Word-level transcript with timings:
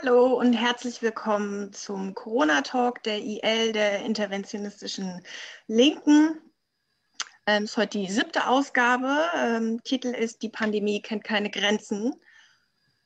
Hallo 0.00 0.34
und 0.34 0.52
herzlich 0.52 1.02
willkommen 1.02 1.72
zum 1.72 2.14
Corona-Talk 2.14 3.02
der 3.02 3.18
IL, 3.18 3.72
der 3.72 4.04
interventionistischen 4.04 5.22
Linken. 5.66 6.38
Ähm, 7.46 7.64
es 7.64 7.70
ist 7.70 7.76
heute 7.76 7.98
die 7.98 8.06
siebte 8.08 8.46
Ausgabe. 8.46 9.18
Ähm, 9.36 9.82
Titel 9.82 10.08
ist 10.08 10.42
Die 10.42 10.50
Pandemie 10.50 11.02
kennt 11.02 11.24
keine 11.24 11.50
Grenzen. 11.50 12.14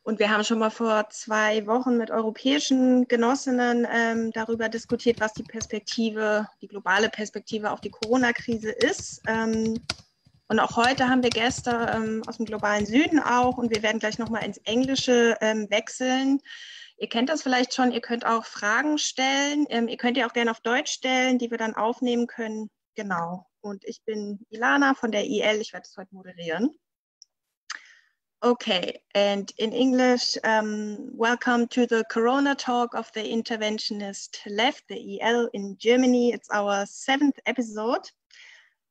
Und 0.03 0.19
wir 0.19 0.29
haben 0.29 0.45
schon 0.45 0.59
mal 0.59 0.69
vor 0.69 1.09
zwei 1.09 1.67
Wochen 1.67 1.97
mit 1.97 2.11
europäischen 2.11 3.09
Genossinnen 3.09 3.87
ähm, 3.91 4.31
darüber 4.33 4.69
diskutiert, 4.69 5.19
was 5.19 5.33
die 5.33 5.45
Perspektive, 5.45 6.47
die 6.61 6.69
globale 6.69 7.09
Perspektive 7.09 7.71
auf 7.71 7.81
die 7.81 7.91
Corona-Krise 7.91 8.71
ist. 8.71 9.23
Ähm, 9.27 9.81
und 10.49 10.61
auch 10.61 10.77
heute 10.77 11.09
haben 11.09 11.23
wir 11.23 11.31
Gäste 11.31 11.91
ähm, 11.95 12.23
aus 12.27 12.37
dem 12.37 12.45
globalen 12.45 12.85
Süden 12.85 13.19
auch 13.19 13.57
und 13.57 13.75
wir 13.75 13.83
werden 13.83 13.99
gleich 13.99 14.19
nochmal 14.19 14.45
ins 14.45 14.59
Englische 14.59 15.39
ähm, 15.41 15.71
wechseln. 15.71 16.43
Ihr 17.03 17.09
kennt 17.09 17.31
das 17.31 17.43
vielleicht 17.43 17.75
schon, 17.75 17.91
ihr 17.91 18.01
könnt 18.01 18.25
auch 18.25 18.45
Fragen 18.45 18.97
stellen. 18.97 19.67
Ähm, 19.71 19.89
ihr 19.89 19.97
könnt 19.97 20.17
ja 20.17 20.25
auch 20.25 20.33
gerne 20.33 20.53
auf 20.53 20.61
Deutsch 20.61 20.93
stellen, 20.93 21.37
die 21.37 21.51
wir 21.51 21.59
dann 21.59 21.75
aufnehmen 21.75 22.29
können. 22.29 22.71
Genau. 22.95 23.45
Und 23.61 23.85
ich 23.85 24.05
bin 24.05 24.47
Ilana 24.51 24.95
von 24.95 25.11
der 25.11 25.25
IL. 25.25 25.61
Ich 25.61 25.73
werde 25.73 25.85
es 25.85 25.97
heute 25.97 26.15
moderieren. 26.15 26.71
Okay, 28.41 29.03
and 29.15 29.51
in 29.59 29.73
English, 29.73 30.39
um, 30.45 31.11
welcome 31.19 31.69
to 31.71 31.87
the 31.89 32.05
Corona 32.09 32.55
talk 32.55 32.95
of 32.95 33.11
the 33.15 33.33
Interventionist 33.33 34.39
Left, 34.47 34.85
the 34.89 35.21
EL 35.21 35.49
in 35.53 35.77
Germany. 35.79 36.33
It's 36.33 36.51
our 36.51 36.87
seventh 36.87 37.41
episode. 37.47 38.09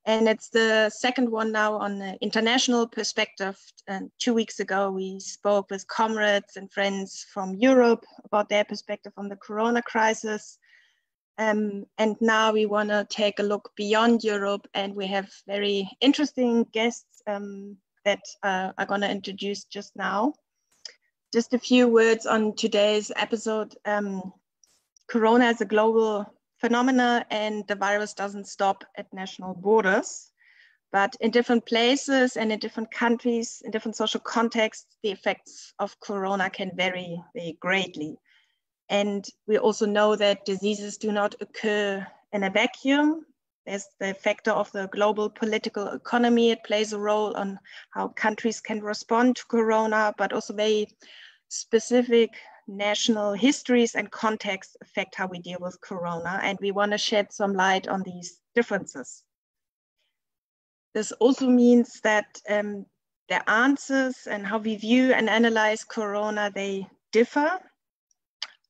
And 0.06 0.28
it's 0.28 0.50
the 0.50 0.90
second 0.90 1.30
one 1.30 1.52
now 1.52 1.76
on 1.76 2.00
the 2.00 2.18
international 2.22 2.88
perspective. 2.88 3.58
And 3.88 4.10
two 4.18 4.34
weeks 4.34 4.60
ago, 4.60 4.90
we 4.90 5.20
spoke 5.20 5.70
with 5.70 5.88
comrades 5.88 6.58
and 6.58 6.72
friends 6.72 7.26
from 7.32 7.54
Europe 7.56 8.04
about 8.26 8.50
their 8.50 8.64
perspective 8.64 9.14
on 9.18 9.30
the 9.30 9.36
corona 9.36 9.82
crisis. 9.84 10.58
Um, 11.38 11.86
and 11.98 12.16
now 12.20 12.52
we 12.52 12.66
want 12.66 12.90
to 12.90 13.06
take 13.10 13.40
a 13.40 13.44
look 13.44 13.72
beyond 13.76 14.24
Europe, 14.24 14.68
and 14.74 14.96
we 14.96 15.08
have 15.08 15.30
very 15.48 15.90
interesting 16.02 16.66
guests 16.72 17.22
um, 17.28 17.78
that 18.06 18.22
uh, 18.44 18.72
are 18.78 18.86
going 18.86 19.02
to 19.02 19.10
introduce 19.10 19.64
just 19.66 19.96
now. 19.96 20.34
Just 21.34 21.54
a 21.54 21.60
few 21.60 21.88
words 21.88 22.26
on 22.26 22.56
today's 22.56 23.12
episode. 23.16 23.76
Um, 23.86 24.34
corona 25.08 25.50
is 25.50 25.62
a 25.62 25.66
global 25.66 26.26
phenomena 26.62 27.26
and 27.32 27.68
the 27.68 27.76
virus 27.76 28.14
doesn't 28.14 28.48
stop 28.48 28.86
at 28.96 29.12
national 29.14 29.56
borders. 29.56 30.32
But 30.92 31.16
in 31.20 31.32
different 31.32 31.66
places 31.66 32.38
and 32.38 32.52
in 32.52 32.60
different 32.60 32.92
countries, 32.92 33.62
in 33.66 33.72
different 33.72 33.96
social 33.96 34.20
contexts, 34.20 34.98
the 35.04 35.12
effects 35.12 35.74
of 35.80 36.00
corona 36.02 36.50
can 36.50 36.72
vary 36.76 37.22
very 37.34 37.58
greatly. 37.60 38.18
And 38.90 39.26
we 39.48 39.58
also 39.58 39.86
know 39.86 40.16
that 40.18 40.46
diseases 40.46 40.98
do 40.98 41.12
not 41.12 41.34
occur 41.40 42.06
in 42.34 42.44
a 42.44 42.50
vacuum. 42.50 43.26
There's 43.66 43.88
the 44.00 44.14
factor 44.14 44.52
of 44.52 44.72
the 44.74 44.88
global 44.88 45.30
political 45.30 45.88
economy. 45.88 46.52
It 46.52 46.64
plays 46.66 46.92
a 46.92 47.00
role 47.00 47.34
on 47.38 47.58
how 47.92 48.10
countries 48.10 48.60
can 48.60 48.82
respond 48.82 49.38
to 49.38 49.46
corona, 49.46 50.14
but 50.18 50.34
also 50.34 50.54
very 50.54 50.88
specific 51.48 52.32
national 52.72 53.34
histories 53.34 53.96
and 53.96 54.10
contexts 54.10 54.76
affect 54.82 55.16
how 55.16 55.28
we 55.28 55.40
deal 55.40 55.60
with 55.60 55.80
Corona, 55.82 56.40
and 56.42 56.58
we 56.62 56.72
want 56.72 56.92
to 56.92 56.98
shed 56.98 57.32
some 57.32 57.54
light 57.54 57.88
on 57.88 58.02
these 58.04 58.40
differences. 58.56 59.24
This 60.94 61.12
also 61.14 61.48
means 61.48 62.02
that 62.02 62.42
um, 62.50 62.86
the 63.30 63.50
answers 63.50 64.28
and 64.28 64.46
how 64.46 64.58
we 64.58 64.76
view 64.76 65.14
and 65.14 65.30
analyze 65.30 65.84
Corona, 65.84 66.52
they 66.54 66.88
differ. 67.12 67.60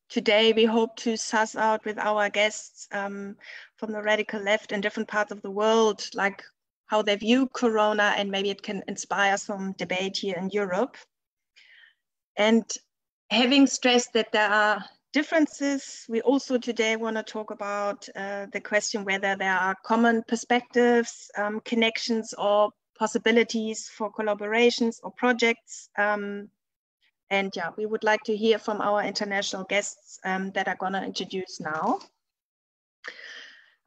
Today, 0.09 0.53
we 0.53 0.65
hope 0.65 0.95
to 0.97 1.15
suss 1.15 1.55
out 1.55 1.85
with 1.85 1.97
our 1.97 2.29
guests 2.29 2.87
um, 2.91 3.37
from 3.77 3.91
the 3.91 4.01
radical 4.01 4.41
left 4.41 4.71
in 4.71 4.81
different 4.81 5.09
parts 5.09 5.31
of 5.31 5.41
the 5.41 5.49
world, 5.49 6.07
like 6.13 6.43
how 6.87 7.01
they 7.01 7.15
view 7.15 7.47
Corona, 7.53 8.13
and 8.17 8.29
maybe 8.29 8.49
it 8.49 8.61
can 8.61 8.83
inspire 8.87 9.37
some 9.37 9.73
debate 9.77 10.17
here 10.17 10.35
in 10.37 10.49
Europe. 10.49 10.97
And 12.35 12.65
having 13.31 13.65
stressed 13.65 14.11
that 14.13 14.31
there 14.33 14.49
are 14.49 14.83
differences, 15.13 16.05
we 16.09 16.21
also 16.21 16.57
today 16.57 16.97
want 16.97 17.15
to 17.15 17.23
talk 17.23 17.49
about 17.51 18.07
uh, 18.15 18.45
the 18.51 18.59
question 18.59 19.05
whether 19.05 19.35
there 19.37 19.53
are 19.53 19.75
common 19.85 20.23
perspectives, 20.27 21.31
um, 21.37 21.61
connections, 21.61 22.33
or 22.37 22.71
possibilities 22.99 23.87
for 23.87 24.11
collaborations 24.11 24.99
or 25.01 25.11
projects. 25.11 25.89
Um, 25.97 26.49
and 27.29 27.51
yeah, 27.55 27.69
we 27.77 27.85
would 27.85 28.03
like 28.03 28.21
to 28.23 28.35
hear 28.35 28.59
from 28.59 28.81
our 28.81 29.01
international 29.01 29.63
guests 29.63 30.19
um, 30.25 30.51
that 30.51 30.67
are 30.67 30.75
going 30.75 30.93
to 30.93 31.03
introduce 31.03 31.61
now. 31.61 31.99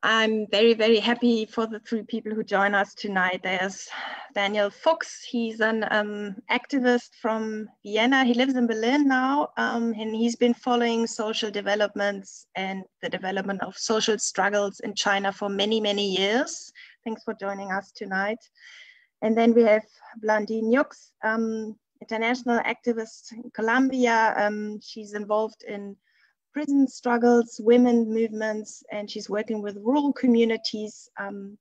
I'm 0.07 0.47
very, 0.51 0.75
very 0.75 1.01
happy 1.01 1.47
for 1.47 1.67
the 1.67 1.81
three 1.81 2.03
people 2.03 2.35
who 2.35 2.45
join 2.45 2.75
us 2.75 2.93
tonight. 2.93 3.41
There's 3.43 3.89
Daniel 4.35 4.69
Fuchs. 4.69 5.25
He's 5.25 5.61
an 5.61 5.87
um, 5.91 6.37
activist 6.51 7.15
from 7.23 7.71
Vienna. 7.83 8.23
He 8.23 8.35
lives 8.35 8.55
in 8.55 8.67
Berlin 8.67 9.09
now, 9.09 9.49
um, 9.57 9.95
and 9.99 10.15
he's 10.15 10.37
been 10.37 10.53
following 10.53 11.07
social 11.07 11.51
developments 11.51 12.47
and 12.55 12.85
the 13.01 13.09
development 13.09 13.63
of 13.63 13.79
social 13.79 14.19
struggles 14.19 14.81
in 14.81 14.95
China 14.95 15.33
for 15.33 15.49
many, 15.49 15.81
many 15.81 16.15
years. 16.15 16.71
Thanks 17.03 17.23
for 17.25 17.33
joining 17.33 17.73
us 17.73 17.91
tonight. 17.91 18.45
And 19.23 19.35
then 19.35 19.55
we 19.55 19.63
have 19.63 19.87
Blandine 20.23 20.71
Yux, 20.71 21.13
um, 21.23 21.77
international 22.03 22.61
activist 22.61 23.33
in 23.33 23.51
Colombia. 23.55 24.35
Um, 24.37 24.81
she's 24.83 25.15
involved 25.15 25.65
in 25.67 25.97
prison 26.55 26.87
struggles, 26.87 27.61
women 27.63 28.09
movements, 28.09 28.85
and 28.91 29.11
she's 29.11 29.29
working 29.29 29.61
with 29.61 29.77
rural 29.77 30.13
communities. 30.13 31.09
Um, 31.19 31.59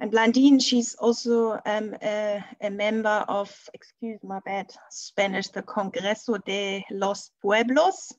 and 0.00 0.10
Blandine, 0.10 0.58
she's 0.60 0.94
also 0.96 1.52
um, 1.64 1.94
a, 2.02 2.44
a, 2.60 2.70
member 2.70 3.24
of, 3.28 3.54
excuse 3.72 4.18
my 4.24 4.40
bad 4.44 4.72
Spanish, 4.90 5.48
the 5.48 5.62
Congreso 5.62 6.44
de 6.44 6.84
los 6.90 7.30
Pueblos, 7.40 8.12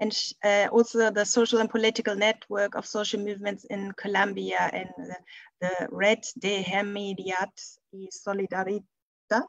and 0.00 0.16
uh, 0.42 0.68
also 0.72 1.10
the 1.10 1.26
social 1.26 1.58
and 1.58 1.68
political 1.68 2.16
network 2.16 2.74
of 2.74 2.86
social 2.86 3.20
movements 3.20 3.64
in 3.64 3.92
Colombia 3.92 4.70
and 4.72 4.88
the, 4.96 5.16
the 5.60 5.88
Red 5.90 6.24
de 6.38 6.62
Hermandad 6.62 7.52
y 7.92 8.08
Solidaridad 8.10 9.44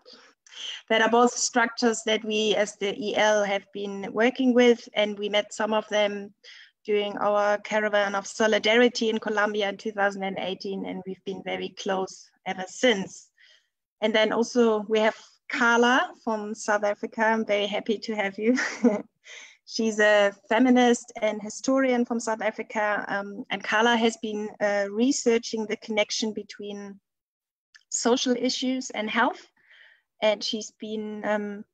that 0.89 1.01
are 1.01 1.09
both 1.09 1.31
structures 1.31 2.01
that 2.06 2.23
we 2.23 2.56
as 2.56 2.75
the 2.78 3.13
IL 3.16 3.44
have 3.44 3.66
been 3.73 4.07
working 4.12 4.53
with 4.53 4.88
and 4.94 5.17
we 5.17 5.29
met 5.29 5.53
some 5.53 5.73
of 5.73 5.88
them 5.89 6.34
during 6.85 7.16
our 7.17 7.57
caravan 7.59 8.16
of 8.16 8.25
solidarity 8.25 9.09
in 9.09 9.19
Colombia 9.19 9.69
in 9.69 9.78
2018 9.78 10.85
and 10.85 11.01
we've 11.06 11.23
been 11.25 11.41
very 11.45 11.69
close 11.69 12.29
ever 12.45 12.66
since. 12.67 13.29
And 14.01 14.13
then 14.13 14.31
also 14.31 14.84
we 14.88 15.00
have 15.00 15.16
Carla 15.50 16.11
from 16.23 16.56
South 16.56 16.84
Africa. 16.84 17.22
I'm 17.23 17.45
very 17.45 17.67
happy 17.67 17.97
to 18.00 18.16
have 18.16 18.40
you. 18.40 18.57
She's 19.66 20.00
a 20.00 20.34
feminist 20.50 21.13
and 21.22 21.41
historian 21.41 22.03
from 22.03 22.19
South 22.19 22.41
Africa. 22.41 23.06
Um, 23.07 23.45
and 23.50 23.63
Carla 23.63 23.95
has 23.95 24.17
been 24.22 24.50
uh, 24.59 24.88
researching 24.90 25.66
the 25.66 25.78
connection 25.78 26.34
between 26.34 27.00
social 27.90 28.35
issues 28.35 28.90
and 28.90 29.09
health 29.09 29.45
and 30.22 30.44
she's 30.44 30.72
been 30.72 31.24
um, 31.26 31.66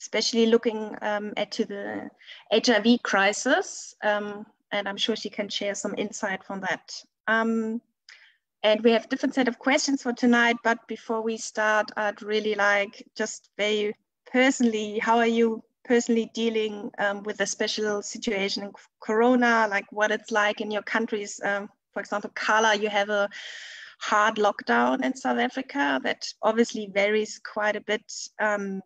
especially 0.00 0.46
looking 0.46 0.94
um, 1.02 1.32
at 1.36 1.50
to 1.52 1.64
the 1.64 2.08
HIV 2.52 3.02
crisis, 3.02 3.94
um, 4.02 4.46
and 4.72 4.88
I'm 4.88 4.96
sure 4.96 5.16
she 5.16 5.30
can 5.30 5.48
share 5.48 5.74
some 5.74 5.94
insight 5.96 6.44
from 6.44 6.60
that. 6.60 6.92
Um, 7.28 7.80
and 8.62 8.82
we 8.82 8.90
have 8.92 9.08
different 9.08 9.34
set 9.34 9.48
of 9.48 9.58
questions 9.58 10.02
for 10.02 10.12
tonight, 10.12 10.56
but 10.64 10.86
before 10.88 11.22
we 11.22 11.36
start, 11.36 11.90
I'd 11.96 12.22
really 12.22 12.54
like 12.54 13.06
just 13.16 13.50
very 13.56 13.94
personally, 14.30 14.98
how 14.98 15.18
are 15.18 15.26
you 15.26 15.62
personally 15.84 16.30
dealing 16.34 16.90
um, 16.98 17.22
with 17.22 17.36
the 17.36 17.46
special 17.46 18.02
situation 18.02 18.64
in 18.64 18.72
Corona, 19.00 19.68
like 19.70 19.86
what 19.92 20.10
it's 20.10 20.30
like 20.30 20.60
in 20.60 20.70
your 20.70 20.82
countries? 20.82 21.40
Um, 21.44 21.68
for 21.92 22.00
example, 22.00 22.30
Carla, 22.34 22.74
you 22.74 22.88
have 22.88 23.08
a 23.08 23.28
hard 23.98 24.36
lockdown 24.36 25.04
in 25.04 25.16
South 25.16 25.38
Africa 25.38 26.00
that 26.04 26.26
obviously 26.42 26.90
varies 26.92 27.40
quite 27.44 27.76
a 27.76 27.80
bit 27.80 28.04
um, 28.40 28.80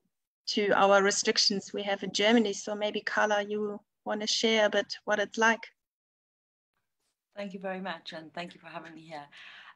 to 0.48 0.70
our 0.70 1.02
restrictions 1.02 1.72
we 1.72 1.82
have 1.82 2.02
in 2.02 2.12
Germany. 2.12 2.52
So 2.52 2.74
maybe 2.74 3.00
Carla, 3.00 3.44
you 3.46 3.80
want 4.04 4.20
to 4.20 4.26
share 4.26 4.66
a 4.66 4.70
bit 4.70 4.94
what 5.04 5.18
it's 5.18 5.38
like. 5.38 5.62
Thank 7.36 7.54
you 7.54 7.60
very 7.60 7.80
much, 7.80 8.12
and 8.12 8.32
thank 8.34 8.54
you 8.54 8.60
for 8.60 8.66
having 8.66 8.94
me 8.94 9.02
here. 9.02 9.24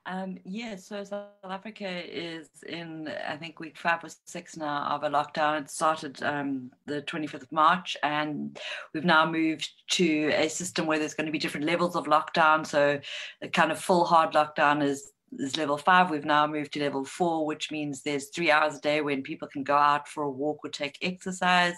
Um, 0.07 0.37
yeah, 0.45 0.77
so 0.77 1.03
South 1.03 1.29
Africa 1.45 1.89
is 1.89 2.49
in, 2.69 3.09
I 3.27 3.37
think, 3.37 3.59
week 3.59 3.79
five 3.79 4.05
or 4.05 4.11
six 4.27 4.55
now 4.55 4.87
of 4.91 5.03
a 5.03 5.09
lockdown. 5.09 5.63
It 5.63 5.71
started 5.71 6.23
um, 6.23 6.71
the 6.85 7.01
25th 7.03 7.43
of 7.43 7.53
March, 7.53 7.97
and 8.03 8.59
we've 8.93 9.05
now 9.05 9.25
moved 9.25 9.71
to 9.93 10.31
a 10.35 10.49
system 10.49 10.87
where 10.87 10.99
there's 10.99 11.15
going 11.15 11.27
to 11.27 11.33
be 11.33 11.39
different 11.39 11.65
levels 11.65 11.97
of 11.97 12.05
lockdown. 12.05 12.67
So, 12.67 13.01
the 13.41 13.49
kind 13.49 13.73
of 13.73 13.81
full 13.81 14.05
hard 14.05 14.35
lockdown 14.35 14.83
is 14.83 15.14
is 15.39 15.57
level 15.57 15.77
five. 15.77 16.11
We've 16.11 16.25
now 16.25 16.47
moved 16.47 16.73
to 16.73 16.81
level 16.81 17.05
four, 17.05 17.47
which 17.47 17.71
means 17.71 18.03
there's 18.03 18.29
three 18.29 18.51
hours 18.51 18.77
a 18.77 18.81
day 18.81 19.01
when 19.01 19.23
people 19.23 19.49
can 19.49 19.65
go 19.65 19.77
out 19.77 20.09
for 20.09 20.25
a 20.25 20.31
walk 20.31 20.59
or 20.65 20.71
take 20.71 20.99
exercise. 21.03 21.75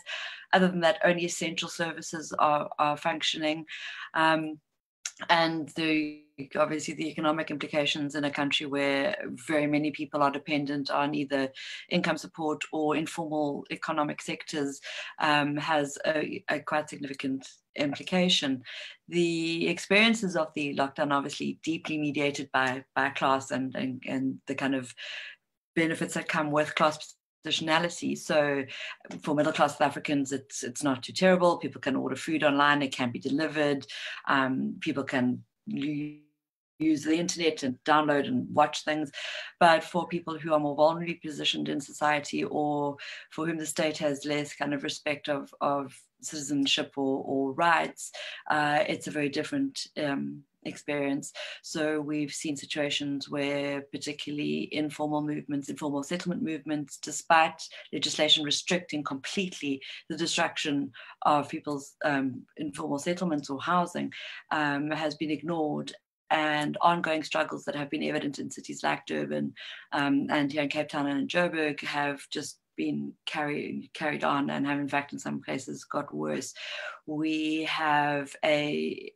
Other 0.53 0.69
than 0.69 0.81
that, 0.81 1.00
only 1.05 1.25
essential 1.25 1.69
services 1.69 2.32
are, 2.38 2.69
are 2.79 2.97
functioning. 2.97 3.67
Um, 4.14 4.58
and 5.30 5.68
the 5.70 6.22
obviously 6.56 6.92
the 6.92 7.08
economic 7.08 7.50
implications 7.50 8.14
in 8.14 8.24
a 8.24 8.30
country 8.30 8.66
where 8.66 9.16
very 9.48 9.66
many 9.66 9.90
people 9.90 10.22
are 10.22 10.30
dependent 10.30 10.90
on 10.90 11.14
either 11.14 11.50
income 11.88 12.18
support 12.18 12.62
or 12.72 12.94
informal 12.94 13.64
economic 13.70 14.20
sectors 14.20 14.80
um, 15.18 15.56
has 15.56 15.96
a, 16.06 16.44
a, 16.50 16.60
quite 16.60 16.90
significant 16.90 17.48
implication. 17.76 18.62
The 19.08 19.66
experiences 19.68 20.36
of 20.36 20.52
the 20.54 20.74
lockdown 20.76 21.12
obviously 21.12 21.58
deeply 21.62 21.96
mediated 21.96 22.50
by 22.52 22.84
by 22.94 23.10
class 23.10 23.50
and 23.50 23.74
and, 23.74 24.02
and 24.06 24.38
the 24.46 24.54
kind 24.54 24.74
of 24.74 24.94
benefits 25.74 26.14
that 26.14 26.28
come 26.28 26.50
with 26.50 26.74
class 26.74 27.15
So 28.16 28.64
for 29.22 29.34
middle 29.34 29.52
class 29.52 29.72
South 29.72 29.87
Africans, 29.87 30.32
it's 30.32 30.62
it's 30.62 30.82
not 30.82 31.02
too 31.02 31.12
terrible. 31.12 31.58
People 31.58 31.81
can 31.81 31.96
order 31.96 32.16
food 32.16 32.44
online; 32.44 32.82
it 32.82 32.93
can 32.93 33.10
be 33.10 33.19
delivered. 33.19 33.87
Um, 34.28 34.76
people 34.81 35.04
can 35.04 35.43
use 36.78 37.04
the 37.04 37.19
internet 37.19 37.62
and 37.62 37.78
download 37.84 38.26
and 38.26 38.52
watch 38.54 38.84
things. 38.84 39.10
But 39.58 39.82
for 39.82 40.06
people 40.06 40.38
who 40.38 40.52
are 40.52 40.60
more 40.60 40.76
vulnerably 40.76 41.20
positioned 41.20 41.69
in 41.69 41.81
society 41.81 42.44
or 42.44 42.96
for 43.31 43.46
whom 43.46 43.58
the 43.58 43.66
state 43.66 43.99
has 43.99 44.25
less 44.25 44.54
kind 44.54 44.75
of 44.75 44.82
respect 44.82 45.28
of, 45.28 45.54
of 45.60 45.99
citizenship 46.20 46.92
or, 46.96 47.22
or 47.25 47.52
rights, 47.52 48.12
uh, 48.50 48.84
it's 48.87 49.06
a 49.06 49.12
very 49.12 49.28
different 49.28 49.87
um, 49.96 50.42
experience. 50.66 51.32
So 51.62 52.00
we've 52.00 52.32
seen 52.32 52.56
situations 52.56 53.28
where 53.28 53.82
particularly 53.92 54.68
informal 54.72 55.22
movements, 55.22 55.68
informal 55.68 56.02
settlement 56.02 56.42
movements, 56.42 56.98
despite 56.98 57.62
legislation 57.92 58.44
restricting 58.44 59.02
completely 59.02 59.80
the 60.08 60.16
destruction 60.16 60.92
of 61.24 61.48
people's 61.48 61.94
um, 62.04 62.42
informal 62.56 62.98
settlements 62.98 63.50
or 63.50 63.60
housing, 63.60 64.12
um, 64.50 64.90
has 64.90 65.14
been 65.14 65.30
ignored 65.30 65.92
and 66.30 66.76
ongoing 66.80 67.22
struggles 67.22 67.64
that 67.64 67.76
have 67.76 67.90
been 67.90 68.02
evident 68.02 68.38
in 68.38 68.50
cities 68.50 68.82
like 68.82 69.06
Durban 69.06 69.54
um, 69.92 70.26
and 70.30 70.50
here 70.50 70.62
in 70.62 70.68
Cape 70.68 70.88
Town 70.88 71.06
and 71.06 71.20
in 71.20 71.28
Joburg 71.28 71.80
have 71.82 72.20
just 72.30 72.58
been 72.76 73.12
carried 73.24 73.88
carried 73.94 74.22
on 74.22 74.50
and 74.50 74.66
have 74.66 74.78
in 74.78 74.88
fact 74.88 75.12
in 75.12 75.18
some 75.18 75.42
cases 75.42 75.84
got 75.84 76.14
worse. 76.14 76.52
We 77.06 77.64
have 77.64 78.34
a 78.44 79.12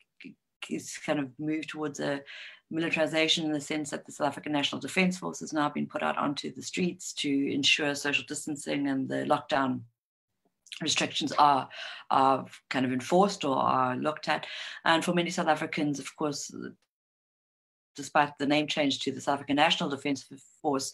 kind 1.05 1.19
of 1.19 1.29
moved 1.39 1.71
towards 1.71 2.01
a 2.01 2.23
militarization 2.71 3.45
in 3.47 3.53
the 3.53 3.61
sense 3.61 3.91
that 3.91 4.07
the 4.07 4.13
South 4.13 4.29
African 4.29 4.53
National 4.53 4.81
Defence 4.81 5.19
Force 5.19 5.41
has 5.41 5.53
now 5.53 5.69
been 5.69 5.87
put 5.87 6.03
out 6.03 6.17
onto 6.17 6.53
the 6.53 6.63
streets 6.63 7.13
to 7.15 7.53
ensure 7.53 7.95
social 7.95 8.25
distancing 8.27 8.89
and 8.89 9.09
the 9.09 9.25
lockdown 9.25 9.81
restrictions 10.81 11.33
are, 11.33 11.69
are 12.11 12.47
kind 12.69 12.87
of 12.87 12.93
enforced 12.93 13.45
or 13.45 13.57
are 13.57 13.97
looked 13.97 14.29
at. 14.29 14.47
And 14.85 15.05
for 15.05 15.13
many 15.13 15.31
South 15.31 15.49
Africans, 15.49 15.99
of 15.99 16.15
course, 16.17 16.55
despite 18.01 18.37
the 18.39 18.47
name 18.47 18.67
change 18.67 19.01
to 19.01 19.13
the 19.13 19.21
South 19.21 19.35
African 19.35 19.57
National 19.57 19.91
Defence 19.91 20.27
Force, 20.63 20.93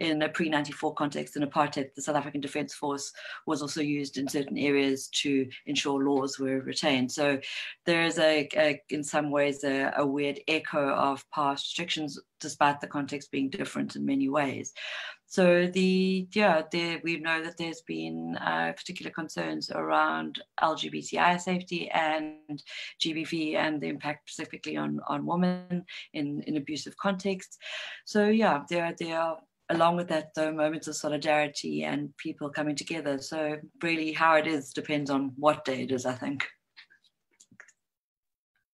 in 0.00 0.20
a 0.22 0.28
pre 0.28 0.48
94 0.48 0.94
context 0.94 1.36
in 1.36 1.42
apartheid, 1.42 1.94
the 1.94 2.02
South 2.02 2.16
African 2.16 2.40
Defence 2.40 2.74
Force 2.74 3.12
was 3.46 3.62
also 3.62 3.80
used 3.80 4.18
in 4.18 4.28
certain 4.28 4.58
areas 4.58 5.08
to 5.22 5.48
ensure 5.66 6.04
laws 6.04 6.38
were 6.38 6.60
retained. 6.60 7.12
So 7.12 7.38
there 7.86 8.02
is 8.04 8.18
a, 8.18 8.48
a 8.56 8.82
in 8.90 9.04
some 9.04 9.30
ways, 9.30 9.62
a, 9.62 9.92
a 9.96 10.04
weird 10.04 10.40
echo 10.48 10.88
of 10.88 11.24
past 11.30 11.66
restrictions, 11.66 12.18
despite 12.40 12.80
the 12.80 12.86
context 12.86 13.30
being 13.30 13.50
different 13.50 13.94
in 13.94 14.04
many 14.04 14.28
ways. 14.28 14.72
So 15.30 15.66
the 15.66 16.26
yeah, 16.32 16.62
there, 16.72 17.00
we 17.04 17.18
know 17.18 17.42
that 17.44 17.58
there's 17.58 17.82
been 17.82 18.36
uh, 18.36 18.72
particular 18.74 19.10
concerns 19.10 19.70
around 19.70 20.42
LGBTI 20.62 21.38
safety 21.38 21.90
and 21.90 22.62
GBV 23.04 23.54
and 23.54 23.78
the 23.78 23.88
impact 23.88 24.30
specifically 24.30 24.78
on 24.78 25.00
on 25.06 25.26
women 25.26 25.84
in 26.14 26.42
in 26.46 26.56
abusive 26.56 26.96
contexts. 26.96 27.58
So 28.06 28.28
yeah, 28.28 28.62
there 28.70 28.94
there 28.98 29.20
are 29.20 29.38
along 29.68 29.96
with 29.96 30.08
that 30.08 30.32
though 30.34 30.50
moments 30.50 30.88
of 30.88 30.96
solidarity 30.96 31.84
and 31.84 32.16
people 32.16 32.48
coming 32.48 32.74
together. 32.74 33.18
So 33.18 33.58
really, 33.82 34.12
how 34.12 34.36
it 34.36 34.46
is 34.46 34.72
depends 34.72 35.10
on 35.10 35.34
what 35.36 35.62
day 35.66 35.82
it 35.82 35.92
is. 35.92 36.06
I 36.06 36.14
think. 36.14 36.46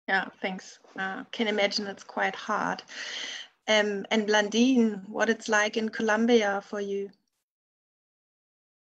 Yeah, 0.09 0.25
thanks. 0.42 0.80
Uh, 1.00 1.24
can 1.31 1.48
imagine 1.48 1.88
it's 1.88 2.03
quite 2.03 2.36
hard. 2.36 2.83
Um, 3.67 4.05
and 4.11 4.27
Blandine, 4.27 5.07
what 5.07 5.29
it's 5.29 5.47
like 5.47 5.77
in 5.77 5.89
Colombia 5.89 6.61
for 6.65 6.81
you? 6.81 7.09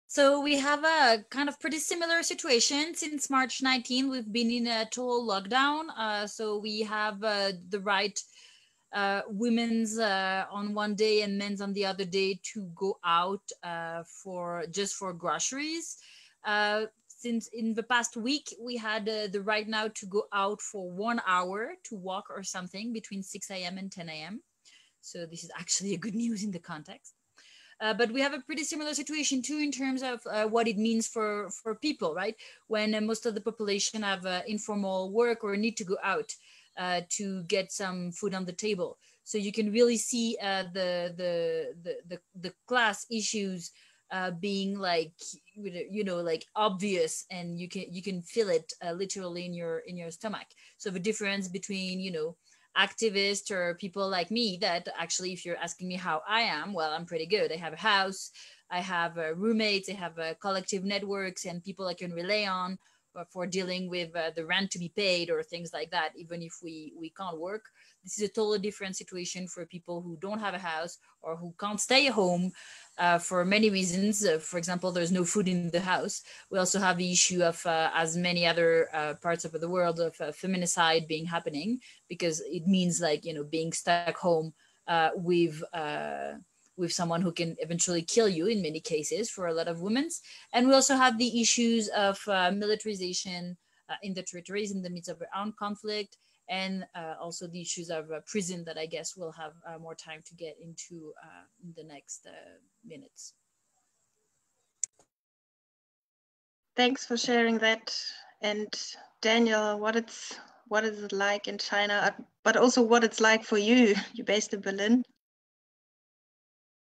So 0.08 0.40
we 0.40 0.56
have 0.58 0.84
a 0.84 1.24
kind 1.30 1.48
of 1.48 1.58
pretty 1.58 1.78
similar 1.78 2.22
situation 2.22 2.94
since 2.94 3.28
March 3.28 3.60
19. 3.60 4.08
We've 4.08 4.32
been 4.32 4.50
in 4.50 4.66
a 4.66 4.84
total 4.84 5.26
lockdown. 5.26 5.88
Uh, 5.96 6.26
so 6.26 6.58
we 6.58 6.82
have 6.82 7.22
uh, 7.24 7.52
the 7.68 7.80
right 7.80 8.18
uh, 8.94 9.22
women's 9.28 9.98
uh, 9.98 10.44
on 10.50 10.74
one 10.74 10.94
day 10.94 11.22
and 11.22 11.36
men's 11.36 11.60
on 11.60 11.72
the 11.72 11.84
other 11.84 12.04
day 12.04 12.38
to 12.54 12.70
go 12.74 12.98
out 13.04 13.42
uh, 13.64 14.04
for 14.04 14.64
just 14.70 14.94
for 14.94 15.12
groceries. 15.12 15.98
Uh, 16.44 16.86
since 17.08 17.48
in 17.48 17.74
the 17.74 17.82
past 17.82 18.16
week 18.16 18.54
we 18.60 18.76
had 18.76 19.06
the 19.06 19.42
right 19.42 19.66
now 19.66 19.88
to 19.88 20.06
go 20.06 20.24
out 20.32 20.60
for 20.60 20.90
one 20.90 21.20
hour 21.26 21.74
to 21.82 21.96
walk 21.96 22.26
or 22.30 22.42
something 22.42 22.92
between 22.92 23.22
6 23.22 23.50
a.m. 23.50 23.78
and 23.78 23.90
10 23.90 24.08
a.m. 24.08 24.40
So 25.06 25.26
this 25.26 25.44
is 25.44 25.50
actually 25.56 25.94
a 25.94 25.98
good 25.98 26.14
news 26.14 26.42
in 26.42 26.50
the 26.50 26.58
context. 26.58 27.14
Uh, 27.80 27.92
but 27.92 28.10
we 28.10 28.20
have 28.22 28.32
a 28.32 28.40
pretty 28.40 28.64
similar 28.64 28.94
situation 28.94 29.42
too 29.42 29.58
in 29.58 29.70
terms 29.70 30.02
of 30.02 30.20
uh, 30.30 30.46
what 30.46 30.66
it 30.66 30.78
means 30.78 31.06
for 31.06 31.50
for 31.50 31.74
people, 31.74 32.14
right? 32.14 32.34
When 32.68 32.94
uh, 32.94 33.00
most 33.02 33.26
of 33.26 33.34
the 33.34 33.40
population 33.40 34.02
have 34.02 34.24
uh, 34.24 34.42
informal 34.46 35.12
work 35.12 35.44
or 35.44 35.56
need 35.56 35.76
to 35.76 35.84
go 35.84 35.96
out 36.02 36.34
uh, 36.78 37.02
to 37.10 37.42
get 37.44 37.72
some 37.72 38.12
food 38.12 38.34
on 38.34 38.46
the 38.46 38.52
table, 38.52 38.96
so 39.24 39.36
you 39.36 39.52
can 39.52 39.72
really 39.72 39.98
see 39.98 40.38
uh, 40.42 40.64
the, 40.72 41.12
the, 41.16 41.74
the 41.82 41.94
the 42.08 42.18
the 42.40 42.52
class 42.66 43.04
issues 43.10 43.72
being 44.40 44.78
like 44.78 45.12
you 45.54 46.04
know 46.04 46.22
like 46.22 46.46
obvious, 46.54 47.26
and 47.30 47.60
you 47.60 47.68
can 47.68 47.84
you 47.90 48.02
can 48.02 48.22
feel 48.22 48.48
it 48.48 48.72
literally 48.94 49.44
in 49.44 49.52
your 49.52 49.80
in 49.80 49.98
your 49.98 50.10
stomach. 50.10 50.48
So 50.78 50.88
the 50.88 51.00
difference 51.00 51.48
between 51.48 52.00
you 52.00 52.12
know 52.12 52.36
activists 52.78 53.50
or 53.50 53.74
people 53.74 54.08
like 54.08 54.30
me 54.30 54.58
that 54.60 54.88
actually 54.98 55.32
if 55.32 55.44
you're 55.44 55.56
asking 55.56 55.88
me 55.88 55.94
how 55.96 56.22
i 56.28 56.42
am 56.42 56.72
well 56.72 56.92
i'm 56.92 57.06
pretty 57.06 57.26
good. 57.26 57.52
I 57.52 57.56
have 57.56 57.72
a 57.72 57.76
house 57.76 58.30
i 58.70 58.80
have 58.80 59.16
uh, 59.18 59.34
roommates 59.34 59.88
i 59.88 59.94
have 59.94 60.18
uh, 60.18 60.34
collective 60.40 60.84
networks 60.84 61.46
and 61.46 61.64
people 61.64 61.86
i 61.86 61.94
can 61.94 62.12
rely 62.12 62.46
on 62.46 62.78
for 63.24 63.46
dealing 63.46 63.88
with 63.88 64.14
uh, 64.16 64.30
the 64.36 64.44
rent 64.44 64.70
to 64.70 64.78
be 64.78 64.88
paid 64.88 65.30
or 65.30 65.42
things 65.42 65.72
like 65.72 65.90
that 65.90 66.10
even 66.16 66.42
if 66.42 66.54
we 66.62 66.92
we 66.98 67.10
can't 67.10 67.40
work 67.40 67.64
this 68.04 68.18
is 68.18 68.28
a 68.28 68.32
totally 68.32 68.58
different 68.58 68.96
situation 68.96 69.48
for 69.48 69.66
people 69.66 70.00
who 70.00 70.16
don't 70.20 70.38
have 70.38 70.54
a 70.54 70.58
house 70.58 70.98
or 71.22 71.36
who 71.36 71.52
can't 71.58 71.80
stay 71.80 72.06
home 72.06 72.52
uh, 72.98 73.18
for 73.18 73.44
many 73.44 73.68
reasons. 73.68 74.24
Uh, 74.24 74.38
for 74.38 74.58
example, 74.58 74.92
there's 74.92 75.12
no 75.12 75.24
food 75.24 75.48
in 75.48 75.70
the 75.70 75.80
house. 75.80 76.22
We 76.50 76.58
also 76.58 76.78
have 76.78 76.98
the 76.98 77.10
issue 77.10 77.42
of, 77.42 77.64
uh, 77.66 77.90
as 77.94 78.16
many 78.16 78.46
other 78.46 78.88
uh, 78.92 79.14
parts 79.14 79.44
of 79.44 79.52
the 79.52 79.68
world, 79.68 79.98
of 79.98 80.14
uh, 80.20 80.26
feminicide 80.26 81.08
being 81.08 81.26
happening 81.26 81.80
because 82.08 82.40
it 82.40 82.66
means 82.66 83.00
like 83.00 83.24
you 83.24 83.34
know 83.34 83.44
being 83.44 83.72
stuck 83.72 84.16
home 84.16 84.54
uh, 84.86 85.10
with 85.16 85.62
with 86.76 86.92
someone 86.92 87.22
who 87.22 87.32
can 87.32 87.56
eventually 87.60 88.02
kill 88.02 88.28
you 88.28 88.46
in 88.46 88.62
many 88.62 88.80
cases 88.80 89.30
for 89.30 89.46
a 89.46 89.54
lot 89.54 89.68
of 89.68 89.80
women. 89.80 90.08
And 90.52 90.68
we 90.68 90.74
also 90.74 90.96
have 90.96 91.18
the 91.18 91.40
issues 91.40 91.88
of 91.88 92.20
militarization 92.26 93.56
in 94.02 94.14
the 94.14 94.22
territories 94.22 94.72
in 94.72 94.82
the 94.82 94.90
midst 94.90 95.08
of 95.08 95.22
armed 95.34 95.56
conflict 95.56 96.16
and 96.48 96.84
uh, 96.94 97.14
also 97.20 97.46
the 97.46 97.60
issues 97.60 97.90
of 97.90 98.10
uh, 98.10 98.20
prison 98.26 98.64
that 98.64 98.78
I 98.78 98.86
guess 98.86 99.16
we'll 99.16 99.32
have 99.32 99.52
uh, 99.66 99.78
more 99.78 99.94
time 99.94 100.22
to 100.26 100.34
get 100.34 100.56
into 100.62 101.12
uh, 101.22 101.44
in 101.62 101.72
the 101.76 101.84
next 101.84 102.26
uh, 102.26 102.58
minutes. 102.86 103.34
Thanks 106.76 107.06
for 107.06 107.16
sharing 107.16 107.58
that. 107.58 107.96
And 108.42 108.68
Daniel, 109.22 109.80
what 109.80 109.96
it's 109.96 110.38
what 110.68 110.84
is 110.84 111.02
it 111.02 111.12
like 111.12 111.48
in 111.48 111.58
China, 111.58 111.94
uh, 112.04 112.22
but 112.44 112.56
also 112.56 112.82
what 112.82 113.02
it's 113.02 113.20
like 113.20 113.44
for 113.44 113.58
you? 113.58 113.94
You're 114.12 114.26
based 114.26 114.52
in 114.52 114.60
Berlin. 114.60 115.02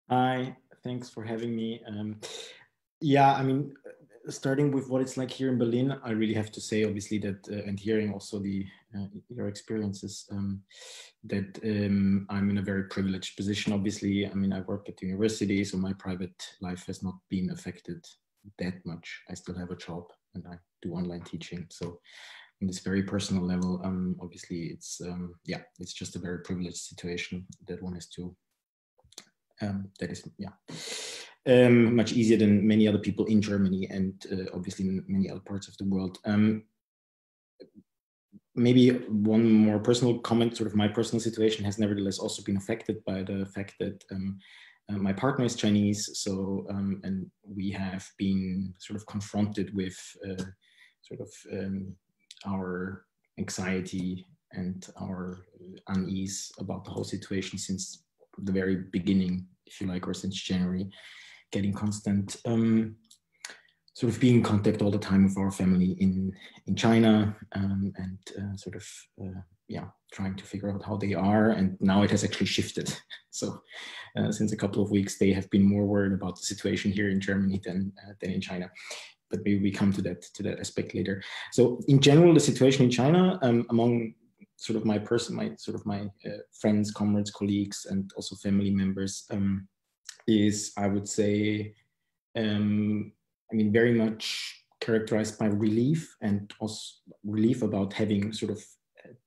Hi, 0.07 0.55
thanks 0.83 1.09
for 1.09 1.23
having 1.23 1.55
me. 1.55 1.81
Um, 1.87 2.19
yeah, 3.01 3.33
I 3.33 3.41
mean, 3.41 3.73
starting 4.29 4.71
with 4.71 4.87
what 4.87 5.01
it's 5.01 5.17
like 5.17 5.31
here 5.31 5.49
in 5.49 5.57
Berlin, 5.57 5.99
I 6.03 6.11
really 6.11 6.35
have 6.35 6.51
to 6.51 6.61
say, 6.61 6.83
obviously, 6.83 7.17
that 7.19 7.47
uh, 7.49 7.67
and 7.67 7.79
hearing 7.79 8.13
also 8.13 8.37
the 8.37 8.67
uh, 8.95 9.07
your 9.29 9.47
experiences, 9.47 10.27
um, 10.31 10.61
that 11.23 11.59
um, 11.63 12.27
I'm 12.29 12.51
in 12.51 12.59
a 12.59 12.61
very 12.61 12.83
privileged 12.83 13.35
position. 13.35 13.73
Obviously, 13.73 14.27
I 14.27 14.35
mean, 14.35 14.53
I 14.53 14.59
work 14.61 14.87
at 14.89 14.97
the 14.97 15.07
university, 15.07 15.63
so 15.63 15.77
my 15.77 15.93
private 15.93 16.39
life 16.61 16.85
has 16.85 17.01
not 17.01 17.15
been 17.31 17.49
affected 17.49 18.05
that 18.59 18.75
much. 18.85 19.23
I 19.31 19.33
still 19.33 19.57
have 19.57 19.71
a 19.71 19.75
job 19.75 20.03
and 20.35 20.45
I 20.47 20.57
do 20.83 20.93
online 20.93 21.21
teaching. 21.21 21.65
So, 21.71 21.99
in 22.61 22.67
this 22.67 22.79
very 22.79 23.01
personal 23.01 23.43
level, 23.43 23.81
um, 23.83 24.15
obviously, 24.21 24.67
it's 24.67 25.01
um, 25.01 25.33
yeah, 25.45 25.61
it's 25.79 25.93
just 25.93 26.15
a 26.15 26.19
very 26.19 26.43
privileged 26.43 26.77
situation 26.77 27.47
that 27.67 27.81
one 27.81 27.93
has 27.93 28.07
to 28.09 28.35
Um, 29.61 29.89
that 29.99 30.11
is, 30.11 30.27
yeah, 30.37 30.49
um, 31.47 31.95
much 31.95 32.13
easier 32.13 32.37
than 32.37 32.67
many 32.67 32.87
other 32.87 32.97
people 32.97 33.25
in 33.25 33.41
Germany 33.41 33.87
and 33.89 34.25
uh, 34.31 34.45
obviously 34.53 34.85
in 34.87 35.03
many 35.07 35.29
other 35.29 35.39
parts 35.39 35.67
of 35.67 35.77
the 35.77 35.85
world. 35.85 36.17
Um, 36.25 36.63
maybe 38.55 38.89
one 38.89 39.51
more 39.51 39.79
personal 39.79 40.19
comment, 40.19 40.57
sort 40.57 40.67
of 40.67 40.75
my 40.75 40.87
personal 40.87 41.19
situation 41.19 41.65
has 41.65 41.77
nevertheless 41.77 42.19
also 42.19 42.41
been 42.43 42.57
affected 42.57 43.03
by 43.05 43.23
the 43.23 43.45
fact 43.45 43.75
that 43.79 44.03
um, 44.11 44.39
uh, 44.89 44.97
my 44.97 45.11
partner 45.11 45.45
is 45.45 45.55
Chinese, 45.55 46.09
so 46.13 46.65
um, 46.69 47.01
and 47.03 47.29
we 47.43 47.71
have 47.71 48.07
been 48.17 48.73
sort 48.77 48.97
of 48.97 49.05
confronted 49.07 49.73
with 49.75 49.97
uh, 50.27 50.43
sort 51.01 51.21
of 51.21 51.29
um, 51.51 51.95
our 52.45 53.05
anxiety 53.39 54.25
and 54.51 54.87
our 55.01 55.39
unease 55.87 56.51
about 56.59 56.85
the 56.85 56.91
whole 56.91 57.03
situation 57.03 57.57
since 57.57 58.04
the 58.43 58.51
very 58.51 58.77
beginning, 58.91 59.47
if 59.65 59.81
you 59.81 59.87
like, 59.87 60.07
or 60.07 60.13
since 60.13 60.35
January, 60.35 60.89
getting 61.51 61.73
constant 61.73 62.37
um, 62.45 62.95
sort 63.95 64.11
of 64.11 64.19
being 64.19 64.35
in 64.35 64.43
contact 64.43 64.81
all 64.81 64.91
the 64.91 64.97
time 64.97 65.23
with 65.23 65.37
our 65.37 65.51
family 65.51 65.95
in 65.99 66.31
in 66.67 66.75
China 66.75 67.35
um, 67.53 67.93
and 67.95 68.19
uh, 68.37 68.55
sort 68.57 68.75
of 68.75 68.85
uh, 69.21 69.41
yeah 69.67 69.85
trying 70.11 70.35
to 70.35 70.43
figure 70.43 70.71
out 70.71 70.83
how 70.83 70.97
they 70.97 71.13
are. 71.13 71.51
And 71.51 71.77
now 71.79 72.03
it 72.03 72.11
has 72.11 72.23
actually 72.23 72.47
shifted. 72.47 72.93
So 73.35 73.61
uh, 74.17 74.31
since 74.31 74.53
a 74.53 74.61
couple 74.63 74.81
of 74.81 74.91
weeks 74.91 75.17
they 75.17 75.33
have 75.33 75.49
been 75.49 75.67
more 75.67 75.85
worried 75.85 76.13
about 76.13 76.37
the 76.37 76.45
situation 76.45 76.89
here 76.89 77.09
in 77.09 77.19
Germany 77.19 77.59
than 77.65 77.91
uh, 78.01 78.13
than 78.21 78.31
in 78.31 78.39
China. 78.39 78.71
But 79.29 79.39
maybe 79.43 79.59
we 79.61 79.71
come 79.71 79.91
to 79.91 80.01
that 80.03 80.21
to 80.35 80.43
that 80.43 80.59
aspect 80.61 80.95
later. 80.95 81.21
So 81.51 81.81
in 81.89 81.99
general 81.99 82.33
the 82.33 82.39
situation 82.39 82.85
in 82.85 82.91
China 82.91 83.37
um, 83.41 83.65
among 83.69 84.13
sort 84.57 84.77
of 84.77 84.85
my 84.85 84.97
person 84.97 85.35
my 85.35 85.51
sort 85.57 85.75
of 85.75 85.85
my 85.85 86.01
uh, 86.25 86.37
friends 86.59 86.91
comrades 86.91 87.31
colleagues 87.31 87.85
and 87.89 88.11
also 88.15 88.35
family 88.35 88.71
members 88.71 89.25
um, 89.31 89.67
is 90.27 90.73
I 90.77 90.87
would 90.87 91.07
say 91.07 91.73
um, 92.35 93.11
I 93.51 93.55
mean, 93.55 93.71
very 93.71 93.93
much 93.93 94.63
characterized 94.81 95.39
by 95.39 95.47
relief 95.47 96.15
and 96.21 96.53
also 96.59 96.93
relief 97.23 97.61
about 97.61 97.93
having 97.93 98.33
sort 98.33 98.51
of 98.51 98.63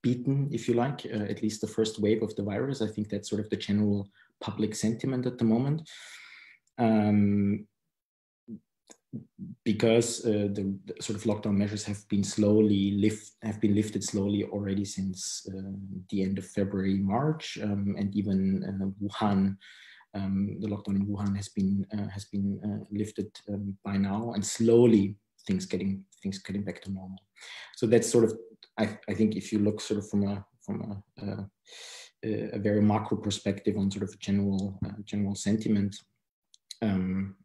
beaten, 0.03 0.49
if 0.53 0.69
you 0.69 0.75
like, 0.75 1.07
uh, 1.07 1.25
at 1.25 1.43
least 1.43 1.61
the 1.61 1.67
first 1.67 2.01
wave 2.01 2.23
of 2.23 2.35
the 2.37 2.43
virus. 2.43 2.83
I 2.83 2.89
think 2.89 3.09
that's 3.09 3.29
sort 3.29 3.41
of 3.41 3.51
the 3.51 3.57
general 3.57 4.09
public 4.41 4.75
sentiment 4.75 5.27
at 5.27 5.39
the 5.39 5.45
moment. 5.45 5.89
Um, 6.79 7.67
because 9.65 10.25
uh, 10.27 10.49
the, 10.53 10.79
the, 10.85 11.03
sort 11.03 11.19
of 11.19 11.25
lockdown 11.25 11.57
measures 11.57 11.85
have 11.85 12.07
been 12.09 12.23
slowly 12.23 12.93
lift 12.93 13.33
have 13.43 13.61
been 13.61 13.75
lifted 13.75 14.05
slowly 14.05 14.45
already 14.45 14.85
since 14.85 15.47
uh, 15.49 15.73
the 16.11 16.23
end 16.23 16.37
of 16.39 16.47
February, 16.47 16.99
March, 16.99 17.59
um, 17.63 17.95
and 17.99 18.15
even 18.15 18.65
uh, 18.65 19.05
Wuhan 19.05 19.57
um, 20.15 20.57
the 20.61 20.69
lockdown 20.69 20.97
in 20.97 21.07
Wuhan 21.07 21.37
has 21.37 21.49
been 21.49 21.87
uh, 21.93 22.09
has 22.09 22.27
been 22.27 22.61
uh, 22.65 22.85
lifted 22.91 23.31
um, 23.49 23.77
by 23.85 23.97
now, 23.97 24.33
and 24.33 24.45
slowly 24.45 25.17
things 25.47 25.67
getting 25.67 26.05
things 26.23 26.39
getting 26.39 26.65
back 26.65 26.83
to 26.83 26.91
normal. 26.91 27.19
So 27.77 27.87
that's 27.87 28.11
sort 28.11 28.25
of 28.25 28.35
I, 28.79 28.99
I 29.09 29.15
think 29.15 29.37
if 29.37 29.53
you 29.53 29.59
look 29.59 29.81
sort 29.81 29.99
of 29.99 30.09
from 30.09 30.27
a 30.27 30.45
from 30.65 31.03
a, 31.21 31.25
a, 32.25 32.57
a 32.57 32.59
very 32.59 32.83
macro 32.83 33.17
perspective 33.17 33.77
on 33.77 33.91
sort 33.91 34.05
of 34.05 34.19
general 34.19 34.79
uh, 34.85 35.01
general 35.05 35.35
sentiment 35.35 35.97
um, 36.83 37.37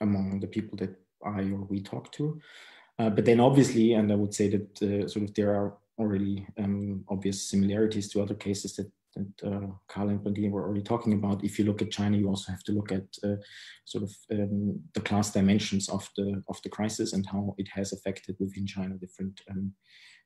among 0.00 0.40
the 0.40 0.46
people 0.46 0.76
that 0.78 0.94
I 1.24 1.40
or 1.42 1.66
we 1.68 1.80
talk 1.80 2.12
to. 2.12 2.40
Uh, 2.98 3.10
but 3.10 3.24
then 3.24 3.40
obviously, 3.40 3.94
and 3.94 4.12
I 4.12 4.14
would 4.14 4.34
say 4.34 4.48
that 4.48 4.82
uh, 4.82 5.08
sort 5.08 5.24
of 5.24 5.34
there 5.34 5.54
are 5.54 5.74
already 5.98 6.46
um, 6.58 7.04
obvious 7.08 7.42
similarities 7.48 8.10
to 8.10 8.22
other 8.22 8.34
cases 8.34 8.76
that 8.76 8.90
that 9.16 9.44
uh, 9.44 9.66
Carl 9.88 10.10
and 10.10 10.22
Blandine 10.22 10.50
were 10.50 10.62
already 10.62 10.82
talking 10.82 11.14
about. 11.14 11.44
If 11.44 11.58
you 11.58 11.64
look 11.64 11.82
at 11.82 11.90
China, 11.90 12.16
you 12.16 12.28
also 12.28 12.52
have 12.52 12.62
to 12.64 12.72
look 12.72 12.92
at 12.92 13.06
uh, 13.24 13.36
sort 13.84 14.04
of 14.04 14.12
um, 14.30 14.80
the 14.94 15.00
class 15.00 15.32
dimensions 15.32 15.88
of 15.88 16.08
the 16.16 16.42
of 16.48 16.60
the 16.62 16.68
crisis 16.68 17.12
and 17.12 17.26
how 17.26 17.54
it 17.58 17.68
has 17.68 17.92
affected 17.92 18.36
within 18.38 18.66
China 18.66 18.94
different 18.94 19.40
um, 19.50 19.72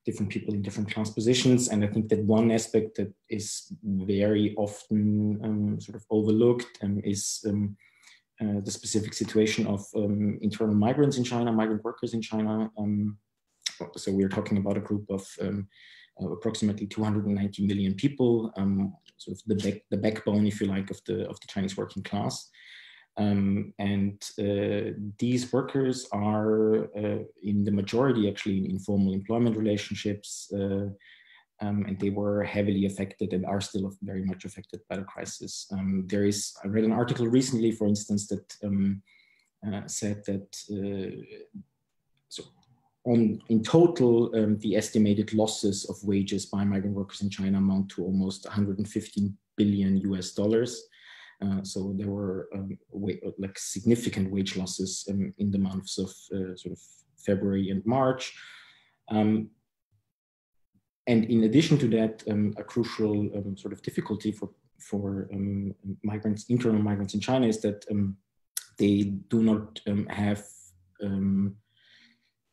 different 0.04 0.30
people 0.30 0.52
in 0.52 0.62
different 0.62 0.92
class 0.92 1.10
positions. 1.10 1.68
And 1.68 1.82
I 1.82 1.86
think 1.86 2.08
that 2.10 2.22
one 2.24 2.50
aspect 2.50 2.96
that 2.96 3.12
is 3.30 3.72
very 3.82 4.54
often 4.56 5.40
um, 5.42 5.80
sort 5.80 5.96
of 5.96 6.04
overlooked 6.10 6.78
is 7.04 7.42
um, 7.48 7.76
uh, 8.40 8.60
the 8.64 8.70
specific 8.70 9.14
situation 9.14 9.66
of 9.66 9.84
um, 9.94 10.38
internal 10.42 10.74
migrants 10.74 11.16
in 11.16 11.24
China, 11.24 11.52
migrant 11.52 11.84
workers 11.84 12.14
in 12.14 12.22
China. 12.22 12.70
so 13.96 14.12
we're 14.12 14.28
talking 14.28 14.58
about 14.58 14.76
a 14.76 14.80
group 14.80 15.04
of 15.10 15.26
uh, 15.42 16.30
approximately 16.30 16.86
290 16.86 17.66
million 17.66 17.94
people, 17.94 18.52
um, 18.56 18.94
sort 19.16 19.36
of 19.36 19.42
the, 19.46 19.56
back, 19.56 19.82
the 19.90 19.96
backbone, 19.96 20.46
if 20.46 20.60
you 20.60 20.66
like, 20.66 20.90
of 20.90 21.00
the, 21.06 21.28
of 21.28 21.38
the 21.40 21.46
Chinese 21.48 21.76
working 21.76 22.02
class. 22.02 22.50
Um, 23.16 23.72
and 23.78 24.20
uh, 24.40 24.96
these 25.18 25.52
workers 25.52 26.06
are 26.12 26.84
uh, 26.96 27.22
in 27.42 27.64
the 27.64 27.70
majority 27.70 28.28
actually 28.28 28.58
in 28.58 28.70
informal 28.70 29.12
employment 29.12 29.56
relationships 29.56 30.52
uh, 30.52 30.88
um, 31.60 31.84
and 31.86 31.98
they 31.98 32.10
were 32.10 32.42
heavily 32.42 32.86
affected 32.86 33.32
and 33.32 33.46
are 33.46 33.60
still 33.60 33.92
very 34.02 34.24
much 34.24 34.44
affected 34.44 34.80
by 34.88 34.96
the 34.96 35.04
crisis. 35.04 35.66
Um, 35.72 36.04
there 36.06 36.24
is, 36.24 36.54
I 36.64 36.68
read 36.68 36.84
an 36.84 36.92
article 36.92 37.26
recently, 37.26 37.72
for 37.72 37.86
instance, 37.86 38.26
that 38.28 38.56
um, 38.64 39.02
uh, 39.66 39.86
said 39.86 40.24
that 40.26 40.56
uh, 40.70 41.22
so 42.28 42.44
on 43.04 43.40
in 43.48 43.62
total, 43.62 44.34
um, 44.34 44.58
the 44.58 44.76
estimated 44.76 45.32
losses 45.34 45.84
of 45.88 45.96
wages 46.02 46.46
by 46.46 46.64
migrant 46.64 46.96
workers 46.96 47.20
in 47.20 47.30
China 47.30 47.58
amount 47.58 47.90
to 47.90 48.02
almost 48.02 48.44
115 48.44 49.36
billion 49.56 49.96
US 50.12 50.32
dollars. 50.32 50.82
Uh, 51.42 51.62
so 51.62 51.94
there 51.96 52.08
were 52.08 52.48
um, 52.54 52.78
like 53.38 53.58
significant 53.58 54.30
wage 54.30 54.56
losses 54.56 55.06
um, 55.10 55.34
in 55.38 55.50
the 55.50 55.58
months 55.58 55.98
of 55.98 56.10
uh, 56.32 56.56
sort 56.56 56.72
of 56.72 56.78
February 57.18 57.70
and 57.70 57.84
March. 57.84 58.34
Um, 59.08 59.50
and 61.06 61.24
in 61.24 61.44
addition 61.44 61.78
to 61.78 61.88
that, 61.88 62.22
um, 62.30 62.54
a 62.56 62.64
crucial 62.64 63.30
um, 63.36 63.56
sort 63.56 63.72
of 63.72 63.82
difficulty 63.82 64.32
for 64.32 64.50
for 64.80 65.28
migrants, 66.02 66.44
internal 66.50 66.82
migrants 66.82 67.14
in 67.14 67.20
China, 67.20 67.46
is 67.46 67.62
that 67.62 67.86
they 68.78 69.02
do 69.30 69.42
not 69.42 69.80
have 70.10 70.44
um, 71.02 71.56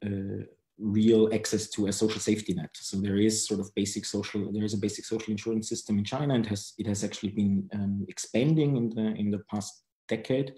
uh, 0.05 0.43
real 0.77 1.29
access 1.33 1.69
to 1.69 1.87
a 1.87 1.93
social 1.93 2.19
safety 2.19 2.53
net. 2.53 2.69
So 2.73 2.97
there 2.97 3.17
is 3.17 3.47
sort 3.47 3.59
of 3.59 3.73
basic 3.75 4.05
social, 4.05 4.51
there 4.51 4.63
is 4.63 4.73
a 4.73 4.79
basic 4.79 5.05
social 5.05 5.31
insurance 5.31 5.69
system 5.69 5.99
in 5.99 6.03
China 6.03 6.33
and 6.33 6.45
has 6.47 6.73
it 6.79 6.87
has 6.87 7.03
actually 7.03 7.29
been 7.29 7.69
um, 7.73 8.05
expanding 8.07 8.77
in 8.77 8.89
the 8.89 9.13
in 9.19 9.29
the 9.29 9.39
past 9.49 9.83
decade 10.07 10.53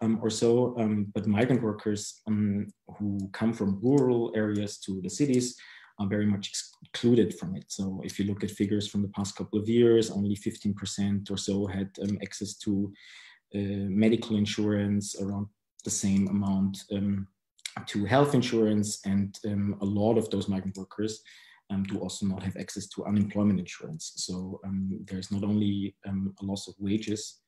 um, 0.00 0.18
or 0.22 0.30
so. 0.30 0.74
Um, 0.78 1.06
but 1.14 1.26
migrant 1.26 1.62
workers 1.62 2.22
um, 2.26 2.68
who 2.98 3.18
come 3.32 3.52
from 3.52 3.78
rural 3.82 4.32
areas 4.34 4.78
to 4.80 5.00
the 5.02 5.10
cities 5.10 5.56
are 5.98 6.06
very 6.06 6.26
much 6.26 6.48
excluded 6.48 7.38
from 7.38 7.56
it. 7.56 7.64
So 7.68 8.00
if 8.04 8.18
you 8.18 8.26
look 8.26 8.44
at 8.44 8.50
figures 8.50 8.88
from 8.88 9.02
the 9.02 9.08
past 9.08 9.36
couple 9.36 9.58
of 9.58 9.68
years, 9.68 10.10
only 10.10 10.36
15% 10.36 11.30
or 11.30 11.36
so 11.36 11.66
had 11.66 11.90
um, 12.02 12.18
access 12.22 12.54
to 12.58 12.92
uh, 13.54 13.88
medical 14.04 14.36
insurance, 14.36 15.20
around 15.20 15.46
the 15.84 15.90
same 15.90 16.28
amount 16.28 16.84
um, 16.92 17.26
to 17.86 18.04
health 18.04 18.34
insurance, 18.34 19.00
and 19.04 19.38
um, 19.46 19.76
a 19.80 19.84
lot 19.84 20.18
of 20.18 20.28
those 20.30 20.48
migrant 20.48 20.76
workers 20.76 21.22
um, 21.70 21.82
do 21.84 21.98
also 21.98 22.26
not 22.26 22.42
have 22.42 22.56
access 22.56 22.86
to 22.88 23.04
unemployment 23.04 23.58
insurance. 23.58 24.12
So 24.16 24.60
um, 24.64 25.00
there's 25.06 25.30
not 25.30 25.44
only 25.44 25.96
um, 26.06 26.34
a 26.40 26.44
loss 26.44 26.68
of 26.68 26.74
wages, 26.78 27.40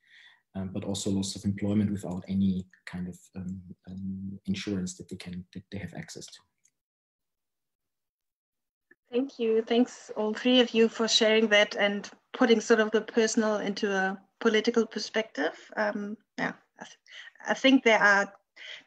um, 0.56 0.70
but 0.72 0.84
also 0.84 1.10
loss 1.10 1.36
of 1.36 1.44
employment 1.44 1.92
without 1.92 2.24
any 2.28 2.66
kind 2.86 3.08
of 3.08 3.16
um, 3.36 3.60
insurance 4.46 4.96
that 4.96 5.08
they 5.08 5.16
can 5.16 5.44
that 5.54 5.62
they 5.70 5.78
have 5.78 5.94
access 5.94 6.26
to. 6.26 6.40
Thank 9.10 9.40
you. 9.40 9.62
Thanks 9.62 10.10
all 10.16 10.32
three 10.32 10.60
of 10.60 10.72
you 10.72 10.88
for 10.88 11.08
sharing 11.08 11.48
that 11.48 11.74
and 11.74 12.08
putting 12.32 12.60
sort 12.60 12.78
of 12.78 12.92
the 12.92 13.00
personal 13.00 13.56
into 13.56 13.92
a 13.92 14.20
political 14.38 14.86
perspective. 14.86 15.52
Um, 15.76 16.16
yeah, 16.38 16.52
I, 16.78 16.84
th 16.84 16.96
I 17.48 17.54
think 17.54 17.82
there 17.82 17.98
are 18.00 18.32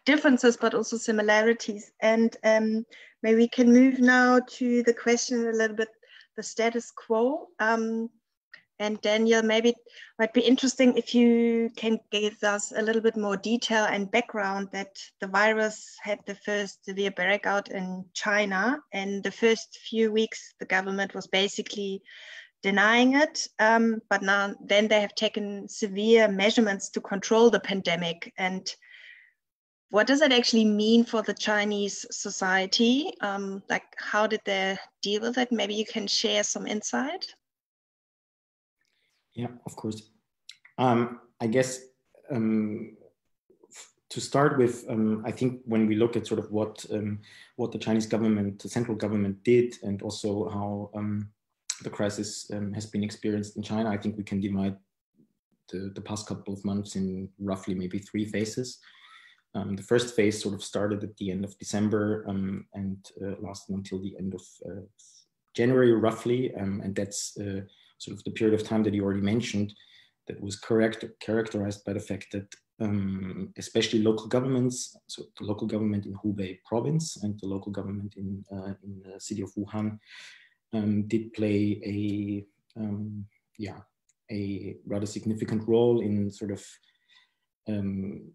differences, 0.06 0.56
but 0.56 0.74
also 0.74 0.98
similarities. 0.98 1.92
And 2.00 2.36
um, 2.44 2.86
maybe 3.22 3.38
we 3.38 3.50
can 3.50 3.74
move 3.74 4.00
now 4.00 4.40
to 4.58 4.84
the 4.84 4.94
question 4.94 5.48
a 5.48 5.52
little 5.52 5.76
bit, 5.76 5.90
the 6.38 6.44
status 6.44 6.90
quo. 6.92 7.50
Um, 7.60 8.10
and 8.80 9.00
Daniel, 9.02 9.44
maybe 9.44 9.70
it 9.70 9.76
might 10.18 10.34
be 10.34 10.42
interesting 10.42 10.98
if 10.98 11.14
you 11.14 11.70
can 11.76 12.00
give 12.12 12.44
us 12.44 12.74
a 12.76 12.82
little 12.82 13.02
bit 13.02 13.16
more 13.16 13.38
detail 13.38 13.86
and 13.86 14.12
background 14.12 14.70
that 14.72 14.98
the 15.22 15.28
virus 15.28 15.96
had 16.02 16.20
the 16.26 16.36
first 16.36 16.84
severe 16.86 17.12
breakout 17.12 17.70
in 17.70 18.04
China. 18.14 18.80
And 18.92 19.24
the 19.24 19.32
first 19.32 19.78
few 19.90 20.12
weeks, 20.12 20.56
the 20.60 20.66
government 20.66 21.14
was 21.14 21.28
basically 21.28 22.02
denying 22.64 23.16
it. 23.16 23.48
Um, 23.60 24.02
but 24.10 24.24
now 24.24 24.56
then 24.66 24.88
they 24.88 25.02
have 25.02 25.16
taken 25.16 25.68
severe 25.70 26.28
measurements 26.28 26.90
to 26.92 27.02
control 27.02 27.52
the 27.52 27.60
pandemic. 27.60 28.34
And 28.38 28.68
what 29.92 30.08
does 30.08 30.22
it 30.22 30.32
actually 30.32 30.66
mean 30.66 31.04
for 31.04 31.22
the 31.22 31.36
Chinese 31.36 32.06
society? 32.10 33.14
Um, 33.22 33.62
like, 33.70 33.86
how 33.98 34.26
did 34.26 34.42
they 34.46 34.78
deal 35.04 35.22
with 35.22 35.38
it? 35.38 35.52
Maybe 35.52 35.76
you 35.76 35.86
can 35.86 36.08
share 36.08 36.44
some 36.44 36.66
insight. 36.66 37.28
Yeah, 39.36 39.48
of 39.66 39.76
course. 39.76 40.10
Um, 40.78 41.20
I 41.40 41.48
guess 41.48 41.80
um, 42.32 42.96
to 44.10 44.22
start 44.22 44.58
with, 44.58 44.86
um, 44.90 45.24
I 45.26 45.32
think 45.32 45.62
when 45.66 45.88
we 45.88 45.96
look 45.96 46.16
at 46.16 46.28
sort 46.28 46.40
of 46.40 46.52
what 46.52 46.86
um, 46.92 47.20
what 47.56 47.72
the 47.72 47.80
Chinese 47.80 48.06
government, 48.06 48.62
the 48.62 48.70
central 48.70 48.96
government 48.96 49.44
did, 49.44 49.76
and 49.82 50.02
also 50.02 50.50
how 50.50 50.92
um, 50.96 51.30
the 51.84 51.90
crisis 51.90 52.50
um, 52.54 52.74
has 52.74 52.86
been 52.86 53.04
experienced 53.04 53.58
in 53.58 53.64
China, 53.64 53.90
I 53.90 53.98
think 53.98 54.18
we 54.18 54.24
can 54.24 54.40
divide 54.40 54.78
the, 55.72 55.92
the 55.96 56.02
past 56.02 56.28
couple 56.28 56.54
of 56.54 56.64
months 56.64 56.96
in 56.96 57.30
roughly 57.40 57.74
maybe 57.74 58.00
three 58.00 58.26
phases. 58.26 58.80
Um, 59.56 59.76
the 59.76 59.84
first 59.84 60.16
phase 60.16 60.42
sort 60.42 60.56
of 60.56 60.64
started 60.64 61.04
at 61.04 61.16
the 61.18 61.30
end 61.30 61.44
of 61.44 61.58
December 61.60 62.26
um, 62.28 62.66
and 62.74 62.98
uh, 63.22 63.36
lasted 63.40 63.76
until 63.76 64.00
the 64.00 64.16
end 64.18 64.34
of 64.34 64.42
uh, 64.66 64.82
January, 65.56 65.92
roughly, 65.92 66.52
and 66.54 66.96
that's 66.96 67.38
uh, 67.38 67.62
sort 67.98 68.18
of 68.18 68.24
the 68.24 68.32
period 68.32 68.60
of 68.60 68.68
time 68.68 68.84
that 68.84 68.94
you 68.94 69.04
already 69.04 69.22
mentioned 69.22 69.74
that 70.28 70.42
was 70.42 70.58
correct, 70.58 71.06
characterized 71.20 71.84
by 71.86 71.94
the 71.94 72.00
fact 72.00 72.28
that 72.32 72.48
um, 72.80 73.54
especially 73.58 74.02
local 74.02 74.28
governments, 74.28 74.96
so 75.08 75.24
the 75.40 75.46
local 75.46 75.68
government 75.68 76.06
in 76.06 76.14
Hubei 76.14 76.60
province 76.66 77.24
and 77.24 77.40
the 77.40 77.48
local 77.48 77.72
government 77.72 78.16
in, 78.18 78.44
uh, 78.52 78.74
in 78.84 79.02
the 79.04 79.20
city 79.20 79.42
of 79.42 79.54
Wuhan 79.54 80.00
um, 80.74 81.04
did 81.08 81.34
play 81.34 81.80
a, 81.86 82.80
um, 82.80 83.26
yeah, 83.58 83.80
a 84.32 84.76
rather 84.86 85.06
significant 85.06 85.68
role 85.68 86.02
in 86.02 86.32
sort 86.32 86.52
of 86.52 86.66
um, 87.68 88.32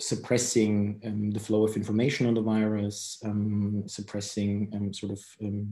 suppressing 0.00 1.00
um, 1.04 1.30
the 1.30 1.40
flow 1.40 1.64
of 1.64 1.76
information 1.76 2.26
on 2.26 2.34
the 2.34 2.42
virus, 2.42 3.18
um, 3.24 3.82
suppressing 3.86 4.70
sort 4.92 5.12
of 5.12 5.20
uh, 5.44 5.64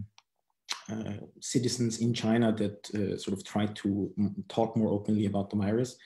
citizens 1.40 2.00
in 2.00 2.12
China 2.14 2.52
that 2.52 2.90
uh, 2.94 3.16
sort 3.16 3.36
of 3.36 3.44
try 3.44 3.66
to 3.66 4.12
talk 4.48 4.76
more 4.76 4.92
openly 4.92 5.26
about 5.26 5.50
the 5.50 5.56
virus. 5.56 5.96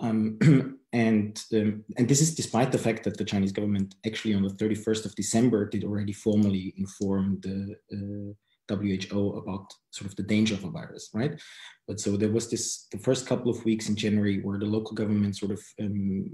Um, 0.00 0.38
and 0.92 1.42
um, 1.54 1.84
and 1.96 2.08
this 2.08 2.20
is 2.20 2.34
despite 2.34 2.72
the 2.72 2.78
fact 2.78 3.04
that 3.04 3.16
the 3.16 3.24
Chinese 3.24 3.52
government 3.52 3.94
actually 4.06 4.34
on 4.34 4.42
the 4.42 4.50
31st 4.50 5.04
of 5.04 5.14
December 5.14 5.68
did 5.68 5.84
already 5.84 6.12
formally 6.12 6.74
inform 6.76 7.38
the 7.42 7.76
uh, 7.92 8.32
WHO 8.76 9.36
about 9.36 9.72
sort 9.90 10.10
of 10.10 10.16
the 10.16 10.22
danger 10.22 10.54
of 10.54 10.62
the 10.62 10.70
virus, 10.70 11.10
right? 11.12 11.40
But 11.86 12.00
so 12.00 12.16
there 12.16 12.30
was 12.30 12.48
this 12.50 12.86
the 12.92 12.98
first 12.98 13.26
couple 13.26 13.50
of 13.50 13.64
weeks 13.64 13.88
in 13.88 13.96
January 13.96 14.40
where 14.40 14.58
the 14.58 14.66
local 14.66 14.94
government 14.94 15.36
sort 15.36 15.52
of 15.52 15.60
um, 15.80 16.30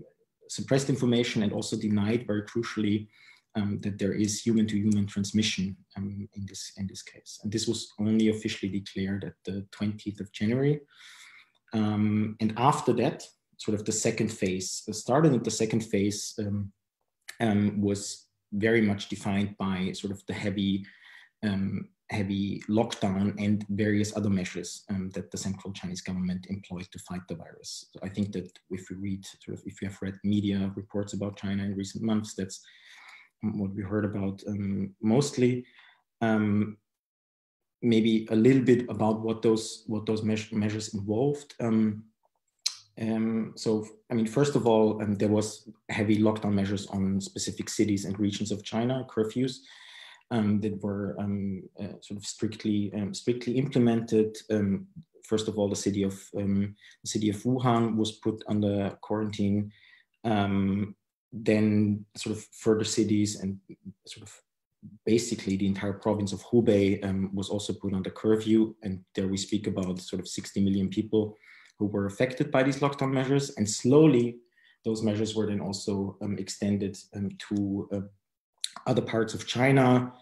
suppressed 0.49 0.89
information 0.89 1.43
and 1.43 1.53
also 1.53 1.77
denied 1.77 2.27
very 2.27 2.43
crucially 2.43 3.09
um, 3.57 3.81
that 3.81 3.99
there 3.99 4.13
is 4.13 4.43
human-to-human 4.43 5.07
transmission 5.07 5.77
um, 5.97 6.29
in 6.35 6.47
this 6.47 6.73
in 6.77 6.87
this 6.87 7.03
case, 7.03 7.41
and 7.43 7.51
this 7.51 7.67
was 7.67 7.93
only 7.99 8.29
officially 8.29 8.71
declared 8.71 9.25
at 9.25 9.35
the 9.45 9.67
20th 9.73 10.21
of 10.21 10.31
January. 10.33 10.81
Um, 11.73 12.37
and 12.41 12.53
after 12.57 12.93
that, 12.95 13.25
sort 13.57 13.75
of 13.75 13.85
the 13.85 13.93
second 13.93 14.29
phase 14.29 14.85
started, 14.93 15.33
and 15.33 15.45
the 15.45 15.51
second 15.51 15.81
phase 15.81 16.35
um, 16.39 16.73
um, 17.41 17.81
was 17.81 18.27
very 18.53 18.83
much 18.83 19.09
defined 19.09 19.57
by 19.59 19.93
sort 19.93 20.13
of 20.13 20.23
the 20.27 20.35
heavy 20.35 20.85
um, 21.43 21.89
heavy 22.11 22.63
lockdown 22.69 23.35
and 23.45 23.67
various 23.71 24.17
other 24.17 24.31
measures 24.31 24.85
that 25.13 25.29
the 25.33 25.37
central 25.37 25.73
Chinese 25.73 26.01
government 26.01 26.47
employed 26.49 26.87
to 26.93 27.01
fight 27.01 27.23
the 27.29 27.35
virus. 27.35 27.87
So 27.93 27.99
I 28.01 28.09
think 28.09 28.31
that 28.33 28.49
if 28.71 28.89
you 28.89 28.97
read, 28.97 29.27
sort 29.27 29.59
of, 29.59 29.65
if 29.67 29.83
you 29.83 29.89
have 29.89 30.01
read 30.01 30.15
media 30.23 30.73
reports 30.77 31.15
about 31.15 31.37
China 31.37 31.65
in 31.65 31.75
recent 31.75 32.05
months, 32.05 32.35
that's 32.35 32.61
what 33.43 33.75
we 33.75 33.83
heard 33.83 34.05
about 34.05 34.43
um, 34.47 34.95
mostly. 35.01 35.65
Um, 36.21 36.79
maybe 37.83 38.27
a 38.31 38.37
little 38.37 38.63
bit 38.63 38.89
about 38.89 39.21
what 39.21 39.43
those 39.43 39.85
what 39.87 40.07
those 40.07 40.23
me 40.23 40.37
measures 40.53 40.95
involved. 40.95 41.55
Um, 41.61 42.05
um, 42.99 43.53
so, 43.57 43.87
I 44.11 44.15
mean, 44.15 44.27
first 44.27 44.57
of 44.57 44.67
all, 44.67 45.03
um, 45.03 45.17
there 45.17 45.29
was 45.29 45.69
heavy 45.91 46.17
lockdown 46.19 46.55
measures 46.55 46.87
on 46.87 47.21
specific 47.21 47.69
cities 47.69 48.07
and 48.07 48.19
regions 48.19 48.51
of 48.51 48.65
China, 48.65 49.07
curfews 49.15 49.59
um, 50.31 50.61
that 50.63 50.83
were 50.83 51.15
um, 51.19 51.63
uh, 51.79 52.01
sort 52.01 52.19
of 52.19 52.25
strictly 52.25 52.91
um, 52.95 53.13
strictly 53.13 53.59
implemented. 53.59 54.37
First 55.25 55.49
of 55.49 55.59
all, 55.59 55.69
the 55.69 55.77
city 55.77 56.05
of 56.05 56.15
the 56.33 56.73
city 57.05 57.31
of 57.31 57.37
Wuhan 57.43 57.97
was 57.97 58.13
put 58.13 58.43
under 58.49 58.97
quarantine. 59.01 59.73
Then, 61.33 62.05
sort 62.17 62.37
of 62.37 62.45
further 62.53 62.85
cities 62.85 63.41
and 63.41 63.59
sort 64.07 64.27
of 64.27 64.43
basically 65.05 65.57
the 65.57 65.67
entire 65.67 65.93
province 65.93 66.33
of 66.33 66.43
Hubei 66.45 67.01
was 67.33 67.49
also 67.49 67.73
put 67.73 67.95
under 67.95 68.11
curfew. 68.11 68.75
And 68.83 69.01
there 69.15 69.29
we 69.29 69.37
speak 69.37 69.67
about 69.67 70.01
sort 70.01 70.21
of 70.21 70.29
60 70.29 70.63
million 70.63 70.89
people 70.89 71.37
who 71.79 71.87
were 71.87 72.07
affected 72.07 72.51
by 72.51 72.63
these 72.63 72.79
lockdown 72.79 73.13
measures. 73.13 73.51
And 73.57 73.69
slowly, 73.69 74.39
those 74.85 75.03
measures 75.03 75.35
were 75.35 75.47
then 75.47 75.61
also 75.61 76.17
um, 76.23 76.39
extended 76.39 76.97
um, 77.15 77.31
to 77.49 77.89
uh, 77.93 78.01
other 78.87 79.03
parts 79.03 79.35
of 79.35 79.47
China. 79.47 80.13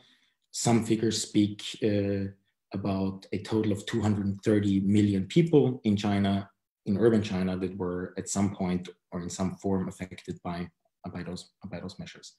Some 0.51 0.85
figures 0.85 1.23
speak 1.23 1.62
uh, 1.85 2.31
about 2.73 3.27
a 3.33 3.38
total 3.43 3.73
of 3.73 3.85
230 3.87 4.81
million 4.81 5.27
people 5.27 5.81
in 5.85 5.97
China, 5.97 6.49
in 6.87 6.99
urban 6.99 7.23
China, 7.23 7.57
that 7.57 7.77
were 7.77 8.14
at 8.17 8.29
some 8.29 8.55
point 8.55 8.88
or 9.12 9.21
in 9.21 9.31
some 9.31 9.55
form 9.57 9.88
affected 9.88 10.40
by, 10.43 10.69
by, 11.12 11.23
those, 11.23 11.51
by 11.71 11.81
those 11.81 11.99
measures. 11.99 12.37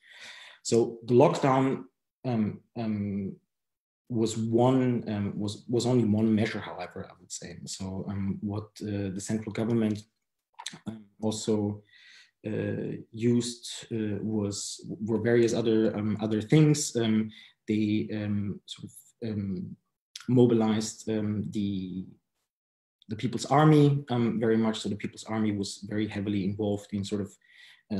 So 0.63 0.97
the 1.05 1.13
lockdown 1.13 1.83
um, 2.25 2.61
um, 2.75 3.35
was 4.09 4.37
one 4.37 5.03
um, 5.07 5.33
was 5.37 5.65
was 5.67 5.85
only 5.85 6.05
one 6.05 6.33
measure, 6.33 6.59
however, 6.59 7.07
I 7.09 7.13
would 7.19 7.31
say. 7.31 7.57
So 7.65 8.05
um, 8.09 8.37
what 8.41 8.69
uh, 8.81 9.09
the 9.13 9.21
central 9.21 9.51
government 9.51 10.03
um, 10.87 11.05
also 11.21 11.83
uh, 12.45 12.97
used 13.11 13.85
uh, 13.91 14.17
was 14.21 14.83
were 15.05 15.21
various 15.21 15.53
other 15.53 15.95
um, 15.95 16.17
other 16.21 16.41
things. 16.41 16.93
They 17.67 18.07
sort 18.65 18.85
of 18.85 19.37
mobilized 20.27 21.07
the 21.07 22.05
the 23.07 23.15
People's 23.15 23.45
Army 23.45 24.03
very 24.09 24.57
much. 24.57 24.79
So 24.79 24.89
the 24.89 24.95
People's 24.95 25.25
Army 25.25 25.51
was 25.51 25.85
very 25.89 26.07
heavily 26.07 26.43
involved 26.43 26.93
in 26.93 27.03
sort 27.03 27.21
of 27.21 27.27
uh, 27.27 27.33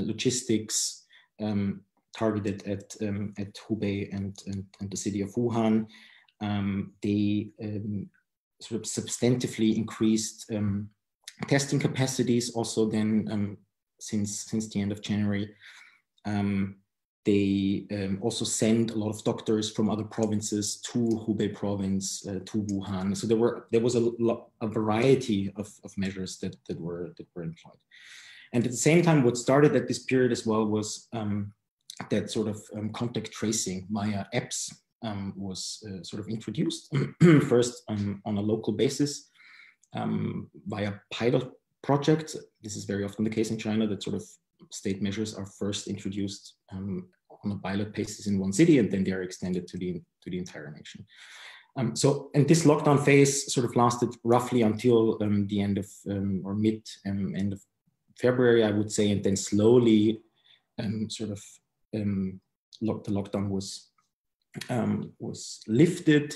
logistics, 0.01 1.05
um, 1.41 1.81
targeted 2.17 2.65
at 2.67 2.95
um, 3.01 3.34
at 3.38 3.53
Hubei 3.55 4.13
and, 4.15 4.38
and, 4.47 4.63
and 4.79 4.89
the 4.89 4.97
city 4.97 5.21
of 5.21 5.34
Wuhan. 5.36 5.88
Um, 6.41 6.93
they 7.01 7.49
um, 7.62 8.10
sort 8.62 8.81
of 8.81 8.88
substantively 8.88 9.75
increased 9.75 10.51
um, 10.51 10.89
testing 11.47 11.79
capacities. 11.79 12.51
Also, 12.55 12.89
then 12.89 13.27
um, 13.31 13.58
since 13.99 14.45
since 14.45 14.69
the 14.69 14.81
end 14.81 14.91
of 14.91 15.01
January, 15.01 15.53
they 17.25 17.88
also 18.21 18.45
sent 18.45 18.91
a 18.91 18.95
lot 18.95 19.10
of 19.10 19.23
doctors 19.23 19.71
from 19.71 19.89
other 19.89 20.03
provinces 20.03 20.79
to 20.81 20.99
Hubei 20.99 21.53
province 21.53 22.25
uh, 22.27 22.39
to 22.45 22.63
Wuhan. 22.63 23.17
So 23.17 23.27
there 23.27 23.38
were 23.38 23.67
there 23.71 23.81
was 23.81 23.95
a, 23.95 24.12
a 24.62 24.67
variety 24.67 25.51
of, 25.55 25.67
of 25.84 25.97
measures 25.97 26.38
that 26.39 26.55
that 26.67 26.79
were 26.79 27.13
that 27.17 27.27
were 27.34 27.43
employed. 27.43 27.79
And 28.55 28.63
at 28.63 28.71
the 28.71 28.77
same 28.77 29.01
time, 29.01 29.23
what 29.23 29.35
started 29.35 29.75
at 29.75 29.85
this 29.85 29.99
period 30.05 30.31
as 30.31 30.45
well 30.45 30.65
was 30.65 31.09
um, 31.11 31.51
that 32.09 32.31
sort 32.31 32.47
of 32.47 32.61
um, 32.73 32.89
contact 32.93 33.33
tracing 33.33 33.85
via 33.91 34.23
apps 34.33 34.73
um, 35.03 35.33
was 35.35 35.85
uh, 35.85 36.01
sort 36.03 36.21
of 36.21 36.29
introduced 36.29 36.89
first 37.49 37.83
um, 37.89 38.21
on 38.25 38.37
a 38.37 38.41
local 38.41 38.71
basis 38.71 39.29
um, 39.93 40.49
via 40.67 40.93
pilot 41.11 41.51
projects. 41.83 42.37
This 42.63 42.77
is 42.77 42.85
very 42.85 43.03
often 43.03 43.25
the 43.25 43.29
case 43.29 43.51
in 43.51 43.57
China 43.57 43.87
that 43.87 44.01
sort 44.01 44.15
of 44.15 44.23
state 44.71 45.01
measures 45.01 45.35
are 45.35 45.45
first 45.45 45.89
introduced 45.89 46.53
um, 46.71 47.09
on 47.43 47.51
a 47.51 47.57
pilot 47.57 47.93
basis 47.93 48.27
in 48.27 48.39
one 48.39 48.53
city 48.53 48.79
and 48.79 48.89
then 48.89 49.03
they 49.03 49.11
are 49.11 49.23
extended 49.23 49.67
to 49.67 49.77
the, 49.77 50.01
to 50.23 50.29
the 50.29 50.37
entire 50.37 50.71
nation. 50.71 51.05
Um, 51.75 51.93
so, 51.93 52.31
and 52.33 52.47
this 52.47 52.63
lockdown 52.63 53.03
phase 53.03 53.53
sort 53.53 53.65
of 53.65 53.75
lasted 53.75 54.15
roughly 54.23 54.61
until 54.61 55.21
um, 55.21 55.45
the 55.47 55.59
end 55.61 55.77
of 55.77 55.87
or 56.07 56.55
mid 56.55 56.81
end 57.05 57.51
of 57.51 57.61
February, 58.19 58.63
I 58.63 58.71
would 58.71 58.91
say, 58.91 59.12
and 59.12 59.23
then 59.23 59.36
slowly 59.36 60.21
sort 61.08 61.32
of 61.32 61.41
um, 61.95 62.39
lock, 62.82 63.04
the 63.04 63.12
lockdown 63.12 63.49
was 63.49 63.89
um, 64.69 65.12
was 65.19 65.62
lifted 65.67 66.34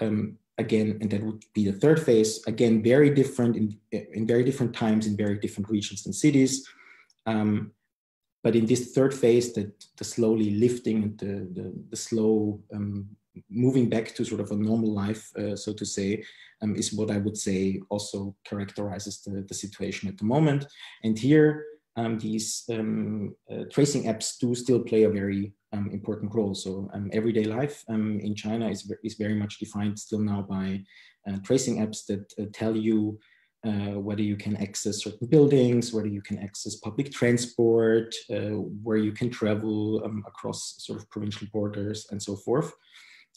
um, 0.00 0.38
again, 0.56 0.98
and 1.00 1.10
that 1.10 1.22
would 1.22 1.44
be 1.54 1.64
the 1.70 1.78
third 1.78 2.02
phase. 2.02 2.42
Again, 2.46 2.82
very 2.82 3.10
different 3.10 3.56
in 3.56 3.78
in 3.90 4.26
very 4.26 4.44
different 4.44 4.74
times 4.74 5.06
in 5.06 5.16
very 5.16 5.38
different 5.38 5.68
regions 5.70 6.06
and 6.06 6.14
cities. 6.14 6.68
Um, 7.26 7.72
but 8.42 8.56
in 8.56 8.66
this 8.66 8.92
third 8.92 9.12
phase, 9.12 9.52
that 9.54 9.72
the 9.96 10.04
slowly 10.04 10.50
lifting, 10.50 11.16
the 11.16 11.48
the, 11.52 11.72
the 11.90 11.96
slow 11.96 12.60
um, 12.72 13.08
moving 13.50 13.88
back 13.88 14.14
to 14.14 14.24
sort 14.24 14.40
of 14.40 14.50
a 14.50 14.56
normal 14.56 14.92
life, 14.92 15.30
uh, 15.36 15.56
so 15.56 15.72
to 15.72 15.84
say, 15.84 16.22
um, 16.62 16.76
is 16.76 16.92
what 16.92 17.10
I 17.10 17.18
would 17.18 17.36
say 17.36 17.80
also 17.88 18.34
characterizes 18.44 19.22
the, 19.22 19.44
the 19.48 19.54
situation 19.54 20.08
at 20.08 20.18
the 20.18 20.24
moment. 20.24 20.66
And 21.04 21.18
here, 21.18 21.64
um, 21.96 22.18
these 22.18 22.64
um, 22.70 23.34
uh, 23.50 23.64
tracing 23.72 24.04
apps 24.04 24.38
do 24.38 24.54
still 24.54 24.80
play 24.80 25.02
a 25.04 25.10
very 25.10 25.52
um, 25.72 25.90
important 25.92 26.34
role. 26.34 26.54
So 26.54 26.88
um, 26.94 27.10
everyday 27.12 27.44
life 27.44 27.84
um, 27.88 28.20
in 28.20 28.34
China 28.34 28.68
is, 28.68 28.90
is 29.02 29.14
very 29.14 29.34
much 29.34 29.58
defined 29.58 29.98
still 29.98 30.20
now 30.20 30.42
by 30.42 30.82
uh, 31.28 31.38
tracing 31.44 31.78
apps 31.78 32.06
that 32.06 32.32
uh, 32.40 32.46
tell 32.52 32.76
you 32.76 33.18
uh, 33.66 33.98
whether 33.98 34.22
you 34.22 34.36
can 34.36 34.56
access 34.56 35.02
certain 35.02 35.26
buildings, 35.26 35.92
whether 35.92 36.08
you 36.08 36.22
can 36.22 36.38
access 36.38 36.76
public 36.76 37.12
transport, 37.12 38.14
uh, 38.30 38.54
where 38.84 38.96
you 38.96 39.12
can 39.12 39.28
travel 39.30 40.00
um, 40.04 40.22
across 40.26 40.76
sort 40.78 40.98
of 40.98 41.10
provincial 41.10 41.48
borders 41.52 42.06
and 42.10 42.22
so 42.22 42.36
forth. 42.36 42.72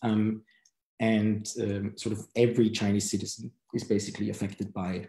Um, 0.02 0.44
and 1.00 1.50
um, 1.62 1.94
sort 1.98 2.14
of 2.14 2.28
every 2.36 2.70
Chinese 2.70 3.10
citizen 3.10 3.52
is 3.74 3.84
basically 3.84 4.30
affected 4.30 4.74
by 4.74 5.08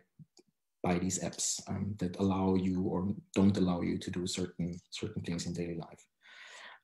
by 0.82 0.98
these 0.98 1.20
apps 1.20 1.60
um, 1.68 1.94
that 1.98 2.18
allow 2.18 2.56
you 2.56 2.82
or 2.82 3.14
don't 3.34 3.56
allow 3.56 3.82
you 3.82 3.98
to 3.98 4.10
do 4.10 4.26
certain 4.26 4.80
certain 4.90 5.22
things 5.22 5.46
in 5.46 5.52
daily 5.52 5.76
life. 5.76 6.04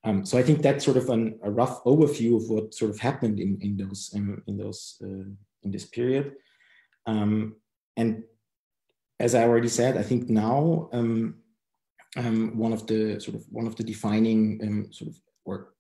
Um, 0.05 0.25
so 0.25 0.39
I 0.39 0.43
think 0.43 0.63
that's 0.63 0.85
sort 0.85 0.97
of 0.97 1.09
an, 1.09 1.41
a 1.43 1.51
rough 1.51 1.83
overview 1.85 2.37
of 2.37 2.49
what 2.49 2.75
sort 2.75 2.91
of 2.91 3.01
happened 3.01 3.41
in 3.41 3.59
in 3.61 3.77
those 3.77 4.11
in, 4.15 4.41
in 4.47 4.57
those 4.57 4.97
uh, 5.03 5.29
in 5.63 5.71
this 5.71 5.87
period. 5.87 6.35
Um, 7.07 7.57
and 7.97 8.23
as 9.19 9.35
I 9.35 9.43
already 9.43 9.69
said, 9.69 9.97
I 9.97 10.03
think 10.03 10.29
now 10.29 10.89
um, 10.93 11.43
um, 12.17 12.57
one 12.57 12.73
of 12.73 12.87
the 12.87 13.21
sort 13.21 13.37
of 13.37 13.45
one 13.51 13.67
of 13.67 13.75
the 13.77 13.83
defining 13.85 14.61
um, 14.63 14.93
sort 14.93 15.11
of 15.11 15.17
or 15.45 15.75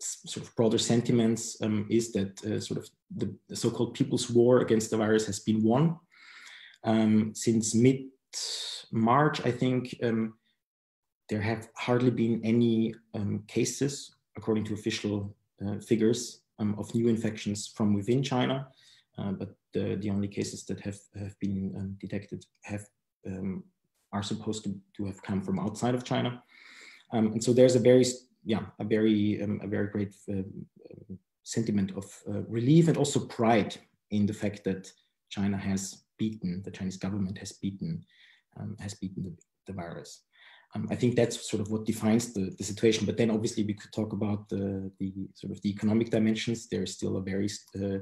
sort 0.00 0.46
of 0.46 0.54
broader 0.54 0.78
sentiments 0.78 1.60
um, 1.62 1.86
is 1.90 2.12
that 2.12 2.44
uh, 2.44 2.60
sort 2.60 2.78
of 2.78 2.88
the, 3.16 3.34
the 3.48 3.56
so-called 3.56 3.94
people's 3.94 4.30
war 4.30 4.60
against 4.60 4.90
the 4.90 4.96
virus 4.96 5.26
has 5.26 5.40
been 5.40 5.62
won. 5.62 5.98
Um, 6.84 7.34
since 7.34 7.74
mid 7.74 8.06
March, 8.92 9.44
I 9.44 9.50
think 9.50 9.96
um, 10.02 10.34
there 11.28 11.40
have 11.40 11.68
hardly 11.76 12.10
been 12.10 12.40
any 12.44 12.94
um, 13.14 13.42
cases, 13.48 14.14
according 14.36 14.64
to 14.64 14.74
official 14.74 15.34
uh, 15.66 15.78
figures, 15.78 16.42
um, 16.58 16.74
of 16.78 16.94
new 16.94 17.08
infections 17.08 17.66
from 17.66 17.94
within 17.94 18.22
China. 18.22 18.68
Uh, 19.18 19.32
but 19.32 19.54
the, 19.72 19.96
the 19.96 20.10
only 20.10 20.28
cases 20.28 20.64
that 20.66 20.80
have, 20.80 20.98
have 21.18 21.38
been 21.40 21.74
um, 21.76 21.96
detected 22.00 22.44
have 22.62 22.86
are 24.12 24.22
supposed 24.22 24.62
to, 24.62 24.72
to 24.96 25.04
have 25.04 25.20
come 25.20 25.42
from 25.42 25.58
outside 25.58 25.94
of 25.94 26.04
China. 26.04 26.40
and 27.10 27.42
so 27.42 27.52
there's 27.52 27.74
a 27.74 27.80
very 27.80 28.04
yeah, 28.46 28.62
a 28.78 28.84
very, 28.84 29.42
um, 29.42 29.60
a 29.62 29.66
very 29.66 29.88
great 29.88 30.14
uh, 30.30 30.42
sentiment 31.42 31.92
of 31.96 32.04
uh, 32.28 32.42
relief 32.48 32.86
and 32.88 32.96
also 32.96 33.26
pride 33.26 33.76
in 34.12 34.24
the 34.24 34.32
fact 34.32 34.62
that 34.64 34.90
China 35.30 35.56
has 35.56 36.04
beaten, 36.16 36.62
the 36.64 36.70
Chinese 36.70 36.96
government 36.96 37.36
has 37.38 37.52
beaten, 37.52 38.04
um, 38.58 38.76
has 38.78 38.94
beaten 38.94 39.24
the, 39.24 39.34
the 39.66 39.72
virus. 39.72 40.22
Um, 40.74 40.86
I 40.90 40.94
think 40.94 41.16
that's 41.16 41.50
sort 41.50 41.60
of 41.60 41.70
what 41.72 41.86
defines 41.86 42.32
the, 42.32 42.54
the 42.56 42.64
situation. 42.64 43.04
But 43.04 43.16
then 43.16 43.30
obviously 43.30 43.64
we 43.64 43.74
could 43.74 43.92
talk 43.92 44.12
about 44.12 44.48
the, 44.48 44.92
the 45.00 45.12
sort 45.34 45.52
of 45.52 45.60
the 45.62 45.70
economic 45.70 46.10
dimensions. 46.10 46.68
There's 46.68 46.94
still 46.94 47.16
a 47.16 47.22
very, 47.22 47.48
uh, 47.80 47.98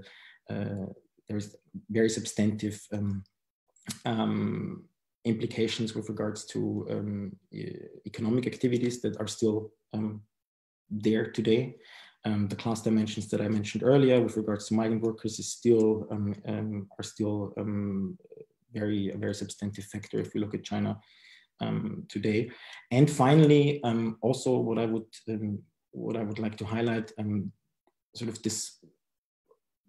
uh, 0.52 0.87
there's 1.26 1.57
very 1.88 2.11
substantive 2.11 2.80
um, 2.92 3.24
um, 4.04 4.85
implications 5.24 5.94
with 5.94 6.11
regards 6.11 6.44
to 6.46 6.87
um, 6.90 7.33
economic 8.07 8.46
activities 8.46 9.00
that 9.00 9.18
are 9.18 9.26
still 9.26 9.70
um, 9.94 10.20
there 10.90 11.31
today. 11.31 11.77
Um, 12.27 12.49
the 12.49 12.57
class 12.57 12.81
dimensions 12.81 13.29
that 13.29 13.42
I 13.42 13.49
mentioned 13.49 13.83
earlier 13.83 14.20
with 14.20 14.37
regards 14.37 14.68
to 14.68 14.75
migrant 14.75 15.03
workers 15.03 15.38
is 15.38 15.53
still 15.53 16.07
um, 16.11 16.35
um, 16.49 16.88
are 16.99 17.03
still 17.03 17.53
um, 17.59 18.16
very 18.73 19.11
a 19.11 19.16
very 19.18 19.35
substantive 19.35 19.85
factor 19.85 20.18
if 20.18 20.33
we 20.33 20.40
look 20.40 20.55
at 20.55 20.64
China 20.64 20.99
um, 21.61 22.05
today. 22.09 22.51
And 22.90 23.11
finally, 23.11 23.83
um, 23.85 24.16
also 24.23 24.57
what 24.59 24.79
I 24.79 24.87
would 24.87 25.05
what 25.90 26.16
I 26.16 26.23
would 26.23 26.38
like 26.38 26.57
to 26.59 26.64
highlight, 26.64 27.12
sort 28.14 28.31
of 28.31 28.42
this 28.42 28.79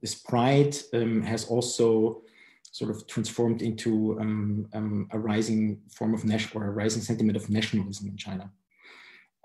this 0.01 0.15
pride 0.15 0.75
has 1.23 1.45
also 1.45 2.21
sort 2.71 2.91
of 2.91 3.08
transformed 3.08 3.62
into 3.62 4.19
a 5.13 5.17
rising 5.17 5.79
form 5.89 6.13
of 6.13 6.25
national 6.25 6.62
or 6.62 6.67
a 6.67 6.71
rising 6.71 7.01
sentiment 7.01 7.38
of 7.38 7.49
nationalism 7.49 8.10
in 8.10 8.17
China. 8.17 8.51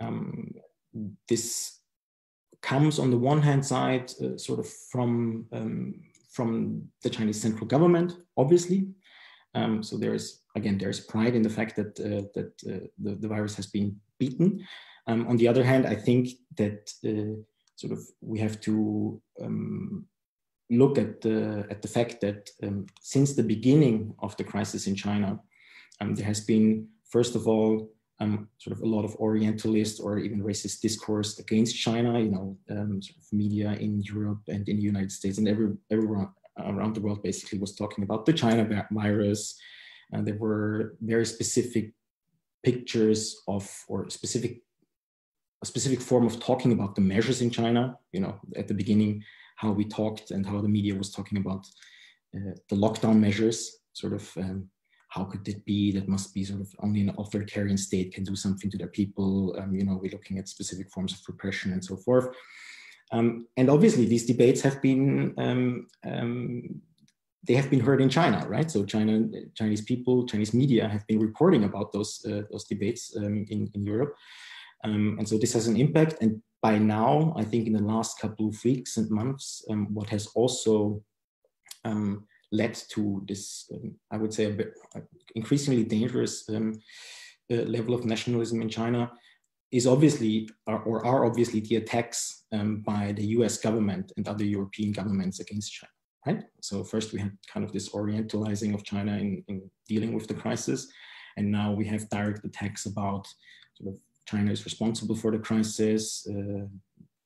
Um, 0.00 0.50
this 1.28 1.80
comes 2.62 2.98
on 2.98 3.10
the 3.10 3.18
one 3.18 3.40
hand 3.42 3.64
side 3.64 4.12
uh, 4.22 4.36
sort 4.36 4.58
of 4.58 4.68
from 4.90 5.46
um, 5.52 5.94
from 6.32 6.84
the 7.02 7.10
Chinese 7.10 7.40
central 7.40 7.66
government, 7.66 8.12
obviously. 8.36 8.86
Um, 9.54 9.82
so 9.82 9.96
there 9.96 10.14
is 10.14 10.42
again 10.56 10.78
there 10.78 10.90
is 10.90 11.00
pride 11.00 11.34
in 11.34 11.42
the 11.42 11.50
fact 11.50 11.76
that 11.76 11.98
uh, 11.98 12.28
that 12.34 12.52
uh, 12.68 12.86
the, 12.98 13.16
the 13.16 13.28
virus 13.28 13.56
has 13.56 13.66
been 13.66 13.96
beaten. 14.18 14.64
Um, 15.06 15.26
on 15.26 15.36
the 15.36 15.48
other 15.48 15.64
hand, 15.64 15.86
I 15.86 15.96
think 15.96 16.28
that 16.56 16.92
uh, 17.04 17.40
sort 17.76 17.92
of 17.92 18.00
we 18.20 18.38
have 18.38 18.60
to 18.60 19.20
um, 19.42 20.06
look 20.70 20.98
at 20.98 21.20
the 21.20 21.66
at 21.70 21.82
the 21.82 21.88
fact 21.88 22.20
that 22.20 22.48
um, 22.62 22.86
since 23.00 23.32
the 23.32 23.42
beginning 23.42 24.14
of 24.20 24.36
the 24.36 24.44
crisis 24.44 24.86
in 24.86 24.94
China, 24.94 25.40
um, 26.00 26.14
there 26.14 26.26
has 26.26 26.40
been 26.40 26.86
first 27.10 27.34
of 27.34 27.48
all 27.48 27.90
um, 28.20 28.48
sort 28.58 28.76
of 28.76 28.82
a 28.82 28.86
lot 28.86 29.04
of 29.04 29.16
Orientalist 29.16 30.00
or 30.00 30.18
even 30.18 30.42
racist 30.42 30.80
discourse 30.80 31.38
against 31.38 31.76
China, 31.76 32.20
you 32.20 32.30
know, 32.30 32.56
um, 32.70 33.00
sort 33.02 33.16
of 33.18 33.32
media 33.32 33.72
in 33.72 34.02
Europe 34.02 34.42
and 34.48 34.68
in 34.68 34.76
the 34.76 34.82
United 34.82 35.10
States 35.10 35.38
and 35.38 35.48
every, 35.48 35.72
everyone 35.90 36.28
around 36.58 36.94
the 36.94 37.00
world 37.00 37.22
basically 37.22 37.58
was 37.58 37.74
talking 37.74 38.04
about 38.04 38.26
the 38.26 38.32
China 38.32 38.86
virus. 38.90 39.58
And 40.12 40.26
there 40.26 40.36
were 40.36 40.96
very 41.00 41.24
specific 41.24 41.92
pictures 42.62 43.40
of, 43.48 43.70
or 43.88 44.10
specific, 44.10 44.60
a 45.62 45.66
specific 45.66 46.00
form 46.00 46.26
of 46.26 46.40
talking 46.40 46.72
about 46.72 46.94
the 46.94 47.00
measures 47.00 47.40
in 47.40 47.50
China, 47.50 47.96
you 48.12 48.20
know, 48.20 48.38
at 48.56 48.68
the 48.68 48.74
beginning, 48.74 49.24
how 49.56 49.70
we 49.70 49.84
talked 49.84 50.30
and 50.30 50.44
how 50.46 50.60
the 50.60 50.68
media 50.68 50.94
was 50.94 51.10
talking 51.10 51.38
about 51.38 51.66
uh, 52.34 52.52
the 52.68 52.76
lockdown 52.76 53.18
measures, 53.18 53.78
sort 53.92 54.12
of 54.12 54.30
um, 54.36 54.68
how 55.10 55.24
could 55.24 55.46
it 55.46 55.64
be 55.64 55.92
that 55.92 56.08
must 56.08 56.32
be 56.32 56.44
sort 56.44 56.60
of 56.60 56.72
only 56.82 57.00
an 57.02 57.14
authoritarian 57.18 57.76
state 57.76 58.14
can 58.14 58.24
do 58.24 58.36
something 58.36 58.70
to 58.70 58.78
their 58.78 58.88
people? 58.88 59.56
Um, 59.58 59.74
you 59.74 59.84
know 59.84 59.98
we're 60.00 60.12
looking 60.12 60.38
at 60.38 60.48
specific 60.48 60.90
forms 60.90 61.12
of 61.12 61.20
repression 61.28 61.72
and 61.72 61.84
so 61.84 61.96
forth. 61.96 62.28
Um, 63.12 63.48
and 63.56 63.68
obviously 63.68 64.06
these 64.06 64.24
debates 64.24 64.60
have 64.62 64.80
been 64.80 65.34
um, 65.36 65.86
um 66.06 66.80
they 67.46 67.54
have 67.54 67.70
been 67.70 67.80
heard 67.80 68.00
in 68.00 68.08
china 68.08 68.46
right? 68.48 68.70
So 68.70 68.84
china 68.84 69.28
chinese 69.54 69.82
people 69.82 70.26
chinese 70.26 70.54
media 70.54 70.88
have 70.88 71.06
been 71.08 71.18
reporting 71.18 71.64
about 71.64 71.92
those 71.92 72.24
uh, 72.24 72.42
those 72.50 72.64
debates 72.64 73.16
um, 73.16 73.44
in, 73.50 73.68
in 73.74 73.82
europe. 73.82 74.14
Um, 74.84 75.16
and 75.18 75.28
so 75.28 75.36
this 75.36 75.52
has 75.52 75.66
an 75.66 75.76
impact. 75.76 76.14
And 76.22 76.40
by 76.62 76.78
now 76.78 77.34
i 77.36 77.42
think 77.42 77.66
in 77.66 77.72
the 77.72 77.82
last 77.94 78.20
couple 78.20 78.46
of 78.48 78.64
weeks 78.64 78.96
and 78.96 79.10
months 79.10 79.64
what 79.96 80.08
has 80.10 80.26
also 80.34 81.02
um, 81.84 82.26
led 82.52 82.74
to 82.74 83.22
this, 83.26 83.70
um, 83.72 83.94
I 84.10 84.16
would 84.16 84.32
say, 84.32 84.44
a 84.46 84.50
bit 84.50 84.74
uh, 84.94 85.00
increasingly 85.34 85.84
dangerous 85.84 86.48
um, 86.48 86.80
uh, 87.50 87.56
level 87.56 87.94
of 87.94 88.04
nationalism 88.04 88.60
in 88.62 88.68
China 88.68 89.10
is 89.70 89.86
obviously, 89.86 90.48
or, 90.66 90.80
or 90.82 91.06
are 91.06 91.24
obviously 91.24 91.60
the 91.60 91.76
attacks 91.76 92.44
um, 92.52 92.80
by 92.80 93.12
the 93.12 93.26
US 93.38 93.58
government 93.58 94.12
and 94.16 94.26
other 94.28 94.44
European 94.44 94.92
governments 94.92 95.38
against 95.38 95.72
China, 95.72 95.90
right? 96.26 96.44
So 96.60 96.82
first 96.82 97.12
we 97.12 97.20
had 97.20 97.36
kind 97.52 97.64
of 97.64 97.72
this 97.72 97.90
orientalizing 97.90 98.74
of 98.74 98.84
China 98.84 99.12
in, 99.16 99.44
in 99.48 99.70
dealing 99.88 100.12
with 100.12 100.26
the 100.26 100.34
crisis. 100.34 100.88
And 101.36 101.50
now 101.50 101.72
we 101.72 101.86
have 101.86 102.08
direct 102.10 102.44
attacks 102.44 102.86
about 102.86 103.26
sort 103.76 103.94
of 103.94 104.00
China 104.26 104.50
is 104.50 104.64
responsible 104.64 105.14
for 105.14 105.30
the 105.30 105.38
crisis. 105.38 106.26
Uh, 106.28 106.66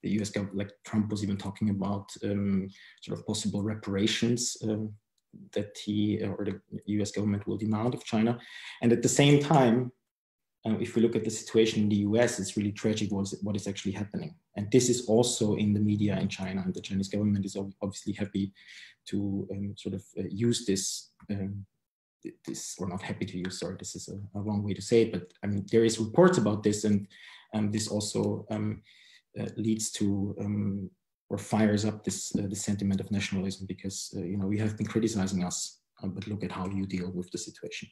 the 0.02 0.20
US 0.20 0.30
government, 0.30 0.58
like 0.58 0.70
Trump 0.84 1.10
was 1.10 1.22
even 1.22 1.38
talking 1.38 1.70
about 1.70 2.10
um, 2.24 2.68
sort 3.02 3.18
of 3.18 3.26
possible 3.26 3.62
reparations 3.62 4.56
um, 4.64 4.92
that 5.52 5.76
he 5.84 6.22
uh, 6.22 6.28
or 6.28 6.44
the 6.44 6.60
US 6.86 7.10
government 7.10 7.46
will 7.46 7.56
demand 7.56 7.94
of 7.94 8.04
China. 8.04 8.38
And 8.82 8.92
at 8.92 9.02
the 9.02 9.08
same 9.08 9.40
time, 9.40 9.92
uh, 10.66 10.78
if 10.80 10.94
we 10.94 11.02
look 11.02 11.16
at 11.16 11.24
the 11.24 11.30
situation 11.30 11.82
in 11.82 11.88
the 11.88 12.02
US, 12.08 12.38
it's 12.38 12.56
really 12.56 12.72
tragic 12.72 13.12
what 13.12 13.22
is, 13.22 13.38
what 13.42 13.56
is 13.56 13.68
actually 13.68 13.92
happening. 13.92 14.34
And 14.56 14.70
this 14.70 14.88
is 14.88 15.06
also 15.06 15.56
in 15.56 15.74
the 15.74 15.80
media 15.80 16.18
in 16.18 16.28
China. 16.28 16.62
And 16.64 16.74
the 16.74 16.80
Chinese 16.80 17.08
government 17.08 17.44
is 17.44 17.56
obviously 17.82 18.12
happy 18.12 18.52
to 19.08 19.46
um, 19.52 19.74
sort 19.76 19.94
of 19.94 20.02
uh, 20.18 20.22
use 20.30 20.64
this, 20.64 21.10
um, 21.30 21.66
this, 22.46 22.76
or 22.78 22.88
not 22.88 23.02
happy 23.02 23.26
to 23.26 23.38
use, 23.38 23.60
sorry, 23.60 23.76
this 23.78 23.94
is 23.94 24.08
a, 24.08 24.38
a, 24.38 24.42
wrong 24.42 24.62
way 24.62 24.72
to 24.72 24.80
say 24.80 25.02
it, 25.02 25.12
but 25.12 25.32
I 25.42 25.46
mean, 25.46 25.66
there 25.70 25.84
is 25.84 25.98
reports 25.98 26.38
about 26.38 26.62
this 26.62 26.84
and 26.84 27.06
this 27.72 27.88
also 27.88 28.46
um, 28.50 28.82
uh, 29.38 29.46
leads 29.56 29.90
to 29.92 30.34
um, 30.40 30.90
or 31.30 31.38
fires 31.38 31.84
up 31.84 32.04
this 32.04 32.34
uh, 32.36 32.46
the 32.48 32.56
sentiment 32.56 33.00
of 33.00 33.10
nationalism 33.10 33.66
because 33.66 34.14
uh, 34.16 34.20
you 34.20 34.36
know 34.36 34.50
you 34.50 34.58
have 34.58 34.76
been 34.76 34.86
criticizing 34.86 35.44
us, 35.44 35.80
uh, 36.02 36.06
but 36.06 36.26
look 36.26 36.44
at 36.44 36.52
how 36.52 36.66
you 36.66 36.86
deal 36.86 37.10
with 37.12 37.30
the 37.30 37.38
situation. 37.38 37.88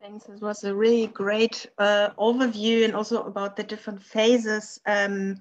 Thanks. 0.00 0.24
This 0.24 0.40
was 0.40 0.64
a 0.64 0.74
really 0.74 1.08
great 1.08 1.66
uh, 1.76 2.10
overview 2.18 2.84
and 2.84 2.94
also 2.94 3.24
about 3.24 3.54
the 3.54 3.62
different 3.62 4.02
phases. 4.02 4.80
Um, 4.86 5.36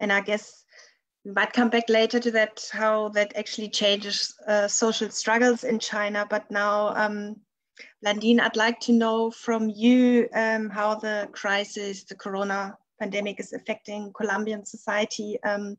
and 0.00 0.12
I 0.12 0.20
guess 0.20 0.64
we 1.24 1.30
might 1.30 1.52
come 1.52 1.70
back 1.70 1.88
later 1.88 2.18
to 2.18 2.30
that, 2.32 2.68
how 2.72 3.10
that 3.10 3.36
actually 3.36 3.68
changes 3.68 4.34
uh, 4.48 4.66
social 4.66 5.08
struggles 5.10 5.62
in 5.62 5.78
China. 5.78 6.26
But 6.28 6.50
now, 6.50 6.94
um, 6.96 7.36
Blandine, 8.02 8.40
I'd 8.40 8.56
like 8.56 8.80
to 8.80 8.92
know 8.92 9.30
from 9.30 9.70
you 9.70 10.28
um, 10.34 10.68
how 10.68 10.96
the 10.96 11.28
crisis, 11.30 12.02
the 12.04 12.16
corona 12.16 12.76
pandemic 12.98 13.40
is 13.40 13.52
affecting 13.52 14.12
Colombian 14.12 14.64
society. 14.64 15.38
Um, 15.44 15.76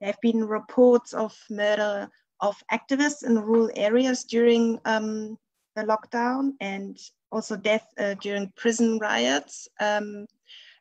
there 0.00 0.08
have 0.08 0.20
been 0.20 0.44
reports 0.44 1.12
of 1.12 1.36
murder 1.50 2.08
of 2.40 2.56
activists 2.72 3.24
in 3.24 3.38
rural 3.38 3.70
areas 3.76 4.24
during 4.24 4.78
um, 4.84 5.38
the 5.76 5.82
lockdown 5.82 6.52
and 6.60 6.98
also 7.32 7.56
death 7.56 7.86
uh, 7.98 8.14
during 8.20 8.52
prison 8.56 8.98
riots. 8.98 9.68
Um, 9.80 10.26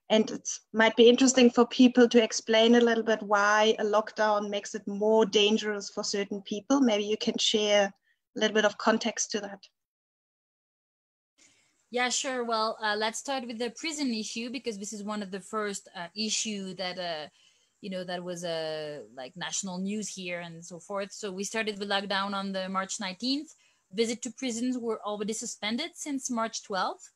and 0.10 0.30
it 0.30 0.48
might 0.74 0.96
be 0.96 1.10
interesting 1.10 1.50
for 1.50 1.66
people 1.68 2.08
to 2.10 2.22
explain 2.22 2.76
a 2.76 2.82
little 2.82 3.04
bit 3.04 3.24
why 3.24 3.76
a 3.80 3.84
lockdown 3.84 4.50
makes 4.50 4.76
it 4.76 4.88
more 4.88 5.26
dangerous 5.26 5.90
for 5.90 6.04
certain 6.04 6.42
people. 6.42 6.82
Maybe 6.82 7.06
you 7.06 7.18
can 7.18 7.38
share 7.38 7.86
a 8.36 8.40
little 8.40 8.54
bit 8.54 8.66
of 8.66 8.78
context 8.78 9.32
to 9.32 9.40
that. 9.40 9.64
Yeah, 11.94 12.10
sure. 12.10 12.44
Well, 12.44 12.78
uh, 12.82 12.96
let's 12.98 13.20
start 13.20 13.46
with 13.46 13.60
the 13.60 13.70
prison 13.70 14.12
issue 14.16 14.50
because 14.50 14.80
this 14.80 14.94
is 14.94 15.04
one 15.04 15.22
of 15.22 15.30
the 15.30 15.40
first 15.40 15.88
uh, 15.96 16.08
issue 16.16 16.74
that 16.76 16.98
uh, 16.98 17.28
you 17.82 17.92
know 17.92 18.04
that 18.04 18.24
was 18.24 18.44
a 18.44 19.02
uh, 19.02 19.04
like 19.16 19.34
national 19.38 19.78
news 19.78 20.10
here 20.10 20.40
and 20.40 20.66
so 20.66 20.80
forth. 20.80 21.12
So 21.12 21.32
we 21.32 21.44
started 21.44 21.78
the 21.78 21.86
lockdown 21.86 22.34
on 22.34 22.52
the 22.52 22.68
March 22.68 23.00
19th. 23.00 23.56
Visit 23.94 24.24
to 24.24 24.32
prisons 24.32 24.76
were 24.80 25.00
already 25.06 25.34
suspended 25.34 25.92
since 25.94 26.32
March 26.32 26.64
12th. 26.64 27.12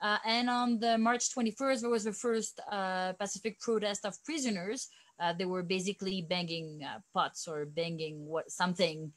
Uh, 0.00 0.18
and 0.24 0.48
on 0.48 0.78
the 0.78 0.96
March 0.96 1.34
21st, 1.34 1.80
there 1.80 1.90
was 1.90 2.04
the 2.04 2.12
first 2.12 2.60
uh, 2.70 3.12
Pacific 3.14 3.58
protest 3.60 4.04
of 4.06 4.22
prisoners. 4.24 4.88
Uh, 5.18 5.32
they 5.32 5.44
were 5.44 5.64
basically 5.64 6.22
banging 6.22 6.82
uh, 6.84 7.00
pots 7.12 7.48
or 7.48 7.66
banging 7.66 8.26
what 8.26 8.48
something 8.50 9.12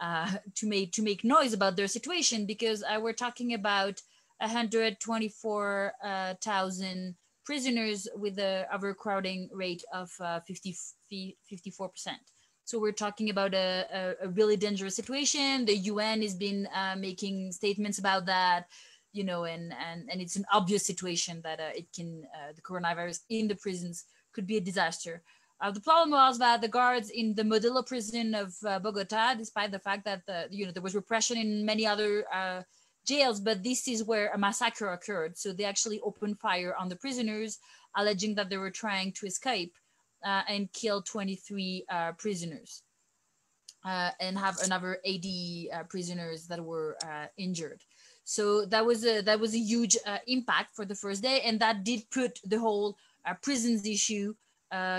uh, 0.00 0.30
to 0.54 0.66
make 0.66 0.92
to 0.92 1.02
make 1.02 1.22
noise 1.24 1.52
about 1.52 1.76
their 1.76 1.86
situation 1.86 2.46
because 2.46 2.82
uh, 2.82 2.98
we're 3.00 3.12
talking 3.12 3.54
about 3.54 4.00
124,000 4.38 7.14
prisoners 7.44 8.08
with 8.16 8.38
an 8.38 8.64
overcrowding 8.72 9.50
rate 9.52 9.84
of 9.92 10.10
50, 10.46 10.74
54%. 11.52 11.90
So 12.66 12.78
we're 12.78 12.92
talking 12.92 13.28
about 13.28 13.52
a, 13.52 13.84
a, 13.92 14.14
a, 14.24 14.28
really 14.30 14.56
dangerous 14.56 14.96
situation. 14.96 15.66
The 15.66 15.76
UN 15.92 16.22
has 16.22 16.34
been 16.34 16.66
uh, 16.74 16.96
making 16.98 17.52
statements 17.52 17.98
about 17.98 18.24
that, 18.24 18.68
you 19.12 19.22
know, 19.22 19.44
and 19.44 19.74
and 19.74 20.08
and 20.10 20.20
it's 20.20 20.36
an 20.36 20.46
obvious 20.50 20.86
situation 20.86 21.42
that 21.44 21.60
uh, 21.60 21.74
it 21.74 21.88
can 21.94 22.24
uh, 22.34 22.52
the 22.56 22.62
coronavirus 22.62 23.20
in 23.28 23.48
the 23.48 23.54
prisons 23.54 24.06
could 24.32 24.46
be 24.46 24.56
a 24.56 24.62
disaster. 24.62 25.22
Uh, 25.60 25.70
the 25.70 25.80
problem 25.80 26.10
was 26.10 26.38
that 26.38 26.62
the 26.62 26.68
guards 26.68 27.10
in 27.10 27.34
the 27.34 27.42
Modelo 27.42 27.86
prison 27.86 28.34
of 28.34 28.54
uh, 28.66 28.78
Bogota, 28.78 29.34
despite 29.34 29.70
the 29.70 29.78
fact 29.78 30.06
that 30.06 30.24
the, 30.26 30.48
you 30.50 30.64
know 30.64 30.72
there 30.72 30.82
was 30.82 30.94
repression 30.94 31.36
in 31.36 31.66
many 31.66 31.86
other 31.86 32.24
uh, 32.32 32.62
jails, 33.06 33.40
but 33.40 33.62
this 33.62 33.86
is 33.88 34.04
where 34.04 34.30
a 34.32 34.38
massacre 34.38 34.92
occurred. 34.92 35.36
So 35.38 35.52
they 35.52 35.64
actually 35.64 36.00
opened 36.00 36.40
fire 36.40 36.74
on 36.78 36.88
the 36.88 36.96
prisoners, 36.96 37.58
alleging 37.96 38.34
that 38.36 38.50
they 38.50 38.56
were 38.56 38.70
trying 38.70 39.12
to 39.12 39.26
escape 39.26 39.74
uh, 40.24 40.42
and 40.48 40.72
kill 40.72 41.02
23 41.02 41.84
uh, 41.88 42.12
prisoners 42.12 42.82
uh, 43.84 44.10
and 44.20 44.38
have 44.38 44.58
another 44.64 44.98
80 45.04 45.70
uh, 45.72 45.82
prisoners 45.84 46.46
that 46.46 46.64
were 46.64 46.96
uh, 47.04 47.26
injured. 47.36 47.82
So 48.24 48.64
that 48.66 48.86
was 48.86 49.04
a 49.04 49.20
that 49.20 49.38
was 49.38 49.54
a 49.54 49.58
huge 49.58 49.98
uh, 50.06 50.18
impact 50.26 50.74
for 50.74 50.86
the 50.86 50.94
first 50.94 51.22
day, 51.22 51.42
and 51.42 51.60
that 51.60 51.84
did 51.84 52.10
put 52.10 52.40
the 52.42 52.58
whole 52.58 52.96
prisons 53.42 53.86
issue, 53.86 54.34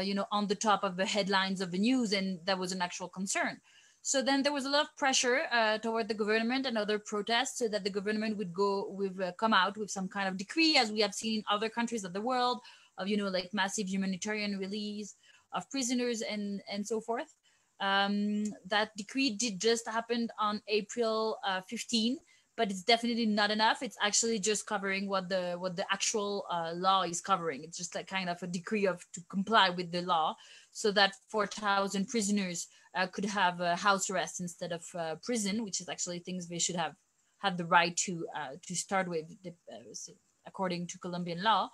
you 0.03 0.13
know, 0.13 0.25
on 0.31 0.45
the 0.45 0.55
top 0.55 0.83
of 0.83 0.95
the 0.95 1.07
headlines 1.07 1.59
of 1.59 1.71
the 1.71 1.79
news, 1.79 2.13
and 2.13 2.39
that 2.45 2.59
was 2.59 2.71
an 2.71 2.83
actual 2.83 3.09
concern. 3.09 3.59
So 4.05 4.21
then 4.21 4.43
there 4.43 4.53
was 4.53 4.65
a 4.65 4.69
lot 4.69 4.83
of 4.83 4.95
pressure 4.97 5.47
uh, 5.51 5.79
toward 5.79 6.07
the 6.07 6.13
government 6.13 6.67
and 6.67 6.77
other 6.77 6.99
protests 6.99 7.57
so 7.57 7.67
that 7.69 7.83
the 7.83 7.89
government 7.89 8.37
would 8.37 8.53
go 8.53 8.87
with 8.91 9.19
uh, 9.19 9.31
come 9.39 9.51
out 9.51 9.77
with 9.77 9.89
some 9.89 10.07
kind 10.07 10.27
of 10.27 10.37
decree, 10.37 10.77
as 10.77 10.91
we 10.91 10.99
have 10.99 11.15
seen 11.15 11.39
in 11.39 11.43
other 11.49 11.69
countries 11.69 12.03
of 12.03 12.13
the 12.13 12.21
world, 12.21 12.59
of 12.99 13.07
you 13.07 13.17
know 13.17 13.29
like 13.29 13.49
massive 13.51 13.89
humanitarian 13.89 14.59
release 14.59 15.15
of 15.53 15.67
prisoners 15.71 16.21
and 16.21 16.61
and 16.71 16.85
so 16.85 17.01
forth. 17.01 17.33
Um, 17.79 18.43
that 18.67 18.95
decree 18.95 19.31
did 19.31 19.59
just 19.59 19.87
happen 19.87 20.29
on 20.37 20.61
April 20.67 21.39
uh, 21.43 21.61
15, 21.67 22.19
but 22.55 22.69
it's 22.69 22.83
definitely 22.83 23.25
not 23.25 23.49
enough. 23.49 23.81
It's 23.81 23.97
actually 24.03 24.37
just 24.37 24.67
covering 24.67 25.09
what 25.09 25.29
the 25.29 25.55
what 25.57 25.75
the 25.75 25.85
actual 25.91 26.45
uh, 26.51 26.73
law 26.75 27.01
is 27.01 27.21
covering. 27.21 27.63
It's 27.63 27.77
just 27.77 27.95
like 27.95 28.05
kind 28.05 28.29
of 28.29 28.43
a 28.43 28.47
decree 28.47 28.85
of 28.85 29.03
to 29.13 29.21
comply 29.31 29.71
with 29.71 29.91
the 29.91 30.03
law, 30.03 30.35
so 30.75 30.91
that 30.91 31.15
4,000 31.29 32.09
prisoners 32.09 32.67
uh, 32.95 33.07
could 33.07 33.23
have 33.23 33.61
a 33.61 33.77
house 33.77 34.09
arrest 34.09 34.41
instead 34.41 34.73
of 34.73 34.83
uh, 34.93 35.15
prison, 35.23 35.63
which 35.63 35.79
is 35.79 35.87
actually 35.87 36.19
things 36.19 36.49
they 36.49 36.59
should 36.59 36.75
have 36.75 36.95
had 37.39 37.57
the 37.57 37.65
right 37.65 37.95
to 37.95 38.27
uh, 38.35 38.55
to 38.67 38.75
start 38.75 39.07
with, 39.07 39.25
uh, 39.47 40.11
according 40.45 40.87
to 40.87 40.99
Colombian 40.99 41.41
law. 41.41 41.69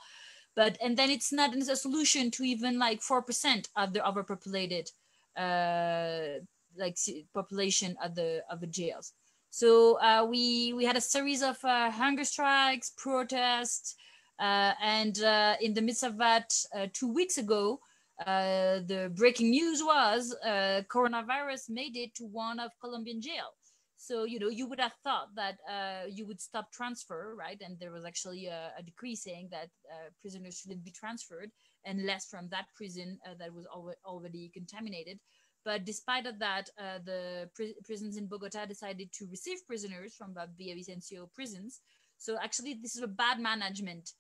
But 0.56 0.78
and 0.84 0.96
then 0.96 1.10
it's 1.10 1.34
not 1.34 1.56
a 1.56 1.76
solution 1.76 2.30
to 2.32 2.44
even 2.44 2.78
like 2.78 3.02
four 3.02 3.24
percent 3.24 3.70
of 3.76 3.92
the 3.92 4.08
overpopulated 4.08 4.92
uh, 5.36 6.46
like 6.78 6.98
population 7.34 7.96
of 8.04 8.14
the 8.14 8.44
of 8.52 8.62
the 8.62 8.68
jails. 8.68 9.14
So 9.50 10.00
uh, 10.00 10.28
we 10.30 10.74
we 10.74 10.86
had 10.86 10.96
a 10.96 11.02
series 11.02 11.42
of 11.42 11.58
hunger 11.62 12.24
strikes, 12.24 12.92
protests, 12.98 13.96
and 14.38 15.18
in 15.60 15.74
the 15.74 15.82
midst 15.82 16.04
of 16.04 16.18
that, 16.18 16.54
two 16.94 17.12
weeks 17.12 17.40
ago, 17.40 17.80
uh, 18.26 18.80
the 18.86 19.12
breaking 19.15 19.50
news 19.50 19.82
was 19.84 20.36
uh, 20.45 20.82
coronavirus 20.89 21.69
made 21.69 21.97
it 21.97 22.13
to 22.15 22.26
one 22.26 22.60
of 22.60 22.71
Colombian 22.80 23.21
jail. 23.21 23.56
So, 23.97 24.24
you 24.24 24.39
know, 24.39 24.50
you 24.50 24.67
would 24.67 24.80
have 24.80 24.93
thought 25.04 25.28
that 25.36 25.58
uh, 25.69 26.08
you 26.10 26.26
would 26.26 26.41
stop 26.41 26.71
transfer, 26.71 27.36
right? 27.38 27.60
And 27.63 27.80
there 27.80 27.91
was 27.91 28.04
actually 28.04 28.47
a, 28.47 28.71
a 28.78 28.84
decree 28.84 29.15
saying 29.15 29.50
that 29.52 29.69
uh, 29.91 30.10
prisoners 30.21 30.58
shouldn't 30.58 30.84
be 30.84 30.91
transferred 30.91 31.52
unless 31.86 32.26
from 32.26 32.47
that 32.50 32.65
prison 32.76 33.19
uh, 33.28 33.36
that 33.38 33.54
was 33.54 33.65
al 33.74 33.93
already 34.06 34.50
contaminated. 34.54 35.19
But 35.63 35.86
despite 35.86 36.26
of 36.26 36.39
that, 36.39 36.69
the 37.06 37.47
pri 37.54 37.76
prisons 37.86 38.17
in 38.17 38.26
Bogota 38.26 38.65
decided 38.65 39.13
to 39.13 39.28
receive 39.30 39.67
prisoners 39.67 40.15
from 40.15 40.34
the 40.34 40.47
Villavicencio 40.58 41.32
prisons. 41.32 41.82
So 42.17 42.38
actually, 42.41 42.80
this 42.82 42.95
is 42.95 43.04
a 43.04 43.08
bad 43.08 43.39
management 43.39 44.13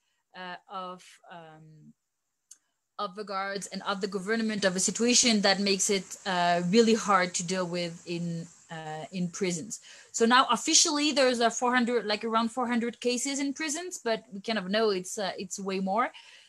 of 0.69 1.03
um, 1.31 1.93
of 3.03 3.15
the 3.15 3.23
guards 3.23 3.65
and 3.73 3.81
of 3.91 3.99
the 4.03 4.07
government 4.17 4.63
of 4.63 4.75
a 4.75 4.79
situation 4.89 5.41
that 5.41 5.59
makes 5.59 5.89
it 5.89 6.07
uh, 6.25 6.61
really 6.75 6.93
hard 6.93 7.33
to 7.33 7.43
deal 7.53 7.67
with 7.77 7.93
in 8.05 8.25
uh, 8.71 9.05
in 9.11 9.27
prisons. 9.39 9.81
So 10.11 10.25
now 10.25 10.43
officially 10.57 11.11
there's 11.11 11.39
a 11.39 11.49
400 11.49 12.05
like 12.05 12.23
around 12.23 12.49
400 12.49 12.99
cases 13.01 13.39
in 13.39 13.53
prisons, 13.53 13.99
but 14.03 14.23
we 14.31 14.39
kind 14.39 14.59
of 14.59 14.69
know 14.69 14.91
it's 14.91 15.17
uh, 15.17 15.33
it's 15.37 15.59
way 15.59 15.79
more, 15.79 16.07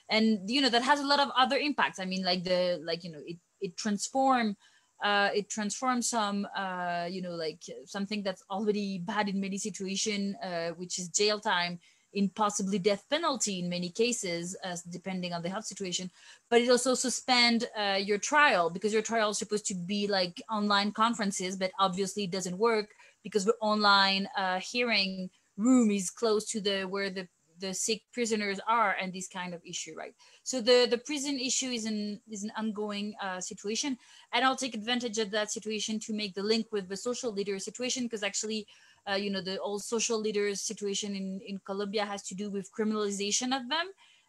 and 0.08 0.26
you 0.54 0.60
know 0.60 0.68
that 0.74 0.82
has 0.82 1.00
a 1.00 1.06
lot 1.12 1.20
of 1.20 1.28
other 1.36 1.56
impacts. 1.56 1.98
I 1.98 2.04
mean, 2.04 2.22
like 2.30 2.44
the 2.44 2.80
like 2.84 3.02
you 3.04 3.12
know 3.12 3.22
it 3.26 3.38
it 3.60 3.76
transform. 3.76 4.56
Uh, 5.02 5.30
it 5.34 5.50
transforms 5.50 6.08
some, 6.08 6.46
uh, 6.56 7.08
you 7.10 7.20
know, 7.20 7.34
like 7.34 7.60
something 7.86 8.22
that's 8.22 8.44
already 8.48 8.98
bad 8.98 9.28
in 9.28 9.40
many 9.40 9.58
situations, 9.58 10.36
uh, 10.44 10.70
which 10.80 10.96
is 11.00 11.08
jail 11.08 11.40
time, 11.40 11.80
in 12.14 12.28
possibly 12.30 12.78
death 12.78 13.04
penalty 13.08 13.58
in 13.60 13.68
many 13.68 13.88
cases, 13.88 14.56
depending 14.90 15.32
on 15.32 15.42
the 15.42 15.48
health 15.48 15.64
situation. 15.64 16.10
But 16.50 16.60
it 16.60 16.68
also 16.68 16.94
suspend 16.94 17.68
uh, 17.78 17.98
your 18.00 18.18
trial 18.18 18.70
because 18.70 18.92
your 18.92 19.02
trial 19.02 19.30
is 19.30 19.38
supposed 19.38 19.66
to 19.66 19.74
be 19.74 20.06
like 20.06 20.42
online 20.50 20.92
conferences, 20.92 21.56
but 21.56 21.72
obviously 21.78 22.24
it 22.24 22.30
doesn't 22.30 22.58
work 22.58 22.90
because 23.22 23.44
the 23.44 23.54
online 23.60 24.28
uh, 24.36 24.60
hearing 24.60 25.30
room 25.56 25.90
is 25.90 26.10
close 26.10 26.46
to 26.50 26.60
the 26.60 26.84
where 26.84 27.10
the 27.10 27.28
the 27.62 27.72
sick 27.72 28.02
prisoners 28.12 28.58
are 28.66 28.96
and 29.00 29.12
this 29.12 29.28
kind 29.28 29.54
of 29.54 29.60
issue 29.64 29.92
right 29.96 30.14
so 30.42 30.60
the 30.60 30.86
the 30.90 30.98
prison 30.98 31.38
issue 31.38 31.70
is 31.70 31.84
an 31.84 32.20
is 32.28 32.42
an 32.42 32.52
ongoing 32.56 33.14
uh, 33.22 33.40
situation 33.40 33.96
and 34.32 34.44
i'll 34.44 34.56
take 34.56 34.74
advantage 34.74 35.18
of 35.18 35.30
that 35.30 35.50
situation 35.50 35.98
to 36.00 36.12
make 36.12 36.34
the 36.34 36.42
link 36.42 36.66
with 36.72 36.88
the 36.88 36.96
social 36.96 37.30
leader 37.32 37.58
situation 37.58 38.02
because 38.04 38.22
actually 38.22 38.66
uh, 39.10 39.14
you 39.14 39.30
know, 39.30 39.40
the 39.40 39.58
old 39.60 39.82
social 39.82 40.18
leaders 40.18 40.60
situation 40.60 41.14
in, 41.14 41.40
in 41.46 41.60
Colombia 41.64 42.04
has 42.04 42.22
to 42.24 42.34
do 42.34 42.50
with 42.50 42.70
criminalization 42.78 43.56
of 43.56 43.68
them. 43.68 43.86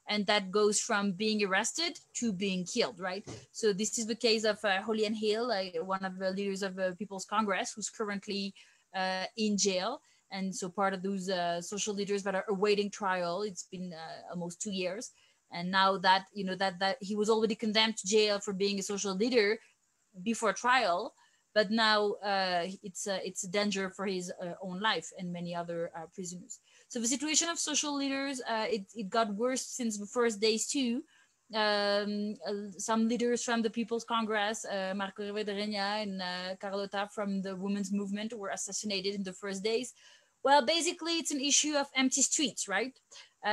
And 0.10 0.26
that 0.28 0.52
goes 0.52 0.82
from 0.82 1.14
being 1.14 1.44
arrested 1.46 1.98
to 2.16 2.34
being 2.34 2.66
killed, 2.66 3.00
right? 3.00 3.26
So 3.52 3.72
this 3.72 3.98
is 3.98 4.06
the 4.06 4.16
case 4.16 4.44
of 4.44 4.58
uh, 4.66 4.82
Julian 4.86 5.16
Gil, 5.18 5.50
uh, 5.50 5.84
one 5.84 6.04
of 6.04 6.18
the 6.18 6.32
leaders 6.32 6.62
of 6.62 6.76
the 6.76 6.94
People's 7.00 7.26
Congress, 7.26 7.72
who's 7.74 7.90
currently 7.90 8.54
uh, 8.94 9.26
in 9.38 9.58
jail. 9.58 10.02
And 10.32 10.54
so 10.54 10.68
part 10.68 10.94
of 10.94 11.04
those 11.04 11.30
uh, 11.30 11.62
social 11.62 11.94
leaders 11.94 12.24
that 12.24 12.36
are 12.36 12.46
awaiting 12.50 12.90
trial, 12.90 13.44
it's 13.44 13.64
been 13.72 13.94
almost 14.30 14.62
two 14.62 14.72
years. 14.72 15.12
And 15.54 15.72
now 15.72 15.98
that, 16.00 16.26
you 16.34 16.44
know, 16.44 16.56
that, 16.56 16.80
that 16.80 16.98
he 17.00 17.16
was 17.16 17.30
already 17.30 17.56
condemned 17.56 17.98
to 17.98 18.08
jail 18.08 18.40
for 18.40 18.54
being 18.54 18.80
a 18.80 18.84
social 18.84 19.16
leader 19.16 19.60
before 20.22 20.52
trial, 20.52 21.14
but 21.54 21.72
now 21.72 22.14
uh, 22.24 22.66
it's 22.82 23.08
a, 23.08 23.26
it's 23.26 23.44
a 23.44 23.50
danger 23.50 23.90
for 23.90 24.06
his 24.06 24.32
uh, 24.42 24.54
own 24.62 24.80
life 24.80 25.12
and 25.18 25.32
many 25.32 25.56
other 25.56 25.92
uh, 25.96 26.06
prisoners. 26.14 26.60
So 26.88 27.00
the 27.00 27.08
situation 27.08 27.50
of 27.50 27.60
social 27.60 27.96
leaders 27.96 28.42
uh, 28.50 28.66
it, 28.70 28.86
it 28.96 29.10
got 29.10 29.34
worse 29.36 29.62
since 29.62 29.98
the 29.98 30.06
first 30.06 30.40
days 30.42 30.68
too. 30.68 31.04
Um, 31.54 32.36
uh, 32.48 32.72
some 32.78 33.08
leaders 33.08 33.44
from 33.44 33.62
the 33.62 33.70
People's 33.70 34.04
Congress, 34.04 34.66
uh, 34.66 34.94
Marco 34.96 35.24
Rivadeneira 35.24 36.02
and 36.02 36.60
Carlota 36.60 37.08
from 37.14 37.42
the 37.42 37.56
women's 37.56 37.92
movement 37.92 38.34
were 38.34 38.50
assassinated 38.50 39.14
in 39.14 39.24
the 39.24 39.34
first 39.34 39.64
days. 39.64 39.94
Well, 40.44 40.66
basically, 40.66 41.20
it's 41.20 41.32
an 41.32 41.40
issue 41.40 41.76
of 41.76 41.88
empty 41.96 42.22
streets, 42.22 42.68
right? 42.68 42.98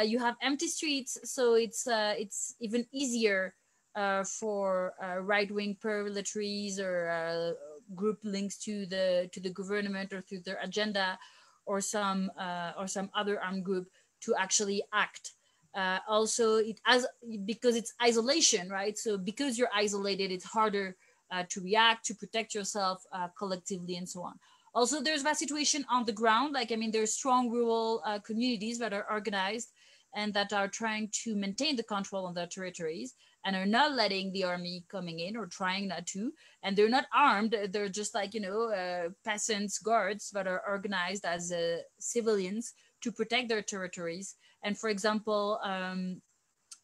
you 0.04 0.20
have 0.20 0.36
empty 0.40 0.68
streets, 0.68 1.18
so 1.24 1.54
it's 1.54 1.86
it's 1.88 2.54
even 2.60 2.86
easier 2.92 3.54
uh, 3.96 4.24
for 4.24 4.94
uh, 5.02 5.18
right-wing 5.18 5.76
paramilitaries 5.82 6.78
or 6.78 7.10
uh, 7.10 7.52
group 7.94 8.18
links 8.22 8.56
to 8.56 8.86
the 8.86 9.28
to 9.32 9.40
the 9.40 9.50
government 9.50 10.12
or 10.12 10.20
through 10.20 10.40
their 10.40 10.58
agenda 10.62 11.18
or 11.66 11.80
some 11.80 12.30
uh, 12.38 12.72
or 12.78 12.86
some 12.86 13.10
other 13.14 13.40
armed 13.40 13.64
group 13.64 13.88
to 14.20 14.34
actually 14.36 14.82
act. 14.92 15.32
Uh, 15.74 15.98
also 16.08 16.56
it 16.56 16.80
as 16.86 17.06
because 17.44 17.76
it's 17.76 17.94
isolation 18.02 18.68
right? 18.68 18.98
So 18.98 19.16
because 19.16 19.56
you're 19.56 19.74
isolated 19.74 20.32
it's 20.32 20.44
harder 20.44 20.96
uh, 21.30 21.44
to 21.48 21.60
react 21.60 22.04
to 22.06 22.14
protect 22.14 22.54
yourself 22.54 23.04
uh, 23.12 23.28
collectively 23.38 23.96
and 23.96 24.08
so 24.08 24.22
on. 24.22 24.34
Also 24.74 25.00
there's 25.00 25.22
that 25.22 25.36
situation 25.36 25.84
on 25.88 26.04
the 26.04 26.12
ground. 26.12 26.54
Like 26.54 26.72
i 26.72 26.76
mean 26.76 26.90
there's 26.90 27.12
strong 27.12 27.50
rural 27.50 28.02
uh, 28.04 28.18
communities 28.18 28.78
that 28.78 28.92
are 28.92 29.06
organized 29.10 29.70
and 30.14 30.34
that 30.34 30.52
are 30.52 30.68
trying 30.68 31.08
to 31.22 31.36
maintain 31.36 31.76
the 31.76 31.84
control 31.84 32.26
on 32.26 32.34
their 32.34 32.46
territories 32.46 33.14
and 33.44 33.56
are 33.56 33.66
not 33.66 33.94
letting 33.94 34.32
the 34.32 34.44
army 34.44 34.84
coming 34.90 35.20
in 35.20 35.36
or 35.36 35.46
trying 35.46 35.88
not 35.88 36.06
to 36.06 36.32
and 36.62 36.76
they're 36.76 36.88
not 36.88 37.06
armed 37.14 37.56
they're 37.70 37.88
just 37.88 38.14
like 38.14 38.34
you 38.34 38.40
know 38.40 38.70
uh, 38.70 39.08
peasants 39.24 39.78
guards 39.78 40.30
that 40.30 40.46
are 40.46 40.62
organized 40.68 41.24
as 41.24 41.52
uh, 41.52 41.78
civilians 41.98 42.74
to 43.00 43.10
protect 43.10 43.48
their 43.48 43.62
territories. 43.62 44.36
And 44.62 44.76
for 44.76 44.90
example 44.90 45.58
um, 45.64 46.20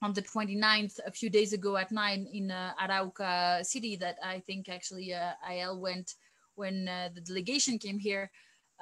on 0.03 0.13
the 0.13 0.23
29th 0.23 0.99
a 1.07 1.11
few 1.11 1.31
days 1.31 1.53
ago 1.53 1.77
at 1.77 1.91
nine 1.91 2.27
in 2.33 2.51
uh, 2.51 2.73
arauca 2.83 3.65
city 3.65 3.97
that 3.97 4.17
i 4.23 4.39
think 4.41 4.69
actually 4.69 5.15
uh, 5.15 5.33
il 5.51 5.81
went 5.81 6.15
when 6.55 6.87
uh, 6.87 7.09
the 7.15 7.21
delegation 7.23 7.79
came 7.79 7.99
here 7.99 8.31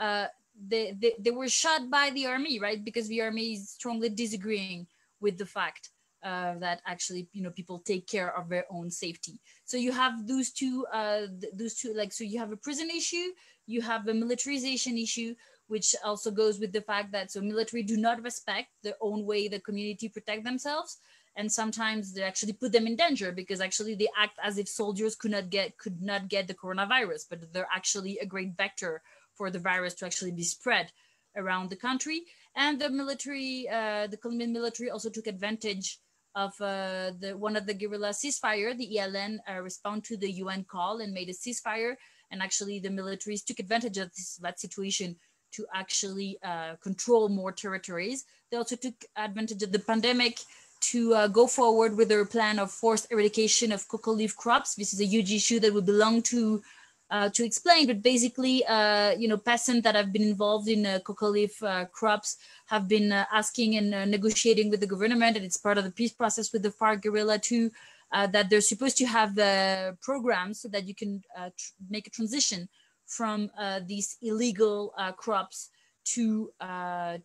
uh, 0.01 0.27
they, 0.69 0.97
they, 1.01 1.15
they 1.19 1.31
were 1.31 1.49
shot 1.49 1.91
by 1.91 2.11
the 2.11 2.27
army 2.27 2.59
right? 2.59 2.85
Because 2.85 3.09
the 3.09 3.23
army 3.23 3.55
is 3.55 3.71
strongly 3.71 4.09
disagreeing 4.09 4.87
with 5.21 5.39
the 5.39 5.47
fact 5.47 5.91
uh, 6.25 6.55
that 6.59 6.81
actually 6.87 7.29
you 7.33 7.43
know 7.43 7.51
people 7.51 7.79
take 7.79 8.07
care 8.07 8.37
of 8.37 8.49
their 8.49 8.65
own 8.71 8.91
safety. 8.91 9.41
So 9.65 9.77
you 9.77 9.93
have 9.93 10.27
those 10.27 10.51
two 10.51 10.87
uh, 10.93 11.27
those 11.53 11.75
two 11.75 11.95
like 11.95 12.13
so 12.13 12.25
you 12.25 12.39
have 12.39 12.53
a 12.53 12.57
prison 12.57 12.91
issue 12.91 13.31
you 13.67 13.81
have 13.81 14.07
a 14.09 14.15
militarization 14.15 14.99
issue 14.99 15.35
which 15.67 15.95
also 16.05 16.31
goes 16.31 16.59
with 16.59 16.73
the 16.73 16.83
fact 16.83 17.13
that 17.13 17.31
so 17.31 17.41
military 17.41 17.83
do 17.83 17.97
not 17.97 18.23
respect 18.23 18.69
their 18.83 18.97
own 19.01 19.25
way 19.25 19.49
the 19.49 19.61
community 19.61 20.09
protect 20.09 20.45
themselves. 20.45 20.99
And 21.37 21.51
sometimes 21.51 22.13
they 22.13 22.23
actually 22.23 22.53
put 22.53 22.71
them 22.71 22.87
in 22.87 22.95
danger 22.95 23.33
because 23.33 23.61
actually 23.61 23.97
they 23.97 24.09
act 24.17 24.39
as 24.43 24.57
if 24.59 24.69
soldiers 24.69 25.17
could 25.17 25.33
not 25.33 25.51
get 25.51 25.79
could 25.79 26.01
not 26.01 26.29
get 26.29 26.47
the 26.47 26.55
coronavirus 26.55 27.25
but 27.29 27.53
they're 27.53 27.75
actually 27.75 28.19
a 28.19 28.27
great 28.27 28.57
vector 28.57 29.03
for 29.35 29.51
the 29.51 29.59
virus 29.59 29.95
to 29.95 30.07
actually 30.07 30.31
be 30.31 30.45
spread 30.45 30.93
around 31.37 31.71
the 31.71 31.77
country. 31.77 32.23
And 32.55 32.81
the 32.81 32.91
military 32.91 33.67
uh, 33.69 34.07
the 34.07 34.19
colombian 34.19 34.53
military 34.53 34.91
also 34.91 35.11
took 35.11 35.27
advantage 35.27 35.99
of 36.35 36.53
uh, 36.61 37.13
the 37.21 37.37
one 37.37 37.57
of 37.57 37.67
the 37.67 37.75
guerrilla 37.75 38.11
ceasefire, 38.11 38.77
the 38.77 38.97
ELN 38.97 39.39
uh, 39.49 39.61
respond 39.61 40.05
to 40.05 40.17
the 40.17 40.31
UN 40.33 40.65
call 40.65 41.01
and 41.01 41.13
made 41.13 41.29
a 41.29 41.33
ceasefire. 41.33 41.97
And 42.31 42.43
actually, 42.43 42.81
the 42.81 42.89
militaries 42.89 43.45
took 43.45 43.61
advantage 43.61 43.99
of 43.99 44.11
this, 44.11 44.37
that 44.43 44.59
situation 44.59 45.17
to 45.53 45.67
actually 45.73 46.39
uh, 46.43 46.75
control 46.83 47.29
more 47.29 47.53
territories. 47.53 48.25
They 48.51 48.57
also 48.57 48.77
took 48.77 48.95
advantage 49.17 49.63
of 49.63 49.71
the 49.71 49.79
pandemic 49.79 50.41
to 50.81 51.15
uh, 51.15 51.29
go 51.29 51.47
forward 51.47 51.97
with 51.97 52.09
their 52.09 52.25
plan 52.25 52.59
of 52.59 52.71
forced 52.71 53.07
eradication 53.11 53.73
of 53.73 53.87
coca 53.89 54.11
leaf 54.11 54.37
crops. 54.37 54.75
This 54.75 54.93
is 54.93 55.01
a 55.01 55.07
huge 55.07 55.33
issue 55.33 55.61
that 55.61 55.73
would 55.73 55.87
belong 55.87 56.23
to 56.23 56.63
uh, 57.15 57.29
to 57.37 57.45
explain, 57.45 57.87
but 57.87 58.03
basically, 58.03 58.57
uh, 58.67 59.13
you 59.13 59.29
know, 59.29 59.37
peasants 59.37 59.85
that 59.85 59.95
have 59.95 60.13
been 60.13 60.29
involved 60.35 60.69
in 60.69 60.85
uh, 60.85 60.99
coca 61.07 61.27
leaf 61.27 61.63
uh, 61.63 61.85
crops 61.99 62.39
have 62.67 62.89
been 62.89 63.13
uh, 63.13 63.25
asking 63.41 63.77
and 63.77 63.95
uh, 63.95 64.05
negotiating 64.05 64.69
with 64.69 64.81
the 64.81 64.93
government, 64.95 65.37
and 65.37 65.45
it's 65.47 65.57
part 65.67 65.79
of 65.79 65.85
the 65.85 65.93
peace 65.93 66.13
process 66.13 66.53
with 66.53 66.63
the 66.65 66.75
FARC 66.79 67.03
guerrilla 67.03 67.39
too, 67.39 67.71
that 68.33 68.49
they're 68.49 68.73
supposed 68.73 68.97
to 68.97 69.07
have 69.07 69.35
the 69.37 69.97
programs 70.03 70.61
so 70.61 70.69
that 70.69 70.87
you 70.89 70.95
can 70.95 71.23
make 71.89 72.07
a 72.09 72.11
transition 72.11 72.69
from 73.07 73.51
these 73.87 74.17
illegal 74.23 74.93
crops 75.17 75.71
to 76.13 76.25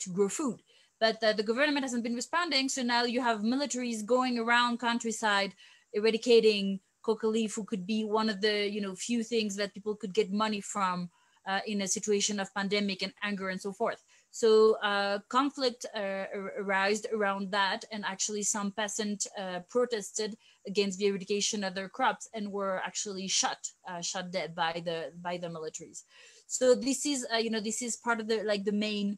to 0.01 0.07
grow 0.13 0.29
food. 0.29 0.59
But 0.99 1.15
the 1.21 1.47
government 1.51 1.85
hasn't 1.87 2.03
been 2.03 2.19
responding, 2.23 2.69
so 2.69 2.81
now 2.83 3.03
you 3.03 3.21
have 3.21 3.39
militaries 3.41 4.05
going 4.05 4.37
around 4.37 4.79
countryside 4.79 5.51
eradicating 5.93 6.79
coca 7.01 7.27
leaf 7.27 7.55
who 7.55 7.63
could 7.63 7.85
be 7.85 8.03
one 8.03 8.29
of 8.29 8.41
the 8.41 8.69
you 8.69 8.81
know 8.81 8.95
few 8.95 9.23
things 9.23 9.55
that 9.55 9.73
people 9.73 9.95
could 9.95 10.13
get 10.13 10.31
money 10.31 10.61
from 10.61 11.09
uh, 11.49 11.61
in 11.65 11.81
a 11.81 11.87
situation 11.87 12.39
of 12.39 12.53
pandemic 12.53 13.01
and 13.01 13.13
anger 13.23 13.49
and 13.49 13.59
so 13.59 13.73
forth. 13.73 14.03
So 14.31 14.77
uh, 14.83 15.19
conflict 15.29 15.85
uh, 15.95 16.25
arose 16.59 17.03
around 17.11 17.51
that, 17.51 17.85
and 17.91 18.05
actually 18.05 18.43
some 18.43 18.71
peasant 18.71 19.25
uh, 19.37 19.61
protested 19.69 20.37
against 20.67 20.99
the 20.99 21.07
eradication 21.07 21.63
of 21.63 21.73
their 21.73 21.89
crops 21.89 22.29
and 22.35 22.51
were 22.51 22.79
actually 22.85 23.27
shot, 23.27 23.57
uh, 23.89 24.01
shot 24.01 24.31
dead 24.31 24.53
by 24.53 24.83
the 24.85 25.11
by 25.19 25.37
the 25.37 25.47
militaries. 25.47 26.03
So 26.45 26.75
this 26.75 27.05
is 27.05 27.25
uh, 27.33 27.37
you 27.37 27.49
know 27.49 27.61
this 27.61 27.81
is 27.81 27.95
part 27.95 28.19
of 28.19 28.27
the 28.27 28.43
like 28.43 28.65
the 28.65 28.71
main 28.71 29.17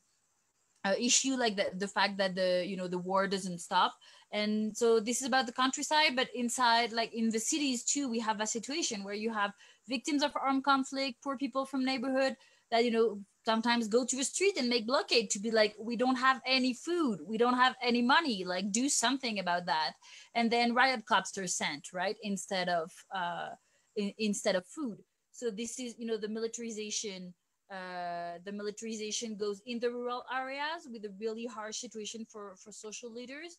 issue, 0.97 1.35
like 1.35 1.57
the 1.57 1.71
the 1.75 1.87
fact 1.87 2.17
that 2.17 2.35
the 2.35 2.63
you 2.65 2.77
know 2.77 2.87
the 2.87 2.97
war 2.97 3.27
doesn't 3.27 3.59
stop 3.59 3.93
and 4.31 4.75
so 4.75 4.99
this 4.99 5.21
is 5.21 5.27
about 5.27 5.45
the 5.45 5.51
countryside 5.51 6.15
but 6.15 6.29
inside 6.33 6.91
like 6.91 7.13
in 7.13 7.29
the 7.29 7.39
cities 7.39 7.83
too 7.83 8.09
we 8.09 8.19
have 8.19 8.39
a 8.39 8.47
situation 8.47 9.03
where 9.03 9.13
you 9.13 9.31
have 9.33 9.51
victims 9.87 10.23
of 10.23 10.31
armed 10.35 10.63
conflict 10.63 11.21
poor 11.23 11.37
people 11.37 11.65
from 11.65 11.83
neighborhood 11.83 12.35
that 12.71 12.85
you 12.85 12.91
know 12.91 13.19
sometimes 13.45 13.87
go 13.87 14.05
to 14.05 14.15
the 14.15 14.23
street 14.23 14.57
and 14.57 14.69
make 14.69 14.87
blockade 14.87 15.29
to 15.29 15.39
be 15.39 15.51
like 15.51 15.75
we 15.79 15.95
don't 15.95 16.17
have 16.17 16.41
any 16.45 16.73
food. 16.73 17.19
We 17.25 17.37
don't 17.37 17.55
have 17.57 17.75
any 17.81 18.01
money. 18.01 18.43
Like 18.45 18.71
do 18.71 18.87
something 18.89 19.39
about 19.39 19.65
that. 19.65 19.93
And 20.35 20.51
then 20.51 20.73
riot 20.73 21.05
cops 21.05 21.37
are 21.37 21.47
sent 21.47 21.89
right 21.93 22.15
instead 22.23 22.69
of 22.69 22.91
uh 23.13 23.49
in, 23.95 24.13
instead 24.17 24.55
of 24.55 24.65
food. 24.65 24.97
So 25.31 25.49
this 25.49 25.79
is 25.79 25.95
you 25.97 26.05
know 26.05 26.17
the 26.17 26.29
militarization 26.29 27.33
uh, 27.71 28.37
the 28.43 28.51
militarization 28.51 29.37
goes 29.37 29.61
in 29.65 29.79
the 29.79 29.89
rural 29.89 30.25
areas 30.35 30.89
with 30.91 31.05
a 31.05 31.13
really 31.19 31.45
harsh 31.45 31.77
situation 31.77 32.25
for 32.29 32.55
for 32.61 32.71
social 32.71 33.11
leaders 33.11 33.57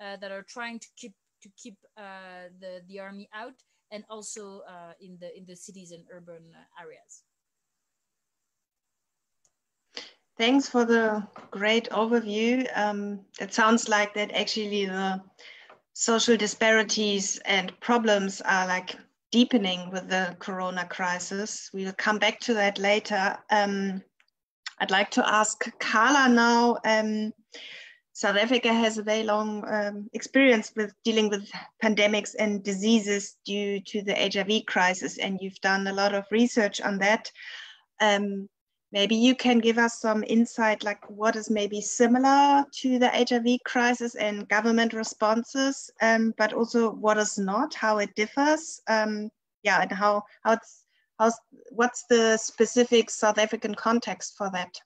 that 0.00 0.30
are 0.30 0.42
trying 0.42 0.78
to 0.78 0.88
keep 0.96 1.14
to 1.42 1.48
keep 1.56 1.76
uh, 1.96 2.48
the 2.60 2.82
the 2.88 2.98
army 3.00 3.28
out, 3.34 3.54
and 3.90 4.04
also 4.08 4.60
uh, 4.68 4.92
in 5.00 5.18
the 5.20 5.36
in 5.36 5.44
the 5.46 5.56
cities 5.56 5.92
and 5.92 6.04
urban 6.12 6.44
areas. 6.80 7.22
Thanks 10.38 10.66
for 10.68 10.86
the 10.86 11.22
great 11.50 11.90
overview. 11.90 12.66
Um, 12.74 13.20
it 13.38 13.52
sounds 13.52 13.90
like 13.90 14.14
that 14.14 14.32
actually 14.32 14.86
the 14.86 15.20
social 15.92 16.34
disparities 16.34 17.38
and 17.44 17.78
problems 17.80 18.40
are 18.40 18.66
like 18.66 18.96
deepening 19.32 19.90
with 19.90 20.08
the 20.08 20.34
corona 20.38 20.86
crisis. 20.86 21.68
We 21.74 21.84
will 21.84 21.92
come 21.92 22.18
back 22.18 22.40
to 22.40 22.54
that 22.54 22.78
later. 22.78 23.36
Um, 23.50 24.02
I'd 24.78 24.90
like 24.90 25.10
to 25.10 25.28
ask 25.28 25.62
Carla 25.78 26.32
now. 26.32 26.78
Um, 26.86 27.34
South 28.12 28.36
Africa 28.36 28.72
has 28.72 28.98
a 28.98 29.02
very 29.02 29.22
long 29.22 29.64
um, 29.68 30.08
experience 30.12 30.72
with 30.76 30.92
dealing 31.04 31.28
with 31.28 31.50
pandemics 31.82 32.34
and 32.38 32.62
diseases 32.62 33.36
due 33.44 33.80
to 33.80 34.02
the 34.02 34.14
HIV 34.14 34.66
crisis, 34.66 35.18
and 35.18 35.38
you've 35.40 35.60
done 35.60 35.86
a 35.86 35.92
lot 35.92 36.14
of 36.14 36.24
research 36.30 36.80
on 36.80 36.98
that. 36.98 37.30
Um, 38.00 38.48
maybe 38.92 39.14
you 39.14 39.34
can 39.34 39.58
give 39.58 39.78
us 39.78 40.00
some 40.00 40.24
insight, 40.26 40.82
like 40.82 41.08
what 41.08 41.36
is 41.36 41.50
maybe 41.50 41.80
similar 41.80 42.64
to 42.80 42.98
the 42.98 43.08
HIV 43.08 43.60
crisis 43.64 44.16
and 44.16 44.48
government 44.48 44.92
responses, 44.92 45.90
um, 46.02 46.34
but 46.36 46.52
also 46.52 46.90
what 46.90 47.16
is 47.18 47.38
not, 47.38 47.74
how 47.74 47.98
it 47.98 48.14
differs, 48.16 48.80
um, 48.88 49.30
yeah, 49.62 49.82
and 49.82 49.92
how 49.92 50.22
how 50.42 50.52
it's 50.52 50.84
how's 51.18 51.38
what's 51.70 52.04
the 52.08 52.36
specific 52.38 53.10
South 53.10 53.38
African 53.38 53.74
context 53.74 54.34
for 54.36 54.50
that. 54.50 54.80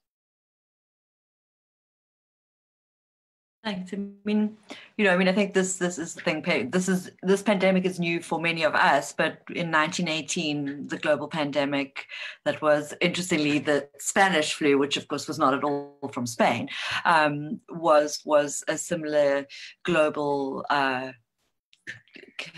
Thanks. 3.65 3.95
I 3.95 3.99
mean, 4.27 4.59
you 4.99 5.07
know, 5.07 5.11
I 5.11 5.17
mean, 5.17 5.27
I 5.27 5.33
think 5.33 5.55
this 5.55 5.77
this 5.77 5.99
is 5.99 6.13
the 6.13 6.21
thing. 6.21 6.69
This 6.71 6.87
is 6.87 7.11
this 7.23 7.41
pandemic 7.41 7.87
is 7.87 7.99
new 7.99 8.21
for 8.21 8.39
many 8.39 8.63
of 8.63 8.75
us, 8.75 9.15
but 9.15 9.39
in 9.49 9.71
1918, 9.73 10.89
the 10.89 10.99
global 10.99 11.29
pandemic 11.29 12.05
that 12.45 12.61
was 12.61 12.93
interestingly 13.01 13.59
the 13.61 13.89
Spanish 13.99 14.53
flu, 14.53 14.77
which 14.77 14.99
of 14.99 15.09
course 15.09 15.27
was 15.27 15.39
not 15.39 15.55
at 15.55 15.65
all 15.65 16.11
from 16.13 16.27
Spain, 16.27 16.69
um, 17.07 17.59
was 17.71 18.21
was 18.27 18.63
a 18.69 18.77
similar 18.77 19.47
global. 19.83 20.67
Uh, 20.69 21.13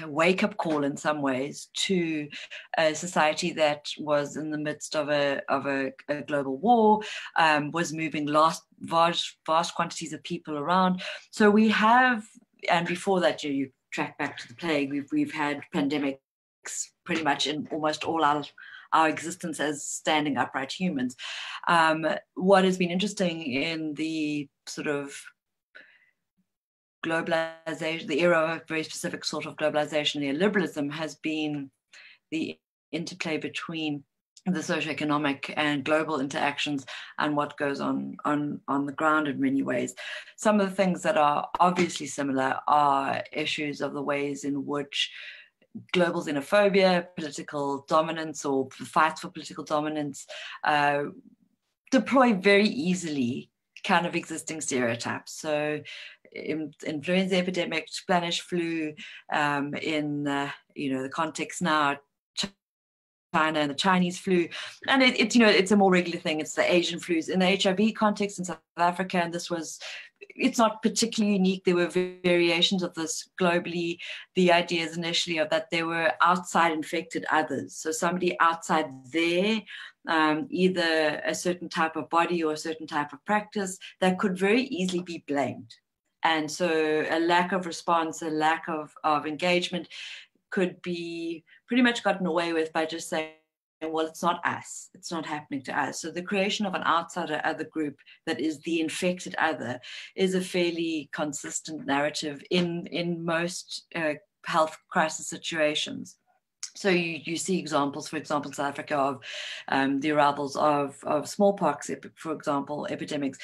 wake 0.06 0.42
up 0.42 0.56
call 0.56 0.84
in 0.84 0.96
some 0.96 1.20
ways 1.20 1.68
to 1.74 2.28
a 2.78 2.94
society 2.94 3.52
that 3.52 3.86
was 3.98 4.36
in 4.36 4.50
the 4.50 4.58
midst 4.58 4.94
of 4.94 5.08
a 5.08 5.40
of 5.48 5.66
a, 5.66 5.92
a 6.08 6.22
global 6.22 6.56
war, 6.58 7.00
um, 7.36 7.70
was 7.72 7.92
moving 7.92 8.30
vast, 8.30 8.62
vast 8.80 9.36
vast 9.46 9.74
quantities 9.74 10.12
of 10.12 10.22
people 10.22 10.56
around. 10.56 11.02
So 11.30 11.50
we 11.50 11.68
have, 11.70 12.24
and 12.68 12.86
before 12.86 13.20
that, 13.20 13.42
you, 13.42 13.52
you 13.52 13.70
track 13.92 14.18
back 14.18 14.36
to 14.38 14.48
the 14.48 14.54
plague. 14.54 14.90
We've 14.90 15.08
we've 15.12 15.32
had 15.32 15.62
pandemics 15.74 16.18
pretty 17.04 17.22
much 17.22 17.46
in 17.46 17.68
almost 17.70 18.04
all 18.04 18.24
our 18.24 18.44
our 18.92 19.08
existence 19.08 19.60
as 19.60 19.84
standing 19.84 20.36
upright 20.36 20.72
humans. 20.72 21.16
Um, 21.68 22.06
what 22.34 22.64
has 22.64 22.78
been 22.78 22.90
interesting 22.90 23.42
in 23.42 23.94
the 23.94 24.48
sort 24.66 24.86
of 24.86 25.14
globalization, 27.04 28.06
the 28.06 28.20
era 28.20 28.56
of 28.56 28.68
very 28.68 28.82
specific 28.82 29.24
sort 29.24 29.46
of 29.46 29.56
globalization, 29.56 30.22
neoliberalism, 30.22 30.92
has 30.92 31.16
been 31.16 31.70
the 32.30 32.58
interplay 32.92 33.36
between 33.36 34.04
the 34.46 34.60
socioeconomic 34.60 35.52
and 35.56 35.84
global 35.84 36.20
interactions 36.20 36.86
and 37.18 37.36
what 37.36 37.56
goes 37.56 37.80
on 37.80 38.16
on 38.24 38.60
on 38.68 38.86
the 38.86 38.92
ground 38.92 39.26
in 39.26 39.40
many 39.40 39.62
ways. 39.62 39.94
Some 40.36 40.60
of 40.60 40.70
the 40.70 40.76
things 40.76 41.02
that 41.02 41.16
are 41.16 41.48
obviously 41.58 42.06
similar 42.06 42.60
are 42.68 43.24
issues 43.32 43.80
of 43.80 43.92
the 43.92 44.02
ways 44.02 44.44
in 44.44 44.64
which 44.64 45.10
global 45.92 46.24
xenophobia, 46.24 47.06
political 47.16 47.84
dominance, 47.88 48.44
or 48.44 48.68
fights 48.70 49.20
for 49.20 49.28
political 49.28 49.64
dominance 49.64 50.26
uh, 50.64 51.04
deploy 51.90 52.32
very 52.32 52.68
easily 52.68 53.50
kind 53.84 54.06
of 54.06 54.16
existing 54.16 54.60
stereotypes. 54.60 55.32
So, 55.32 55.80
in, 56.32 56.72
influenza 56.84 57.36
epidemic, 57.36 57.88
Spanish 57.88 58.40
flu, 58.40 58.94
um, 59.32 59.74
in 59.74 60.26
uh, 60.26 60.50
you 60.74 60.92
know 60.92 61.02
the 61.02 61.08
context 61.08 61.62
now, 61.62 61.96
China 63.36 63.60
and 63.60 63.70
the 63.70 63.74
Chinese 63.74 64.18
flu, 64.18 64.48
and 64.88 65.02
it, 65.02 65.18
it's 65.20 65.34
you 65.34 65.42
know 65.42 65.50
it's 65.60 65.72
a 65.72 65.76
more 65.76 65.92
regular 65.92 66.18
thing. 66.18 66.40
It's 66.40 66.54
the 66.54 66.72
Asian 66.78 66.98
flus 66.98 67.28
in 67.28 67.40
the 67.40 67.56
HIV 67.62 67.94
context 67.94 68.38
in 68.38 68.44
South 68.44 68.58
Africa, 68.76 69.18
and 69.18 69.32
this 69.32 69.50
was 69.50 69.78
it's 70.20 70.58
not 70.58 70.82
particularly 70.82 71.36
unique. 71.36 71.64
There 71.64 71.76
were 71.76 71.88
variations 71.88 72.82
of 72.82 72.94
this 72.94 73.28
globally. 73.40 73.98
The 74.34 74.52
ideas 74.52 74.96
initially 74.96 75.38
of 75.38 75.50
that 75.50 75.70
there 75.70 75.86
were 75.86 76.12
outside 76.22 76.72
infected 76.72 77.24
others, 77.30 77.76
so 77.76 77.90
somebody 77.90 78.38
outside 78.40 78.86
there, 79.12 79.62
um, 80.08 80.46
either 80.50 81.20
a 81.24 81.34
certain 81.34 81.68
type 81.68 81.96
of 81.96 82.08
body 82.08 82.42
or 82.42 82.52
a 82.52 82.64
certain 82.68 82.86
type 82.86 83.12
of 83.12 83.24
practice 83.24 83.78
that 84.00 84.18
could 84.18 84.38
very 84.38 84.62
easily 84.62 85.02
be 85.02 85.24
blamed. 85.26 85.74
And 86.22 86.50
so 86.50 86.68
a 87.08 87.20
lack 87.20 87.52
of 87.52 87.66
response, 87.66 88.22
a 88.22 88.30
lack 88.30 88.64
of, 88.68 88.92
of 89.04 89.26
engagement 89.26 89.86
could 90.50 90.80
be 90.82 91.44
pretty 91.66 91.82
much 91.82 92.02
gotten 92.02 92.26
away 92.26 92.52
with 92.52 92.72
by 92.72 92.86
just 92.86 93.08
saying, 93.08 93.32
well, 93.82 94.06
it's 94.06 94.22
not 94.22 94.40
us. 94.44 94.88
It's 94.94 95.12
not 95.12 95.26
happening 95.26 95.62
to 95.64 95.78
us. 95.78 96.00
So 96.00 96.10
the 96.10 96.22
creation 96.22 96.64
of 96.66 96.74
an 96.74 96.82
outsider 96.84 97.40
other 97.44 97.64
group 97.64 97.98
that 98.26 98.40
is 98.40 98.58
the 98.60 98.80
infected 98.80 99.34
other 99.36 99.80
is 100.14 100.34
a 100.34 100.40
fairly 100.40 101.10
consistent 101.12 101.86
narrative 101.86 102.42
in 102.50 102.86
in 102.86 103.24
most 103.24 103.84
uh, 103.94 104.14
health 104.46 104.78
crisis 104.88 105.28
situations. 105.28 106.16
So 106.74 106.90
you, 106.90 107.20
you 107.24 107.36
see 107.36 107.58
examples, 107.58 108.08
for 108.08 108.18
example, 108.18 108.50
in 108.50 108.54
South 108.54 108.68
Africa 108.68 108.96
of 108.96 109.20
um, 109.68 110.00
the 110.00 110.10
arrivals 110.10 110.56
of, 110.56 110.96
of 111.04 111.26
smallpox, 111.26 111.90
for 112.16 112.32
example, 112.32 112.86
epidemics 112.90 113.38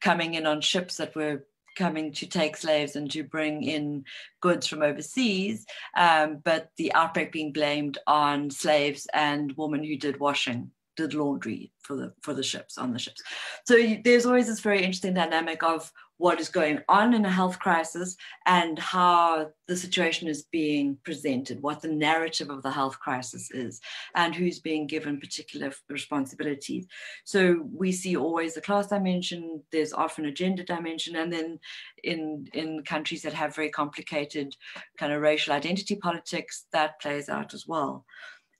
coming 0.00 0.34
in 0.34 0.44
on 0.44 0.60
ships 0.60 0.96
that 0.96 1.14
were 1.14 1.44
coming 1.74 2.12
to 2.12 2.26
take 2.26 2.56
slaves 2.56 2.96
and 2.96 3.10
to 3.10 3.22
bring 3.24 3.62
in 3.62 4.04
goods 4.40 4.66
from 4.66 4.82
overseas, 4.82 5.64
um, 5.96 6.40
but 6.44 6.68
the 6.76 6.92
outbreak 6.94 7.32
being 7.32 7.52
blamed 7.52 7.98
on 8.06 8.50
slaves 8.50 9.06
and 9.12 9.52
women 9.56 9.82
who 9.82 9.96
did 9.96 10.20
washing, 10.20 10.70
did 10.96 11.14
laundry 11.14 11.72
for 11.82 11.96
the 11.96 12.12
for 12.22 12.34
the 12.34 12.42
ships 12.42 12.78
on 12.78 12.92
the 12.92 12.98
ships. 12.98 13.22
So 13.66 13.76
there's 14.04 14.26
always 14.26 14.46
this 14.46 14.60
very 14.60 14.78
interesting 14.78 15.14
dynamic 15.14 15.62
of 15.62 15.90
what 16.24 16.40
is 16.40 16.48
going 16.48 16.78
on 16.88 17.12
in 17.12 17.26
a 17.26 17.30
health 17.30 17.58
crisis 17.58 18.16
and 18.46 18.78
how 18.78 19.46
the 19.68 19.76
situation 19.76 20.26
is 20.26 20.44
being 20.44 20.96
presented, 21.04 21.60
what 21.60 21.82
the 21.82 21.94
narrative 22.08 22.48
of 22.48 22.62
the 22.62 22.70
health 22.70 22.98
crisis 22.98 23.50
is, 23.50 23.78
and 24.14 24.34
who's 24.34 24.58
being 24.58 24.86
given 24.86 25.20
particular 25.20 25.70
responsibilities. 25.90 26.86
So 27.24 27.68
we 27.70 27.92
see 27.92 28.16
always 28.16 28.54
the 28.54 28.62
class 28.62 28.86
dimension, 28.86 29.62
there's 29.70 29.92
often 29.92 30.24
a 30.24 30.32
gender 30.32 30.62
dimension, 30.62 31.14
and 31.16 31.30
then 31.30 31.58
in, 32.02 32.48
in 32.54 32.84
countries 32.84 33.20
that 33.20 33.34
have 33.34 33.54
very 33.54 33.68
complicated 33.68 34.56
kind 34.96 35.12
of 35.12 35.20
racial 35.20 35.52
identity 35.52 35.94
politics, 35.94 36.64
that 36.72 37.02
plays 37.02 37.28
out 37.28 37.52
as 37.52 37.66
well. 37.68 38.06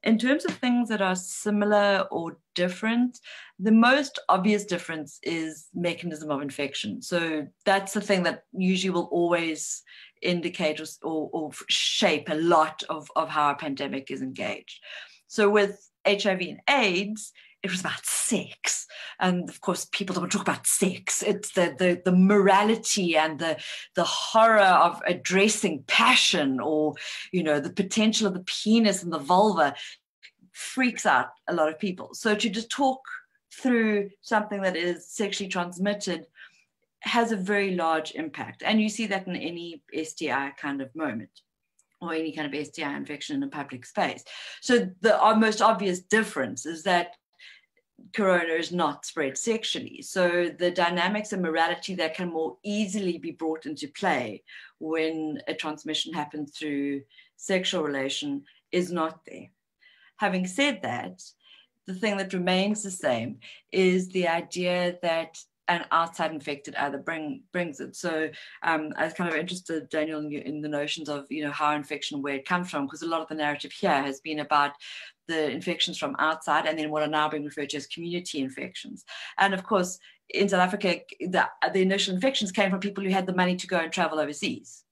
In 0.04 0.18
terms 0.18 0.44
of 0.44 0.52
things 0.56 0.90
that 0.90 1.00
are 1.00 1.16
similar 1.16 2.06
or 2.10 2.36
different, 2.54 3.18
the 3.58 3.72
most 3.72 4.18
obvious 4.28 4.64
difference 4.64 5.18
is 5.22 5.68
mechanism 5.74 6.30
of 6.30 6.42
infection. 6.42 7.00
So 7.00 7.46
that's 7.64 7.94
the 7.94 8.02
thing 8.02 8.22
that 8.24 8.44
usually 8.52 8.90
will 8.90 9.08
always 9.10 9.82
indicate 10.20 10.78
or, 10.78 10.86
or, 11.02 11.30
or 11.32 11.50
shape 11.68 12.28
a 12.28 12.34
lot 12.34 12.82
of, 12.90 13.08
of 13.16 13.30
how 13.30 13.50
a 13.50 13.56
pandemic 13.56 14.10
is 14.10 14.20
engaged. 14.20 14.78
So 15.26 15.48
with 15.48 15.90
HIV 16.06 16.40
and 16.40 16.60
AIDS, 16.68 17.32
it 17.64 17.70
was 17.70 17.80
about 17.80 18.04
sex. 18.04 18.86
And 19.18 19.48
of 19.48 19.60
course 19.62 19.86
people 19.90 20.14
don't 20.14 20.30
talk 20.30 20.42
about 20.42 20.66
sex. 20.66 21.22
It's 21.22 21.52
the, 21.52 21.74
the 21.78 22.02
the 22.04 22.16
morality 22.16 23.16
and 23.16 23.38
the 23.38 23.56
the 23.96 24.04
horror 24.04 24.60
of 24.60 25.00
addressing 25.06 25.82
passion 25.86 26.60
or 26.60 26.94
you 27.32 27.42
know 27.42 27.58
the 27.60 27.72
potential 27.72 28.26
of 28.26 28.34
the 28.34 28.44
penis 28.44 29.02
and 29.02 29.12
the 29.12 29.18
vulva 29.18 29.74
freaks 30.52 31.06
out 31.06 31.30
a 31.48 31.54
lot 31.54 31.70
of 31.70 31.78
people. 31.78 32.10
So 32.12 32.34
to 32.34 32.50
just 32.50 32.70
talk 32.70 33.00
through 33.52 34.10
something 34.20 34.60
that 34.60 34.76
is 34.76 35.08
sexually 35.08 35.48
transmitted 35.48 36.26
has 37.00 37.32
a 37.32 37.36
very 37.36 37.74
large 37.74 38.12
impact. 38.12 38.62
And 38.64 38.80
you 38.80 38.88
see 38.88 39.06
that 39.06 39.26
in 39.26 39.36
any 39.36 39.82
sti 40.04 40.52
kind 40.60 40.82
of 40.82 40.94
moment 40.94 41.30
or 42.00 42.12
any 42.12 42.32
kind 42.32 42.52
of 42.52 42.66
STI 42.66 42.94
infection 42.96 43.36
in 43.36 43.42
a 43.42 43.48
public 43.48 43.86
space. 43.86 44.24
So 44.60 44.90
the 45.00 45.18
most 45.38 45.62
obvious 45.62 46.00
difference 46.00 46.66
is 46.66 46.82
that 46.82 47.14
corona 48.12 48.54
is 48.54 48.72
not 48.72 49.06
spread 49.06 49.38
sexually. 49.38 50.02
So 50.02 50.50
the 50.58 50.70
dynamics 50.70 51.32
and 51.32 51.42
morality 51.42 51.94
that 51.96 52.14
can 52.14 52.30
more 52.30 52.56
easily 52.62 53.18
be 53.18 53.32
brought 53.32 53.66
into 53.66 53.88
play 53.88 54.42
when 54.78 55.40
a 55.48 55.54
transmission 55.54 56.12
happens 56.12 56.56
through 56.56 57.02
sexual 57.36 57.82
relation 57.82 58.44
is 58.72 58.92
not 58.92 59.20
there. 59.26 59.48
Having 60.16 60.46
said 60.46 60.82
that, 60.82 61.22
the 61.86 61.94
thing 61.94 62.16
that 62.16 62.32
remains 62.32 62.82
the 62.82 62.90
same 62.90 63.38
is 63.72 64.08
the 64.08 64.28
idea 64.28 64.98
that 65.02 65.38
an 65.68 65.84
outside 65.90 66.30
infected 66.30 66.74
other 66.74 66.98
bring 66.98 67.42
brings 67.52 67.80
it. 67.80 67.96
So 67.96 68.28
um, 68.62 68.92
I 68.96 69.04
was 69.04 69.14
kind 69.14 69.30
of 69.30 69.36
interested, 69.36 69.88
Daniel, 69.88 70.20
in, 70.20 70.32
in, 70.32 70.60
the 70.60 70.68
notions 70.68 71.08
of 71.08 71.26
you 71.30 71.44
know 71.44 71.50
how 71.50 71.74
infection 71.74 72.22
where 72.22 72.34
it 72.34 72.46
comes 72.46 72.70
from, 72.70 72.86
because 72.86 73.02
a 73.02 73.08
lot 73.08 73.22
of 73.22 73.28
the 73.28 73.34
narrative 73.34 73.72
here 73.72 74.02
has 74.02 74.20
been 74.20 74.40
about 74.40 74.72
the 75.26 75.50
infections 75.50 75.98
from 75.98 76.16
outside 76.18 76.66
and 76.66 76.78
then 76.78 76.90
what 76.90 77.02
are 77.02 77.08
now 77.08 77.28
being 77.28 77.44
referred 77.44 77.70
to 77.70 77.78
as 77.78 77.86
community 77.86 78.40
infections. 78.40 79.04
And 79.38 79.54
of 79.54 79.64
course, 79.64 79.98
in 80.28 80.48
South 80.48 80.60
Africa, 80.60 81.00
the, 81.20 81.48
the 81.72 81.80
initial 81.80 82.14
infections 82.14 82.52
came 82.52 82.70
from 82.70 82.80
people 82.80 83.04
who 83.04 83.10
had 83.10 83.26
the 83.26 83.34
money 83.34 83.56
to 83.56 83.66
go 83.66 83.78
and 83.78 83.92
travel 83.92 84.18
overseas 84.18 84.83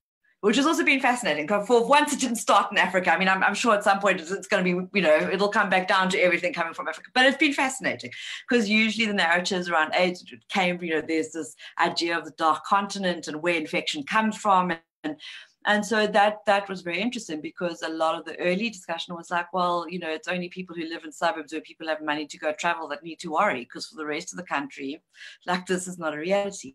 which 0.42 0.56
has 0.56 0.66
also 0.66 0.84
been 0.84 0.98
fascinating. 0.98 1.46
For 1.46 1.86
once, 1.86 2.12
it 2.12 2.18
didn't 2.18 2.36
start 2.36 2.72
in 2.72 2.78
Africa. 2.78 3.12
I 3.12 3.18
mean, 3.18 3.28
I'm, 3.28 3.44
I'm 3.44 3.54
sure 3.54 3.74
at 3.74 3.84
some 3.84 4.00
point 4.00 4.20
it's, 4.20 4.48
going 4.48 4.64
to 4.64 4.84
be, 4.84 4.98
you 4.98 5.02
know, 5.02 5.30
it'll 5.30 5.48
come 5.48 5.70
back 5.70 5.86
down 5.86 6.10
to 6.10 6.18
everything 6.18 6.52
coming 6.52 6.74
from 6.74 6.88
Africa. 6.88 7.10
But 7.14 7.26
it's 7.26 7.36
been 7.36 7.52
fascinating 7.52 8.10
because 8.48 8.68
usually 8.68 9.06
the 9.06 9.14
narratives 9.14 9.68
around 9.68 9.94
AIDS 9.94 10.24
came, 10.48 10.82
you 10.82 10.94
know, 10.94 11.00
there's 11.00 11.30
this 11.30 11.54
idea 11.78 12.18
of 12.18 12.24
the 12.24 12.32
dark 12.32 12.64
continent 12.64 13.28
and 13.28 13.40
where 13.40 13.54
infection 13.54 14.02
comes 14.02 14.36
from, 14.36 14.72
and 15.04 15.16
and 15.64 15.86
so 15.86 16.08
that 16.08 16.38
that 16.46 16.68
was 16.68 16.82
very 16.82 17.00
interesting 17.00 17.40
because 17.40 17.82
a 17.82 17.88
lot 17.88 18.18
of 18.18 18.24
the 18.24 18.36
early 18.40 18.68
discussion 18.68 19.14
was 19.14 19.30
like 19.30 19.52
well 19.52 19.86
you 19.88 19.98
know 19.98 20.10
it's 20.10 20.26
only 20.26 20.48
people 20.48 20.74
who 20.74 20.88
live 20.88 21.04
in 21.04 21.12
suburbs 21.12 21.52
where 21.52 21.60
people 21.60 21.86
have 21.86 22.02
money 22.02 22.26
to 22.26 22.38
go 22.38 22.52
travel 22.52 22.88
that 22.88 23.04
need 23.04 23.20
to 23.20 23.30
worry 23.30 23.60
because 23.60 23.86
for 23.86 23.96
the 23.96 24.04
rest 24.04 24.32
of 24.32 24.36
the 24.36 24.42
country 24.42 25.00
like 25.46 25.64
this 25.66 25.86
is 25.86 25.98
not 25.98 26.14
a 26.14 26.18
reality 26.18 26.74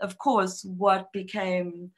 of 0.00 0.18
course 0.18 0.64
what 0.64 1.12
became 1.12 1.92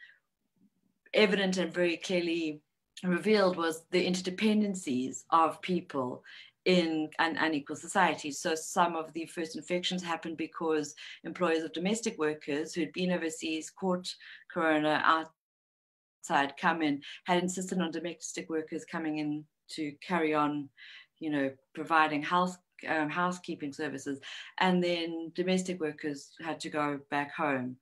evident 1.15 1.57
and 1.57 1.73
very 1.73 1.97
clearly 1.97 2.61
revealed 3.05 3.57
was 3.57 3.85
the 3.91 4.07
interdependencies 4.07 5.25
of 5.31 5.61
people 5.63 6.23
in 6.65 7.09
an 7.21 7.37
unequal 7.37 7.77
society. 7.77 8.31
So 8.31 8.55
some 8.55 8.97
of 8.97 9.13
the 9.13 9.27
first 9.27 9.57
infections 9.57 10.03
happened 10.03 10.37
because 10.37 10.95
employers 11.25 11.63
of 11.63 11.73
domestic 11.73 12.19
workers 12.19 12.75
who'd 12.75 12.93
been 12.93 13.13
overseas 13.13 13.71
caught 13.71 14.13
corona 14.53 15.01
outside 15.05 16.55
come 16.61 16.83
in, 16.83 17.03
had 17.25 17.43
insisted 17.43 17.81
on 17.81 17.93
domestic 17.93 18.51
workers 18.51 18.85
coming 18.85 19.19
in 19.19 19.45
to 19.71 19.93
carry 20.03 20.35
on, 20.35 20.69
you 21.21 21.31
know, 21.31 21.51
providing 21.75 22.23
health 22.23 22.59
um, 22.89 23.09
housekeeping 23.09 23.73
services, 23.73 24.21
and 24.59 24.85
then 24.85 25.33
domestic 25.35 25.81
workers 25.81 26.33
had 26.45 26.61
to 26.61 26.69
go 26.69 27.01
back 27.11 27.35
home 27.35 27.77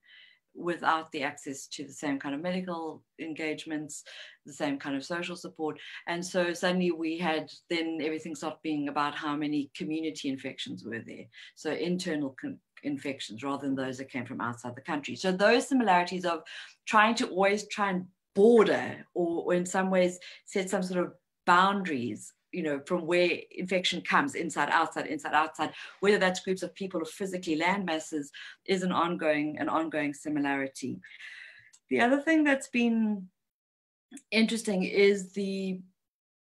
without 0.55 1.11
the 1.13 1.23
access 1.23 1.67
to 1.67 1.85
the 1.85 1.93
same 1.93 2.19
kind 2.19 2.35
of 2.35 2.41
medical 2.41 3.03
engagements, 3.21 4.05
the 4.47 4.53
same 4.53 4.79
kind 4.79 4.97
of 4.97 5.05
social 5.05 5.37
support. 5.37 5.79
And 6.07 6.25
so 6.25 6.53
suddenly 6.53 6.91
we 6.91 7.19
had 7.19 7.51
then 7.71 7.99
everything 8.03 8.35
stopped 8.35 8.63
being 8.63 8.89
about 8.89 9.15
how 9.15 9.37
many 9.37 9.71
community 9.77 10.29
infections 10.29 10.85
were 10.85 11.03
there. 11.05 11.25
So 11.55 11.73
internal 11.73 12.37
infections 12.83 13.43
rather 13.43 13.67
than 13.67 13.75
those 13.75 13.99
that 13.99 14.11
came 14.11 14.27
from 14.27 14.41
outside 14.41 14.77
the 14.77 14.83
country. 14.83 15.17
So 15.17 15.33
those 15.33 15.69
similarities 15.69 16.25
of 16.25 16.43
trying 16.87 17.15
to 17.17 17.29
always 17.29 17.67
try 17.69 17.91
and 17.91 18.07
border 18.35 19.05
or, 19.15 19.45
or 19.45 19.55
in 19.55 19.67
some 19.67 19.91
ways 19.91 20.19
set 20.45 20.71
some 20.71 20.83
sort 20.83 21.05
of 21.05 21.13
boundaries 21.47 22.33
you 22.55 22.63
know, 22.63 22.81
from 22.87 23.07
where 23.07 23.31
infection 23.51 24.01
comes, 24.01 24.35
inside, 24.35 24.69
outside, 24.71 25.07
inside, 25.07 25.35
outside, 25.35 25.73
whether 26.01 26.19
that's 26.19 26.41
groups 26.41 26.63
of 26.63 26.75
people 26.75 27.03
or 27.03 27.07
physically 27.07 27.57
land 27.57 27.85
masses, 27.85 28.31
is 28.65 28.83
an 28.83 28.93
ongoing, 28.93 29.59
an 29.59 29.69
ongoing 29.69 30.15
similarity. 30.15 31.01
The 31.91 32.01
other 32.01 32.21
thing 32.21 32.45
that's 32.45 32.69
been 32.69 33.29
interesting 34.31 34.85
is 34.85 35.33
the 35.33 35.81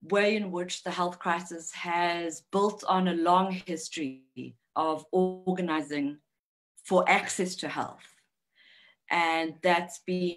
way 0.02 0.36
in 0.36 0.52
which 0.52 0.84
the 0.84 0.90
health 0.90 1.18
crisis 1.18 1.72
has 1.72 2.42
built 2.52 2.84
on 2.88 3.08
a 3.08 3.14
long 3.14 3.50
history 3.66 4.54
of 4.76 5.04
organizing 5.10 6.18
for 6.84 7.04
access 7.08 7.56
to 7.56 7.68
health. 7.68 8.06
And 9.10 9.54
that's 9.62 10.00
been 10.06 10.36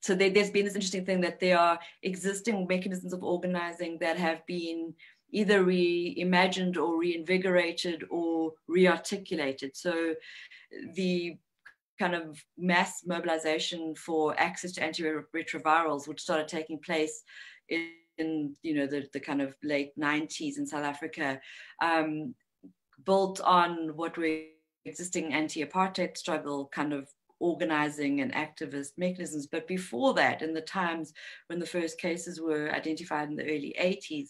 so 0.00 0.14
there, 0.14 0.30
has 0.34 0.50
been 0.50 0.64
this 0.64 0.74
interesting 0.74 1.04
thing 1.04 1.20
that 1.20 1.40
there 1.40 1.58
are 1.58 1.78
existing 2.02 2.66
mechanisms 2.68 3.12
of 3.12 3.22
organizing 3.22 3.98
that 4.00 4.16
have 4.18 4.44
been 4.46 4.94
either 5.30 5.64
reimagined 5.64 6.76
or 6.76 6.98
reinvigorated 6.98 8.04
or 8.10 8.52
rearticulated. 8.70 9.70
So 9.74 10.14
the 10.94 11.36
kind 11.98 12.14
of 12.14 12.42
mass 12.58 13.02
mobilization 13.06 13.94
for 13.94 14.38
access 14.40 14.72
to 14.72 14.80
antiretrovirals, 14.80 16.08
which 16.08 16.20
started 16.20 16.48
taking 16.48 16.78
place 16.78 17.22
in, 17.68 17.90
in 18.18 18.56
you 18.62 18.74
know 18.74 18.86
the, 18.86 19.06
the 19.12 19.20
kind 19.20 19.40
of 19.40 19.54
late 19.62 19.92
90s 19.98 20.58
in 20.58 20.66
South 20.66 20.84
Africa, 20.84 21.40
um, 21.82 22.34
built 23.04 23.40
on 23.40 23.96
what 23.96 24.16
were 24.16 24.40
existing 24.84 25.32
anti-apartheid 25.32 26.16
struggle 26.16 26.68
kind 26.72 26.92
of 26.92 27.08
organizing 27.40 28.20
and 28.20 28.32
activist 28.32 28.92
mechanisms. 28.96 29.46
But 29.46 29.66
before 29.66 30.14
that, 30.14 30.42
in 30.42 30.54
the 30.54 30.60
times 30.60 31.12
when 31.48 31.58
the 31.58 31.66
first 31.66 31.98
cases 31.98 32.40
were 32.40 32.70
identified 32.72 33.28
in 33.28 33.36
the 33.36 33.44
early 33.44 33.74
80s, 33.80 34.28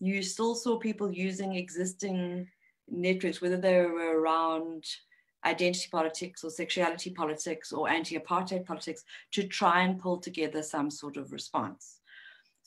you 0.00 0.22
still 0.22 0.54
saw 0.54 0.78
people 0.78 1.12
using 1.12 1.54
existing 1.54 2.48
networks, 2.88 3.40
whether 3.40 3.56
they 3.56 3.80
were 3.82 4.20
around 4.20 4.84
identity 5.44 5.88
politics 5.90 6.42
or 6.42 6.50
sexuality 6.50 7.10
politics 7.10 7.72
or 7.72 7.88
anti 7.88 8.18
apartheid 8.18 8.64
politics, 8.64 9.04
to 9.32 9.46
try 9.46 9.82
and 9.82 9.98
pull 10.00 10.18
together 10.18 10.62
some 10.62 10.90
sort 10.90 11.16
of 11.16 11.32
response. 11.32 11.97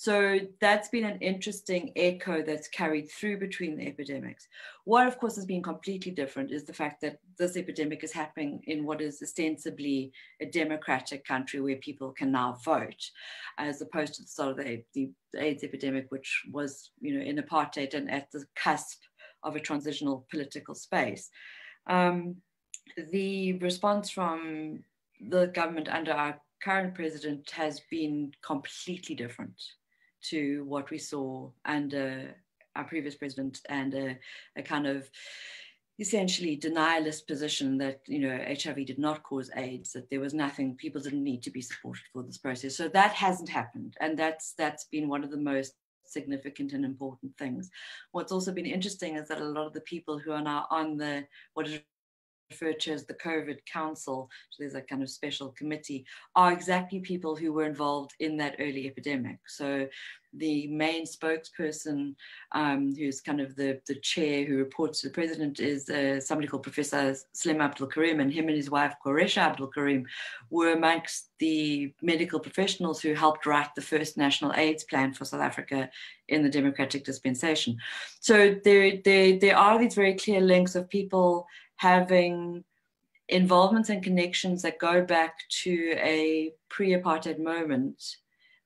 So 0.02 0.39
that's 0.60 0.89
been 0.89 1.04
an 1.04 1.20
interesting 1.20 1.91
echo 1.95 2.41
that's 2.41 2.68
carried 2.70 3.12
through 3.12 3.38
between 3.38 3.78
the 3.78 3.86
epidemics. 3.86 4.47
What, 4.84 5.06
of 5.06 5.20
course, 5.20 5.36
has 5.36 5.45
been 5.45 5.62
completely 5.62 6.12
different 6.12 6.52
is 6.52 6.64
the 6.64 6.74
fact 6.74 7.02
that 7.02 7.20
this 7.38 7.56
epidemic 7.56 8.04
is 8.04 8.12
happening 8.12 8.64
in 8.66 8.84
what 8.84 8.99
is 8.99 9.22
ostensibly 9.22 10.12
a 10.41 10.47
democratic 10.47 11.24
country 11.24 11.62
where 11.62 11.76
people 11.76 12.14
can 12.14 12.32
now 12.32 12.58
vote, 12.66 13.12
as 13.60 13.80
opposed 13.80 14.16
to 14.16 14.24
the 14.24 14.28
start 14.28 14.49
of 14.49 14.58
the, 14.58 14.84
the 14.95 15.12
AIDS 15.38 15.64
epidemic, 15.64 16.08
which 16.10 16.45
was, 16.52 16.89
you 16.99 17.16
know, 17.16 17.24
in 17.24 17.38
apartheid 17.38 17.93
and 17.93 18.10
at 18.10 18.32
the 18.32 18.43
cusp 18.56 19.02
of 19.43 19.56
a 19.56 19.60
transitional 19.60 20.26
political 20.32 20.74
space. 20.74 21.30
Um, 21.86 22.38
the 23.12 23.54
response 23.60 24.10
from 24.10 24.84
the 25.30 25.45
government 25.45 25.89
under 25.89 26.14
our 26.14 26.41
current 26.64 26.95
president 26.95 27.52
has 27.52 27.82
been 27.91 28.32
completely 28.41 29.14
different 29.14 29.62
to 30.30 30.63
what 30.65 30.89
we 30.89 30.97
saw 30.97 31.49
under 31.65 32.30
uh, 32.30 32.80
our 32.80 32.86
previous 32.86 33.15
president 33.15 33.59
and 33.69 33.93
a, 33.93 34.17
a 34.55 34.61
kind 34.63 34.88
of 34.88 35.09
essentially 35.99 36.57
denialist 36.57 37.28
position 37.28 37.78
that 37.78 37.99
you 38.07 38.19
know 38.19 38.43
HIV 38.47 38.86
did 38.86 38.99
not 38.99 39.24
cause 39.24 39.51
AIDS, 39.55 39.93
that 39.93 40.09
there 40.09 40.19
was 40.19 40.34
nothing, 40.34 40.76
people 40.76 41.01
didn't 41.01 41.24
need 41.24 41.43
to 41.43 41.51
be 41.51 41.61
supported 41.61 42.03
for 42.11 42.24
this 42.24 42.38
process. 42.38 42.76
So 42.76 42.88
that 42.89 43.11
hasn't 43.11 43.49
happened, 43.49 43.95
and 43.99 44.17
that's 44.17 44.53
that's 44.57 44.86
been 44.86 45.09
one 45.09 45.24
of 45.24 45.32
the 45.32 45.38
most 45.38 45.74
significant 46.03 46.74
and 46.74 46.84
important 46.84 47.38
things. 47.38 47.69
What's 48.11 48.32
also 48.32 48.51
been 48.51 48.65
interesting 48.65 49.15
is 49.15 49.28
that 49.28 49.41
a 49.41 49.45
lot 49.45 49.67
of 49.67 49.74
the 49.74 49.82
people 49.82 50.17
who 50.17 50.32
are 50.32 50.41
now 50.41 50.67
on 50.69 50.97
the 50.97 51.26
what 51.53 51.67
is 51.67 51.80
referred 52.52 52.80
to 52.82 52.91
as 52.91 53.06
the 53.06 53.22
COVID 53.28 53.60
Council, 53.66 54.30
so 54.49 54.58
there's 54.60 54.76
a 54.76 54.82
kind 54.82 55.02
of 55.04 55.10
special 55.10 55.49
committee, 55.60 56.06
are 56.36 56.52
exactly 56.52 56.99
people 56.99 57.36
who 57.36 57.54
were 57.54 57.66
involved 57.66 58.12
in 58.20 58.38
that 58.38 58.56
early 58.60 58.88
epidemic. 58.88 59.39
So 59.47 59.88
the 60.34 60.68
main 60.68 61.04
spokesperson, 61.06 62.16
um, 62.54 62.93
who's 62.97 63.20
kind 63.20 63.41
of 63.41 63.56
the, 63.56 63.80
the 63.88 63.95
chair 63.95 64.45
who 64.45 64.58
reports 64.58 65.02
to 65.02 65.08
the 65.08 65.14
president, 65.14 65.60
is 65.60 65.89
uh, 65.89 66.20
somebody 66.22 66.47
called 66.47 66.64
Professor 66.64 67.16
Salim 67.34 67.62
Abdool 67.62 67.91
Karim, 67.93 68.20
and 68.22 68.32
him 68.32 68.47
and 68.47 68.56
his 68.56 68.70
wife, 68.70 68.93
Quarraisha 69.06 69.41
Abdool 69.41 69.74
Karim, 69.74 70.06
were 70.49 70.74
amongst 70.74 71.32
the 71.39 71.93
medical 72.02 72.39
professionals 72.39 73.02
who 73.02 73.14
helped 73.14 73.45
write 73.45 73.74
the 73.76 73.82
first 73.82 74.18
national 74.18 74.54
AIDS 74.54 74.86
plan 74.86 75.14
for 75.14 75.26
South 75.26 75.41
Africa 75.41 75.89
in 76.30 76.43
the 76.43 76.49
democratic 76.49 77.04
dispensation. 77.04 77.76
So 78.22 78.56
there, 78.64 78.99
there, 79.04 79.38
there 79.38 79.58
are 79.58 79.78
these 79.78 79.95
very 79.95 80.16
clear 80.16 80.39
links 80.39 80.76
of 80.76 80.89
people 80.89 81.45
having 81.82 82.63
involvements 83.27 83.89
and 83.89 84.03
connections 84.03 84.61
that 84.61 84.77
go 84.77 85.03
back 85.03 85.34
to 85.49 85.95
a 85.97 86.53
pre-apartheid 86.69 87.39
moment 87.39 88.17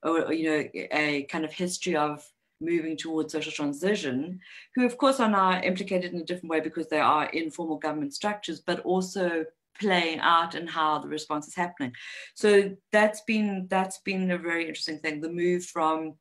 or, 0.04 0.34
you 0.34 0.50
know 0.50 0.70
a 0.92 1.24
kind 1.32 1.46
of 1.46 1.54
history 1.54 1.96
of 1.96 2.22
moving 2.60 2.98
towards 2.98 3.32
social 3.32 3.54
transition 3.54 4.38
who 4.74 4.86
of 4.86 4.98
course 4.98 5.22
are 5.22 5.30
now 5.30 5.62
implicated 5.62 6.12
in 6.14 6.20
a 6.20 6.26
different 6.26 6.50
way 6.50 6.60
because 6.60 6.90
they 6.90 7.00
are 7.00 7.28
informal 7.28 7.78
government 7.78 8.14
structures 8.14 8.60
but 8.60 8.82
also 8.82 9.46
playing 9.80 10.20
out 10.20 10.54
and 10.54 10.70
how 10.70 11.00
the 11.00 11.08
response 11.08 11.48
is 11.48 11.56
happening. 11.56 11.92
So 12.34 12.72
that's 12.92 13.22
been 13.22 13.68
that's 13.70 14.00
been 14.00 14.32
a 14.32 14.38
very 14.38 14.68
interesting 14.68 15.00
thing. 15.00 15.22
The 15.22 15.30
move 15.30 15.66
from 15.66 16.16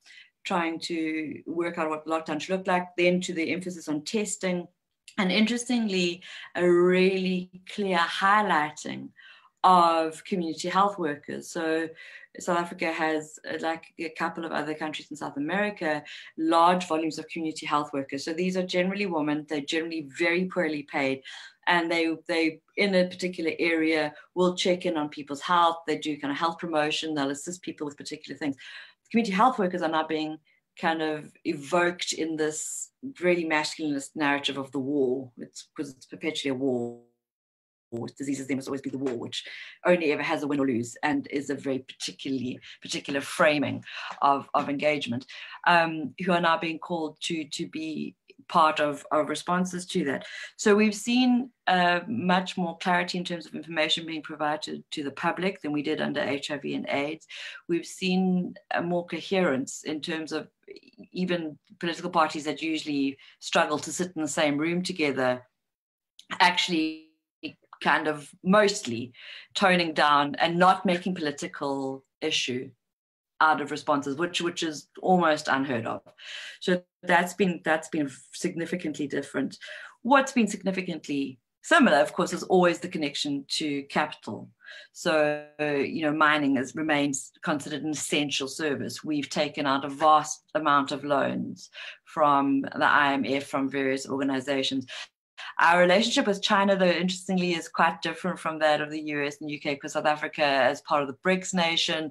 trying 0.45 0.79
to 0.79 1.41
work 1.47 1.79
out 1.79 1.89
what 1.89 2.07
lockdown 2.07 2.41
should 2.41 2.57
look 2.57 2.67
like 2.67 2.89
then 2.97 3.21
to 3.23 3.33
the 3.33 3.53
emphasis 3.53 3.89
on 3.89 4.03
testing 4.03 4.69
and 5.19 5.31
interestingly, 5.31 6.23
a 6.55 6.69
really 6.69 7.51
clear 7.75 7.99
highlighting 7.99 9.11
of 9.63 10.23
community 10.25 10.69
health 10.69 10.99
workers. 10.99 11.51
So 11.51 11.89
South 12.39 12.59
Africa 12.59 12.93
has, 12.93 13.39
uh, 13.49 13.57
like 13.61 13.95
a 13.99 14.11
couple 14.11 14.45
of 14.45 14.53
other 14.53 14.75
countries 14.75 15.11
in 15.11 15.17
South 15.17 15.37
America, 15.37 16.03
large 16.37 16.87
volumes 16.87 17.19
of 17.19 17.29
community 17.29 17.65
health 17.65 17.91
workers. 17.93 18.25
So 18.25 18.33
these 18.33 18.57
are 18.57 18.67
generally 18.67 19.07
women. 19.07 19.47
They're 19.49 19.61
generally 19.61 20.09
very 20.19 20.47
poorly 20.47 20.83
paid, 20.83 21.23
and 21.67 21.91
they 21.91 22.15
they 22.27 22.61
in 22.77 22.95
a 22.95 23.07
particular 23.09 23.53
area 23.59 24.13
will 24.35 24.55
check 24.55 24.85
in 24.85 24.97
on 24.97 25.09
people's 25.09 25.41
health. 25.41 25.79
They 25.87 25.99
do 25.99 26.19
kind 26.19 26.33
of 26.33 26.39
health 26.39 26.59
promotion. 26.59 27.15
They'll 27.15 27.31
assist 27.31 27.63
people 27.63 27.87
with 27.87 27.97
particular 27.97 28.37
things. 28.37 28.57
Community 29.11 29.33
health 29.33 29.59
workers 29.59 29.83
are 29.83 29.89
now 29.89 30.07
being 30.07 30.39
kind 30.79 31.03
of 31.03 31.33
evoked 31.45 32.13
in 32.13 32.37
this 32.37 32.91
really 33.21 33.45
masculinist 33.45 34.11
narrative 34.15 34.59
of 34.59 34.71
the 34.73 34.79
war. 34.79 35.31
It's 35.39 35.69
because 35.75 35.93
it's 35.93 36.07
perpetually 36.07 36.51
a 36.51 36.55
war. 36.55 37.01
Diseases, 38.19 38.49
there 38.49 38.57
must 38.57 38.67
always 38.67 38.81
be 38.81 38.91
the 38.91 38.99
war, 38.99 39.15
which 39.15 39.45
only 39.87 40.11
ever 40.11 40.23
has 40.23 40.43
a 40.43 40.49
win 40.49 40.59
or 40.59 40.67
lose, 40.67 40.97
and 41.05 41.29
is 41.31 41.49
a 41.49 41.55
very 41.55 41.79
particularly 41.79 42.59
particular 42.83 43.21
framing 43.21 43.85
of, 44.21 44.49
of 44.53 44.69
engagement. 44.69 45.25
Um, 45.69 46.13
who 46.25 46.33
are 46.33 46.41
now 46.41 46.59
being 46.59 46.81
called 46.81 47.19
to 47.21 47.45
to 47.45 47.69
be 47.69 48.17
part 48.49 48.81
of 48.81 49.07
our 49.11 49.25
responses 49.25 49.87
to 49.87 50.05
that. 50.05 50.27
So 50.57 50.75
we've 50.75 50.95
seen 50.95 51.51
uh, 51.67 52.01
much 52.07 52.57
more 52.57 52.77
clarity 52.79 53.19
in 53.19 53.25
terms 53.25 53.47
of 53.47 53.55
information 53.55 54.07
being 54.07 54.23
provided 54.23 54.85
to 54.93 55.03
the 55.03 55.11
public 55.11 55.61
than 55.61 55.73
we 55.73 55.83
did 55.83 56.01
under 56.01 56.25
HIV 56.25 56.65
and 56.65 56.87
AIDS. 56.89 57.27
We've 57.69 57.87
seen 57.87 58.55
a 58.73 58.83
more 58.83 59.07
coherence 59.07 59.85
in 59.85 60.01
terms 60.01 60.33
of 60.33 60.49
even 61.13 61.59
political 61.79 62.11
parties 62.11 62.45
that 62.45 62.63
usually 62.63 63.19
struggle 63.41 63.79
to 63.79 63.93
sit 63.93 64.13
in 64.17 64.23
the 64.23 64.29
same 64.29 64.59
room 64.59 64.83
together 64.83 65.43
actually 66.41 67.09
kind 67.83 68.09
of 68.09 68.31
mostly 68.43 69.13
toning 69.55 69.93
down 69.93 70.35
and 70.37 70.59
not 70.59 70.87
making 70.87 71.15
political 71.15 72.05
issue 72.21 72.71
out 73.41 73.61
of 73.61 73.71
responses, 73.71 74.17
which 74.17 74.41
which 74.41 74.63
is 74.63 74.89
almost 75.03 75.49
unheard 75.49 75.87
of. 75.87 76.01
So 76.61 76.83
that's 77.03 77.35
been 77.35 77.61
that's 77.65 77.89
been 77.89 78.11
significantly 78.33 79.07
different. 79.07 79.59
What's 80.03 80.33
been 80.33 80.49
significantly 80.49 81.39
similar, 81.65 81.97
of 81.97 82.13
course, 82.13 82.33
is 82.33 82.45
always 82.45 82.79
the 82.79 82.89
connection 82.89 83.45
to 83.49 83.83
capital. 83.85 84.49
So 84.93 85.45
you 85.59 86.03
know, 86.03 86.13
mining 86.13 86.57
has 86.57 86.77
remains 86.77 87.33
considered 87.43 87.83
an 87.83 87.91
essential 87.91 88.47
service. 88.47 89.03
We've 89.03 89.29
taken 89.29 89.67
out 89.67 89.85
a 89.85 89.89
vast 89.89 90.45
amount 90.55 90.93
of 90.93 91.05
loans 91.05 91.71
from 92.05 92.61
the 92.61 92.87
IMF, 92.87 93.45
from 93.45 93.69
various 93.69 94.09
organizations. 94.09 94.87
Our 95.59 95.81
relationship 95.81 96.27
with 96.27 96.43
China, 96.43 96.77
though, 96.77 96.87
interestingly, 96.87 97.55
is 97.55 97.69
quite 97.69 98.03
different 98.03 98.39
from 98.39 98.59
that 98.59 98.81
of 98.81 98.91
the 98.91 99.01
US 99.01 99.41
and 99.41 99.51
UK 99.51 99.75
because 99.75 99.93
South 99.93 100.07
Africa, 100.07 100.45
as 100.45 100.81
part 100.83 101.03
of 101.03 101.09
the 101.09 101.19
BRICS 101.25 101.55
nation, 101.55 102.11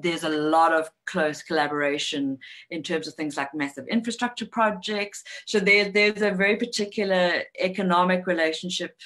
there's 0.00 0.24
a 0.24 0.28
lot 0.28 0.72
of 0.72 0.90
close 1.06 1.42
collaboration 1.42 2.38
in 2.70 2.82
terms 2.82 3.08
of 3.08 3.14
things 3.14 3.36
like 3.36 3.54
massive 3.54 3.86
infrastructure 3.88 4.46
projects. 4.46 5.22
So 5.46 5.58
there, 5.60 5.90
there's 5.90 6.22
a 6.22 6.30
very 6.30 6.56
particular 6.56 7.42
economic 7.60 8.26
relationship 8.26 8.96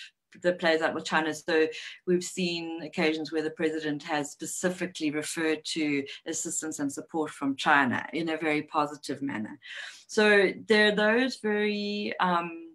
that 0.43 0.59
plays 0.59 0.83
out 0.83 0.95
with 0.95 1.05
China. 1.05 1.33
So 1.35 1.67
we've 2.07 2.23
seen 2.23 2.83
occasions 2.83 3.33
where 3.33 3.43
the 3.43 3.51
president 3.51 4.03
has 4.03 4.31
specifically 4.31 5.11
referred 5.11 5.65
to 5.73 6.05
assistance 6.27 6.79
and 6.79 6.93
support 6.93 7.31
from 7.31 7.57
China 7.57 8.07
in 8.13 8.29
a 8.29 8.37
very 8.37 8.63
positive 8.63 9.23
manner. 9.23 9.59
So 10.07 10.53
there 10.69 10.89
are 10.89 10.95
those 10.95 11.39
very 11.43 12.15
um, 12.21 12.66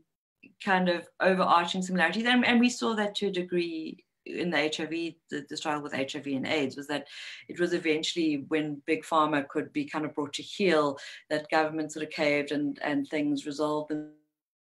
kind 0.64 0.90
of 0.90 1.08
overarching 1.20 1.82
similarities. 1.82 2.26
And, 2.26 2.46
and 2.46 2.60
we 2.60 2.70
saw 2.70 2.96
that 2.96 3.16
to 3.16 3.28
a 3.28 3.32
degree 3.32 4.04
in 4.26 4.52
the 4.52 4.58
HIV, 4.58 5.16
the, 5.30 5.46
the 5.50 5.58
struggle 5.58 5.82
with 5.82 5.94
HIV 5.94 6.28
and 6.28 6.48
AIDS 6.48 6.78
was 6.78 6.88
that 6.88 7.08
it 7.48 7.60
was 7.60 7.74
eventually 7.74 8.46
when 8.50 8.82
big 8.86 9.04
pharma 9.04 9.48
could 9.48 9.74
be 9.74 9.86
kind 9.86 10.06
of 10.06 10.14
brought 10.14 10.34
to 10.34 10.44
heel 10.44 10.98
that 11.30 11.50
governments 11.50 11.96
sort 11.96 12.06
of 12.06 12.12
caved 12.12 12.52
and, 12.52 12.80
and 12.84 13.08
things 13.08 13.46
resolved 13.46 13.92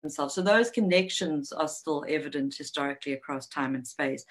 themselves. 0.02 0.34
So 0.34 0.42
those 0.42 0.70
connections 0.70 1.52
are 1.52 1.68
still 1.68 2.04
evident 2.08 2.54
historically 2.56 3.14
across 3.14 3.48
time 3.48 3.74
and 3.74 3.86
space. 3.86 4.24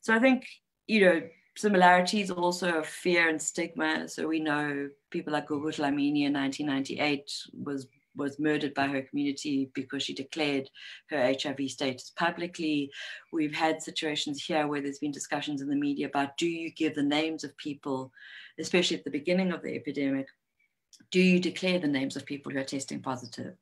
So 0.00 0.14
I 0.14 0.18
think, 0.18 0.46
you 0.86 1.00
know, 1.00 1.22
similarities 1.56 2.30
also 2.30 2.78
of 2.78 2.86
fear 2.86 3.28
and 3.28 3.40
stigma. 3.40 4.08
So 4.08 4.28
we 4.28 4.40
know 4.40 4.88
people 5.10 5.32
like 5.32 5.48
Gugu 5.48 5.74
Dlamini 5.74 6.26
in 6.26 6.32
1998 6.34 7.30
was 7.52 7.88
was 8.18 8.38
murdered 8.38 8.74
by 8.74 8.86
her 8.86 9.02
community 9.02 9.70
because 9.74 10.02
she 10.02 10.12
declared 10.12 10.68
her 11.10 11.34
HIV 11.40 11.70
status 11.70 12.12
publicly. 12.16 12.90
We've 13.32 13.54
had 13.54 13.80
situations 13.80 14.44
here 14.44 14.66
where 14.66 14.82
there's 14.82 14.98
been 14.98 15.12
discussions 15.12 15.62
in 15.62 15.68
the 15.68 15.76
media 15.76 16.06
about 16.08 16.36
do 16.36 16.46
you 16.46 16.70
give 16.72 16.94
the 16.94 17.02
names 17.02 17.44
of 17.44 17.56
people, 17.56 18.12
especially 18.58 18.98
at 18.98 19.04
the 19.04 19.10
beginning 19.10 19.52
of 19.52 19.62
the 19.62 19.74
epidemic, 19.74 20.26
do 21.10 21.20
you 21.20 21.40
declare 21.40 21.78
the 21.78 21.88
names 21.88 22.16
of 22.16 22.26
people 22.26 22.52
who 22.52 22.58
are 22.58 22.64
testing 22.64 23.00
positive? 23.00 23.54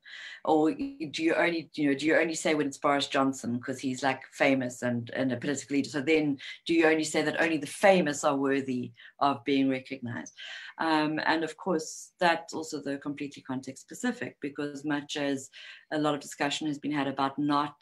Or 0.43 0.71
do 0.71 1.23
you 1.23 1.33
only 1.33 1.69
you 1.75 1.89
know 1.89 1.97
do 1.97 2.05
you 2.05 2.17
only 2.17 2.35
say 2.35 2.55
when 2.55 2.67
it's 2.67 2.77
boris 2.77 3.07
johnson 3.07 3.57
because 3.57 3.79
he's 3.79 4.03
like 4.03 4.21
famous 4.33 4.81
and 4.81 5.09
and 5.15 5.31
a 5.31 5.37
political 5.37 5.75
leader? 5.75 5.89
So 5.89 6.01
then 6.01 6.37
do 6.65 6.73
you 6.73 6.87
only 6.87 7.03
say 7.03 7.21
that 7.21 7.41
only 7.41 7.57
the 7.57 7.67
famous 7.67 8.23
are 8.23 8.35
worthy 8.35 8.91
of 9.19 9.43
being 9.45 9.69
recognized? 9.69 10.33
Um, 10.77 11.19
and 11.25 11.43
of 11.43 11.55
course 11.57 12.11
that's 12.19 12.53
also 12.53 12.81
the 12.81 12.97
completely 12.97 13.41
context 13.41 13.83
specific 13.83 14.37
because 14.41 14.83
much 14.83 15.15
as 15.15 15.49
a 15.91 15.97
lot 15.97 16.13
of 16.13 16.19
discussion 16.19 16.67
has 16.67 16.79
been 16.79 16.91
had 16.91 17.07
about 17.07 17.39
not 17.39 17.75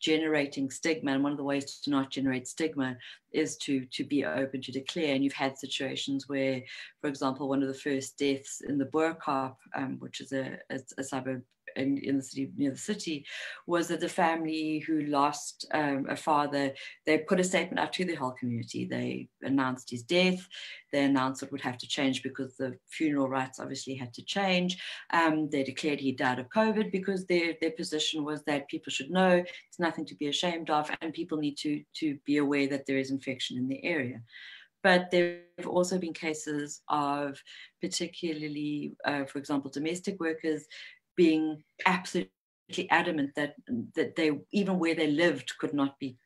generating 0.00 0.70
stigma 0.70 1.12
and 1.12 1.22
one 1.22 1.32
of 1.32 1.38
the 1.38 1.44
ways 1.44 1.80
to 1.80 1.90
not 1.90 2.10
generate 2.10 2.46
stigma 2.46 2.96
is 3.32 3.56
to 3.58 3.86
to 3.86 4.04
be 4.04 4.24
open 4.24 4.60
to 4.62 4.72
declare. 4.72 5.14
And 5.14 5.24
you've 5.24 5.32
had 5.32 5.56
situations 5.56 6.28
where 6.28 6.62
for 7.00 7.08
example 7.08 7.48
one 7.48 7.62
of 7.62 7.68
the 7.68 7.74
first 7.74 8.18
deaths 8.18 8.60
in 8.66 8.78
the 8.78 8.86
Bo-Kaap 8.86 9.56
um, 9.74 9.96
which 10.00 10.20
is 10.20 10.32
a, 10.32 10.58
a, 10.70 10.78
a 10.98 11.04
suburb 11.04 11.42
in, 11.76 11.98
in 11.98 12.16
the 12.16 12.22
city 12.22 12.50
near 12.56 12.70
the 12.70 12.76
city 12.76 13.24
was 13.66 13.88
that 13.88 14.00
the 14.00 14.08
family 14.08 14.78
who 14.80 15.02
lost 15.02 15.66
um, 15.72 16.06
a 16.08 16.16
father 16.16 16.72
they 17.06 17.18
put 17.18 17.40
a 17.40 17.44
statement 17.44 17.78
out 17.78 17.92
to 17.92 18.04
the 18.04 18.14
whole 18.14 18.32
community. 18.32 18.84
They 18.84 19.28
announced 19.42 19.90
his 19.90 20.02
death. 20.02 20.46
They 20.92 21.04
announced 21.04 21.42
it 21.42 21.52
would 21.52 21.60
have 21.60 21.78
to 21.78 21.88
change 21.88 22.22
because 22.22 22.56
the 22.56 22.76
funeral 22.88 23.28
rites 23.28 23.60
obviously 23.60 23.94
had 23.94 24.12
to 24.14 24.22
change. 24.22 24.78
Um, 25.12 25.48
they 25.50 25.62
declared 25.64 26.00
he 26.00 26.12
died 26.12 26.38
of 26.38 26.48
covid 26.48 26.92
because 26.92 27.26
their 27.26 27.54
their 27.60 27.72
position 27.72 28.24
was 28.24 28.42
that 28.44 28.68
people 28.68 28.90
should 28.90 29.10
know 29.10 29.42
it's 29.68 29.78
nothing 29.78 30.06
to 30.06 30.14
be 30.14 30.28
ashamed 30.28 30.70
of 30.70 30.90
and 31.00 31.12
people 31.12 31.38
need 31.38 31.56
to 31.58 31.82
to 31.94 32.18
be 32.24 32.38
aware 32.38 32.66
that 32.68 32.86
there 32.86 32.98
is 32.98 33.10
infection 33.10 33.56
in 33.56 33.68
the 33.68 33.84
area. 33.84 34.20
But 34.84 35.10
there 35.10 35.38
have 35.56 35.66
also 35.66 35.98
been 35.98 36.12
cases 36.12 36.82
of 36.90 37.42
particularly, 37.80 38.92
uh, 39.06 39.24
for 39.24 39.38
example, 39.38 39.70
domestic 39.70 40.20
workers 40.20 40.66
being 41.16 41.62
absolutely 41.86 42.30
adamant 42.90 43.30
that 43.36 43.54
that 43.94 44.16
they 44.16 44.32
even 44.52 44.78
where 44.78 44.94
they 44.94 45.08
lived 45.08 45.52
could 45.58 45.74
not 45.74 45.98
be 45.98 46.16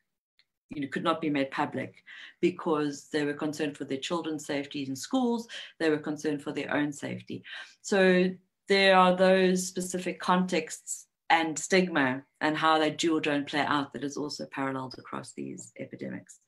you 0.69 0.81
know 0.81 0.87
could 0.87 1.03
not 1.03 1.21
be 1.21 1.29
made 1.29 1.51
public 1.51 2.03
because 2.41 3.09
they 3.11 3.25
were 3.25 3.33
concerned 3.33 3.75
for 3.77 3.85
their 3.85 3.97
children's 3.97 4.45
safety 4.45 4.85
in 4.87 4.95
schools 4.95 5.47
they 5.79 5.89
were 5.89 5.97
concerned 5.97 6.41
for 6.41 6.51
their 6.51 6.73
own 6.73 6.91
safety. 6.91 7.43
So 7.81 8.29
there 8.67 8.95
are 8.95 9.15
those 9.15 9.67
specific 9.67 10.19
contexts 10.19 11.07
and 11.31 11.57
stigma 11.57 12.23
and 12.41 12.57
how 12.57 12.79
they 12.79 12.89
do 12.89 13.17
or 13.17 13.21
don't 13.21 13.47
play 13.47 13.61
out 13.61 13.93
that 13.93 14.03
is 14.03 14.17
also 14.17 14.47
paralleled 14.51 14.95
across 14.97 15.33
these 15.33 15.71
epidemics. 15.79 16.39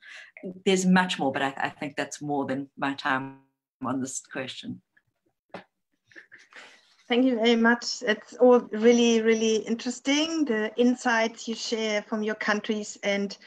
There's 0.66 0.86
much 0.86 1.20
more 1.20 1.32
but 1.32 1.42
I, 1.42 1.54
I 1.58 1.70
think 1.70 1.96
that's 1.96 2.22
more 2.22 2.46
than 2.46 2.70
my 2.78 2.94
time 2.94 3.40
on 3.84 4.00
this 4.00 4.22
question 4.32 4.82
Thank 7.12 7.26
you 7.26 7.36
very 7.36 7.58
much. 7.58 8.04
It's 8.04 8.36
all 8.38 8.62
really, 8.72 9.22
really 9.22 9.58
interesting, 9.58 10.46
the 10.46 10.72
insights 10.78 11.46
you 11.46 11.56
share 11.56 12.02
from 12.04 12.24
your 12.24 12.36
countries. 12.36 12.98
And 13.04 13.38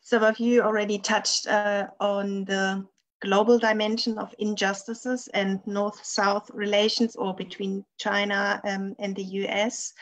some 0.00 0.22
of 0.22 0.40
you 0.40 0.62
already 0.62 0.98
touched 0.98 1.46
uh, 1.46 1.88
on 2.00 2.46
the 2.46 2.86
global 3.20 3.58
dimension 3.58 4.16
of 4.16 4.34
injustices 4.38 5.28
and 5.34 5.60
North-South 5.66 6.50
relations 6.54 7.14
or 7.14 7.34
between 7.34 7.84
China 7.98 8.62
um, 8.64 8.96
and 8.98 9.14
the 9.14 9.24
US. 9.44 9.92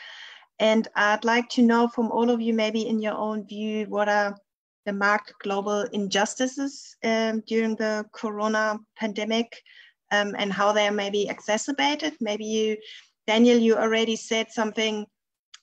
And 0.59 0.87
I'd 0.95 1.25
like 1.25 1.49
to 1.49 1.61
know 1.63 1.89
from 1.89 2.13
all 2.13 2.29
of 2.29 2.39
you, 2.39 2.53
maybe 2.53 2.87
in 2.87 3.01
your 3.01 3.15
own 3.15 3.45
view, 3.45 3.87
what 3.89 4.07
are 4.07 4.37
the 4.85 4.93
marked 4.93 5.33
global 5.43 5.81
injustices 5.91 6.95
um, 7.03 7.43
during 7.45 7.75
the 7.75 8.05
corona 8.13 8.79
pandemic? 8.97 9.61
Um, 10.11 10.35
and 10.37 10.51
how 10.51 10.71
they 10.71 10.87
are 10.87 10.91
maybe 10.91 11.27
exacerbated. 11.27 12.15
Maybe 12.19 12.45
you, 12.45 12.77
Daniel, 13.27 13.57
you 13.57 13.75
already 13.75 14.15
said 14.15 14.51
something, 14.51 15.05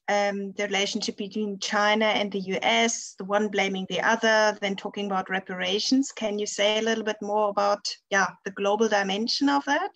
um, 0.09 0.53
the 0.53 0.65
relationship 0.65 1.19
between 1.19 1.59
China 1.59 2.07
and 2.07 2.33
the 2.33 2.41
US, 2.41 3.15
the 3.19 3.25
one 3.25 3.49
blaming 3.49 3.87
the 3.89 4.01
other, 4.01 4.57
then 4.61 4.75
talking 4.75 5.07
about 5.07 5.29
reparations. 5.29 6.13
Can 6.13 6.39
you 6.39 6.47
say 6.47 6.79
a 6.79 6.83
little 6.83 7.05
bit 7.05 7.19
more 7.21 7.51
about, 7.51 7.87
yeah, 8.11 8.29
the 8.45 8.51
global 8.53 8.89
dimension 8.89 9.49
of 9.49 9.65
that? 9.67 9.91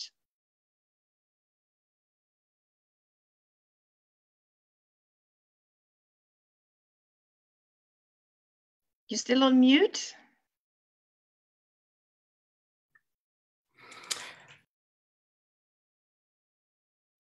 You 9.09 9.18
still 9.18 9.44
on 9.44 9.61
mute? 9.61 10.14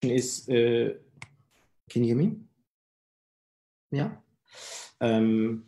Is 0.02 0.48
uh, 0.48 0.94
can 1.90 2.04
you 2.04 2.14
hear 2.14 2.16
me? 2.16 2.36
Yeah. 3.90 4.10
Um, 5.00 5.64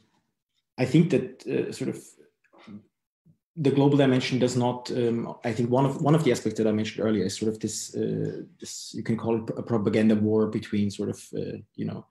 i 0.76 0.84
think 0.84 1.10
that 1.10 1.46
uh, 1.46 1.72
sort 1.72 1.90
of 1.90 2.02
the 3.56 3.70
global 3.70 3.96
dimension 3.96 4.40
does 4.40 4.56
not 4.56 4.90
um, 4.90 5.36
i 5.44 5.52
think 5.52 5.70
one 5.70 5.84
of 5.84 6.00
one 6.02 6.14
of 6.14 6.24
the 6.24 6.32
aspects 6.32 6.58
that 6.58 6.66
i 6.66 6.72
mentioned 6.72 7.04
earlier 7.06 7.24
is 7.24 7.36
sort 7.36 7.52
of 7.52 7.60
this 7.60 7.94
uh, 7.94 8.42
this 8.60 8.92
you 8.94 9.02
can 9.02 9.16
call 9.16 9.36
it 9.36 9.50
a 9.56 9.62
propaganda 9.62 10.14
war 10.14 10.48
between 10.48 10.90
sort 10.90 11.10
of 11.10 11.20
you 11.76 11.84
know 11.84 12.06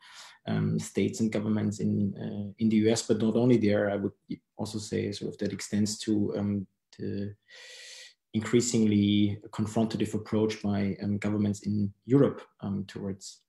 um, 0.48 0.80
states 0.80 1.20
and 1.20 1.32
governments 1.32 1.80
in 1.80 2.54
in 2.60 2.70
the 2.70 2.78
us 2.92 3.02
but 3.02 3.22
not 3.22 3.36
only 3.36 3.58
there. 3.58 3.90
I 3.90 3.96
would 3.96 4.12
also 4.58 4.80
say 4.80 5.12
sort 5.12 5.34
of 5.34 5.38
that 5.40 5.54
extends 5.54 5.98
to 6.00 6.34
um, 6.38 6.68
the 6.98 7.36
increasingly 8.34 9.40
confrontative 9.52 10.14
approach 10.14 10.62
by 10.62 10.98
um, 11.04 11.18
governments 11.18 11.62
in 11.62 11.94
Europe 12.06 12.42
um, 12.62 12.84
towards 12.88 13.42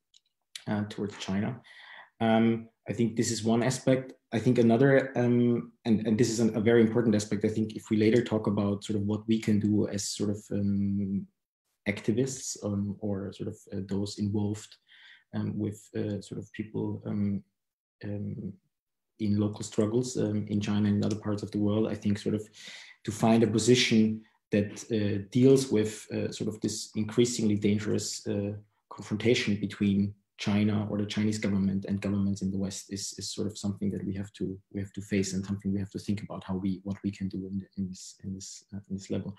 uh, 0.66 0.85
towards 0.89 1.16
China. 1.18 1.61
Um, 2.20 2.68
I 2.89 2.93
think 2.93 3.16
this 3.16 3.30
is 3.30 3.45
one 3.45 3.62
aspect. 3.62 4.12
I 4.32 4.39
think 4.39 4.59
another, 4.59 5.12
um, 5.16 5.72
and, 5.85 6.07
and 6.07 6.18
this 6.18 6.30
is 6.30 6.41
an, 6.41 6.57
a 6.57 6.61
very 6.61 6.80
important 6.80 7.14
aspect. 7.14 7.45
I 7.45 7.49
think 7.49 7.76
if 7.76 7.91
we 7.91 7.97
later 7.97 8.22
talk 8.22 8.47
about 8.47 8.85
sort 8.85 8.99
of 8.99 9.07
what 9.07 9.26
we 9.26 9.39
can 9.41 9.59
do 9.61 9.89
as 9.89 10.09
sort 10.09 10.30
of 10.30 10.39
um, 10.53 11.26
activists 11.89 12.57
um, 12.64 12.97
or 13.01 13.32
sort 13.32 13.49
of 13.49 13.57
uh, 13.72 13.82
those 13.89 14.18
involved 14.18 14.76
with 15.55 15.82
uh, 15.97 16.20
sort 16.20 16.39
of 16.41 16.53
people 16.53 17.03
in 18.01 19.37
local 19.37 19.64
struggles 19.64 20.16
in 20.16 20.61
China 20.61 20.89
and 20.89 21.05
other 21.05 21.16
parts 21.16 21.43
of 21.43 21.51
the 21.51 21.59
world, 21.59 21.89
I 21.89 21.97
think 21.97 22.18
sort 22.18 22.37
of 22.37 22.49
to 23.03 23.11
find 23.11 23.43
a 23.43 23.49
position 23.49 24.22
that 24.55 24.72
uh, 24.96 25.26
deals 25.30 25.62
with 25.76 26.07
uh, 26.12 26.30
sort 26.30 26.48
of 26.48 26.61
this 26.61 26.90
increasingly 26.94 27.57
dangerous 27.57 28.26
uh, 28.26 28.52
confrontation 28.88 29.57
between 29.66 30.14
China 30.36 30.86
or 30.90 30.98
the 30.98 31.07
Chinese 31.07 31.38
government 31.38 31.84
and 31.88 32.00
governments 32.00 32.42
in 32.42 32.50
the 32.50 32.59
West 32.59 32.92
is, 32.92 33.14
is 33.18 33.32
sort 33.32 33.46
of 33.46 33.57
something 33.57 33.90
that 33.90 34.05
we 34.05 34.12
have 34.14 34.32
to 34.32 34.59
we 34.72 34.80
have 34.80 34.92
to 34.92 35.00
face 35.00 35.32
and 35.32 35.46
something 35.46 35.72
we 35.72 35.78
have 35.78 35.90
to 35.90 35.98
think 35.98 36.22
about 36.22 36.42
how 36.44 36.55
we 36.55 36.80
what 36.82 36.96
we 37.05 37.11
can 37.11 37.28
do 37.28 37.46
in, 37.46 37.64
in 37.76 37.88
this 37.88 38.16
in 38.24 38.34
this 38.34 38.64
uh, 38.74 38.82
in 38.88 38.96
this 38.96 39.11
level. 39.11 39.36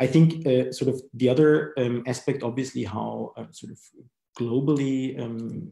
I 0.00 0.06
think 0.06 0.46
uh, 0.46 0.72
sort 0.72 0.92
of 0.92 1.00
the 1.14 1.28
other 1.28 1.72
um, 1.78 2.02
aspect, 2.06 2.42
obviously, 2.42 2.84
how 2.84 3.32
uh, 3.36 3.46
sort 3.52 3.72
of 3.72 3.80
globally 4.38 5.20
um, 5.22 5.70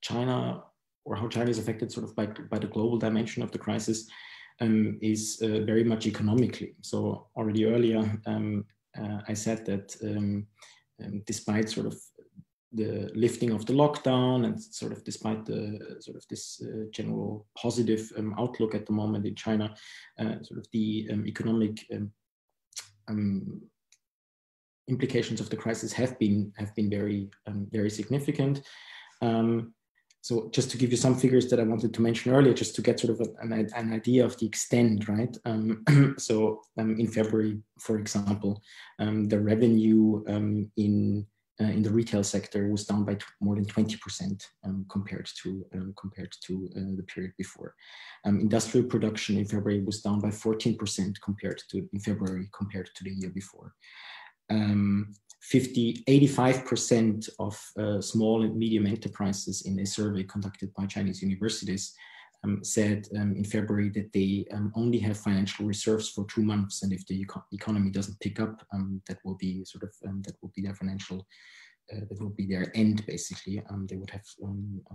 China 0.00 0.62
or 1.04 1.16
how 1.16 1.28
China 1.28 1.50
is 1.50 1.58
affected 1.58 1.90
sort 1.90 2.04
of 2.06 2.14
by 2.14 2.26
by 2.52 2.58
the 2.58 2.72
global 2.74 2.98
dimension 2.98 3.42
of 3.42 3.50
the 3.50 3.58
crisis 3.66 4.08
um, 4.60 4.98
is 5.00 5.40
uh, 5.42 5.60
very 5.64 5.84
much 5.84 6.06
economically. 6.06 6.74
So 6.82 7.28
already 7.36 7.64
earlier, 7.64 8.20
um, 8.26 8.64
uh, 8.98 9.18
I 9.28 9.34
said 9.34 9.64
that 9.66 9.96
um, 10.02 10.46
um, 11.02 11.22
despite 11.26 11.70
sort 11.70 11.86
of 11.86 11.98
the 12.72 13.10
lifting 13.14 13.50
of 13.50 13.66
the 13.66 13.72
lockdown 13.72 14.46
and 14.46 14.62
sort 14.62 14.92
of 14.92 15.02
despite 15.02 15.44
the 15.44 15.96
sort 16.00 16.16
of 16.16 16.24
this 16.28 16.62
uh, 16.62 16.84
general 16.92 17.46
positive 17.56 18.12
um, 18.16 18.34
outlook 18.38 18.74
at 18.74 18.86
the 18.86 18.92
moment 18.92 19.26
in 19.26 19.34
China, 19.34 19.74
uh, 20.18 20.40
sort 20.42 20.58
of 20.58 20.66
the 20.72 21.08
um, 21.12 21.26
economic 21.26 21.84
implications 24.88 25.40
of 25.40 25.50
the 25.50 25.56
crisis 25.56 25.92
have 25.92 26.16
been 26.18 26.52
have 26.56 26.74
been 26.76 26.88
very 26.88 27.28
very 27.72 27.90
significant. 27.90 28.62
Um, 29.20 29.74
so 30.22 30.50
just 30.52 30.70
to 30.70 30.78
give 30.78 30.90
you 30.90 30.96
some 30.96 31.14
figures 31.14 31.48
that 31.48 31.60
I 31.60 31.62
wanted 31.64 31.94
to 31.94 32.02
mention 32.02 32.32
earlier, 32.32 32.52
just 32.52 32.74
to 32.76 32.82
get 32.82 33.00
sort 33.00 33.18
of 33.18 33.26
an, 33.40 33.52
an 33.52 33.92
idea 33.92 34.24
of 34.24 34.36
the 34.38 34.46
extent, 34.46 35.08
right? 35.08 35.34
Um, 35.44 35.84
so 36.18 36.60
um, 36.78 36.98
in 36.98 37.06
February, 37.06 37.58
for 37.78 37.98
example, 37.98 38.62
um, 38.98 39.28
the 39.28 39.40
revenue 39.40 40.22
um, 40.28 40.70
in 40.76 41.26
uh, 41.60 41.64
in 41.64 41.82
the 41.82 41.90
retail 41.90 42.24
sector 42.24 42.68
was 42.68 42.86
down 42.86 43.04
by 43.04 43.18
more 43.42 43.54
than 43.54 43.66
20% 43.66 44.46
um, 44.64 44.86
compared 44.90 45.28
to 45.42 45.62
um, 45.74 45.92
compared 46.00 46.32
to 46.42 46.70
uh, 46.74 46.96
the 46.96 47.02
period 47.02 47.32
before. 47.36 47.74
industrial 48.24 48.86
production 48.86 49.36
in 49.36 49.44
February 49.44 49.84
was 49.84 50.00
down 50.00 50.20
by 50.20 50.28
14% 50.28 51.20
compared 51.22 51.62
to 51.70 51.86
in 51.92 52.00
February 52.00 52.48
compared 52.56 52.88
to 52.94 53.04
the 53.04 53.10
year 53.10 53.30
before. 53.30 53.74
50, 54.50 56.04
85% 56.06 57.28
of 57.38 57.60
uh, 57.78 58.00
small 58.00 58.42
and 58.42 58.56
medium 58.56 58.86
enterprises 58.86 59.62
in 59.62 59.78
a 59.80 59.86
survey 59.86 60.22
conducted 60.24 60.72
by 60.74 60.86
Chinese 60.86 61.22
universities 61.22 61.94
um, 62.44 62.64
said 62.64 63.06
um, 63.18 63.34
in 63.36 63.44
February 63.44 63.90
that 63.90 64.12
they 64.12 64.46
um, 64.52 64.72
only 64.74 64.98
have 64.98 65.18
financial 65.18 65.66
reserves 65.66 66.08
for 66.08 66.24
two 66.26 66.42
months, 66.42 66.82
and 66.82 66.92
if 66.92 67.06
the 67.06 67.20
eco 67.20 67.44
economy 67.52 67.90
doesn't 67.90 68.18
pick 68.20 68.40
up, 68.40 68.62
um, 68.72 69.02
that 69.08 69.18
will 69.24 69.36
be 69.36 69.64
sort 69.64 69.84
of 69.84 69.92
um, 70.08 70.22
that 70.22 70.36
will 70.40 70.52
be 70.54 70.62
their 70.62 70.74
financial 70.74 71.26
uh, 71.92 72.00
that 72.08 72.20
will 72.20 72.30
be 72.30 72.46
their 72.46 72.70
end 72.74 73.04
basically. 73.06 73.62
Um, 73.68 73.86
they 73.88 73.96
would 73.96 74.10
have 74.10 74.24
to 74.24 74.92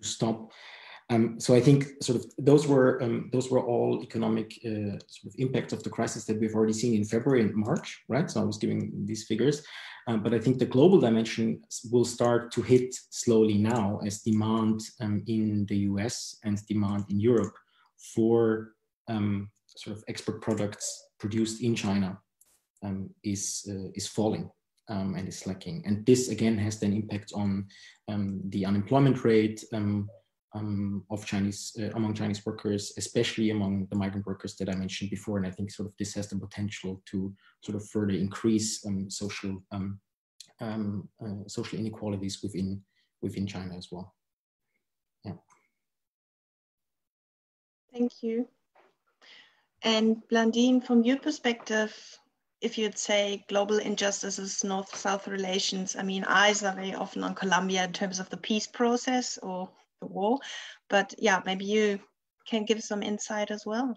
stop 0.00 0.50
um, 1.10 1.38
so 1.38 1.54
I 1.54 1.60
think 1.60 1.86
sort 2.00 2.18
of 2.18 2.26
those 2.38 2.66
were 2.66 3.02
um, 3.02 3.28
those 3.32 3.50
were 3.50 3.60
all 3.60 4.00
economic 4.02 4.58
uh, 4.64 4.98
sort 5.08 5.26
of 5.26 5.34
impacts 5.38 5.72
of 5.72 5.82
the 5.82 5.90
crisis 5.90 6.24
that 6.24 6.38
we've 6.40 6.54
already 6.54 6.72
seen 6.72 6.94
in 6.94 7.04
February 7.04 7.42
and 7.42 7.54
March, 7.54 8.02
right? 8.08 8.30
So 8.30 8.40
I 8.40 8.44
was 8.44 8.58
giving 8.58 8.92
these 9.04 9.26
figures, 9.26 9.62
um, 10.06 10.22
but 10.22 10.32
I 10.32 10.38
think 10.38 10.58
the 10.58 10.66
global 10.66 11.00
dimension 11.00 11.62
will 11.90 12.04
start 12.04 12.50
to 12.52 12.62
hit 12.62 12.94
slowly 13.10 13.58
now 13.58 14.00
as 14.04 14.22
demand 14.22 14.80
um, 15.00 15.22
in 15.26 15.66
the 15.66 15.78
US 15.90 16.38
and 16.44 16.64
demand 16.66 17.04
in 17.10 17.20
Europe 17.20 17.56
for 18.14 18.72
um, 19.08 19.50
sort 19.66 19.96
of 19.96 20.04
export 20.08 20.40
products 20.40 21.08
produced 21.18 21.62
in 21.62 21.74
China 21.74 22.18
um, 22.82 23.10
is 23.22 23.68
uh, 23.68 23.90
is 23.94 24.06
falling. 24.06 24.50
and 24.88 25.28
is 25.28 25.38
slacking, 25.38 25.82
and 25.86 26.04
this 26.04 26.28
again 26.28 26.58
has 26.58 26.78
then 26.78 26.92
impact 26.92 27.32
on 27.34 27.66
the 28.50 28.66
unemployment 28.66 29.24
rate, 29.24 29.64
um, 30.54 31.04
of 31.10 31.24
Chinese 31.24 31.74
uh, 31.80 31.90
among 31.94 32.14
Chinese 32.14 32.44
workers, 32.44 32.92
especially 32.96 33.50
among 33.50 33.86
the 33.86 33.96
migrant 33.96 34.26
workers 34.26 34.54
that 34.56 34.68
I 34.68 34.74
mentioned 34.74 35.10
before. 35.10 35.38
And 35.38 35.46
I 35.46 35.50
think 35.50 35.70
sort 35.70 35.88
of 35.88 35.94
this 35.98 36.14
has 36.14 36.28
the 36.28 36.36
potential 36.36 37.02
to 37.06 37.32
sort 37.62 37.76
of 37.76 37.88
further 37.88 38.14
increase 38.14 38.84
um, 38.86 39.10
social 39.10 39.62
um, 39.72 39.98
um 40.60 41.08
uh, 41.24 41.48
social 41.48 41.78
inequalities 41.78 42.42
within 42.42 42.82
within 43.22 43.46
China 43.46 43.76
as 43.76 43.88
well. 43.90 44.14
Yeah. 45.24 45.32
Thank 47.92 48.22
you. 48.22 48.48
And 49.82 50.22
Blandine, 50.28 50.80
from 50.80 51.02
your 51.02 51.18
perspective, 51.18 51.92
if 52.60 52.78
you'd 52.78 52.98
say 52.98 53.44
global 53.48 53.78
injustices, 53.78 54.62
North-South 54.62 55.26
relations, 55.26 55.96
I 55.96 56.02
mean, 56.04 56.24
eyes 56.24 56.62
are 56.62 56.74
very 56.74 56.94
often 56.94 57.24
on 57.24 57.34
Colombia 57.34 57.84
in 57.84 57.92
terms 57.92 58.20
of 58.20 58.30
the 58.30 58.36
peace 58.36 58.68
process 58.68 59.38
or 59.38 59.68
the 60.02 60.12
war. 60.18 60.38
But 60.90 61.14
yeah, 61.18 61.40
maybe 61.46 61.64
you 61.64 62.00
can 62.46 62.64
give 62.64 62.82
some 62.82 63.02
insight 63.02 63.50
as 63.50 63.64
well. 63.64 63.96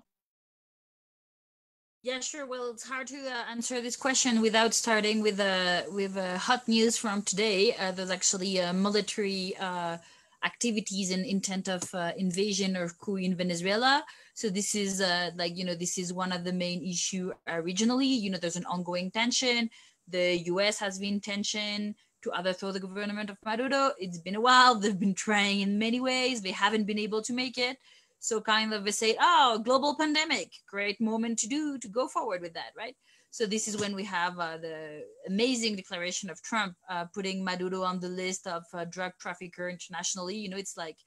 Yeah, 2.06 2.20
sure. 2.20 2.46
Well, 2.46 2.70
it's 2.70 2.88
hard 2.88 3.08
to 3.08 3.18
uh, 3.18 3.50
answer 3.50 3.82
this 3.82 3.96
question 3.96 4.40
without 4.40 4.76
starting 4.76 5.24
with 5.24 5.40
uh, 5.40 5.82
with 5.90 6.16
uh, 6.16 6.38
hot 6.38 6.68
news 6.68 6.96
from 6.98 7.24
today. 7.24 7.76
Uh, 7.76 7.92
there's 7.94 8.12
actually 8.12 8.62
uh, 8.62 8.74
military 8.74 9.58
uh, 9.58 9.98
activities 10.44 11.10
and 11.10 11.26
intent 11.26 11.68
of 11.68 11.82
invasion 12.16 12.78
or 12.78 12.90
coup 12.90 13.16
in 13.16 13.34
Venezuela. 13.36 14.06
So 14.36 14.52
this 14.52 14.76
is 14.76 15.02
like 15.36 15.58
you 15.58 15.66
know 15.66 15.74
this 15.74 15.98
is 15.98 16.14
one 16.14 16.32
of 16.32 16.44
the 16.44 16.54
main 16.54 16.86
issue 16.86 17.32
regionally. 17.48 18.22
You 18.22 18.30
know, 18.30 18.38
there's 18.38 18.62
an 18.62 18.70
ongoing 18.76 19.10
tension. 19.10 19.72
The 20.08 20.38
U.S. 20.54 20.78
has 20.78 21.00
been 21.00 21.20
tension 21.20 21.96
to 22.26 22.38
overthrow 22.38 22.72
the 22.72 22.80
government 22.80 23.30
of 23.30 23.38
Maduro. 23.46 23.92
It's 24.00 24.18
been 24.18 24.36
a 24.36 24.42
while. 24.42 24.76
They've 24.76 25.00
been 25.00 25.14
trying 25.14 25.62
in 25.62 25.80
many 25.80 26.00
ways. 26.00 26.42
They 26.42 26.52
haven't 26.52 26.86
been 26.86 27.00
able 27.00 27.22
to 27.22 27.34
make 27.34 27.58
it. 27.58 27.78
So 28.20 28.42
kind 28.42 28.74
of 28.74 28.84
they 28.84 28.92
say, 28.92 29.16
oh, 29.20 29.62
global 29.64 29.96
pandemic, 29.96 30.52
great 30.68 31.00
moment 31.00 31.38
to 31.40 31.48
do 31.48 31.78
to 31.78 31.88
go 31.88 32.08
forward 32.08 32.42
with 32.42 32.54
that, 32.56 32.72
right? 32.76 32.96
So 33.30 33.46
this 33.46 33.68
is 33.68 33.78
when 33.78 33.94
we 33.94 34.04
have 34.06 34.40
uh, 34.40 34.58
the 34.58 35.04
amazing 35.28 35.76
declaration 35.76 36.30
of 36.30 36.42
Trump 36.42 36.76
uh, 36.90 37.06
putting 37.14 37.44
Maduro 37.44 37.84
on 37.84 38.00
the 38.00 38.08
list 38.08 38.48
of 38.48 38.64
uh, 38.74 38.86
drug 38.86 39.12
trafficker 39.20 39.70
internationally. 39.70 40.36
You 40.38 40.50
know, 40.50 40.58
it's 40.58 40.78
like 40.78 40.98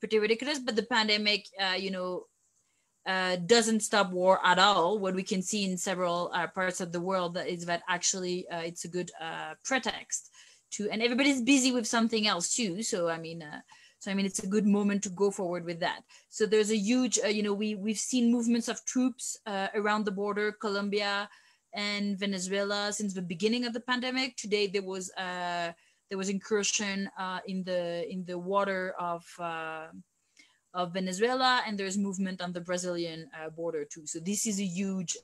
pretty 0.00 0.18
ridiculous. 0.18 0.58
But 0.58 0.76
the 0.76 0.82
pandemic, 0.82 1.46
uh, 1.58 1.76
you 1.78 1.90
know, 1.90 2.24
uh, 3.06 3.36
doesn't 3.46 3.80
stop 3.80 4.10
war 4.10 4.40
at 4.44 4.58
all. 4.58 4.98
What 4.98 5.14
we 5.14 5.22
can 5.22 5.40
see 5.40 5.64
in 5.64 5.78
several 5.78 6.30
uh, 6.34 6.48
parts 6.48 6.80
of 6.80 6.92
the 6.92 7.00
world 7.00 7.38
is 7.38 7.64
that 7.66 7.82
actually 7.88 8.48
uh, 8.48 8.58
it's 8.60 8.84
a 8.84 8.88
good 8.88 9.10
uh, 9.20 9.54
pretext 9.64 10.30
to 10.76 10.90
and 10.90 11.02
everybody's 11.02 11.42
busy 11.42 11.72
with 11.72 11.86
something 11.86 12.26
else 12.26 12.54
too. 12.54 12.82
So 12.82 13.08
i 13.08 13.18
mean 13.18 13.42
uh, 13.42 13.60
so 13.98 14.10
i 14.10 14.14
mean 14.14 14.26
it's 14.26 14.42
a 14.42 14.46
good 14.54 14.66
moment 14.66 15.02
to 15.04 15.10
go 15.10 15.30
forward 15.30 15.64
with 15.64 15.80
that. 15.80 16.00
So 16.28 16.46
there's 16.46 16.70
a 16.70 16.76
huge 16.76 17.18
uh, 17.24 17.28
you 17.28 17.42
know 17.42 17.54
we 17.54 17.74
we've 17.74 17.98
seen 17.98 18.32
movements 18.32 18.68
of 18.68 18.84
troops 18.84 19.38
uh, 19.46 19.68
around 19.74 20.04
the 20.04 20.12
border 20.12 20.52
colombia 20.52 21.28
and 21.74 22.18
venezuela 22.18 22.92
since 22.92 23.12
the 23.14 23.22
beginning 23.22 23.64
of 23.66 23.72
the 23.72 23.80
pandemic. 23.80 24.36
Today 24.36 24.66
there 24.66 24.86
was 24.94 25.12
uh 25.14 25.72
there 26.08 26.18
was 26.18 26.28
incursion 26.28 27.10
uh, 27.18 27.40
in 27.46 27.64
the 27.64 28.10
in 28.10 28.24
the 28.24 28.38
water 28.38 28.94
of 28.98 29.24
uh, 29.40 29.88
of 30.74 30.92
Venezuela, 30.92 31.62
and 31.66 31.78
there's 31.78 31.96
movement 31.96 32.40
on 32.42 32.52
the 32.52 32.60
Brazilian 32.60 33.28
uh, 33.34 33.48
border 33.50 33.84
too. 33.84 34.06
So 34.06 34.20
this 34.20 34.46
is 34.46 34.60
a 34.60 34.64
huge 34.64 35.16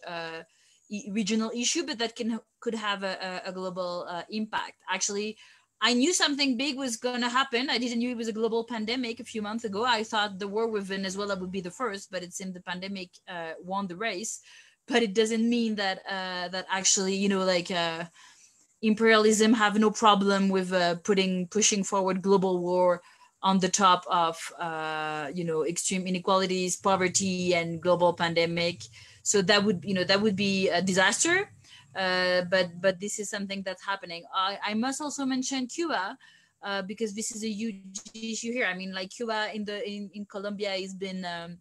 regional 1.11 1.51
issue, 1.55 1.84
but 1.86 1.99
that 1.99 2.16
can 2.16 2.40
could 2.61 2.74
have 2.74 3.03
a, 3.03 3.43
a 3.47 3.53
global 3.53 4.07
uh, 4.09 4.22
impact. 4.30 4.76
Actually, 4.88 5.36
I 5.80 5.95
knew 5.95 6.12
something 6.12 6.57
big 6.57 6.76
was 6.76 6.97
going 6.97 7.22
to 7.22 7.28
happen. 7.28 7.68
I 7.68 7.78
didn't 7.78 8.01
know 8.01 8.11
it 8.11 8.16
was 8.16 8.28
a 8.28 8.32
global 8.40 8.62
pandemic 8.64 9.18
a 9.18 9.24
few 9.24 9.43
months 9.43 9.64
ago. 9.64 9.84
I 9.84 10.05
thought 10.05 10.38
the 10.38 10.47
war 10.47 10.68
with 10.68 10.86
Venezuela 10.86 11.34
would 11.36 11.51
be 11.51 11.61
the 11.61 11.72
first, 11.72 12.11
but 12.12 12.22
it 12.22 12.32
seemed 12.32 12.55
the 12.55 12.61
pandemic 12.61 13.11
uh, 13.28 13.53
won 13.61 13.88
the 13.88 13.97
race. 13.97 14.40
But 14.86 15.03
it 15.03 15.12
doesn't 15.12 15.49
mean 15.49 15.74
that 15.76 15.99
uh, 16.09 16.49
that 16.49 16.66
actually, 16.70 17.16
you 17.16 17.28
know, 17.28 17.45
like 17.45 17.70
uh, 17.70 18.05
imperialism 18.80 19.55
have 19.55 19.78
no 19.78 19.90
problem 19.90 20.49
with 20.49 20.72
uh, 20.72 20.97
putting 21.03 21.49
pushing 21.49 21.82
forward 21.82 22.22
global 22.22 22.59
war 22.59 23.03
on 23.43 23.59
the 23.59 23.68
top 23.68 24.05
of 24.09 24.38
uh, 24.61 25.30
you 25.34 25.45
know 25.45 25.64
extreme 25.64 26.07
inequalities, 26.07 26.76
poverty, 26.76 27.55
and 27.55 27.80
global 27.80 28.12
pandemic 28.12 28.82
so 29.22 29.42
that 29.42 29.64
would 29.64 29.84
you 29.84 29.94
know 29.94 30.04
that 30.04 30.20
would 30.20 30.36
be 30.36 30.68
a 30.68 30.82
disaster. 30.82 31.50
Uh, 31.94 32.42
but 32.50 32.80
but 32.80 33.00
this 33.00 33.18
is 33.18 33.28
something 33.28 33.62
that's 33.62 33.84
happening. 33.84 34.24
I, 34.34 34.58
I 34.64 34.74
must 34.74 35.00
also 35.00 35.26
mention 35.26 35.66
cuba 35.66 36.16
uh, 36.62 36.82
because 36.82 37.14
this 37.14 37.34
is 37.34 37.44
a 37.44 37.50
huge 37.50 38.00
issue 38.14 38.52
here. 38.52 38.66
I 38.66 38.74
mean 38.74 38.92
like 38.92 39.10
cuba 39.10 39.50
in 39.54 39.64
the 39.64 39.86
in, 39.88 40.10
in 40.14 40.24
colombia 40.24 40.70
has 40.70 40.94
been 40.94 41.24
um, 41.24 41.58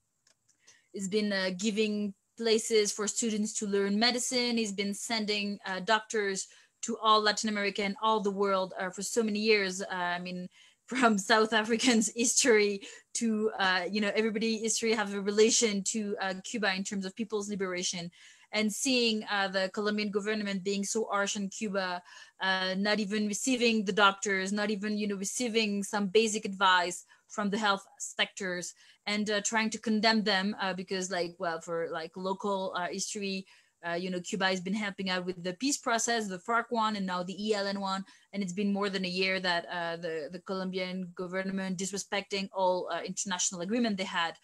has 0.96 1.08
been 1.08 1.34
uh, 1.34 1.50
giving 1.58 2.14
places 2.38 2.92
for 2.92 3.08
students 3.08 3.54
to 3.60 3.68
learn 3.68 4.00
medicine. 4.00 4.58
He's 4.58 4.72
been 4.72 4.94
sending 4.94 5.60
uh, 5.66 5.82
doctors 5.82 6.48
to 6.82 6.98
all 6.98 7.22
latin 7.22 7.48
america 7.48 7.84
and 7.84 7.96
all 8.02 8.20
the 8.20 8.32
world 8.32 8.74
uh, 8.80 8.90
for 8.90 9.04
so 9.04 9.22
many 9.22 9.40
years. 9.40 9.82
Uh, 9.82 10.16
i 10.18 10.20
mean 10.20 10.48
from 10.92 11.18
South 11.18 11.54
Africans' 11.54 12.12
history 12.16 12.82
to 13.14 13.50
uh, 13.58 13.84
you 13.90 14.02
know 14.02 14.12
everybody 14.14 14.58
history 14.58 14.92
have 14.94 15.14
a 15.14 15.22
relation 15.22 15.84
to 15.84 16.18
uh, 16.22 16.34
Cuba 16.44 16.76
in 16.76 16.84
terms 16.84 17.06
of 17.06 17.16
people's 17.16 17.50
liberation, 17.50 18.12
and 18.52 18.72
seeing 18.72 19.24
uh, 19.32 19.48
the 19.48 19.72
Colombian 19.74 20.12
government 20.12 20.66
being 20.66 20.84
so 20.84 21.08
harsh 21.10 21.38
on 21.38 21.48
Cuba, 21.48 22.04
uh, 22.42 22.76
not 22.78 23.00
even 23.00 23.28
receiving 23.28 23.86
the 23.86 23.94
doctors, 23.94 24.52
not 24.52 24.70
even 24.70 24.98
you 24.98 25.08
know 25.08 25.16
receiving 25.16 25.82
some 25.82 26.08
basic 26.08 26.44
advice 26.44 27.06
from 27.30 27.50
the 27.50 27.58
health 27.58 27.86
sectors, 27.98 28.74
and 29.06 29.30
uh, 29.30 29.40
trying 29.46 29.70
to 29.70 29.80
condemn 29.80 30.24
them 30.24 30.54
uh, 30.60 30.74
because 30.74 31.10
like 31.10 31.34
well 31.40 31.62
for 31.62 31.88
like 31.90 32.12
local 32.18 32.76
history 32.92 33.46
uh, 33.88 33.94
you 33.94 34.10
know, 34.10 34.20
Cuba 34.20 34.46
has 34.46 34.62
been 34.62 34.74
helping 34.74 35.10
out 35.10 35.26
with 35.26 35.44
the 35.44 35.54
peace 35.54 35.78
process, 35.78 36.28
the 36.28 36.38
FARC 36.38 36.66
one, 36.70 36.96
and 36.96 37.06
now 37.06 37.24
the 37.24 37.36
ELN 37.36 37.80
one. 37.80 38.04
And 38.32 38.44
it's 38.44 38.54
been 38.54 38.72
more 38.72 38.90
than 38.90 39.06
a 39.06 39.10
year 39.10 39.40
that 39.40 39.66
uh, 39.72 39.98
the, 39.98 40.30
the 40.32 40.40
Colombian 40.40 41.12
government, 41.16 41.80
disrespecting 41.80 42.50
all 42.54 42.90
uh, 42.92 43.02
international 43.04 43.62
agreement 43.62 43.98
they 43.98 44.04
had, 44.04 44.36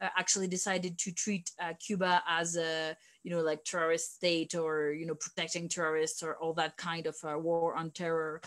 uh, 0.00 0.08
actually 0.18 0.48
decided 0.48 0.98
to 0.98 1.12
treat 1.12 1.50
uh, 1.62 1.74
Cuba 1.78 2.22
as 2.28 2.56
a, 2.56 2.96
you 3.22 3.30
know, 3.30 3.42
like 3.42 3.64
terrorist 3.64 4.14
state 4.14 4.54
or, 4.54 4.92
you 4.92 5.06
know, 5.06 5.14
protecting 5.14 5.68
terrorists 5.68 6.22
or 6.22 6.36
all 6.36 6.54
that 6.54 6.76
kind 6.76 7.06
of 7.06 7.16
war 7.22 7.74
on 7.74 7.90
terror 7.90 8.40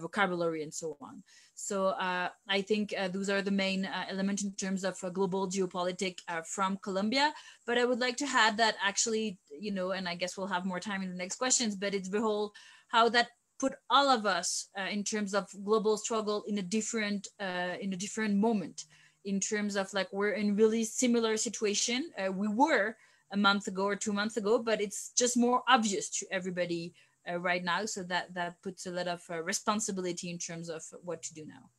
vocabulary 0.00 0.62
and 0.62 0.74
so 0.74 0.98
on. 1.00 1.22
So 1.60 1.88
uh, 1.88 2.28
I 2.48 2.62
think 2.62 2.94
uh, 2.96 3.08
those 3.08 3.28
are 3.28 3.42
the 3.42 3.50
main 3.50 3.84
uh, 3.84 4.04
elements 4.08 4.44
in 4.44 4.52
terms 4.52 4.84
of 4.84 4.96
global 5.12 5.48
geopolitics 5.48 6.20
from 6.46 6.78
Colombia. 6.78 7.34
But 7.66 7.78
I 7.78 7.84
would 7.84 7.98
like 7.98 8.16
to 8.18 8.26
add 8.26 8.56
that 8.58 8.76
actually, 8.80 9.38
you 9.50 9.72
know, 9.72 9.90
and 9.90 10.08
I 10.08 10.14
guess 10.14 10.38
we'll 10.38 10.46
have 10.46 10.64
more 10.64 10.78
time 10.78 11.02
in 11.02 11.10
the 11.10 11.16
next 11.16 11.36
questions, 11.36 11.74
but 11.74 11.94
it's 11.94 12.08
the 12.08 12.20
whole 12.20 12.52
how 12.88 13.08
that 13.08 13.30
put 13.58 13.74
all 13.90 14.08
of 14.08 14.24
us 14.24 14.68
uh, 14.78 14.88
in 14.88 15.02
terms 15.02 15.34
of 15.34 15.48
global 15.64 15.96
struggle 15.96 16.44
in 16.46 16.58
a 16.58 16.62
different 16.62 17.26
uh, 17.40 17.74
in 17.80 17.92
a 17.92 17.96
different 17.96 18.36
moment 18.36 18.84
in 19.24 19.40
terms 19.40 19.76
of 19.76 19.92
like 19.92 20.08
we're 20.12 20.38
in 20.38 20.56
really 20.56 20.84
similar 20.84 21.36
situation 21.36 22.10
uh, 22.18 22.30
we 22.30 22.48
were 22.48 22.96
a 23.32 23.36
month 23.36 23.66
ago 23.66 23.84
or 23.84 23.96
two 23.96 24.12
months 24.12 24.36
ago 24.36 24.58
but 24.58 24.80
it's 24.80 25.10
just 25.16 25.36
more 25.36 25.62
obvious 25.68 26.08
to 26.08 26.26
everybody 26.30 26.94
uh, 27.30 27.38
right 27.38 27.64
now 27.64 27.84
so 27.84 28.02
that 28.02 28.32
that 28.34 28.60
puts 28.62 28.86
a 28.86 28.90
lot 28.90 29.08
of 29.08 29.22
uh, 29.30 29.42
responsibility 29.42 30.30
in 30.30 30.38
terms 30.38 30.68
of 30.68 30.82
what 31.02 31.22
to 31.22 31.34
do 31.34 31.44
now 31.44 31.70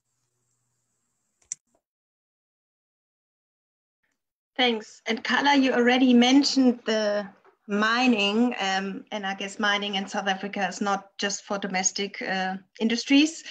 Thanks. 4.59 5.01
And 5.05 5.23
Carla, 5.23 5.55
you 5.55 5.71
already 5.71 6.13
mentioned 6.13 6.81
the 6.83 7.25
mining, 7.69 8.53
um, 8.59 9.05
and 9.09 9.25
I 9.25 9.33
guess 9.33 9.57
mining 9.57 9.95
in 9.95 10.05
South 10.05 10.27
Africa 10.27 10.67
is 10.67 10.81
not 10.81 11.17
just 11.17 11.45
for 11.45 11.57
domestic 11.57 12.21
uh, 12.21 12.57
industries. 12.77 13.45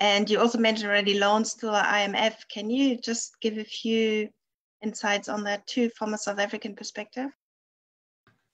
And 0.00 0.30
you 0.30 0.40
also 0.40 0.56
mentioned 0.56 0.88
already 0.88 1.18
loans 1.18 1.52
to 1.56 1.66
the 1.66 1.72
IMF. 1.72 2.48
Can 2.50 2.70
you 2.70 2.96
just 2.96 3.38
give 3.42 3.58
a 3.58 3.64
few 3.64 4.30
insights 4.82 5.28
on 5.28 5.44
that 5.44 5.66
too 5.66 5.90
from 5.90 6.14
a 6.14 6.18
South 6.18 6.38
African 6.38 6.74
perspective? 6.74 7.30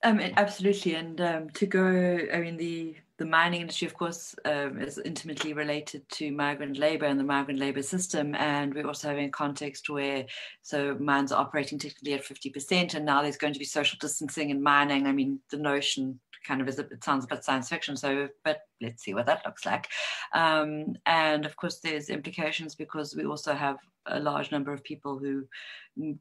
Um, 0.02 0.20
absolutely, 0.36 0.94
and 0.94 1.20
um, 1.20 1.50
to 1.50 1.66
go, 1.66 2.18
I 2.32 2.38
mean, 2.38 2.56
the 2.56 2.96
the 3.18 3.26
mining 3.26 3.60
industry, 3.60 3.86
of 3.86 3.92
course, 3.92 4.34
um, 4.46 4.80
is 4.80 4.96
intimately 4.96 5.52
related 5.52 6.08
to 6.08 6.32
migrant 6.32 6.78
labor 6.78 7.04
and 7.04 7.20
the 7.20 7.24
migrant 7.24 7.60
labor 7.60 7.82
system. 7.82 8.34
And 8.34 8.72
we're 8.72 8.86
also 8.86 9.08
having 9.08 9.26
a 9.26 9.30
context 9.30 9.90
where 9.90 10.24
so 10.62 10.96
mines 10.98 11.30
are 11.30 11.38
operating 11.38 11.78
technically 11.78 12.14
at 12.14 12.24
50%, 12.24 12.94
and 12.94 13.04
now 13.04 13.20
there's 13.20 13.36
going 13.36 13.52
to 13.52 13.58
be 13.58 13.66
social 13.66 13.98
distancing 14.00 14.48
in 14.48 14.62
mining. 14.62 15.06
I 15.06 15.12
mean, 15.12 15.38
the 15.50 15.58
notion 15.58 16.18
kind 16.46 16.62
of 16.62 16.68
is, 16.68 16.78
it 16.78 17.04
sounds 17.04 17.26
a 17.26 17.28
bit 17.28 17.44
science 17.44 17.68
fiction, 17.68 17.94
so, 17.94 18.28
but 18.42 18.62
let's 18.80 19.02
see 19.02 19.12
what 19.12 19.26
that 19.26 19.44
looks 19.44 19.66
like. 19.66 19.88
Um, 20.32 20.96
and 21.04 21.44
of 21.44 21.56
course, 21.56 21.80
there's 21.80 22.08
implications 22.08 22.74
because 22.74 23.14
we 23.14 23.26
also 23.26 23.52
have 23.52 23.76
a 24.10 24.20
large 24.20 24.50
number 24.50 24.72
of 24.72 24.84
people 24.84 25.18
who 25.18 25.46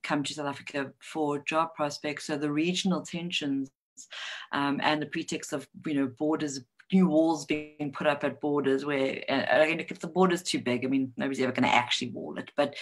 come 0.03 0.23
to 0.23 0.33
South 0.33 0.47
Africa 0.47 0.91
for 0.99 1.39
job 1.39 1.73
prospects. 1.75 2.27
So 2.27 2.37
the 2.37 2.51
regional 2.51 3.01
tensions 3.01 3.69
um, 4.51 4.79
and 4.83 5.01
the 5.01 5.07
pretext 5.07 5.53
of 5.53 5.67
you 5.85 5.93
know 5.93 6.07
borders 6.17 6.61
new 6.91 7.07
walls 7.07 7.45
being 7.45 7.91
put 7.93 8.07
up 8.07 8.23
at 8.23 8.41
borders 8.41 8.83
where 8.85 9.23
uh, 9.29 9.45
if 9.59 9.99
the 9.99 10.07
border's 10.07 10.41
too 10.41 10.59
big 10.59 10.83
i 10.83 10.87
mean 10.87 11.11
nobody's 11.17 11.41
ever 11.41 11.51
going 11.51 11.63
to 11.63 11.75
actually 11.75 12.09
wall 12.11 12.37
it 12.37 12.51
but 12.55 12.75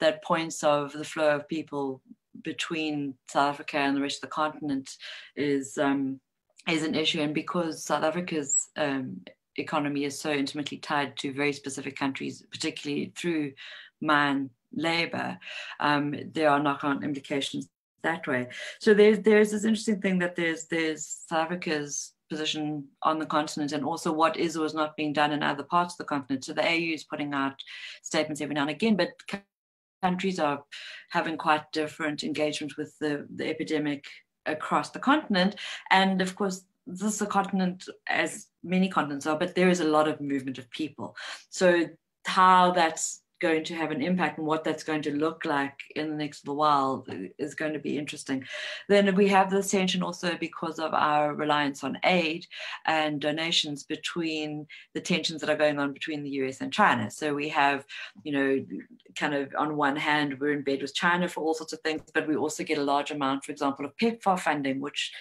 that 0.00 0.22
points 0.22 0.62
of 0.62 0.92
the 0.92 1.04
flow 1.04 1.36
of 1.36 1.48
people 1.48 2.02
between 2.42 3.14
south 3.28 3.54
africa 3.54 3.78
and 3.78 3.96
the 3.96 4.00
rest 4.00 4.18
of 4.18 4.22
the 4.22 4.34
continent 4.34 4.96
is 5.36 5.78
um, 5.78 6.20
is 6.68 6.82
an 6.82 6.94
issue 6.94 7.20
and 7.20 7.34
because 7.34 7.82
south 7.82 8.04
africa's 8.04 8.68
um, 8.76 9.20
economy 9.56 10.04
is 10.04 10.18
so 10.18 10.30
intimately 10.30 10.76
tied 10.76 11.16
to 11.16 11.32
very 11.32 11.52
specific 11.52 11.96
countries 11.96 12.44
particularly 12.50 13.12
through 13.16 13.52
mine 14.00 14.50
labor 14.74 15.38
um, 15.80 16.14
there 16.32 16.50
are 16.50 16.62
knock-on 16.62 17.02
implications 17.02 17.68
that 18.02 18.26
way 18.26 18.46
so 18.78 18.94
there's 18.94 19.20
there's 19.20 19.50
this 19.50 19.64
interesting 19.64 20.00
thing 20.00 20.18
that 20.18 20.36
there's 20.36 20.66
there's 20.66 21.22
south 21.28 21.46
africa's 21.46 22.12
position 22.28 22.84
on 23.02 23.18
the 23.18 23.26
continent 23.26 23.72
and 23.72 23.84
also 23.84 24.12
what 24.12 24.36
is 24.36 24.56
or 24.56 24.64
is 24.64 24.74
not 24.74 24.96
being 24.96 25.12
done 25.12 25.32
in 25.32 25.42
other 25.42 25.62
parts 25.62 25.94
of 25.94 25.98
the 25.98 26.04
continent. 26.04 26.44
So 26.44 26.52
the 26.52 26.66
AU 26.66 26.94
is 26.94 27.04
putting 27.04 27.34
out 27.34 27.60
statements 28.02 28.40
every 28.40 28.54
now 28.54 28.62
and 28.62 28.70
again, 28.70 28.96
but 28.96 29.10
countries 30.02 30.38
are 30.38 30.62
having 31.10 31.36
quite 31.36 31.70
different 31.72 32.24
engagement 32.24 32.76
with 32.76 32.96
the, 32.98 33.26
the 33.34 33.48
epidemic 33.48 34.06
across 34.44 34.90
the 34.90 34.98
continent. 34.98 35.56
And 35.90 36.20
of 36.20 36.34
course, 36.36 36.64
this 36.86 37.14
is 37.14 37.22
a 37.22 37.26
continent 37.26 37.88
as 38.08 38.46
many 38.62 38.88
continents 38.88 39.26
are, 39.26 39.38
but 39.38 39.54
there 39.54 39.68
is 39.68 39.80
a 39.80 39.84
lot 39.84 40.08
of 40.08 40.20
movement 40.20 40.58
of 40.58 40.70
people. 40.70 41.16
So 41.50 41.88
how 42.26 42.72
that's 42.72 43.22
going 43.40 43.64
to 43.64 43.74
have 43.74 43.90
an 43.90 44.02
impact 44.02 44.38
and 44.38 44.46
what 44.46 44.64
that's 44.64 44.82
going 44.82 45.02
to 45.02 45.14
look 45.14 45.44
like 45.44 45.78
in 45.94 46.10
the 46.10 46.16
next 46.16 46.44
little 46.46 46.56
while 46.56 47.06
is 47.38 47.54
going 47.54 47.72
to 47.72 47.78
be 47.78 47.98
interesting. 47.98 48.44
Then 48.88 49.14
we 49.14 49.28
have 49.28 49.50
this 49.50 49.70
tension 49.70 50.02
also 50.02 50.36
because 50.38 50.78
of 50.78 50.94
our 50.94 51.34
reliance 51.34 51.84
on 51.84 51.98
aid 52.04 52.46
and 52.86 53.20
donations 53.20 53.84
between 53.84 54.66
the 54.94 55.00
tensions 55.00 55.40
that 55.40 55.50
are 55.50 55.56
going 55.56 55.78
on 55.78 55.92
between 55.92 56.22
the 56.22 56.30
US 56.30 56.60
and 56.60 56.72
China. 56.72 57.10
So 57.10 57.34
we 57.34 57.48
have, 57.50 57.84
you 58.24 58.32
know, 58.32 58.64
kind 59.14 59.34
of 59.34 59.52
on 59.58 59.76
one 59.76 59.96
hand, 59.96 60.38
we're 60.40 60.52
in 60.52 60.62
bed 60.62 60.80
with 60.82 60.94
China 60.94 61.28
for 61.28 61.42
all 61.42 61.54
sorts 61.54 61.72
of 61.72 61.80
things, 61.80 62.02
but 62.14 62.26
we 62.26 62.36
also 62.36 62.64
get 62.64 62.78
a 62.78 62.84
large 62.84 63.10
amount, 63.10 63.44
for 63.44 63.52
example, 63.52 63.84
of 63.84 63.96
PEPFAR 63.98 64.40
funding, 64.40 64.80
which 64.80 65.12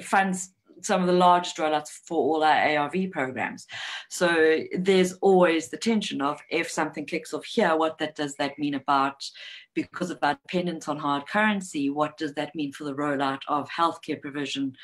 funds 0.00 0.50
some 0.84 1.00
of 1.00 1.06
the 1.06 1.12
largest 1.12 1.56
rollouts 1.56 1.88
for 2.06 2.18
all 2.18 2.44
our 2.44 2.76
ARV 2.76 3.10
programs. 3.10 3.66
So 4.10 4.60
there's 4.76 5.14
always 5.14 5.68
the 5.68 5.76
tension 5.76 6.20
of 6.20 6.40
if 6.50 6.70
something 6.70 7.06
kicks 7.06 7.34
off 7.34 7.44
here, 7.44 7.76
what 7.76 7.98
that 7.98 8.14
does 8.14 8.34
that 8.36 8.58
mean 8.58 8.74
about 8.74 9.24
because 9.74 10.10
of 10.10 10.18
our 10.22 10.38
dependence 10.46 10.88
on 10.88 10.98
hard 10.98 11.26
currency, 11.26 11.90
what 11.90 12.16
does 12.16 12.34
that 12.34 12.54
mean 12.54 12.72
for 12.72 12.84
the 12.84 12.94
rollout 12.94 13.40
of 13.48 13.68
healthcare 13.68 14.20
provision 14.20 14.74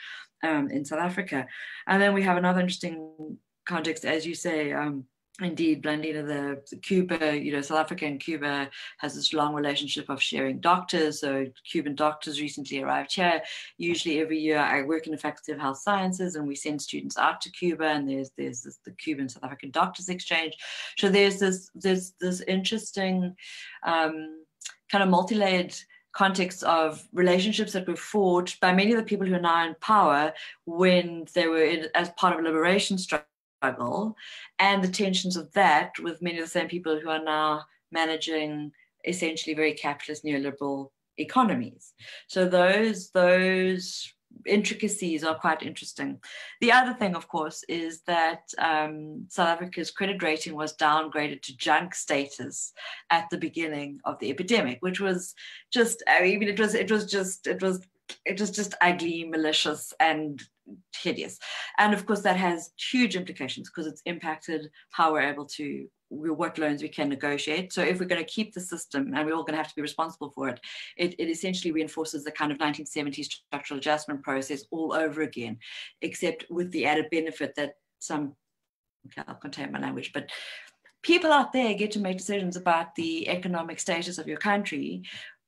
um, 0.42 0.70
in 0.70 0.84
South 0.84 1.00
Africa? 1.00 1.46
And 1.86 2.00
then 2.00 2.14
we 2.14 2.22
have 2.22 2.36
another 2.36 2.60
interesting 2.60 3.38
context, 3.66 4.04
as 4.04 4.26
you 4.26 4.34
say, 4.34 4.72
um, 4.72 5.04
indeed, 5.40 5.82
Blandina, 5.82 6.26
the, 6.26 6.62
the, 6.70 6.76
Cuba, 6.76 7.38
you 7.38 7.52
know, 7.52 7.60
South 7.60 7.78
Africa 7.78 8.06
and 8.06 8.18
Cuba 8.18 8.68
has 8.98 9.14
this 9.14 9.32
long 9.32 9.54
relationship 9.54 10.08
of 10.08 10.20
sharing 10.20 10.60
doctors. 10.60 11.20
So 11.20 11.46
Cuban 11.70 11.94
doctors 11.94 12.40
recently 12.40 12.82
arrived 12.82 13.14
here. 13.14 13.40
Usually 13.76 14.20
every 14.20 14.38
year 14.38 14.58
I 14.58 14.82
work 14.82 15.06
in 15.06 15.12
the 15.12 15.18
Faculty 15.18 15.52
of 15.52 15.60
Health 15.60 15.78
Sciences 15.78 16.34
and 16.34 16.48
we 16.48 16.54
send 16.54 16.82
students 16.82 17.16
out 17.16 17.40
to 17.42 17.50
Cuba 17.52 17.84
and 17.84 18.08
there's 18.08 18.30
there's 18.36 18.62
this, 18.62 18.78
the 18.84 18.92
Cuban 18.92 19.28
South 19.28 19.44
African 19.44 19.70
Doctors 19.70 20.08
Exchange. 20.08 20.54
So 20.96 21.08
there's 21.08 21.38
this 21.38 21.70
there's 21.74 22.12
this 22.20 22.40
interesting 22.42 23.36
um, 23.84 24.44
kind 24.90 25.04
of 25.04 25.08
multi-layered 25.08 25.74
context 26.12 26.64
of 26.64 27.06
relationships 27.12 27.72
that 27.72 27.86
were 27.86 27.94
forged 27.94 28.58
by 28.60 28.72
many 28.72 28.90
of 28.90 28.98
the 28.98 29.04
people 29.04 29.26
who 29.26 29.34
are 29.34 29.40
now 29.40 29.68
in 29.68 29.76
power 29.80 30.32
when 30.64 31.26
they 31.34 31.46
were 31.46 31.62
in, 31.62 31.86
as 31.94 32.08
part 32.10 32.32
of 32.32 32.40
a 32.40 32.42
liberation 32.42 32.98
struggle 32.98 33.26
struggle 33.58 34.16
and 34.58 34.82
the 34.82 34.88
tensions 34.88 35.36
of 35.36 35.52
that 35.52 35.98
with 35.98 36.22
many 36.22 36.38
of 36.38 36.44
the 36.44 36.50
same 36.50 36.68
people 36.68 36.98
who 36.98 37.10
are 37.10 37.22
now 37.22 37.64
managing 37.90 38.72
essentially 39.04 39.54
very 39.54 39.72
capitalist 39.72 40.24
neoliberal 40.24 40.90
economies. 41.18 41.94
So 42.28 42.48
those 42.48 43.10
those 43.10 44.12
intricacies 44.46 45.24
are 45.24 45.34
quite 45.34 45.62
interesting. 45.62 46.20
The 46.60 46.72
other 46.72 46.92
thing, 46.92 47.16
of 47.16 47.28
course, 47.28 47.64
is 47.68 48.02
that 48.02 48.42
um, 48.58 49.26
South 49.28 49.48
Africa's 49.48 49.90
credit 49.90 50.22
rating 50.22 50.54
was 50.54 50.76
downgraded 50.76 51.42
to 51.42 51.56
junk 51.56 51.94
status 51.94 52.72
at 53.10 53.28
the 53.30 53.38
beginning 53.38 54.00
of 54.04 54.18
the 54.18 54.30
epidemic, 54.30 54.78
which 54.80 55.00
was 55.00 55.34
just 55.72 56.02
I 56.06 56.22
mean 56.22 56.42
it 56.44 56.60
was 56.60 56.74
it 56.74 56.90
was 56.90 57.10
just 57.10 57.46
it 57.46 57.62
was 57.62 57.80
it 58.24 58.40
was 58.40 58.50
just 58.50 58.74
ugly, 58.80 59.24
malicious, 59.24 59.92
and 60.00 60.42
hideous. 61.02 61.38
And 61.78 61.94
of 61.94 62.06
course, 62.06 62.22
that 62.22 62.36
has 62.36 62.70
huge 62.76 63.16
implications 63.16 63.68
because 63.68 63.86
it's 63.86 64.02
impacted 64.04 64.70
how 64.90 65.12
we're 65.12 65.30
able 65.30 65.46
to 65.46 65.88
what 66.10 66.58
loans 66.58 66.82
we 66.82 66.88
can 66.88 67.08
negotiate. 67.08 67.72
So 67.72 67.82
if 67.82 68.00
we're 68.00 68.06
going 68.06 68.24
to 68.24 68.30
keep 68.30 68.54
the 68.54 68.60
system 68.60 69.12
and 69.14 69.26
we're 69.26 69.34
all 69.34 69.42
going 69.42 69.52
to 69.52 69.58
have 69.58 69.68
to 69.68 69.74
be 69.74 69.82
responsible 69.82 70.30
for 70.30 70.48
it, 70.48 70.60
it, 70.96 71.14
it 71.18 71.28
essentially 71.28 71.72
reinforces 71.72 72.24
the 72.24 72.30
kind 72.30 72.50
of 72.50 72.58
1970s 72.58 73.26
structural 73.26 73.78
adjustment 73.78 74.22
process 74.22 74.64
all 74.70 74.94
over 74.94 75.22
again, 75.22 75.58
except 76.00 76.46
with 76.48 76.70
the 76.72 76.86
added 76.86 77.06
benefit 77.10 77.54
that 77.56 77.74
some, 77.98 78.34
okay, 79.06 79.22
I'll 79.28 79.34
contain 79.34 79.70
my 79.70 79.80
language, 79.80 80.12
but 80.14 80.30
people 81.02 81.30
out 81.30 81.52
there 81.52 81.74
get 81.74 81.90
to 81.92 82.00
make 82.00 82.18
decisions 82.18 82.56
about 82.56 82.94
the 82.94 83.28
economic 83.28 83.78
status 83.78 84.18
of 84.18 84.26
your 84.26 84.38
country 84.38 85.02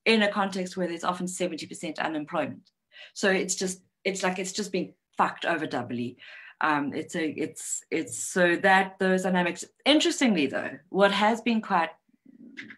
in 0.05 0.22
a 0.22 0.32
context 0.32 0.76
where 0.76 0.88
there's 0.88 1.05
often 1.05 1.26
70% 1.26 1.98
unemployment. 1.98 2.70
So 3.14 3.30
it's 3.30 3.55
just, 3.55 3.82
it's 4.05 4.22
like 4.22 4.38
it's 4.38 4.53
just 4.53 4.72
being 4.72 4.94
fucked 5.16 5.44
over 5.44 5.66
doubly. 5.66 6.16
Um, 6.61 6.92
it's 6.94 7.16
a, 7.16 7.26
it's, 7.30 7.82
it's 7.90 8.22
so 8.22 8.57
that 8.57 8.98
those 8.98 9.22
dynamics. 9.22 9.64
Interestingly, 9.84 10.46
though, 10.46 10.78
what 10.90 11.12
has 11.12 11.40
been 11.40 11.62
quite 11.62 11.90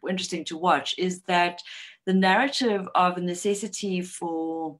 interesting 0.08 0.44
to 0.46 0.56
watch 0.56 0.94
is 0.98 1.22
that 1.22 1.60
the 2.06 2.12
narrative 2.12 2.88
of 2.94 3.16
the 3.16 3.20
necessity 3.20 4.00
for 4.02 4.78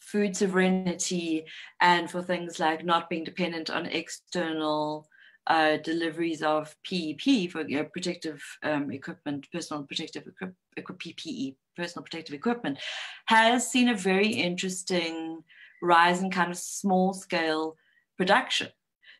food 0.00 0.36
sovereignty 0.36 1.44
and 1.80 2.10
for 2.10 2.22
things 2.22 2.58
like 2.58 2.84
not 2.84 3.08
being 3.08 3.24
dependent 3.24 3.70
on 3.70 3.86
external 3.86 5.06
uh, 5.46 5.76
deliveries 5.78 6.42
of 6.42 6.74
PEP 6.84 7.50
for 7.50 7.66
you 7.68 7.76
know, 7.76 7.84
protective 7.84 8.42
um, 8.62 8.90
equipment, 8.90 9.46
personal 9.52 9.84
protective 9.84 10.26
equipment, 10.26 10.56
PPE, 10.76 11.54
personal 11.76 12.04
protective 12.04 12.34
equipment, 12.34 12.78
has 13.26 13.70
seen 13.70 13.88
a 13.88 13.94
very 13.94 14.28
interesting 14.28 15.42
rise 15.82 16.22
in 16.22 16.30
kind 16.30 16.50
of 16.50 16.58
small 16.58 17.12
scale 17.12 17.76
production. 18.16 18.68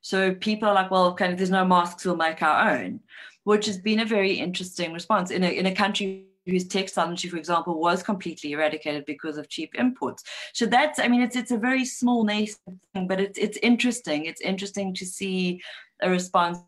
So 0.02 0.34
people 0.34 0.68
are 0.68 0.74
like, 0.74 0.90
well, 0.90 1.14
kind 1.14 1.32
of, 1.32 1.38
there's 1.38 1.50
no 1.50 1.64
masks, 1.64 2.04
we'll 2.04 2.16
make 2.16 2.42
our 2.42 2.70
own, 2.70 3.00
which 3.44 3.66
has 3.66 3.78
been 3.78 4.00
a 4.00 4.04
very 4.04 4.32
interesting 4.32 4.92
response 4.92 5.30
in 5.30 5.44
a, 5.44 5.48
in 5.48 5.66
a 5.66 5.74
country 5.74 6.26
whose 6.46 6.66
textile 6.66 7.06
industry, 7.06 7.30
for 7.30 7.36
example, 7.36 7.78
was 7.78 8.02
completely 8.02 8.52
eradicated 8.52 9.04
because 9.04 9.36
of 9.36 9.48
cheap 9.48 9.74
imports. 9.76 10.24
So 10.54 10.66
that's, 10.66 10.98
I 10.98 11.08
mean, 11.08 11.20
it's 11.20 11.36
it's 11.36 11.50
a 11.50 11.58
very 11.58 11.84
small 11.84 12.24
nascent 12.24 12.80
thing, 12.94 13.06
but 13.06 13.20
it's 13.20 13.38
it's 13.38 13.58
interesting. 13.62 14.24
It's 14.24 14.40
interesting 14.40 14.94
to 14.94 15.06
see 15.06 15.60
a 16.02 16.10
response 16.10 16.58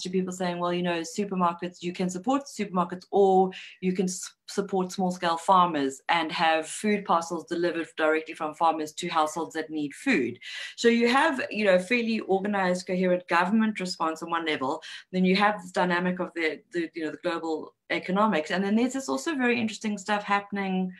to 0.00 0.08
people 0.08 0.32
saying, 0.32 0.58
well, 0.58 0.72
you 0.72 0.82
know, 0.82 1.00
supermarkets, 1.00 1.82
you 1.82 1.92
can 1.92 2.08
support 2.08 2.44
supermarkets 2.44 3.04
or 3.10 3.50
you 3.82 3.92
can 3.92 4.08
support 4.48 4.90
small 4.90 5.10
scale 5.10 5.36
farmers 5.36 6.00
and 6.08 6.32
have 6.32 6.66
food 6.66 7.04
parcels 7.04 7.44
delivered 7.44 7.86
directly 7.98 8.34
from 8.34 8.54
farmers 8.54 8.92
to 8.92 9.08
households 9.08 9.54
that 9.54 9.68
need 9.68 9.92
food. 9.92 10.38
So 10.76 10.88
you 10.88 11.08
have, 11.08 11.44
you 11.50 11.66
know, 11.66 11.78
fairly 11.78 12.20
organized, 12.20 12.86
coherent 12.86 13.28
government 13.28 13.80
response 13.80 14.22
on 14.22 14.30
one 14.30 14.46
level. 14.46 14.82
Then 15.12 15.26
you 15.26 15.36
have 15.36 15.60
this 15.60 15.72
dynamic 15.72 16.20
of 16.20 16.30
the, 16.34 16.60
the 16.72 16.90
you 16.94 17.04
know, 17.04 17.10
the 17.10 17.18
global 17.18 17.74
economics. 17.90 18.50
And 18.50 18.64
then 18.64 18.74
there's 18.74 18.94
this 18.94 19.10
also 19.10 19.34
very 19.34 19.60
interesting 19.60 19.98
stuff 19.98 20.22
happening 20.22 20.92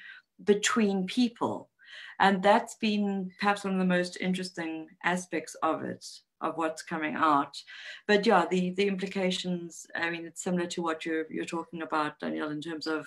between 0.45 1.07
people. 1.07 1.71
And 2.21 2.43
that's 2.43 2.75
been 2.75 3.31
perhaps 3.41 3.65
one 3.65 3.73
of 3.73 3.79
the 3.79 3.87
most 3.87 4.19
interesting 4.21 4.89
aspects 5.03 5.57
of 5.63 5.83
it 5.83 6.05
of 6.43 6.57
what's 6.57 6.83
coming 6.83 7.15
out. 7.15 7.57
But 8.07 8.27
yeah, 8.27 8.47
the 8.51 8.71
the 8.75 8.89
implications. 8.89 9.87
I 9.95 10.11
mean, 10.11 10.27
it's 10.27 10.43
similar 10.43 10.67
to 10.67 10.83
what 10.83 11.07
you're 11.07 11.27
you're 11.31 11.45
talking 11.45 11.83
about, 11.83 12.19
Danielle, 12.21 12.51
in 12.51 12.61
terms 12.61 12.87
of 12.87 13.07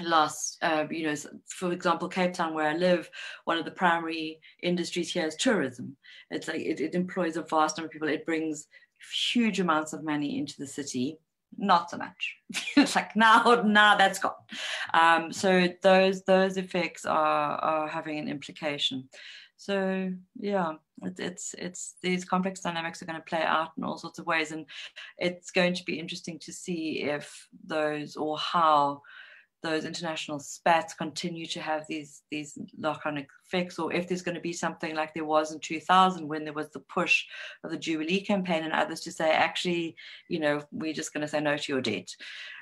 loss. 0.00 0.56
Uh, 0.62 0.86
you 0.90 1.06
know, 1.06 1.14
for 1.48 1.72
example, 1.72 2.08
Cape 2.08 2.32
Town, 2.32 2.54
where 2.54 2.68
I 2.68 2.74
live, 2.74 3.10
one 3.44 3.58
of 3.58 3.64
the 3.64 3.70
primary 3.70 4.40
industries 4.62 5.12
here 5.12 5.26
is 5.26 5.36
tourism. 5.36 5.96
It's 6.30 6.48
like 6.48 6.60
it, 6.60 6.80
it 6.80 6.94
employs 6.94 7.36
a 7.36 7.42
vast 7.42 7.76
number 7.76 7.86
of 7.86 7.92
people. 7.92 8.08
It 8.08 8.26
brings 8.26 8.66
huge 9.32 9.60
amounts 9.60 9.92
of 9.92 10.02
money 10.02 10.38
into 10.38 10.54
the 10.58 10.66
city 10.66 11.18
not 11.58 11.90
so 11.90 11.96
much. 11.96 12.36
it's 12.76 12.96
like 12.96 13.14
now, 13.16 13.62
now 13.64 13.96
that's 13.96 14.18
gone. 14.18 14.32
Um, 14.92 15.32
so 15.32 15.68
those 15.82 16.22
those 16.24 16.56
effects 16.56 17.04
are 17.04 17.56
are 17.56 17.88
having 17.88 18.18
an 18.18 18.28
implication. 18.28 19.08
So 19.64 20.12
yeah, 20.38 20.74
it, 21.00 21.18
it's 21.18 21.54
it's 21.56 21.94
these 22.02 22.22
complex 22.22 22.60
dynamics 22.60 23.00
are 23.00 23.06
going 23.06 23.18
to 23.18 23.24
play 23.24 23.42
out 23.42 23.70
in 23.78 23.84
all 23.84 23.96
sorts 23.96 24.18
of 24.18 24.26
ways, 24.26 24.52
and 24.52 24.66
it's 25.16 25.50
going 25.50 25.72
to 25.72 25.84
be 25.84 25.98
interesting 25.98 26.38
to 26.40 26.52
see 26.52 27.00
if 27.04 27.48
those 27.64 28.14
or 28.14 28.36
how 28.36 29.00
those 29.62 29.86
international 29.86 30.38
spats 30.38 30.92
continue 30.92 31.46
to 31.46 31.60
have 31.62 31.86
these 31.88 32.24
these 32.30 32.58
knock-on 32.76 33.24
effects, 33.46 33.78
or 33.78 33.90
if 33.90 34.06
there's 34.06 34.20
going 34.20 34.34
to 34.34 34.40
be 34.42 34.52
something 34.52 34.94
like 34.94 35.14
there 35.14 35.24
was 35.24 35.50
in 35.50 35.60
2000 35.60 36.28
when 36.28 36.44
there 36.44 36.52
was 36.52 36.68
the 36.68 36.80
push 36.80 37.24
of 37.64 37.70
the 37.70 37.78
Jubilee 37.78 38.20
campaign 38.20 38.64
and 38.64 38.74
others 38.74 39.00
to 39.00 39.12
say, 39.12 39.30
actually, 39.30 39.96
you 40.28 40.40
know, 40.40 40.60
we're 40.72 40.92
just 40.92 41.14
going 41.14 41.22
to 41.22 41.28
say 41.28 41.40
no 41.40 41.56
to 41.56 41.72
your 41.72 41.80
debt. 41.80 42.10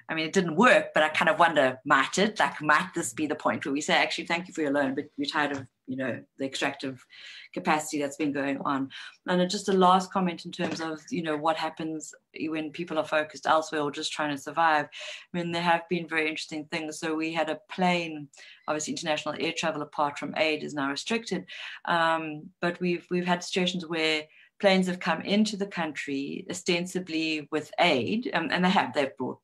I 0.08 0.14
mean, 0.14 0.26
it 0.26 0.32
didn't 0.32 0.56
work, 0.56 0.94
but 0.94 1.02
I 1.02 1.08
kind 1.08 1.28
of 1.28 1.38
wonder, 1.40 1.80
might 1.84 2.18
it? 2.18 2.38
Like, 2.38 2.62
might 2.62 2.90
this 2.94 3.12
be 3.12 3.26
the 3.26 3.34
point 3.34 3.64
where 3.64 3.72
we 3.72 3.80
say, 3.80 3.94
actually, 3.94 4.26
thank 4.26 4.46
you 4.46 4.54
for 4.54 4.60
your 4.60 4.72
loan, 4.72 4.94
but 4.94 5.06
we're 5.18 5.24
tired 5.24 5.52
of 5.52 5.66
you 5.92 5.98
know 5.98 6.18
the 6.38 6.46
extractive 6.46 7.04
capacity 7.52 8.00
that's 8.00 8.16
been 8.16 8.32
going 8.32 8.58
on. 8.64 8.88
And 9.26 9.50
just 9.50 9.68
a 9.68 9.74
last 9.74 10.10
comment 10.10 10.46
in 10.46 10.52
terms 10.52 10.80
of 10.80 11.00
you 11.10 11.22
know 11.22 11.36
what 11.36 11.58
happens 11.58 12.14
when 12.48 12.70
people 12.70 12.98
are 12.98 13.04
focused 13.04 13.46
elsewhere 13.46 13.82
or 13.82 13.90
just 13.90 14.10
trying 14.10 14.34
to 14.34 14.42
survive. 14.42 14.86
I 14.86 15.36
mean 15.36 15.52
there 15.52 15.60
have 15.60 15.86
been 15.90 16.08
very 16.08 16.28
interesting 16.28 16.64
things. 16.64 16.98
So 16.98 17.14
we 17.14 17.30
had 17.30 17.50
a 17.50 17.60
plane 17.70 18.28
obviously 18.66 18.94
international 18.94 19.34
air 19.38 19.52
travel 19.54 19.82
apart 19.82 20.18
from 20.18 20.34
aid 20.38 20.64
is 20.64 20.72
now 20.72 20.88
restricted. 20.88 21.44
Um, 21.84 22.48
but 22.62 22.80
we've 22.80 23.06
we've 23.10 23.26
had 23.26 23.44
situations 23.44 23.86
where 23.86 24.22
planes 24.62 24.86
have 24.86 25.00
come 25.00 25.20
into 25.22 25.56
the 25.56 25.66
country 25.66 26.46
ostensibly 26.48 27.48
with 27.50 27.70
aid 27.80 28.30
um, 28.32 28.48
and 28.50 28.64
they 28.64 28.70
have 28.70 28.94
they've 28.94 29.16
brought 29.18 29.40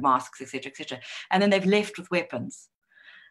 masks 0.00 0.40
etc 0.40 0.70
etc 0.70 0.98
and 1.30 1.42
then 1.42 1.50
they've 1.50 1.66
left 1.66 1.98
with 1.98 2.10
weapons 2.10 2.68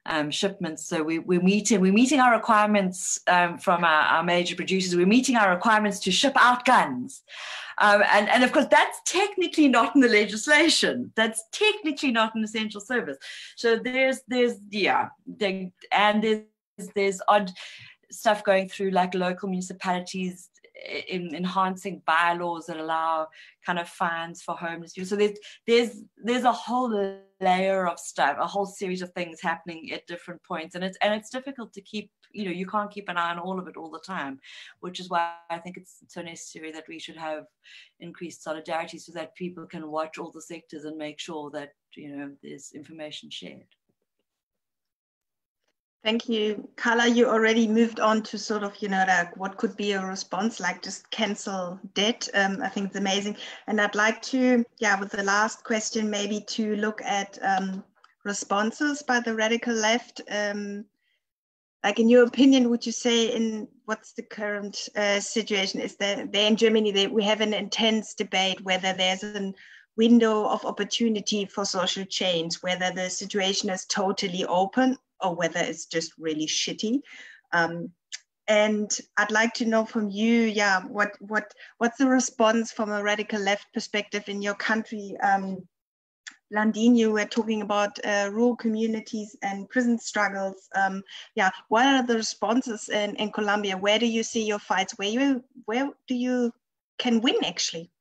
um, 0.05 0.31
shipments. 0.31 0.85
So 0.85 1.03
we, 1.03 1.19
we're 1.19 1.41
meeting 1.41 1.81
we're 1.81 1.93
meeting 1.93 2.19
our 2.19 2.33
requirements 2.33 3.19
um, 3.27 3.57
from 3.57 3.83
our, 3.83 4.03
our, 4.03 4.23
major 4.23 4.55
producers. 4.55 4.95
We're 4.95 5.05
meeting 5.05 5.35
our 5.35 5.51
requirements 5.51 5.99
to 6.01 6.11
ship 6.11 6.33
out 6.35 6.65
guns, 6.65 7.23
um, 7.79 8.03
and 8.13 8.29
and 8.29 8.43
of 8.43 8.51
course 8.51 8.67
that's 8.69 8.99
technically 9.05 9.67
not 9.67 9.95
in 9.95 10.01
the 10.01 10.07
legislation. 10.07 11.11
That's 11.15 11.43
technically 11.51 12.11
not 12.11 12.35
an 12.35 12.43
essential 12.43 12.81
service. 12.81 13.17
So 13.55 13.77
there's 13.77 14.21
there's 14.27 14.55
yeah, 14.69 15.09
there, 15.25 15.69
and 15.91 16.23
there's 16.23 16.89
there's 16.93 17.21
odd 17.27 17.51
stuff 18.11 18.43
going 18.43 18.69
through 18.69 18.91
like 18.91 19.13
local 19.13 19.49
municipalities 19.49 20.49
in 21.07 21.34
enhancing 21.34 22.01
bylaws 22.05 22.65
that 22.65 22.78
allow 22.78 23.28
kind 23.65 23.80
of 23.80 23.88
fines 23.88 24.41
for 24.41 24.55
homeless 24.55 24.93
people. 24.93 25.07
So 25.07 25.15
there's 25.15 25.38
there's 25.65 26.03
there's 26.17 26.43
a 26.43 26.51
whole 26.51 27.19
layer 27.41 27.88
of 27.88 27.99
stuff, 27.99 28.38
a 28.39 28.47
whole 28.47 28.65
series 28.65 29.01
of 29.01 29.11
things 29.13 29.41
happening 29.41 29.91
at 29.93 30.07
different 30.07 30.43
points, 30.43 30.76
and 30.76 30.84
it's 30.84 30.97
and 31.01 31.13
it's 31.13 31.30
difficult 31.30 31.73
to 31.73 31.82
keep. 31.82 32.11
You 32.32 32.45
know, 32.45 32.51
you 32.51 32.67
can't 32.67 32.91
keep 32.91 33.07
an 33.07 33.17
eye 33.17 33.32
on 33.32 33.39
all 33.39 33.59
of 33.59 33.67
it 33.67 33.78
all 33.78 33.89
the 33.89 33.99
time, 33.99 34.39
which 34.82 34.99
is 34.99 35.09
why 35.09 35.36
I 35.49 35.57
think 35.57 35.78
it's 35.78 35.99
so 36.09 36.21
necessary 36.21 36.71
that 36.73 36.88
we 36.89 36.99
should 36.99 37.15
have 37.15 37.45
increased 38.01 38.43
solidarity 38.43 38.97
so 38.97 39.13
that 39.13 39.36
people 39.36 39.65
can 39.65 39.89
watch 39.89 40.17
all 40.17 40.32
the 40.32 40.41
sectors 40.41 40.84
and 40.84 40.97
make 40.97 41.19
sure 41.19 41.49
that 41.51 41.69
you 41.95 42.15
know 42.15 42.32
there's 42.43 42.73
information 42.73 43.30
shared. 43.30 43.67
Thank 46.05 46.29
you. 46.29 46.69
Carla, 46.75 47.07
you 47.07 47.27
already 47.27 47.67
moved 47.67 47.99
on 47.99 48.21
to 48.23 48.37
sort 48.37 48.61
of, 48.61 48.77
you 48.79 48.89
know, 48.89 49.03
like 49.07 49.35
what 49.37 49.57
could 49.57 49.75
be 49.75 49.93
a 49.93 50.05
response, 50.05 50.59
like 50.59 50.83
just 50.83 51.09
cancel 51.09 51.79
debt. 51.95 52.29
Um, 52.35 52.61
I 52.61 52.69
think 52.69 52.89
it's 52.89 52.95
amazing. 52.95 53.37
And 53.65 53.81
I'd 53.81 53.95
like 53.95 54.21
to, 54.33 54.63
yeah, 54.77 54.99
with 54.99 55.09
the 55.09 55.23
last 55.23 55.63
question, 55.63 56.07
maybe 56.07 56.41
to 56.41 56.75
look 56.75 57.01
at 57.01 57.39
um, 57.41 57.83
responses 58.23 59.01
by 59.01 59.19
the 59.19 59.33
radical 59.33 59.73
left. 59.73 60.21
Um, 60.29 60.85
like 61.83 61.99
in 61.99 62.07
your 62.07 62.27
opinion, 62.27 62.69
would 62.69 62.85
you 62.85 62.91
say 62.91 63.35
in 63.35 63.67
what's 63.85 64.11
the 64.11 64.21
current 64.21 64.87
uh, 64.95 65.19
situation? 65.19 65.81
Is 65.81 65.95
there, 65.95 66.27
there 66.27 66.47
in 66.47 66.55
Germany, 66.55 66.91
they, 66.91 67.07
we 67.07 67.23
have 67.23 67.41
an 67.41 67.55
intense 67.55 68.13
debate 68.13 68.61
whether 68.61 68.93
there's 68.93 69.23
a 69.23 69.51
window 69.97 70.45
of 70.49 70.65
opportunity 70.65 71.45
for 71.45 71.65
social 71.65 72.05
change, 72.05 72.57
whether 72.57 72.91
the 72.91 73.09
situation 73.09 73.71
is 73.71 73.85
totally 73.85 74.45
open 74.45 74.99
or 75.22 75.36
whether 75.36 75.59
it's 75.59 75.86
just 75.86 76.13
really 76.18 76.47
shitty. 76.47 77.01
Um, 77.51 77.91
and 78.47 78.91
I'd 79.18 79.32
like 79.32 79.53
to 79.55 79.66
know 79.66 79.86
from 79.86 80.09
you, 80.09 80.41
yeah, 80.41 80.82
what 80.82 81.11
what 81.20 81.51
what's 81.80 81.97
the 81.97 82.07
response 82.07 82.72
from 82.72 82.91
a 82.91 83.01
radical 83.01 83.39
left 83.39 83.74
perspective 83.74 84.30
in 84.30 84.41
your 84.41 84.53
country? 84.53 85.16
Um, 85.24 85.68
Blandine, 86.53 86.95
you 86.95 87.11
were 87.11 87.26
talking 87.26 87.63
about 87.63 87.97
uh, 88.05 88.30
rural 88.32 88.55
communities 88.55 89.36
and 89.41 89.68
prison 89.68 89.97
struggles. 89.97 90.70
Um, 90.76 91.01
yeah, 91.34 91.49
what 91.70 91.88
are 91.88 92.05
the 92.05 92.16
responses 92.16 92.88
in, 92.89 93.16
in 93.16 93.32
Colombia? 93.32 93.78
Where 93.78 93.97
do 93.97 94.05
you 94.05 94.22
see 94.22 94.45
your 94.45 94.59
fights? 94.59 94.93
Where 94.97 95.09
you 95.09 95.43
where 95.66 95.89
do 96.07 96.16
you 96.16 96.51
can 96.99 97.22
win 97.22 97.43
actually? 97.43 97.91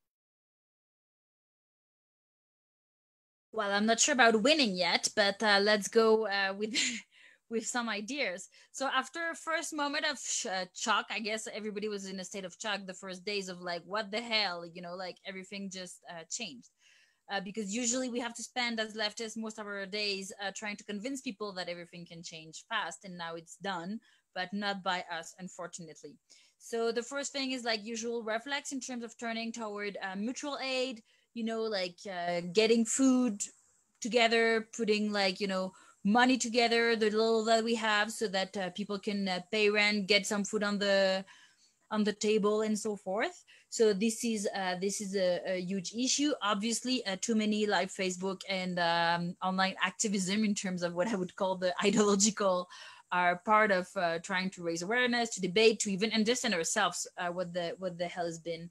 Well, 3.55 3.71
I'm 3.73 3.87
not 3.87 4.01
sure 4.01 4.15
about 4.15 4.43
winning 4.43 4.77
yet, 4.77 5.09
but 5.15 5.43
uh, 5.43 5.61
let's 5.63 5.89
go 5.89 6.27
uh, 6.27 6.55
with 6.59 6.75
with 7.51 7.67
some 7.67 7.89
ideas. 7.89 8.49
So 8.73 8.87
after 8.89 9.31
a 9.31 9.37
first 9.37 9.73
moment 9.73 10.05
of 10.07 10.19
uh, 10.51 10.65
shock, 10.75 11.07
I 11.11 11.21
guess 11.21 11.47
everybody 11.53 11.89
was 11.89 12.07
in 12.07 12.19
a 12.19 12.25
state 12.25 12.45
of 12.45 12.57
shock 12.61 12.81
the 12.87 12.95
first 12.95 13.25
days 13.25 13.49
of 13.49 13.61
like, 13.61 13.83
what 13.85 14.11
the 14.11 14.21
hell, 14.21 14.65
you 14.67 14.83
know, 14.83 14.97
like 14.97 15.19
everything 15.27 15.71
just 15.71 16.01
uh, 16.11 16.25
changed. 16.31 16.71
Uh, 17.31 17.41
because 17.41 17.75
usually 17.75 18.09
we 18.11 18.21
have 18.21 18.35
to 18.35 18.43
spend 18.43 18.81
as 18.81 18.95
leftists 18.97 19.37
most 19.37 19.59
of 19.59 19.67
our 19.67 19.87
days 19.87 20.33
trying 20.55 20.77
to 20.77 20.85
convince 20.85 21.23
people 21.23 21.53
that 21.55 21.69
everything 21.71 22.05
can 22.07 22.23
change 22.23 22.65
fast, 22.69 23.05
and 23.05 23.17
now 23.17 23.35
it's 23.37 23.57
done, 23.63 24.01
but 24.35 24.53
not 24.53 24.83
by 24.83 25.05
us, 25.11 25.35
unfortunately. 25.39 26.17
So 26.59 26.93
the 26.93 27.03
first 27.03 27.33
thing 27.33 27.53
is 27.53 27.65
like 27.65 27.85
usual 27.85 28.25
reflex 28.25 28.73
in 28.73 28.81
terms 28.81 29.05
of 29.05 29.17
turning 29.19 29.53
toward 29.53 29.97
mutual 30.19 30.59
aid, 30.63 31.03
you 31.35 31.45
know, 31.45 31.63
like 31.63 31.99
uh, 32.11 32.41
getting 32.53 32.85
food 32.85 33.43
together, 34.01 34.69
putting 34.77 35.13
like 35.13 35.41
you 35.41 35.47
know 35.47 35.73
money 36.05 36.39
together, 36.39 36.97
the 36.97 37.11
little 37.11 37.45
that 37.45 37.65
we 37.65 37.75
have, 37.75 38.11
so 38.13 38.29
that 38.29 38.57
uh, 38.57 38.71
people 38.71 38.99
can 38.99 39.29
uh, 39.29 39.41
pay 39.51 39.69
rent, 39.69 40.07
get 40.07 40.27
some 40.27 40.45
food 40.45 40.63
on 40.63 40.79
the 40.79 41.25
on 41.91 42.05
the 42.05 42.13
table, 42.13 42.63
and 42.63 42.79
so 42.79 42.97
forth. 42.97 43.45
So 43.69 43.93
this 43.93 44.25
is 44.25 44.49
uh, 44.55 44.77
this 44.81 45.01
is 45.01 45.17
a, 45.17 45.41
a, 45.45 45.61
huge 45.61 45.93
issue. 45.95 46.33
Obviously, 46.43 47.05
uh, 47.07 47.17
too 47.21 47.35
many 47.35 47.67
like 47.67 47.89
Facebook 47.89 48.43
and 48.49 48.79
um, 48.79 49.37
online 49.43 49.75
activism 49.83 50.45
in 50.45 50.55
terms 50.55 50.85
of 50.85 50.95
what 50.95 51.09
I 51.09 51.17
would 51.17 51.35
call 51.35 51.57
the 51.57 51.75
ideological 51.85 52.69
are 53.11 53.43
part 53.45 53.71
of 53.71 53.89
uh, 53.97 54.19
trying 54.21 54.51
to 54.51 54.63
raise 54.63 54.83
awareness, 54.83 55.31
to 55.31 55.41
debate, 55.41 55.79
to 55.81 55.91
even 55.91 56.13
understand 56.13 56.55
ourselves 56.55 57.07
uh, 57.19 57.29
what 57.29 57.53
the 57.53 57.75
what 57.79 57.99
the 57.99 58.07
hell 58.07 58.27
has 58.27 58.39
been 58.39 58.71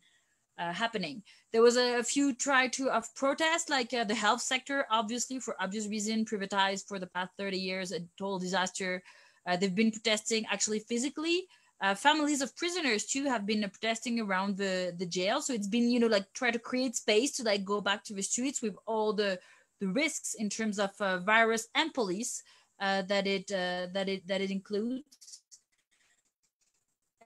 uh, 0.58 0.72
happening. 0.72 1.24
There 1.52 1.62
was 1.62 1.78
a, 1.78 2.00
a, 2.00 2.04
few 2.04 2.34
try 2.34 2.68
to 2.70 2.90
of 2.90 3.14
protest, 3.16 3.70
like 3.70 3.94
uh, 3.94 4.04
the 4.04 4.16
health 4.16 4.42
sector, 4.42 4.86
obviously 4.90 5.40
for 5.40 5.56
obvious 5.60 5.88
reason, 5.88 6.26
privatized 6.26 6.88
for 6.88 7.00
the 7.00 7.08
past 7.08 7.32
30 7.38 7.58
years, 7.58 7.92
a 7.92 8.00
total 8.18 8.40
disaster. 8.40 9.04
Uh, 9.48 9.58
they've 9.58 9.76
been 9.76 9.92
protesting 9.92 10.46
actually 10.52 10.80
physically. 10.80 11.48
Uh, 11.82 11.94
families 11.96 12.42
of 12.42 12.56
prisoners 12.56 13.06
too 13.06 13.26
have 13.26 13.46
been 13.46 13.62
protesting 13.62 14.20
around 14.20 14.58
the 14.58 14.94
the 14.98 15.06
jail. 15.06 15.42
So 15.42 15.54
it's 15.54 15.68
been 15.68 15.90
you 15.90 16.00
know 16.00 16.08
like 16.08 16.32
try 16.34 16.52
to 16.52 16.60
create 16.60 16.96
space 16.96 17.32
to 17.38 17.44
like 17.44 17.66
go 17.66 17.82
back 17.82 18.04
to 18.06 18.14
the 18.14 18.22
streets 18.22 18.62
with 18.62 18.76
all 18.86 19.12
the 19.12 19.40
the 19.82 19.88
risks 19.88 20.36
in 20.36 20.50
terms 20.50 20.80
of 20.80 20.92
uh, 21.02 21.18
virus 21.20 21.68
and 21.76 21.94
police 21.94 22.42
uh, 22.80 23.02
that 23.04 23.28
it 23.28 23.48
that 23.48 24.08
it 24.08 24.26
that 24.28 24.40
it 24.40 24.52
includes 24.52 25.43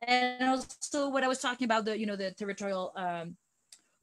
and 0.02 0.50
also 0.50 1.10
what 1.10 1.24
I 1.24 1.28
was 1.28 1.40
talking 1.40 1.66
about 1.66 1.86
the 1.86 1.98
you 1.98 2.06
know 2.06 2.16
the 2.16 2.32
territorial 2.32 2.94
um, 2.96 3.36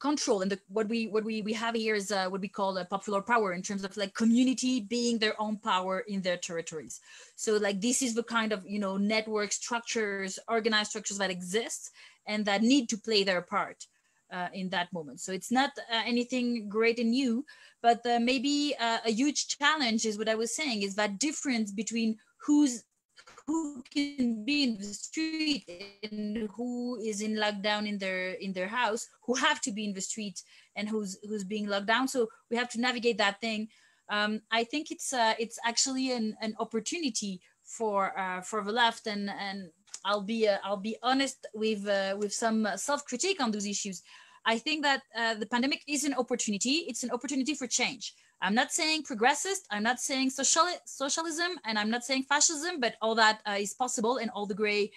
control 0.01 0.43
and 0.43 0.51
the, 0.51 0.59
what 0.69 0.89
we 0.89 1.07
what 1.09 1.25
we 1.25 1.43
we 1.43 1.53
have 1.53 1.75
here 1.75 1.95
is 1.95 2.13
uh, 2.13 2.29
what 2.29 2.41
we 2.41 2.49
call 2.49 2.77
a 2.79 2.85
popular 2.85 3.23
power 3.23 3.53
in 3.53 3.63
terms 3.63 3.85
of 3.85 3.97
like 3.97 4.15
community 4.15 4.81
being 4.81 5.19
their 5.19 5.41
own 5.41 5.57
power 5.57 6.01
in 6.01 6.21
their 6.23 6.37
territories. 6.37 7.01
So 7.37 7.57
like 7.57 7.81
this 7.81 8.03
is 8.03 8.15
the 8.15 8.23
kind 8.23 8.53
of 8.53 8.65
you 8.67 8.79
know 8.79 8.97
network 8.97 9.53
structures 9.53 10.39
organized 10.49 10.91
structures 10.91 11.19
that 11.19 11.31
exist 11.31 11.91
and 12.27 12.45
that 12.47 12.63
need 12.63 12.89
to 12.89 12.99
play 12.99 13.25
their 13.25 13.43
part 13.43 13.87
uh, 14.33 14.49
in 14.53 14.69
that 14.71 14.93
moment. 14.93 15.21
So 15.21 15.33
it's 15.33 15.53
not 15.53 15.71
uh, 15.79 16.03
anything 16.07 16.69
great 16.69 16.99
and 16.99 17.11
new 17.11 17.45
but 17.85 18.01
uh, 18.07 18.19
maybe 18.19 18.75
uh, 18.81 18.99
a 19.05 19.11
huge 19.11 19.47
challenge 19.59 20.07
is 20.07 20.17
what 20.17 20.29
i 20.29 20.35
was 20.35 20.57
saying 20.57 20.83
is 20.83 20.95
that 20.95 21.19
difference 21.19 21.71
between 21.71 22.17
who's 22.45 22.83
who 23.47 23.83
can 23.93 24.45
be 24.45 24.63
in 24.65 24.79
the 24.79 24.85
street 24.85 25.65
and 26.03 26.49
who 26.57 26.99
is 27.05 27.21
in 27.21 27.35
lockdown 27.37 27.87
in 27.87 27.99
their 27.99 28.33
in 28.33 28.53
their 28.53 28.69
house 28.69 29.07
who 29.23 29.35
have 29.35 29.61
to 29.61 29.73
be 29.73 29.85
in 29.85 29.93
the 29.93 30.01
street 30.01 30.43
and 30.77 30.89
who's 30.89 31.19
who's 31.29 31.45
being 31.45 31.67
locked 31.67 31.87
down. 31.87 32.09
So 32.09 32.29
we 32.51 32.57
have 32.57 32.71
to 32.71 32.81
navigate 32.81 33.19
that 33.19 33.41
thing. 33.41 33.69
Um, 34.11 34.43
i 34.51 34.65
think 34.65 34.91
it's 34.91 35.13
uh, 35.13 35.35
it's 35.39 35.59
actually 35.65 36.13
an, 36.13 36.37
an 36.43 36.55
opportunity 36.59 37.41
for 37.65 38.19
uh, 38.19 38.41
for 38.41 38.63
the 38.65 38.73
left. 38.73 39.07
And 39.07 39.31
and 39.31 39.71
i'll 40.05 40.23
be 40.23 40.49
uh, 40.49 40.59
i'll 40.65 40.77
be 40.91 40.97
honest 41.03 41.47
with 41.55 41.87
uh, 41.87 42.17
with 42.19 42.33
some 42.33 42.69
self-critique 42.77 43.41
on 43.43 43.51
those 43.51 43.67
issues 43.67 44.03
i 44.47 44.59
think 44.59 44.83
that 44.83 45.03
uh, 45.17 45.35
the 45.35 45.47
pandemic 45.47 45.83
is 45.89 46.05
an 46.05 46.15
opportunity 46.15 46.85
it's 46.89 47.05
an 47.05 47.11
opportunity 47.11 47.55
for 47.55 47.67
change 47.67 48.15
I'm 48.45 48.55
not 48.55 48.73
saying 48.73 49.05
progressist, 49.05 49.63
I'm 49.71 49.83
not 49.83 50.01
saying 50.01 50.29
social, 50.29 50.67
socialism, 50.85 51.53
and 51.65 51.79
I'm 51.79 51.89
not 51.89 52.05
saying 52.05 52.25
fascism, 52.25 52.79
but 52.79 52.97
all 53.01 53.15
that 53.15 53.41
uh, 53.49 53.57
is 53.59 53.73
possible 53.73 54.19
and 54.19 54.31
all 54.31 54.45
the 54.45 54.55
gray 54.55 54.91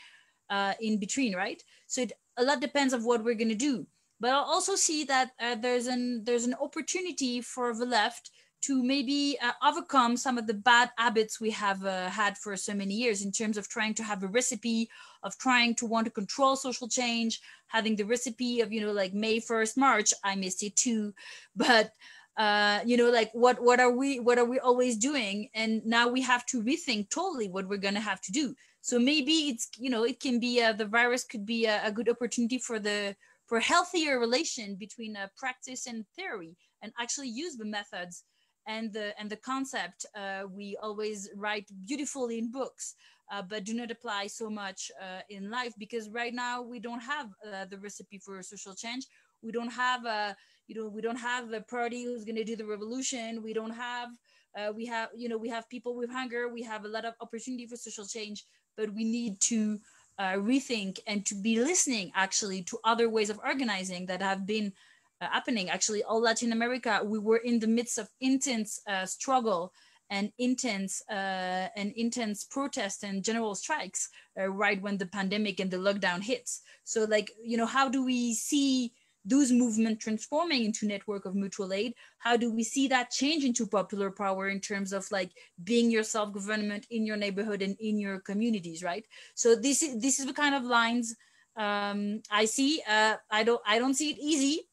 uh, 0.49 0.73
in 0.81 0.99
between, 0.99 1.33
right? 1.33 1.63
So 1.87 2.01
it, 2.01 2.11
a 2.35 2.43
lot 2.43 2.59
depends 2.59 2.93
of 2.93 3.05
what 3.05 3.23
we're 3.23 3.35
going 3.35 3.49
to 3.49 3.55
do. 3.55 3.87
But 4.19 4.31
I'll 4.31 4.43
also 4.43 4.75
see 4.75 5.05
that 5.05 5.31
uh, 5.39 5.55
there's 5.55 5.87
an 5.87 6.23
there's 6.25 6.45
an 6.45 6.55
opportunity 6.59 7.39
for 7.39 7.73
the 7.73 7.85
left 7.85 8.31
to 8.61 8.83
maybe 8.83 9.37
uh, 9.41 9.51
overcome 9.63 10.17
some 10.17 10.37
of 10.37 10.47
the 10.47 10.53
bad 10.53 10.89
habits 10.97 11.39
we 11.39 11.51
have 11.51 11.85
uh, 11.85 12.09
had 12.09 12.37
for 12.37 12.57
so 12.57 12.73
many 12.73 12.95
years 12.95 13.21
in 13.21 13.31
terms 13.31 13.57
of 13.57 13.69
trying 13.69 13.93
to 13.93 14.03
have 14.03 14.23
a 14.23 14.27
recipe 14.27 14.89
of 15.24 15.38
trying 15.38 15.76
to 15.76 15.86
want 15.86 16.05
to 16.05 16.11
control 16.11 16.55
social 16.55 16.88
change 16.88 17.41
having 17.68 17.95
the 17.95 18.05
recipe 18.05 18.61
of 18.61 18.72
you 18.72 18.82
know 18.82 18.91
like 18.91 19.13
may 19.13 19.39
1st 19.39 19.78
march 19.78 20.13
i 20.24 20.36
missed 20.36 20.63
it 20.63 20.76
too. 20.76 21.13
But 21.55 21.91
uh, 22.38 22.82
you 22.86 22.97
know 22.97 23.09
like 23.09 23.32
what 23.34 23.61
what 23.61 23.80
are 23.80 23.91
we 23.91 24.20
what 24.20 24.38
are 24.38 24.45
we 24.45 24.59
always 24.59 24.95
doing? 24.95 25.49
And 25.55 25.84
now 25.86 26.07
we 26.07 26.22
have 26.22 26.45
to 26.47 26.61
rethink 26.61 27.09
totally 27.09 27.49
what 27.49 27.68
we're 27.68 27.78
to 27.78 27.99
have 27.99 28.22
to 28.22 28.32
do. 28.32 28.55
So 28.82 28.99
maybe 28.99 29.49
it's 29.49 29.70
you 29.78 29.89
know 29.89 30.03
it 30.03 30.20
can 30.20 30.39
be 30.39 30.61
uh, 30.61 30.74
the 30.74 30.86
virus 30.86 31.24
could 31.24 31.45
be 31.45 31.65
a, 31.65 31.82
a, 31.88 31.91
good 31.91 32.09
opportunity 32.09 32.59
for 32.59 32.80
the 32.80 33.15
for 33.47 33.59
healthier 33.59 34.20
relation 34.20 34.76
between 34.76 35.18
uh, 35.18 35.28
practice 35.36 35.88
and 35.88 36.05
theory 36.15 36.55
and 36.82 36.93
actually 36.99 37.30
use 37.30 37.55
the 37.57 37.65
methods 37.65 38.24
and 38.68 38.93
the 38.93 39.20
and 39.20 39.30
the 39.30 39.38
concept 39.38 40.05
uh, 40.15 40.43
we 40.49 40.78
always 40.82 41.30
write 41.36 41.68
beautifully 41.86 42.38
in 42.38 42.51
books 42.51 42.95
uh, 43.32 43.41
but 43.41 43.63
do 43.63 43.73
not 43.73 43.91
apply 43.91 44.28
so 44.28 44.49
much 44.49 44.91
uh, 45.01 45.21
in 45.30 45.49
life 45.49 45.73
because 45.78 46.09
right 46.09 46.34
now 46.34 46.61
we 46.61 46.80
don't 46.80 47.01
have 47.01 47.28
uh, 47.45 47.65
the 47.65 47.78
recipe 47.78 48.17
for 48.17 48.41
social 48.43 48.73
change. 48.73 49.05
We 49.43 49.51
don't 49.51 49.71
have 49.71 50.05
a 50.05 50.36
you 50.67 50.75
know 50.75 50.88
we 50.88 51.01
don't 51.01 51.19
have 51.19 51.51
a 51.53 51.61
party 51.61 52.03
who's 52.03 52.25
going 52.25 52.36
to 52.36 52.43
do 52.43 52.55
the 52.55 52.65
revolution. 52.65 53.43
We 53.43 53.53
don't 53.53 53.75
have 53.75 54.09
uh, 54.57 54.71
we 54.75 54.86
have 54.86 55.09
you 55.15 55.30
know 55.30 55.38
we 55.38 55.49
have 55.49 55.69
people 55.69 55.95
with 55.95 56.09
hunger. 56.09 56.49
We 56.49 56.63
have 56.63 56.86
a 56.86 56.88
lot 56.88 57.05
of 57.05 57.13
opportunity 57.21 57.67
for 57.67 57.75
social 57.75 58.05
change 58.05 58.45
but 58.78 58.93
we 58.93 59.03
need 59.03 59.39
to 59.41 59.80
uh, 60.19 60.34
rethink 60.34 60.99
and 61.07 61.25
to 61.25 61.36
be 61.36 61.59
listening 61.59 62.11
actually 62.15 62.61
to 62.63 62.78
other 62.84 63.09
ways 63.09 63.30
of 63.30 63.39
organizing 63.43 64.05
that 64.05 64.21
have 64.21 64.45
been 64.45 64.71
uh, 65.19 65.28
happening. 65.32 65.69
Actually 65.69 66.03
all 66.03 66.21
latin 66.21 66.51
america 66.51 67.01
we 67.03 67.19
were 67.19 67.38
in 67.38 67.59
the 67.59 67.67
midst 67.67 67.97
of 67.97 68.07
intense 68.21 68.80
uh, 68.88 69.05
struggle 69.05 69.73
and 70.09 70.31
intense 70.37 71.01
uh, 71.09 71.67
and 71.75 71.91
intense 71.95 72.43
protest 72.43 73.03
and 73.03 73.23
general 73.23 73.55
strikes 73.55 74.09
uh, 74.39 74.47
right 74.47 74.81
when 74.81 74.97
the 74.97 75.05
pandemic 75.05 75.59
and 75.59 75.71
the 75.71 75.77
lockdown 75.77 76.21
hits. 76.21 76.61
So 76.83 77.03
like 77.05 77.31
you 77.43 77.57
know 77.57 77.65
how 77.65 77.89
do 77.89 78.03
we 78.03 78.33
see 78.33 78.93
those 79.25 79.51
movements 79.51 80.03
transforming 80.03 80.63
into 80.63 80.87
network 80.87 81.25
of 81.25 81.35
mutual 81.35 81.73
aid? 81.73 81.93
How 82.19 82.37
do 82.37 82.53
we 82.53 82.63
see 82.63 82.87
that 82.87 83.11
change 83.11 83.43
into 83.43 83.67
popular 83.67 84.09
power 84.09 84.47
in 84.47 84.61
terms 84.61 84.93
of 84.93 85.05
like 85.11 85.31
being 85.65 85.91
your 85.91 86.03
self-government 86.03 86.87
in 86.91 87.05
your 87.05 87.17
neighborhood 87.17 87.61
and 87.61 87.75
in 87.79 87.99
your 87.99 88.19
communities 88.21 88.83
right? 88.83 89.05
So 89.35 89.55
this 89.55 89.83
is 89.83 89.99
this 90.01 90.19
is 90.19 90.25
the 90.25 90.33
kind 90.33 90.55
of 90.55 90.63
lines 90.63 91.15
um, 91.57 92.21
i 92.31 92.45
see. 92.45 92.81
Uh, 92.87 93.15
i 93.31 93.43
don't 93.43 93.61
i 93.65 93.79
don't 93.79 93.95
see 93.95 94.11
it 94.11 94.19
easy 94.19 94.67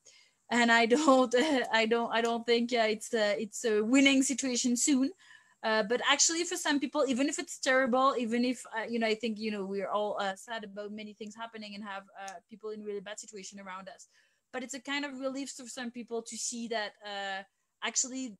and 0.50 0.70
i 0.70 0.86
don't 0.86 1.34
i 1.72 1.86
don't 1.86 2.12
i 2.12 2.20
don't 2.20 2.46
think 2.46 2.72
it's 2.72 3.12
a, 3.14 3.40
it's 3.40 3.64
a 3.64 3.82
winning 3.82 4.22
situation 4.22 4.76
soon 4.76 5.10
uh, 5.62 5.82
but 5.82 6.00
actually 6.10 6.44
for 6.44 6.56
some 6.56 6.78
people 6.78 7.04
even 7.08 7.28
if 7.28 7.38
it's 7.38 7.58
terrible 7.58 8.14
even 8.18 8.44
if 8.44 8.62
uh, 8.78 8.84
you 8.88 8.98
know 8.98 9.06
i 9.06 9.14
think 9.14 9.38
you 9.38 9.50
know 9.50 9.64
we're 9.64 9.88
all 9.88 10.16
uh, 10.20 10.34
sad 10.36 10.64
about 10.64 10.92
many 10.92 11.14
things 11.14 11.34
happening 11.34 11.74
and 11.74 11.84
have 11.84 12.02
uh, 12.22 12.32
people 12.48 12.70
in 12.70 12.82
really 12.82 13.00
bad 13.00 13.18
situation 13.18 13.58
around 13.58 13.88
us 13.88 14.08
but 14.52 14.62
it's 14.62 14.74
a 14.74 14.80
kind 14.80 15.04
of 15.04 15.18
relief 15.18 15.50
for 15.50 15.66
some 15.66 15.90
people 15.90 16.22
to 16.22 16.36
see 16.36 16.68
that 16.68 16.92
uh, 17.04 17.42
actually 17.82 18.36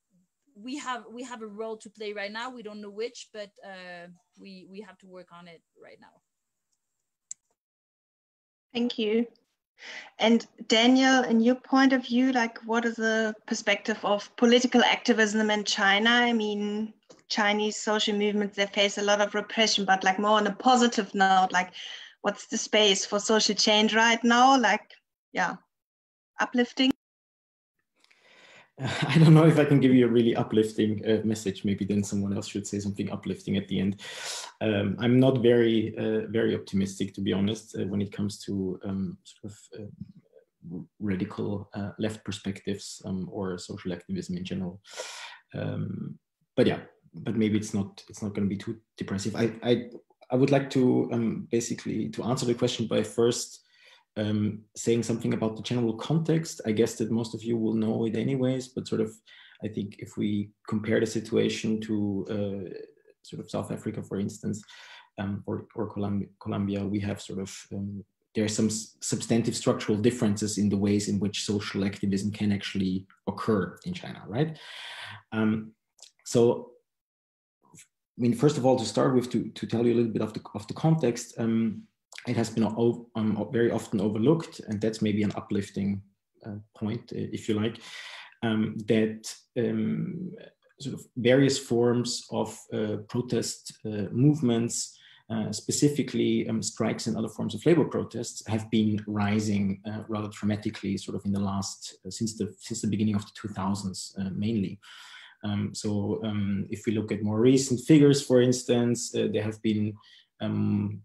we 0.54 0.78
have 0.78 1.04
we 1.10 1.24
have 1.24 1.42
a 1.42 1.46
role 1.46 1.76
to 1.78 1.90
play 1.90 2.12
right 2.12 2.30
now. 2.30 2.50
We 2.50 2.62
don't 2.62 2.80
know 2.80 2.90
which, 2.90 3.28
but 3.32 3.50
uh, 3.64 4.08
we 4.38 4.66
we 4.70 4.80
have 4.82 4.96
to 4.98 5.06
work 5.06 5.28
on 5.32 5.48
it 5.48 5.62
right 5.82 5.98
now. 6.00 6.20
Thank 8.72 8.98
you. 8.98 9.26
And 10.18 10.46
Daniel, 10.68 11.24
in 11.24 11.40
your 11.40 11.56
point 11.56 11.92
of 11.92 12.06
view, 12.06 12.32
like 12.32 12.58
what 12.64 12.84
is 12.84 12.96
the 12.96 13.34
perspective 13.46 13.98
of 14.04 14.34
political 14.36 14.82
activism 14.82 15.50
in 15.50 15.64
China? 15.64 16.10
I 16.10 16.32
mean, 16.32 16.94
Chinese 17.28 17.76
social 17.76 18.16
movements, 18.16 18.56
they 18.56 18.66
face 18.66 18.98
a 18.98 19.02
lot 19.02 19.20
of 19.20 19.34
repression, 19.34 19.84
but 19.84 20.04
like 20.04 20.18
more 20.18 20.38
on 20.38 20.46
a 20.46 20.54
positive 20.54 21.14
note, 21.14 21.48
like 21.50 21.72
what's 22.22 22.46
the 22.46 22.56
space 22.56 23.04
for 23.04 23.18
social 23.18 23.54
change 23.54 23.94
right 23.94 24.22
now? 24.24 24.58
Like, 24.58 24.88
yeah, 25.32 25.56
uplifting? 26.40 26.93
I 29.08 29.18
don't 29.18 29.34
know 29.34 29.46
if 29.46 29.58
I 29.58 29.64
can 29.64 29.78
give 29.80 29.94
you 29.94 30.06
a 30.06 30.10
really 30.10 30.34
uplifting 30.34 31.00
uh, 31.08 31.20
message. 31.24 31.64
Maybe 31.64 31.84
then 31.84 32.02
someone 32.02 32.34
else 32.34 32.48
should 32.48 32.66
say 32.66 32.80
something 32.80 33.10
uplifting 33.10 33.56
at 33.56 33.68
the 33.68 33.78
end. 33.78 34.00
Um, 34.60 34.96
I'm 34.98 35.20
not 35.20 35.42
very, 35.42 35.96
uh, 35.96 36.26
very 36.28 36.56
optimistic, 36.56 37.14
to 37.14 37.20
be 37.20 37.32
honest, 37.32 37.76
uh, 37.76 37.84
when 37.84 38.02
it 38.02 38.10
comes 38.10 38.38
to 38.44 38.80
um, 38.84 39.18
sort 39.22 39.52
of 39.52 39.58
uh, 39.80 40.78
radical 40.98 41.68
uh, 41.74 41.90
left 41.98 42.24
perspectives 42.24 43.00
um, 43.04 43.28
or 43.30 43.58
social 43.58 43.92
activism 43.92 44.36
in 44.36 44.44
general. 44.44 44.80
Um, 45.54 46.18
but 46.56 46.66
yeah, 46.66 46.80
but 47.14 47.36
maybe 47.36 47.56
it's 47.56 47.74
not, 47.74 48.02
it's 48.08 48.22
not 48.22 48.34
going 48.34 48.48
to 48.48 48.54
be 48.54 48.60
too 48.60 48.78
depressive. 48.98 49.36
I, 49.36 49.52
I, 49.62 49.90
I 50.32 50.36
would 50.36 50.50
like 50.50 50.68
to 50.70 51.08
um, 51.12 51.46
basically 51.52 52.08
to 52.08 52.24
answer 52.24 52.44
the 52.44 52.54
question 52.54 52.88
by 52.88 53.04
first 53.04 53.63
um, 54.16 54.62
saying 54.76 55.02
something 55.02 55.34
about 55.34 55.56
the 55.56 55.62
general 55.62 55.94
context. 55.94 56.60
I 56.66 56.72
guess 56.72 56.94
that 56.96 57.10
most 57.10 57.34
of 57.34 57.42
you 57.42 57.56
will 57.56 57.74
know 57.74 58.06
it 58.06 58.16
anyways, 58.16 58.68
but 58.68 58.86
sort 58.88 59.00
of, 59.00 59.12
I 59.62 59.68
think 59.68 59.96
if 59.98 60.16
we 60.16 60.50
compare 60.68 61.00
the 61.00 61.06
situation 61.06 61.80
to 61.82 62.26
uh, 62.30 62.78
sort 63.22 63.40
of 63.40 63.50
South 63.50 63.72
Africa, 63.72 64.02
for 64.02 64.18
instance, 64.18 64.62
um, 65.18 65.42
or, 65.46 65.66
or 65.74 65.88
Colombia, 65.88 66.28
Colombia, 66.40 66.84
we 66.84 67.00
have 67.00 67.20
sort 67.20 67.40
of, 67.40 67.56
um, 67.72 68.04
there 68.34 68.44
are 68.44 68.48
some 68.48 68.68
substantive 68.68 69.56
structural 69.56 69.96
differences 69.96 70.58
in 70.58 70.68
the 70.68 70.76
ways 70.76 71.08
in 71.08 71.20
which 71.20 71.44
social 71.44 71.84
activism 71.84 72.32
can 72.32 72.52
actually 72.52 73.06
occur 73.28 73.78
in 73.86 73.92
China, 73.92 74.22
right? 74.26 74.58
Um, 75.32 75.72
so 76.24 76.70
I 78.16 78.22
mean, 78.22 78.34
first 78.34 78.58
of 78.58 78.64
all, 78.64 78.78
to 78.78 78.84
start 78.84 79.14
with, 79.14 79.30
to, 79.32 79.48
to 79.50 79.66
tell 79.66 79.84
you 79.84 79.94
a 79.94 79.96
little 79.96 80.12
bit 80.12 80.22
of 80.22 80.32
the, 80.32 80.40
of 80.54 80.66
the 80.68 80.74
context, 80.74 81.34
um, 81.38 81.82
it 82.26 82.36
has 82.36 82.50
been 82.50 82.64
um, 82.64 83.48
very 83.52 83.70
often 83.70 84.00
overlooked, 84.00 84.60
and 84.60 84.80
that's 84.80 85.02
maybe 85.02 85.22
an 85.22 85.32
uplifting 85.36 86.02
uh, 86.46 86.56
point, 86.76 87.12
uh, 87.12 87.28
if 87.32 87.48
you 87.48 87.54
like, 87.54 87.80
um, 88.42 88.76
that 88.86 89.34
um, 89.58 90.32
sort 90.80 90.94
of 90.94 91.06
various 91.16 91.58
forms 91.58 92.26
of 92.30 92.58
uh, 92.72 92.96
protest 93.08 93.72
uh, 93.86 94.08
movements, 94.10 94.98
uh, 95.30 95.50
specifically 95.52 96.46
um, 96.48 96.62
strikes 96.62 97.06
and 97.06 97.16
other 97.16 97.28
forms 97.28 97.54
of 97.54 97.64
labor 97.64 97.84
protests, 97.84 98.46
have 98.46 98.70
been 98.70 99.02
rising 99.06 99.80
uh, 99.86 100.02
rather 100.08 100.28
dramatically, 100.28 100.96
sort 100.96 101.16
of 101.16 101.24
in 101.24 101.32
the 101.32 101.40
last 101.40 101.96
since 102.10 102.36
the 102.36 102.54
since 102.58 102.82
the 102.82 102.88
beginning 102.88 103.14
of 103.14 103.24
the 103.24 103.48
2000s, 103.48 104.36
mainly. 104.36 104.78
Um, 105.42 105.74
so 105.74 106.20
um, 106.24 106.66
if 106.70 106.86
we 106.86 106.92
look 106.92 107.12
at 107.12 107.22
more 107.22 107.40
recent 107.40 107.80
figures, 107.80 108.22
for 108.22 108.40
instance, 108.40 109.10
there 109.10 109.42
have 109.42 109.60
been 109.62 109.94
um, 110.40 111.02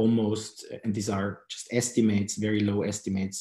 almost, 0.00 0.64
and 0.84 0.94
these 0.94 1.10
are 1.10 1.30
just 1.52 1.66
estimates, 1.72 2.36
very 2.36 2.60
low 2.60 2.82
estimates, 2.82 3.38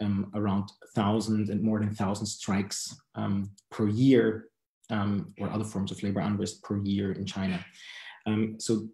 um, 0.00 0.30
around 0.34 0.66
1,000 0.94 1.50
and 1.50 1.62
more 1.62 1.78
than 1.78 1.88
1,000 1.88 2.26
strikes 2.26 2.96
um, 3.14 3.50
per 3.70 3.86
year 3.88 4.48
um, 4.90 5.32
or 5.38 5.48
other 5.50 5.64
forms 5.72 5.92
of 5.92 6.02
labor 6.02 6.20
unrest 6.20 6.62
per 6.64 6.76
year 6.78 7.12
in 7.12 7.24
China. 7.24 7.64
Um, 8.26 8.56
so 8.58 8.88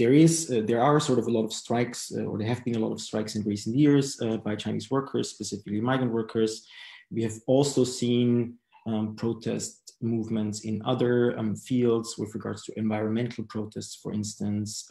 there 0.00 0.14
is, 0.14 0.50
uh, 0.50 0.62
there 0.64 0.82
are 0.82 0.98
sort 0.98 1.18
of 1.18 1.26
a 1.26 1.30
lot 1.30 1.44
of 1.44 1.52
strikes, 1.52 2.10
uh, 2.16 2.24
or 2.24 2.38
there 2.38 2.48
have 2.48 2.64
been 2.64 2.76
a 2.76 2.84
lot 2.86 2.92
of 2.92 3.00
strikes 3.00 3.36
in 3.36 3.42
recent 3.42 3.76
years 3.76 4.20
uh, 4.20 4.38
by 4.38 4.56
Chinese 4.56 4.90
workers, 4.90 5.30
specifically 5.30 5.80
migrant 5.80 6.12
workers. 6.12 6.66
We 7.10 7.22
have 7.22 7.36
also 7.46 7.84
seen 7.84 8.54
um, 8.86 9.14
protest 9.14 9.94
movements 10.00 10.64
in 10.64 10.82
other 10.84 11.38
um, 11.38 11.54
fields 11.54 12.16
with 12.18 12.34
regards 12.34 12.64
to 12.64 12.78
environmental 12.78 13.44
protests, 13.44 13.94
for 14.02 14.12
instance. 14.12 14.88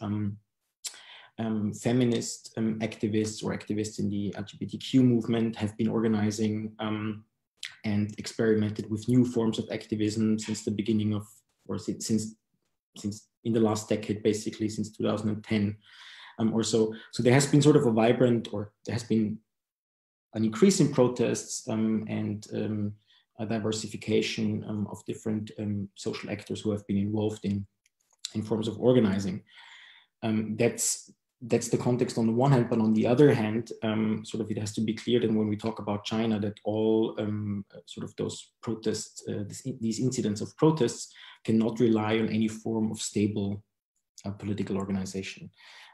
Um, 1.41 1.47
um, 1.51 1.73
feminist 1.73 2.53
um, 2.57 2.80
activists 2.80 3.43
or 3.43 3.57
activists 3.57 3.99
in 3.99 4.09
the 4.09 4.34
LGBTQ 4.38 5.03
movement 5.03 5.55
have 5.55 5.76
been 5.77 5.88
organizing 5.88 6.73
um, 6.80 7.23
and 7.84 8.13
experimented 8.18 8.89
with 8.89 9.07
new 9.07 9.26
forms 9.26 9.57
of 9.59 9.68
activism 9.72 10.38
since 10.38 10.63
the 10.63 10.72
beginning 10.72 11.13
of, 11.13 11.27
or 11.68 11.77
since, 11.77 12.07
since 12.97 13.27
in 13.43 13.53
the 13.53 13.59
last 13.59 13.89
decade, 13.89 14.22
basically 14.23 14.69
since 14.69 14.91
2010 14.91 15.76
um, 16.39 16.53
or 16.53 16.63
so. 16.63 16.93
So 17.11 17.23
there 17.23 17.34
has 17.34 17.47
been 17.47 17.61
sort 17.61 17.76
of 17.76 17.85
a 17.85 17.91
vibrant, 17.91 18.49
or 18.51 18.72
there 18.85 18.93
has 18.93 19.03
been 19.03 19.39
an 20.34 20.45
increase 20.45 20.80
in 20.80 20.93
protests 20.93 21.68
um, 21.68 22.05
and 22.07 22.45
um, 22.53 22.93
a 23.39 23.45
diversification 23.45 24.63
of 24.91 25.03
different 25.05 25.51
social 25.95 26.30
actors 26.30 26.61
who 26.61 26.72
have 26.72 26.85
been 26.88 26.97
involved 26.97 27.43
in, 27.45 27.65
in 28.35 28.43
forms 28.43 28.68
of 28.68 28.80
organizing. 28.80 29.41
that's 30.22 31.11
that's 31.43 31.69
the 31.69 31.77
context 31.77 32.18
on 32.18 32.27
the 32.27 32.34
one 32.34 32.51
hand, 32.51 32.69
but 32.69 32.80
on 32.80 32.93
the 32.93 33.07
other 33.07 33.34
hand, 33.34 33.72
um, 33.84 34.23
sort 34.23 34.41
of 34.41 34.51
it 34.51 34.59
has 34.59 34.73
to 34.73 34.81
be 34.81 34.93
clear 34.93 35.19
that 35.19 35.34
when 35.34 35.47
we 35.47 35.55
talk 35.55 35.80
about 35.80 36.05
China, 36.05 36.39
that 36.39 36.59
all 36.63 37.15
um, 37.19 37.65
sort 37.88 38.03
of 38.03 38.15
those 38.15 38.51
protests, 38.61 39.23
uh, 39.27 39.43
this, 39.47 39.63
these 39.80 39.99
incidents 39.99 40.41
of 40.41 40.55
protests 40.57 41.11
cannot 41.43 41.80
rely 41.80 42.19
on 42.19 42.30
any 42.30 42.47
form 42.47 42.91
of 42.91 42.99
stable 42.99 43.63
uh, 44.26 44.31
political 44.31 44.77
organization. 44.77 45.49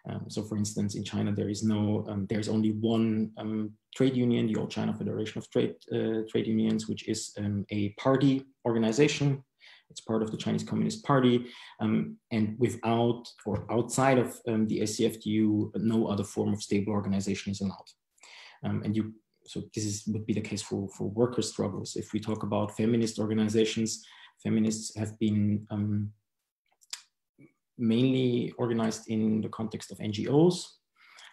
Um, 0.09 0.25
so 0.27 0.43
for 0.43 0.57
instance, 0.57 0.95
in 0.95 1.03
China, 1.03 1.33
there 1.33 1.49
is 1.49 1.63
no, 1.63 2.05
um, 2.09 2.27
there's 2.29 2.49
only 2.49 2.71
one 2.71 3.31
um, 3.37 3.71
trade 3.95 4.15
union, 4.15 4.47
the 4.47 4.57
All 4.57 4.67
China 4.67 4.93
Federation 4.93 5.39
of 5.39 5.49
Trade, 5.49 5.75
uh, 5.93 6.21
Trade 6.29 6.47
Unions, 6.47 6.89
which 6.89 7.07
is 7.07 7.33
um, 7.37 7.65
a 7.69 7.89
party 7.91 8.45
organization 8.65 9.43
it's 9.89 10.01
part 10.01 10.21
of 10.21 10.31
the 10.31 10.37
Chinese 10.37 10.63
Communist 10.63 11.03
Party. 11.03 11.45
Um, 11.79 12.17
and 12.31 12.55
without 12.59 13.23
or 13.45 13.65
outside 13.71 14.17
of 14.17 14.39
um, 14.47 14.67
the 14.67 14.81
ACFTU, 14.81 15.71
no 15.75 16.07
other 16.07 16.23
form 16.23 16.53
of 16.53 16.61
stable 16.61 16.93
organization 16.93 17.51
is 17.51 17.61
allowed. 17.61 17.89
Um, 18.63 18.81
and 18.83 18.95
you, 18.95 19.13
so 19.45 19.63
this 19.73 19.85
is, 19.85 20.03
would 20.07 20.25
be 20.25 20.33
the 20.33 20.41
case 20.41 20.61
for, 20.61 20.89
for 20.89 21.09
worker 21.09 21.41
struggles. 21.41 21.95
If 21.95 22.13
we 22.13 22.19
talk 22.19 22.43
about 22.43 22.75
feminist 22.75 23.19
organizations, 23.19 24.05
feminists 24.43 24.95
have 24.97 25.17
been 25.19 25.65
um, 25.71 26.11
mainly 27.77 28.53
organized 28.57 29.09
in 29.09 29.41
the 29.41 29.49
context 29.49 29.91
of 29.91 29.99
NGOs 29.99 30.63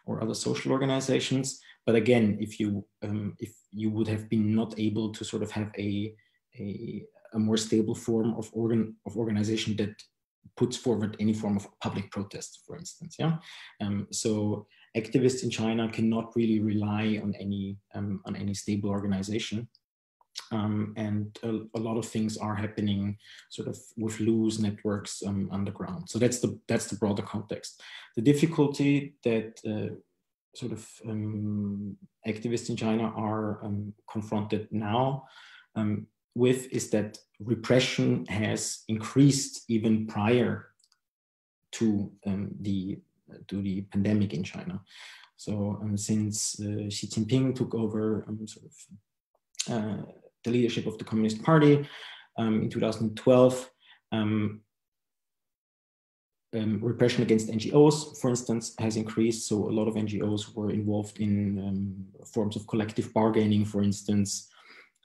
or 0.06 0.22
other 0.22 0.34
social 0.34 0.72
organizations. 0.72 1.60
But 1.86 1.96
again, 1.96 2.38
if 2.40 2.60
you 2.60 2.84
um, 3.02 3.34
if 3.38 3.52
you 3.70 3.90
would 3.90 4.08
have 4.08 4.28
been 4.28 4.54
not 4.54 4.78
able 4.78 5.12
to 5.12 5.24
sort 5.24 5.42
of 5.42 5.50
have 5.50 5.70
a 5.78 6.14
a 6.58 7.04
a 7.34 7.38
more 7.38 7.56
stable 7.56 7.94
form 7.94 8.34
of 8.36 8.50
organ 8.52 8.96
of 9.06 9.16
organization 9.16 9.76
that 9.76 9.94
puts 10.56 10.76
forward 10.76 11.16
any 11.18 11.32
form 11.32 11.56
of 11.56 11.66
public 11.80 12.10
protest, 12.10 12.60
for 12.66 12.76
instance. 12.76 13.16
Yeah. 13.18 13.36
Um, 13.80 14.06
so 14.12 14.66
activists 14.96 15.42
in 15.42 15.50
China 15.50 15.88
cannot 15.90 16.34
really 16.36 16.60
rely 16.60 17.20
on 17.22 17.34
any 17.40 17.76
um, 17.94 18.20
on 18.24 18.36
any 18.36 18.54
stable 18.54 18.90
organization. 18.90 19.68
Um, 20.50 20.94
and 20.96 21.38
a, 21.44 21.60
a, 21.76 21.80
lot 21.80 21.96
of 21.96 22.06
things 22.06 22.36
are 22.36 22.56
happening 22.56 23.16
sort 23.50 23.68
of 23.68 23.78
with 23.96 24.18
loose 24.18 24.58
networks 24.58 25.22
um, 25.24 25.48
underground. 25.52 26.10
So 26.10 26.18
that's 26.18 26.40
the 26.40 26.58
that's 26.68 26.86
the 26.86 26.96
broader 26.96 27.22
context. 27.22 27.80
The 28.16 28.22
difficulty 28.22 29.14
that 29.24 29.60
uh, 29.66 29.94
sort 30.56 30.72
of 30.72 30.88
um, 31.08 31.96
activists 32.26 32.68
in 32.68 32.76
China 32.76 33.12
are 33.16 33.64
um, 33.64 33.92
confronted 34.10 34.68
now 34.70 35.24
um, 35.76 36.06
with 36.34 36.72
is 36.72 36.90
that 36.90 37.18
repression 37.40 38.26
has 38.26 38.84
increased 38.88 39.64
even 39.68 40.06
prior 40.06 40.68
to 41.72 42.10
um, 42.26 42.50
the 42.60 42.98
to 43.48 43.62
the 43.62 43.82
pandemic 43.82 44.34
in 44.34 44.42
China. 44.42 44.80
So 45.36 45.78
um, 45.82 45.96
since 45.96 46.60
uh, 46.60 46.88
Xi 46.88 47.08
Jinping 47.08 47.54
took 47.54 47.74
over 47.74 48.24
um, 48.28 48.46
sort 48.46 48.66
of 48.66 48.74
uh, 49.74 50.02
the 50.44 50.50
leadership 50.50 50.86
of 50.86 50.98
the 50.98 51.04
Communist 51.04 51.42
Party 51.42 51.88
um, 52.38 52.62
in 52.62 52.70
2012, 52.70 53.70
um, 54.12 54.60
um, 56.54 56.78
repression 56.80 57.22
against 57.22 57.48
NGOs, 57.48 58.20
for 58.20 58.30
instance, 58.30 58.74
has 58.78 58.96
increased. 58.96 59.48
So 59.48 59.68
a 59.68 59.72
lot 59.72 59.88
of 59.88 59.94
NGOs 59.94 60.54
were 60.54 60.70
involved 60.70 61.18
in 61.18 62.06
forms 62.32 62.54
of 62.54 62.66
collective 62.68 63.12
bargaining, 63.12 63.64
for 63.64 63.82
instance, 63.82 64.48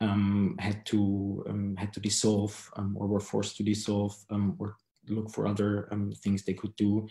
um, 0.02 0.56
had 0.60 0.86
to 0.88 1.44
um, 1.50 1.76
had 1.78 1.94
to 1.94 2.00
dissolve 2.00 2.72
um, 2.78 2.96
or 2.98 3.08
were 3.08 3.20
forced 3.20 3.58
to 3.58 3.64
dissolve 3.64 4.16
um, 4.30 4.56
or 4.60 4.78
look 5.08 5.30
for 5.30 5.48
other 5.48 5.88
um, 5.92 6.12
things 6.24 6.44
they 6.44 6.54
could 6.54 6.76
do. 6.76 7.08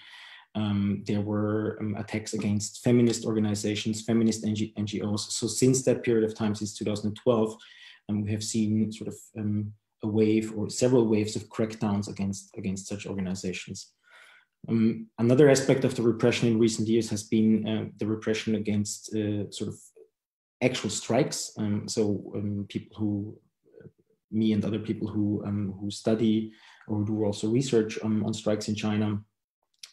There 1.06 1.20
were 1.20 1.78
attacks 1.97 2.35
against 2.35 2.82
feminist 2.82 3.24
organizations, 3.24 4.02
feminist 4.02 4.44
NG 4.44 4.73
NGOs. 4.77 5.20
So 5.31 5.47
since 5.47 5.85
that 5.85 6.02
period 6.02 6.24
of 6.24 6.35
time, 6.35 6.55
since 6.56 6.77
2012, 6.77 7.56
we 8.09 8.32
have 8.32 8.43
seen 8.43 8.90
sort 8.90 9.09
of 9.09 9.15
a 10.02 10.09
wave 10.09 10.52
or 10.56 10.70
several 10.70 11.06
waves 11.06 11.36
of 11.36 11.48
crackdowns 11.48 12.09
against 12.09 12.56
against 12.56 12.86
such 12.86 13.06
organizations. 13.06 13.93
Um, 14.69 15.06
another 15.19 15.48
aspect 15.48 15.85
of 15.85 15.94
the 15.94 16.02
repression 16.02 16.48
in 16.48 16.59
recent 16.59 16.89
years 16.89 17.09
has 17.10 17.23
been 17.23 17.69
uh, 17.69 17.85
the 17.98 18.06
repression 18.06 18.55
against 18.55 19.15
uh, 19.15 19.51
sort 19.51 19.69
of 19.69 19.78
actual 20.62 20.90
strikes. 20.90 21.52
Um, 21.59 21.89
so 21.89 22.32
um, 22.35 22.66
people 22.68 22.97
who, 22.97 23.39
me 24.30 24.52
and 24.52 24.64
other 24.64 24.78
people 24.78 25.09
who 25.09 25.43
um, 25.47 25.74
who 25.80 25.90
study 25.90 26.52
or 26.86 27.05
do 27.05 27.24
also 27.24 27.48
research 27.48 27.98
on 28.02 28.32
strikes 28.35 28.68
in 28.68 28.74
China, 28.74 29.20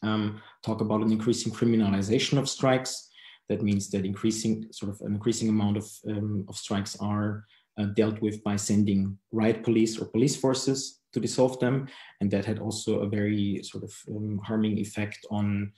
um, 0.03 0.41
talk 0.63 0.81
about 0.81 1.01
an 1.01 1.11
increasing 1.11 1.51
criminalization 1.53 2.37
of 2.37 2.49
strikes. 2.49 3.09
That 3.49 3.61
means 3.61 3.89
that 3.91 4.05
increasing 4.05 4.67
sort 4.71 4.91
of 4.91 5.01
an 5.01 5.13
increasing 5.13 5.49
amount 5.49 5.77
of 5.77 5.87
um, 6.09 6.45
of 6.49 6.57
strikes 6.57 6.97
are 6.99 7.45
uh, 7.77 7.85
dealt 7.95 8.21
with 8.21 8.43
by 8.43 8.55
sending 8.55 9.17
riot 9.31 9.63
police 9.63 9.99
or 9.99 10.05
police 10.05 10.35
forces 10.35 11.01
to 11.13 11.19
dissolve 11.19 11.59
them, 11.59 11.87
and 12.19 12.31
that 12.31 12.45
had 12.45 12.59
also 12.59 13.01
a 13.01 13.09
very 13.09 13.61
sort 13.63 13.83
of 13.83 13.93
um, 14.09 14.39
harming 14.43 14.77
effect 14.79 15.25
on 15.29 15.71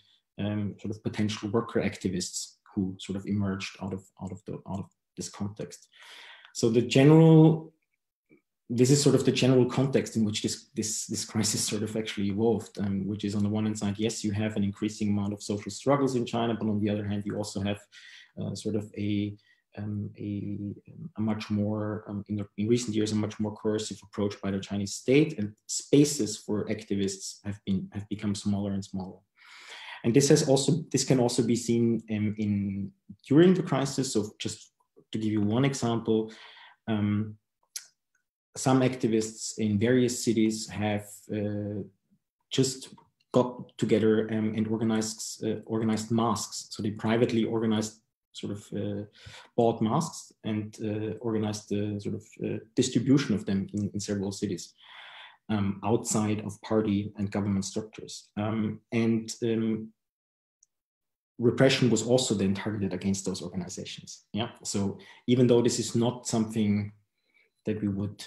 sort 0.80 0.91
of 0.91 1.01
potential 1.01 1.49
worker 1.49 1.81
activists 1.81 2.56
who 2.77 2.95
sort 2.99 3.17
of 3.17 3.25
emerged 3.25 3.75
out 3.81 3.93
of 3.97 4.03
out 4.21 4.31
of 4.31 4.39
the 4.45 4.53
out 4.71 4.81
of 4.83 4.89
this 5.17 5.29
context. 5.29 5.87
So 6.53 6.69
the 6.69 6.83
general 6.97 7.73
this 8.69 8.91
is 8.91 9.01
sort 9.01 9.15
of 9.15 9.23
the 9.25 9.31
general 9.31 9.65
context 9.65 10.15
in 10.17 10.25
which 10.25 10.41
this 10.43 10.55
this 10.75 11.07
this 11.07 11.25
crisis 11.25 11.63
sort 11.63 11.83
of 11.83 11.95
actually 11.95 12.27
evolved, 12.27 12.77
um, 12.79 13.07
which 13.07 13.23
is 13.23 13.33
on 13.35 13.43
the 13.43 13.49
one 13.49 13.65
hand 13.65 13.79
side, 13.79 13.95
yes, 13.97 14.23
you 14.23 14.31
have 14.31 14.55
an 14.57 14.63
increasing 14.63 15.09
amount 15.09 15.33
of 15.33 15.41
social 15.41 15.71
struggles 15.71 16.15
in 16.15 16.25
China, 16.25 16.53
but 16.53 16.69
on 16.69 16.79
the 16.79 16.89
other 16.89 17.07
hand, 17.07 17.23
you 17.25 17.35
also 17.35 17.61
have 17.61 17.79
uh, 18.39 18.53
sort 18.53 18.75
of 18.75 18.85
a 18.97 19.35
um, 19.77 20.09
a, 20.17 20.57
a, 21.17 21.21
much 21.21 21.51
more 21.51 22.03
um, 22.07 22.25
in, 22.29 22.35
the, 22.37 22.47
in 22.57 22.67
recent 22.67 22.95
years 22.95 23.11
a 23.11 23.15
much 23.15 23.39
more 23.39 23.55
coercive 23.55 23.99
approach 24.03 24.41
by 24.41 24.49
the 24.49 24.59
Chinese 24.59 24.95
state, 24.95 25.37
and 25.37 25.53
spaces 25.67 26.35
for 26.35 26.65
activists 26.65 27.45
have 27.45 27.59
been 27.65 27.87
have 27.93 28.07
become 28.09 28.35
smaller 28.35 28.71
and 28.73 28.83
smaller. 28.83 29.19
And 30.03 30.14
this 30.14 30.30
has 30.30 30.48
also 30.48 30.86
this 30.91 31.03
can 31.03 31.19
also 31.19 31.44
be 31.44 31.56
seen 31.56 32.03
in, 32.07 32.36
in 32.38 32.91
during 33.28 33.53
the 33.53 33.64
crisis. 33.64 34.14
So 34.14 34.32
just 34.40 34.72
to 35.11 35.18
give 35.18 35.32
you 35.32 35.41
one 35.41 35.65
example, 35.65 36.32
um, 36.88 37.38
some 38.56 38.82
activists 38.82 39.57
in 39.57 39.80
various 39.80 40.24
cities 40.24 40.68
have 40.69 41.06
uh, 41.34 41.84
just 42.49 42.90
got 43.32 43.78
together 43.78 44.28
um, 44.32 44.53
and 44.56 44.68
organized 44.68 45.44
uh, 45.44 45.60
organized 45.65 46.11
masks. 46.11 46.68
So 46.72 46.82
they 46.84 46.91
privately 46.91 47.44
organized 47.44 48.02
sort 48.34 48.53
of 48.53 48.68
uh, 48.74 49.03
bought 49.56 49.82
masks 49.82 50.32
and 50.44 50.78
uh, 50.84 51.18
organized 51.22 51.69
the 51.69 51.99
sort 51.99 52.15
of 52.15 52.24
uh, 52.45 52.60
distribution 52.76 53.34
of 53.34 53.45
them 53.45 53.68
in, 53.74 53.90
in 53.94 53.99
several 53.99 54.32
cities 54.32 54.74
um, 55.49 55.80
outside 55.84 56.41
of 56.41 56.61
party 56.61 57.14
and 57.18 57.32
government 57.32 57.65
structures. 57.65 58.30
Um, 58.38 58.82
and 58.91 59.34
um, 59.44 59.90
repression 61.40 61.90
was 61.90 62.03
also 62.03 62.34
then 62.34 62.53
targeted 62.53 62.94
against 62.94 63.26
those 63.26 63.41
organizations. 63.41 64.26
Yeah. 64.34 64.49
So 64.64 64.98
even 65.28 65.48
though 65.48 65.61
this 65.61 65.80
is 65.80 65.95
not 65.95 66.28
something 66.28 66.91
that 67.65 67.82
we 67.82 67.88
would 67.88 68.24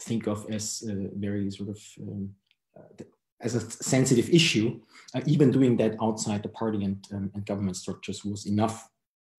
think 0.00 0.26
of 0.26 0.46
as 0.50 0.82
a 0.88 1.10
very 1.14 1.50
sort 1.50 1.70
of 1.70 1.80
um, 2.02 2.30
uh, 2.78 3.04
as 3.42 3.54
a 3.54 3.60
sensitive 3.70 4.28
issue, 4.28 4.80
uh, 5.14 5.22
even 5.26 5.50
doing 5.50 5.76
that 5.78 5.96
outside 6.02 6.42
the 6.42 6.48
party 6.50 6.84
and, 6.84 7.06
um, 7.12 7.30
and 7.34 7.46
government 7.46 7.76
structures 7.76 8.24
was 8.24 8.46
enough 8.46 8.88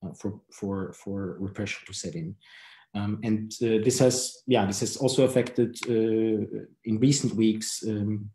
uh, 0.04 0.12
for 0.14 0.42
for 0.52 0.94
for 0.94 1.38
repression 1.40 1.82
to 1.86 1.94
set 1.94 2.16
in. 2.16 2.36
Um, 2.94 3.20
and 3.24 3.54
uh, 3.64 3.84
this 3.84 4.00
has, 4.00 4.44
yeah, 4.48 4.66
this 4.66 4.82
has 4.82 4.98
also 4.98 5.24
affected 5.24 5.78
uh, 5.88 6.66
in 6.84 7.00
recent 7.00 7.34
weeks 7.36 7.84
um, 7.88 8.30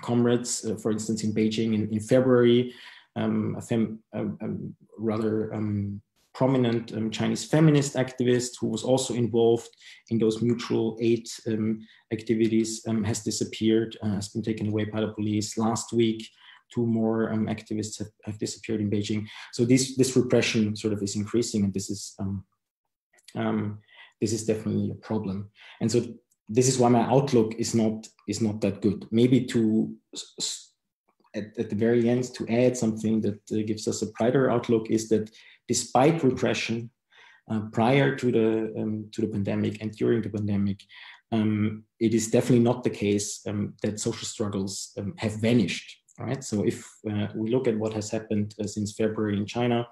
comrades, 0.00 0.64
uh, 0.64 0.76
for 0.76 0.92
instance, 0.92 1.24
in 1.24 1.34
Beijing 1.34 1.74
in, 1.74 1.88
in 1.90 2.00
February, 2.00 2.72
um, 3.16 3.56
a, 4.12 4.18
a, 4.18 4.48
rather 4.98 5.52
um, 5.54 6.00
prominent 6.34 6.92
um, 6.92 7.10
Chinese 7.10 7.44
feminist 7.44 7.94
activist 7.94 8.52
who 8.60 8.68
was 8.68 8.82
also 8.82 9.14
involved 9.14 9.68
in 10.10 10.18
those 10.18 10.42
mutual 10.42 10.98
aid 11.00 11.26
um, 11.48 11.80
activities 12.12 12.82
um, 12.88 13.02
has 13.02 13.22
disappeared, 13.22 13.96
uh, 14.02 14.14
has 14.14 14.28
been 14.28 14.42
taken 14.42 14.68
away 14.68 14.84
by 14.84 15.00
the 15.00 15.08
police. 15.08 15.56
Last 15.56 15.92
week, 15.92 16.28
two 16.72 16.86
more 16.86 17.32
um, 17.32 17.46
activists 17.46 17.98
have, 17.98 18.08
have, 18.24 18.38
disappeared 18.38 18.80
in 18.80 18.90
Beijing. 18.90 19.26
So 19.52 19.64
this, 19.64 19.96
this 19.96 20.14
repression 20.14 20.76
sort 20.76 20.92
of 20.92 21.02
is 21.02 21.16
increasing 21.16 21.64
and 21.64 21.72
this 21.72 21.88
is, 21.88 22.14
this 24.20 24.32
is 24.32 24.44
definitely 24.44 24.90
a 24.90 25.06
problem. 25.06 25.50
And 25.80 25.90
so 25.90 26.04
this 26.48 26.68
is 26.68 26.78
why 26.78 26.88
my 26.88 27.02
outlook 27.02 27.54
is 27.58 27.74
not 27.74 28.06
is 28.28 28.40
not 28.40 28.60
that 28.60 28.80
good. 28.80 29.06
Maybe 29.10 29.44
to 29.46 29.94
at, 31.34 31.58
at 31.58 31.70
the 31.70 31.76
very 31.76 32.08
end 32.08 32.24
to 32.34 32.48
add 32.48 32.76
something 32.76 33.20
that 33.20 33.40
uh, 33.52 33.66
gives 33.66 33.86
us 33.88 34.02
a 34.02 34.10
brighter 34.12 34.50
outlook 34.50 34.90
is 34.90 35.08
that 35.08 35.30
despite 35.68 36.22
repression 36.22 36.90
uh, 37.50 37.60
prior 37.72 38.16
to 38.16 38.32
the 38.32 38.80
um, 38.80 39.08
to 39.12 39.20
the 39.20 39.28
pandemic 39.28 39.80
and 39.82 39.92
during 39.92 40.22
the 40.22 40.30
pandemic, 40.30 40.80
um, 41.32 41.84
it 42.00 42.14
is 42.14 42.30
definitely 42.30 42.64
not 42.64 42.82
the 42.82 42.90
case 42.90 43.40
um, 43.46 43.74
that 43.82 44.00
social 44.00 44.26
struggles 44.26 44.92
um, 44.98 45.14
have 45.18 45.40
vanished. 45.40 46.02
Right. 46.18 46.42
So 46.42 46.64
if 46.64 46.88
uh, 47.10 47.26
we 47.34 47.50
look 47.50 47.68
at 47.68 47.76
what 47.76 47.92
has 47.92 48.10
happened 48.10 48.54
uh, 48.58 48.66
since 48.66 48.94
February 48.94 49.36
in 49.36 49.44
China, 49.44 49.86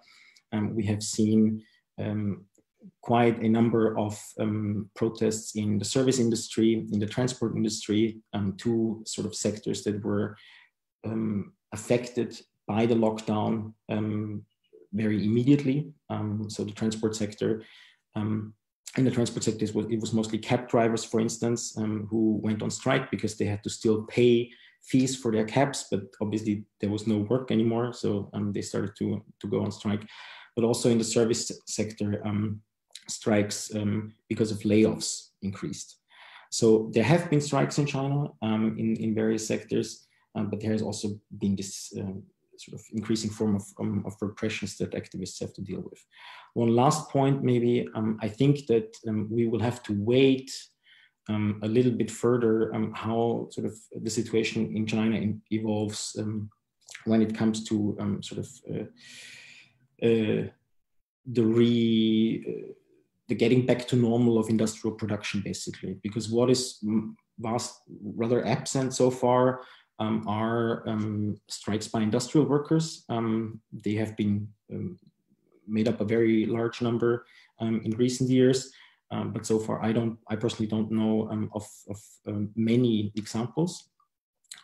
um, 0.53 0.75
we 0.75 0.87
have 0.87 1.03
seen 1.03 1.63
um, 1.99 2.47
quite 3.01 3.39
a 3.43 3.49
number 3.49 3.99
of 3.99 4.19
um, 4.41 4.91
protests 4.95 5.57
in 5.57 5.79
the 5.79 5.85
service 5.85 6.19
industry, 6.19 6.87
in 6.93 6.99
the 6.99 7.07
transport 7.07 7.57
industry, 7.57 8.19
um, 8.33 8.55
two 8.57 9.03
sort 9.07 9.27
of 9.27 9.35
sectors 9.35 9.83
that 9.85 10.03
were 10.05 10.37
um, 11.05 11.53
affected 11.73 12.41
by 12.67 12.87
the 12.87 12.95
lockdown 12.95 13.73
um, 13.91 14.43
very 14.93 15.25
immediately. 15.25 15.93
Um, 16.09 16.49
so 16.49 16.65
the 16.65 16.73
transport 16.73 17.15
sector, 17.15 17.63
um, 18.15 18.55
in 18.97 19.05
the 19.05 19.11
transport 19.11 19.45
sector, 19.45 19.65
it 19.65 19.75
was, 19.75 19.87
it 19.91 20.01
was 20.01 20.13
mostly 20.13 20.39
cab 20.39 20.69
drivers, 20.69 21.05
for 21.05 21.21
instance, 21.21 21.77
who 21.77 22.41
went 22.43 22.63
on 22.63 22.71
strike 22.71 23.11
because 23.11 23.37
they 23.37 23.45
had 23.45 23.63
to 23.65 23.71
still 23.71 24.05
pay 24.05 24.51
fees 24.85 25.17
for 25.17 25.33
their 25.33 25.45
cabs, 25.45 25.87
but 25.91 26.03
obviously 26.21 26.65
there 26.81 26.91
was 26.91 27.07
no 27.07 27.19
work 27.19 27.51
anymore. 27.51 27.93
So 27.93 28.31
they 28.53 28.63
started 28.63 28.93
to, 28.99 29.23
to 29.41 29.47
go 29.49 29.65
on 29.65 29.73
strike. 29.73 30.07
But 30.55 30.65
also 30.65 30.91
in 30.91 30.99
the 30.99 31.05
service 31.05 31.51
sector, 31.67 32.23
strikes 33.09 33.75
um, 33.75 34.13
because 34.29 34.51
of 34.51 34.59
layoffs 34.61 35.31
increased. 35.43 35.99
So 36.51 36.91
there 36.93 37.05
have 37.05 37.29
been 37.31 37.41
strikes 37.41 37.79
in 37.79 37.87
China 37.87 38.29
um, 38.43 38.77
in, 38.79 38.97
in 38.97 39.15
various 39.15 39.47
sectors, 39.47 40.07
um, 40.35 40.51
but 40.51 40.61
there 40.61 40.73
has 40.73 40.83
also 40.83 41.09
been 41.39 41.57
this 41.57 41.93
um, 41.99 42.23
sort 42.57 42.81
of 42.81 42.87
increasing 42.93 43.31
form 43.31 43.57
of, 43.57 43.65
um, 43.81 44.05
of 44.07 44.15
repressions 44.21 44.77
that 44.79 44.93
activists 44.93 45.41
have 45.41 45.53
to 45.55 45.63
deal 45.63 45.81
with. 45.81 46.01
One 46.55 46.69
last 46.69 47.11
point, 47.11 47.43
maybe, 47.43 47.89
um, 47.95 48.19
I 48.23 48.29
think 48.29 48.67
that 48.67 48.97
we 49.31 49.47
will 49.49 49.61
have 49.61 49.83
to 49.85 49.93
wait 49.93 50.53
a 51.29 51.69
little 51.69 51.93
bit 51.93 52.11
further 52.11 52.71
how 52.95 53.49
sort 53.51 53.67
of 53.67 53.75
the 54.03 54.11
situation 54.11 54.77
in 54.77 54.87
China 54.87 55.17
in, 55.17 55.41
evolves 55.51 56.15
when 57.07 57.23
it 57.23 57.35
comes 57.37 57.65
to 57.65 57.97
sort 58.21 58.41
of 58.41 58.49
uh, 58.71 58.85
uh, 60.03 60.47
the 61.27 61.45
re 61.45 62.45
uh, 62.47 62.73
the 63.29 63.35
getting 63.35 63.67
back 63.67 63.87
to 63.89 63.97
normal 63.97 64.39
of 64.39 64.49
industrial 64.49 64.97
production, 64.97 65.41
basically, 65.41 65.99
because 66.03 66.29
what 66.29 66.51
is 66.51 66.85
vast, 67.39 67.81
rather 68.03 68.47
absent 68.47 68.95
so 68.95 69.11
far 69.11 69.63
um, 69.99 70.25
are 70.27 70.89
um, 70.89 71.37
strikes 71.49 71.89
by 71.89 72.01
industrial 72.01 72.47
workers. 72.47 73.05
Um, 73.09 73.61
they 73.73 73.95
have 73.95 74.17
been 74.17 74.49
um, 74.73 74.99
made 75.67 75.89
up 75.89 76.01
a 76.01 76.05
very 76.05 76.47
large 76.47 76.83
number 76.83 77.27
um, 77.61 77.81
in 77.85 77.93
recent 77.93 78.29
years, 78.29 78.73
but 79.11 79.47
so 79.47 79.61
far 79.61 79.83
I 79.83 79.93
don't, 79.93 80.19
I 80.29 80.35
personally 80.35 80.67
don't 80.67 80.91
know 80.91 81.31
of, 81.55 81.67
of 81.89 81.99
many 82.57 83.13
examples 83.15 83.91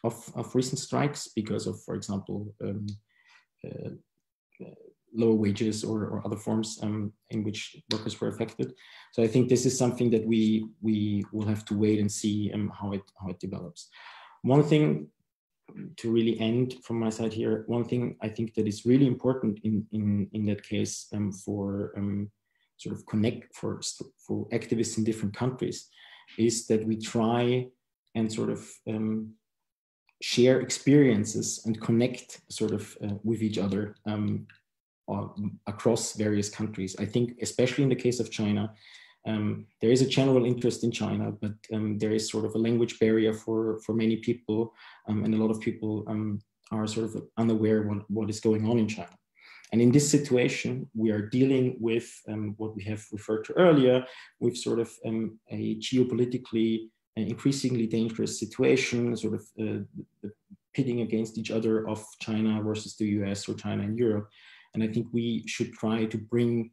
of, 0.02 0.30
of 0.34 0.54
recent 0.54 0.80
strikes 0.80 1.28
because 1.28 1.68
of, 1.68 1.80
for 1.84 1.94
example, 1.94 2.52
uh, 2.64 3.90
lower 5.14 5.34
wages 5.34 5.84
or, 5.84 6.04
or 6.04 6.22
other 6.24 6.36
forms 6.36 6.78
um, 6.82 7.12
in 7.30 7.42
which 7.44 7.76
workers 7.92 8.20
were 8.20 8.28
affected. 8.28 8.72
So 9.12 9.22
I 9.22 9.26
think 9.26 9.48
this 9.48 9.66
is 9.66 9.76
something 9.76 10.10
that 10.10 10.26
we 10.26 10.66
we 10.80 11.24
will 11.32 11.46
have 11.46 11.64
to 11.66 11.76
wait 11.76 11.98
and 12.00 12.10
see 12.10 12.50
um, 12.54 12.72
how 12.78 12.92
it 12.92 13.02
how 13.20 13.28
it 13.30 13.40
develops. 13.40 13.88
One 14.42 14.62
thing 14.62 15.08
to 15.96 16.10
really 16.10 16.38
end 16.40 16.74
from 16.82 16.98
my 16.98 17.10
side 17.10 17.32
here, 17.32 17.64
one 17.66 17.84
thing 17.84 18.16
I 18.20 18.28
think 18.28 18.54
that 18.54 18.66
is 18.66 18.86
really 18.86 19.06
important 19.06 19.60
in 19.64 19.86
in 19.92 20.28
in 20.32 20.46
that 20.46 20.62
case 20.62 21.06
um, 21.12 21.32
for 21.32 21.92
um, 21.96 22.30
sort 22.76 22.96
of 22.96 23.04
connect 23.06 23.54
for 23.54 23.80
for 24.26 24.48
activists 24.48 24.98
in 24.98 25.04
different 25.04 25.36
countries 25.36 25.88
is 26.38 26.66
that 26.68 26.86
we 26.86 26.96
try 26.96 27.66
and 28.14 28.32
sort 28.32 28.50
of 28.50 28.68
um, 28.88 29.34
share 30.22 30.60
experiences 30.60 31.62
and 31.64 31.80
connect 31.80 32.40
sort 32.48 32.72
of 32.72 32.96
uh, 33.02 33.14
with 33.24 33.42
each 33.42 33.58
other 33.58 33.96
um, 34.06 34.46
across 35.66 36.14
various 36.14 36.48
countries. 36.48 36.96
I 36.98 37.04
think, 37.04 37.38
especially 37.42 37.84
in 37.84 37.90
the 37.90 37.96
case 37.96 38.20
of 38.20 38.30
China, 38.30 38.72
um, 39.26 39.66
there 39.80 39.90
is 39.90 40.02
a 40.02 40.08
general 40.08 40.46
interest 40.46 40.82
in 40.82 40.90
China, 40.90 41.32
but 41.32 41.52
um, 41.74 41.98
there 41.98 42.12
is 42.12 42.30
sort 42.30 42.44
of 42.44 42.54
a 42.54 42.58
language 42.58 42.98
barrier 42.98 43.34
for, 43.34 43.78
for 43.84 43.94
many 43.94 44.16
people, 44.16 44.72
um, 45.08 45.24
and 45.24 45.34
a 45.34 45.36
lot 45.36 45.50
of 45.50 45.60
people 45.60 46.04
um, 46.06 46.40
are 46.72 46.86
sort 46.86 47.06
of 47.06 47.22
unaware 47.36 47.82
what, 47.82 48.10
what 48.10 48.30
is 48.30 48.40
going 48.40 48.66
on 48.66 48.78
in 48.78 48.88
China. 48.88 49.10
And 49.72 49.80
in 49.80 49.92
this 49.92 50.10
situation, 50.10 50.88
we 50.94 51.10
are 51.10 51.28
dealing 51.28 51.76
with 51.78 52.08
um, 52.28 52.54
what 52.56 52.74
we 52.74 52.82
have 52.84 53.04
referred 53.12 53.44
to 53.44 53.52
earlier, 53.54 54.04
with 54.40 54.56
sort 54.56 54.80
of 54.80 54.90
um, 55.06 55.38
a 55.50 55.76
geopolitically 55.76 56.88
increasingly 57.16 57.86
dangerous 57.86 58.38
situation, 58.38 59.16
sort 59.16 59.34
of 59.34 59.44
uh, 59.60 60.28
pitting 60.74 61.00
against 61.00 61.38
each 61.38 61.50
other 61.50 61.86
of 61.88 62.04
China 62.20 62.62
versus 62.62 62.96
the 62.96 63.06
US 63.20 63.48
or 63.48 63.54
China 63.54 63.82
and 63.82 63.98
Europe. 63.98 64.28
And 64.74 64.82
I 64.82 64.88
think 64.88 65.08
we 65.12 65.44
should 65.46 65.72
try 65.72 66.04
to 66.06 66.18
bring 66.18 66.70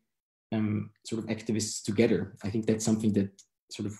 um, 0.51 0.91
sort 1.05 1.23
of 1.23 1.29
activists 1.29 1.83
together. 1.83 2.35
I 2.43 2.49
think 2.49 2.65
that's 2.65 2.85
something 2.85 3.13
that 3.13 3.29
sort 3.71 3.87
of 3.87 3.99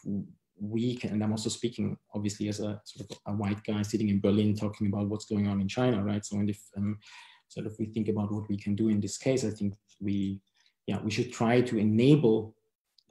we 0.60 0.95
can, 0.95 1.11
and 1.11 1.24
I'm 1.24 1.32
also 1.32 1.49
speaking 1.49 1.98
obviously 2.14 2.48
as 2.48 2.60
a 2.60 2.82
sort 2.86 3.10
of 3.10 3.18
a 3.28 3.34
white 3.34 3.64
guy 3.64 3.82
sitting 3.82 4.10
in 4.10 4.19
Berlin 4.19 4.56
talking 4.56 4.88
about 4.88 5.07
what's 5.07 5.26
going 5.26 5.48
on 5.48 5.61
in 5.61 5.68
China, 5.68 6.03
right? 6.03 6.26
So 6.26 6.38
and 6.38 6.49
if 6.49 6.60
um, 6.76 6.98
sort 7.48 7.68
of 7.68 7.76
we 7.80 7.86
think 7.88 8.07
about 8.07 8.32
what 8.32 8.49
we 8.49 8.57
can 8.57 8.76
do 8.76 8.90
in 8.90 8.99
this 8.99 9.18
case, 9.18 9.45
I 9.45 9.52
think 9.52 9.76
we, 9.99 10.40
yeah, 10.88 10.99
we 11.02 11.11
should 11.11 11.32
try 11.32 11.61
to 11.61 11.78
enable 11.78 12.56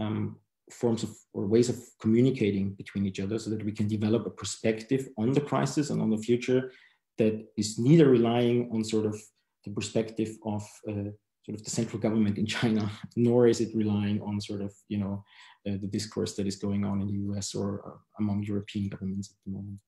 um, 0.01 0.37
forms 0.71 1.03
of 1.03 1.11
or 1.33 1.47
ways 1.47 1.69
of 1.69 1.81
communicating 2.01 2.73
between 2.75 3.07
each 3.07 3.21
other 3.21 3.39
so 3.39 3.51
that 3.51 3.65
we 3.65 3.73
can 3.73 3.87
develop 3.87 4.27
a 4.27 4.31
perspective 4.31 5.09
on 5.17 5.33
the 5.33 5.41
crisis 5.41 5.91
and 5.91 6.03
on 6.03 6.11
the 6.11 6.19
future 6.19 6.73
that 7.19 7.47
is 7.57 7.79
neither 7.79 8.09
relying 8.09 8.69
on 8.73 8.85
sort 8.85 9.07
of 9.07 9.17
the 9.67 9.73
perspective 9.73 10.39
of 10.45 10.63
uh, 10.89 11.11
sort 11.45 11.59
of 11.59 11.65
the 11.65 11.71
central 11.71 12.01
government 12.01 12.39
in 12.39 12.47
China, 12.47 12.91
nor 13.17 13.47
is 13.47 13.61
it 13.61 13.75
relying 13.75 14.23
on 14.23 14.41
sort 14.41 14.63
of, 14.63 14.73
you 14.89 14.99
know, 14.99 15.25
uh, 15.67 15.77
the 15.81 15.89
discourse 15.89 16.35
that 16.37 16.47
is 16.47 16.57
going 16.57 16.85
on 16.85 17.01
in 17.01 17.09
the 17.09 17.35
US 17.35 17.55
or 17.55 17.83
uh, 17.87 17.99
among 18.21 18.45
European 18.45 18.89
governments 18.89 19.31
at 19.31 19.37
the 19.45 19.57
moment. 19.57 19.79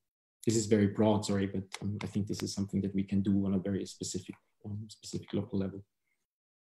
This 0.45 0.55
is 0.55 0.65
very 0.65 0.87
broad, 0.87 1.25
sorry, 1.25 1.47
but 1.47 1.63
um, 1.81 1.97
I 2.03 2.07
think 2.07 2.27
this 2.27 2.43
is 2.43 2.53
something 2.53 2.81
that 2.81 2.93
we 2.93 3.03
can 3.03 3.21
do 3.21 3.45
on 3.45 3.53
a 3.53 3.59
very 3.59 3.85
specific, 3.85 4.35
um, 4.65 4.85
specific 4.89 5.33
local 5.33 5.59
level. 5.59 5.83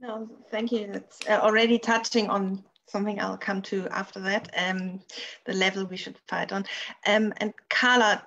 No, 0.02 0.30
thank 0.50 0.72
you. 0.72 0.88
That's 0.92 1.20
uh, 1.28 1.40
already 1.42 1.78
touching 1.78 2.30
on 2.30 2.64
something 2.88 3.20
I'll 3.20 3.38
come 3.38 3.62
to 3.64 3.88
after 3.92 4.20
that, 4.22 4.50
um, 4.58 5.02
the 5.46 5.54
level 5.54 5.86
we 5.86 5.98
should 5.98 6.18
fight 6.28 6.52
on. 6.52 6.66
Um, 7.06 7.34
and 7.38 7.54
Carla, 7.70 8.26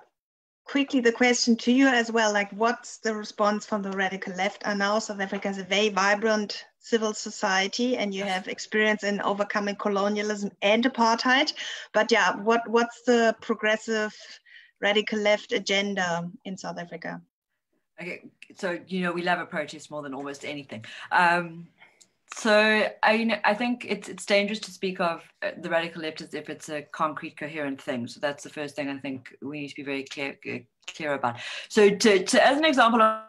quickly 0.65 0.99
the 0.99 1.11
question 1.11 1.55
to 1.57 1.71
you 1.71 1.87
as 1.87 2.11
well 2.11 2.31
like 2.31 2.51
what's 2.51 2.97
the 2.97 3.15
response 3.15 3.65
from 3.65 3.81
the 3.81 3.91
radical 3.91 4.33
left? 4.35 4.61
And 4.65 4.79
now 4.79 4.99
south 4.99 5.19
africa 5.19 5.49
is 5.49 5.57
a 5.57 5.63
very 5.63 5.89
vibrant 5.89 6.65
civil 6.79 7.13
society 7.13 7.97
and 7.97 8.13
you 8.13 8.23
have 8.23 8.47
experience 8.47 9.03
in 9.03 9.21
overcoming 9.21 9.75
colonialism 9.75 10.51
and 10.61 10.83
apartheid. 10.83 11.53
But 11.93 12.11
yeah 12.11 12.35
what 12.35 12.67
what's 12.67 13.01
the 13.03 13.35
progressive 13.41 14.15
radical 14.81 15.19
left 15.19 15.51
agenda 15.51 16.29
in 16.45 16.57
south 16.57 16.77
africa? 16.77 17.21
Okay 18.01 18.21
so 18.55 18.79
you 18.87 19.01
know 19.01 19.11
we 19.11 19.21
love 19.21 19.39
a 19.39 19.45
protest 19.45 19.91
more 19.91 20.01
than 20.01 20.13
almost 20.13 20.45
anything. 20.45 20.85
Um, 21.11 21.67
so 22.35 22.89
I, 23.03 23.41
I 23.43 23.53
think 23.53 23.85
it's 23.87 24.09
it's 24.09 24.25
dangerous 24.25 24.59
to 24.61 24.71
speak 24.71 24.99
of 24.99 25.23
uh, 25.41 25.51
the 25.59 25.69
radical 25.69 26.01
left 26.01 26.21
as 26.21 26.33
if 26.33 26.49
it's 26.49 26.69
a 26.69 26.81
concrete, 26.81 27.37
coherent 27.37 27.81
thing. 27.81 28.07
So 28.07 28.19
that's 28.19 28.43
the 28.43 28.49
first 28.49 28.75
thing 28.75 28.89
I 28.89 28.97
think 28.97 29.35
we 29.41 29.61
need 29.61 29.69
to 29.69 29.75
be 29.75 29.83
very 29.83 30.03
clear 30.03 30.37
uh, 30.51 30.57
clear 30.87 31.13
about. 31.13 31.39
So 31.69 31.89
to, 31.89 32.23
to 32.23 32.45
as 32.45 32.57
an 32.57 32.65
example 32.65 33.01
of 33.01 33.23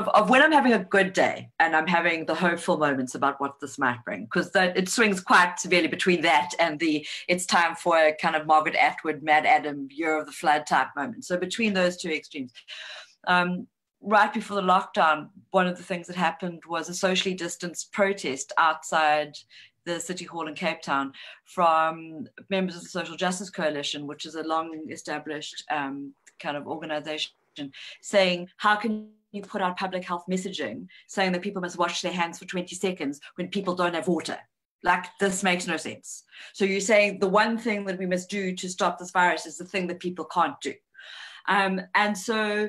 of, 0.00 0.08
of, 0.08 0.28
when 0.28 0.42
I'm 0.42 0.50
having 0.50 0.72
a 0.72 0.82
good 0.82 1.12
day 1.12 1.50
and 1.60 1.76
I'm 1.76 1.86
having 1.86 2.26
the 2.26 2.34
hopeful 2.34 2.78
moments 2.78 3.14
about 3.14 3.40
what 3.40 3.60
this 3.60 3.78
might 3.78 4.04
bring, 4.04 4.24
because 4.24 4.50
it 4.54 4.88
swings 4.88 5.20
quite 5.20 5.60
severely 5.60 5.86
between 5.86 6.20
that 6.22 6.50
and 6.58 6.80
the 6.80 7.06
it's 7.28 7.46
time 7.46 7.76
for 7.76 7.96
a 7.96 8.12
kind 8.12 8.34
of 8.34 8.44
Margaret 8.44 8.74
Atwood, 8.74 9.22
MaddAddam, 9.22 9.86
Year 9.90 10.18
of 10.18 10.26
the 10.26 10.32
Flood 10.32 10.66
type 10.66 10.88
moment. 10.96 11.24
So 11.24 11.36
between 11.36 11.74
those 11.74 11.96
two 11.96 12.10
extremes. 12.10 12.52
Um, 13.26 13.68
right 14.04 14.32
before 14.32 14.56
the 14.56 14.62
lockdown, 14.62 15.30
one 15.50 15.66
of 15.66 15.76
the 15.76 15.82
things 15.82 16.06
that 16.06 16.16
happened 16.16 16.62
was 16.68 16.88
a 16.88 16.94
socially 16.94 17.34
distanced 17.34 17.92
protest 17.92 18.52
outside 18.58 19.34
the 19.86 20.00
City 20.00 20.24
Hall 20.24 20.48
in 20.48 20.54
Cape 20.54 20.82
Town 20.82 21.12
from 21.44 22.26
members 22.50 22.76
of 22.76 22.82
the 22.82 22.88
Social 22.88 23.16
Justice 23.16 23.50
Coalition, 23.50 24.06
which 24.06 24.26
is 24.26 24.34
a 24.34 24.42
long 24.42 24.86
established 24.90 25.64
um, 25.70 26.14
kind 26.38 26.56
of 26.56 26.66
organization, 26.66 27.32
saying, 28.02 28.48
How 28.56 28.76
can 28.76 29.08
you 29.32 29.42
put 29.42 29.62
out 29.62 29.76
public 29.76 30.04
health 30.04 30.24
messaging 30.30 30.86
saying 31.08 31.32
that 31.32 31.42
people 31.42 31.60
must 31.60 31.78
wash 31.78 32.00
their 32.00 32.12
hands 32.12 32.38
for 32.38 32.44
20 32.44 32.74
seconds 32.74 33.20
when 33.36 33.48
people 33.48 33.74
don't 33.74 33.94
have 33.94 34.08
water? 34.08 34.38
Like, 34.82 35.06
this 35.18 35.42
makes 35.42 35.66
no 35.66 35.76
sense. 35.76 36.24
So, 36.52 36.64
you're 36.64 36.80
saying 36.80 37.18
the 37.18 37.28
one 37.28 37.58
thing 37.58 37.84
that 37.86 37.98
we 37.98 38.06
must 38.06 38.30
do 38.30 38.54
to 38.54 38.68
stop 38.68 38.98
this 38.98 39.10
virus 39.10 39.46
is 39.46 39.58
the 39.58 39.64
thing 39.64 39.86
that 39.88 40.00
people 40.00 40.24
can't 40.24 40.60
do. 40.60 40.74
Um, 41.46 41.80
and 41.94 42.16
so 42.16 42.68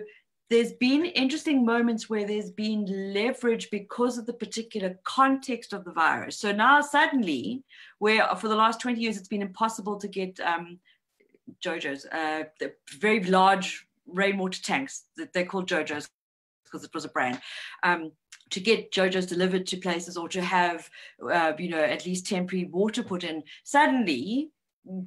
there's 0.49 0.73
been 0.73 1.05
interesting 1.05 1.65
moments 1.65 2.09
where 2.09 2.25
there's 2.25 2.51
been 2.51 3.13
leverage 3.13 3.69
because 3.71 4.17
of 4.17 4.25
the 4.25 4.33
particular 4.33 4.99
context 5.03 5.73
of 5.73 5.83
the 5.85 5.91
virus. 5.91 6.37
So 6.37 6.51
now 6.51 6.81
suddenly, 6.81 7.63
where 7.97 8.27
for 8.35 8.47
the 8.47 8.55
last 8.55 8.79
20 8.79 8.99
years 9.01 9.17
it's 9.17 9.27
been 9.27 9.41
impossible 9.41 9.97
to 9.97 10.07
get 10.07 10.39
um, 10.39 10.79
JoJo's, 11.63 12.05
uh, 12.05 12.43
the 12.59 12.73
very 12.99 13.23
large 13.23 13.87
rainwater 14.07 14.61
tanks 14.61 15.05
that 15.17 15.33
they're 15.33 15.45
called 15.45 15.67
JoJo's 15.67 16.09
because 16.63 16.83
it 16.83 16.93
was 16.93 17.05
a 17.05 17.09
brand. 17.09 17.39
Um, 17.83 18.11
to 18.51 18.59
get 18.59 18.91
JoJo's 18.91 19.25
delivered 19.25 19.65
to 19.67 19.77
places 19.77 20.17
or 20.17 20.29
to 20.29 20.41
have, 20.41 20.89
uh, 21.31 21.53
you 21.57 21.69
know, 21.69 21.81
at 21.81 22.05
least 22.05 22.27
temporary 22.27 22.65
water 22.65 23.01
put 23.01 23.23
in, 23.23 23.43
suddenly 23.63 24.51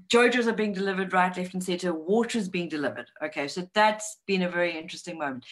JoJo's 0.09 0.49
are 0.49 0.53
being 0.53 0.73
delivered 0.73 1.13
right, 1.13 1.37
left, 1.37 1.55
and 1.55 1.63
center. 1.63 1.93
Water's 1.95 2.49
being 2.49 2.69
delivered. 2.69 3.11
Okay, 3.23 3.47
so 3.47 3.69
that's 3.75 4.19
been 4.27 4.43
a 4.43 4.51
very 4.51 4.77
interesting 4.77 5.19
moment. 5.19 5.45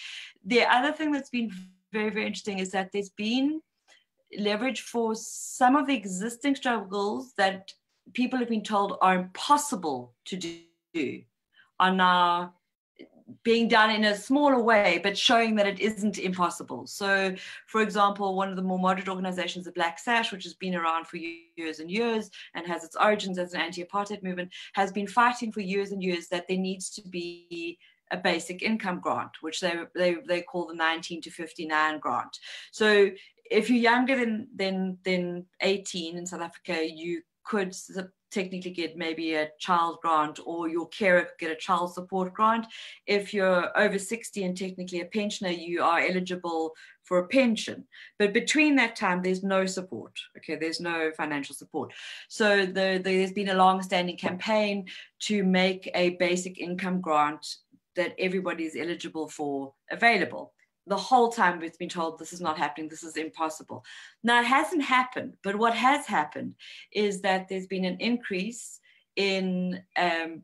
The 0.44 0.62
other 0.64 0.92
thing 0.92 1.12
that's 1.12 1.30
been 1.30 1.50
very, 1.92 2.10
very 2.10 2.26
interesting 2.26 2.58
is 2.58 2.70
that 2.72 2.90
there's 2.92 3.10
been 3.10 3.60
leverage 4.36 4.80
for 4.80 5.14
some 5.14 5.76
of 5.76 5.86
the 5.86 5.94
existing 5.94 6.56
struggles 6.56 7.32
that 7.36 7.72
people 8.12 8.38
have 8.38 8.48
been 8.48 8.62
told 8.62 8.98
are 9.00 9.14
impossible 9.14 10.14
to 10.24 10.36
do 10.94 11.22
are 11.78 11.94
now 11.94 12.54
being 13.42 13.68
done 13.68 13.90
in 13.90 14.04
a 14.04 14.16
smaller 14.16 14.60
way, 14.60 15.00
but 15.02 15.18
showing 15.18 15.56
that 15.56 15.66
it 15.66 15.80
isn't 15.80 16.18
impossible. 16.18 16.86
So, 16.86 17.34
for 17.66 17.80
example, 17.80 18.36
one 18.36 18.50
of 18.50 18.56
the 18.56 18.62
more 18.62 18.78
moderate 18.78 19.08
organizations, 19.08 19.64
the 19.64 19.72
Black 19.72 19.98
Sash, 19.98 20.30
which 20.30 20.44
has 20.44 20.54
been 20.54 20.74
around 20.74 21.06
for 21.06 21.16
years 21.16 21.80
and 21.80 21.90
years 21.90 22.30
and 22.54 22.66
has 22.66 22.84
its 22.84 22.96
origins 22.96 23.38
as 23.38 23.52
an 23.52 23.60
anti 23.60 23.82
apartheid 23.82 24.22
movement, 24.22 24.52
has 24.74 24.92
been 24.92 25.06
fighting 25.06 25.50
for 25.50 25.60
years 25.60 25.90
and 25.90 26.02
years 26.02 26.28
that 26.28 26.46
there 26.48 26.58
needs 26.58 26.90
to 26.90 27.02
be 27.08 27.78
a 28.12 28.16
basic 28.16 28.62
income 28.62 29.00
grant, 29.00 29.30
which 29.40 29.60
they, 29.60 29.74
they, 29.94 30.16
they 30.28 30.42
call 30.42 30.66
the 30.66 30.74
19 30.74 31.22
to 31.22 31.30
59 31.30 31.98
grant. 31.98 32.38
So, 32.70 33.10
if 33.50 33.70
you're 33.70 33.78
younger 33.78 34.16
than, 34.16 34.48
than, 34.54 34.98
than 35.04 35.46
18 35.60 36.16
in 36.16 36.26
South 36.26 36.40
Africa, 36.40 36.84
you 36.84 37.22
could 37.44 37.74
technically 38.36 38.70
get 38.70 38.98
maybe 38.98 39.34
a 39.34 39.50
child 39.58 39.98
grant 40.02 40.38
or 40.44 40.68
your 40.68 40.86
carer 40.88 41.22
could 41.22 41.38
get 41.38 41.50
a 41.50 41.56
child 41.56 41.94
support 41.94 42.34
grant. 42.34 42.66
If 43.06 43.32
you're 43.32 43.76
over 43.78 43.98
60 43.98 44.44
and 44.44 44.56
technically 44.56 45.00
a 45.00 45.06
pensioner, 45.06 45.50
you 45.50 45.82
are 45.82 46.00
eligible 46.00 46.74
for 47.02 47.18
a 47.18 47.28
pension. 47.28 47.84
But 48.18 48.34
between 48.34 48.76
that 48.76 48.94
time, 48.94 49.22
there's 49.22 49.42
no 49.42 49.64
support. 49.64 50.12
Okay, 50.36 50.56
there's 50.56 50.80
no 50.80 51.12
financial 51.16 51.54
support. 51.54 51.94
So 52.28 52.66
the, 52.66 53.00
there's 53.02 53.32
been 53.32 53.48
a 53.48 53.54
long-standing 53.54 54.18
campaign 54.18 54.86
to 55.20 55.42
make 55.42 55.90
a 55.94 56.10
basic 56.16 56.58
income 56.58 57.00
grant 57.00 57.46
that 57.94 58.14
everybody 58.18 58.64
is 58.64 58.76
eligible 58.76 59.28
for 59.28 59.72
available 59.90 60.52
the 60.86 60.96
whole 60.96 61.30
time 61.30 61.58
we've 61.58 61.78
been 61.78 61.88
told 61.88 62.18
this 62.18 62.32
is 62.32 62.40
not 62.40 62.58
happening, 62.58 62.88
this 62.88 63.02
is 63.02 63.16
impossible. 63.16 63.84
Now, 64.22 64.40
it 64.40 64.46
hasn't 64.46 64.82
happened, 64.82 65.36
but 65.42 65.56
what 65.56 65.74
has 65.74 66.06
happened 66.06 66.54
is 66.92 67.20
that 67.22 67.48
there's 67.48 67.66
been 67.66 67.84
an 67.84 67.98
increase 67.98 68.80
in 69.16 69.82
um, 69.96 70.42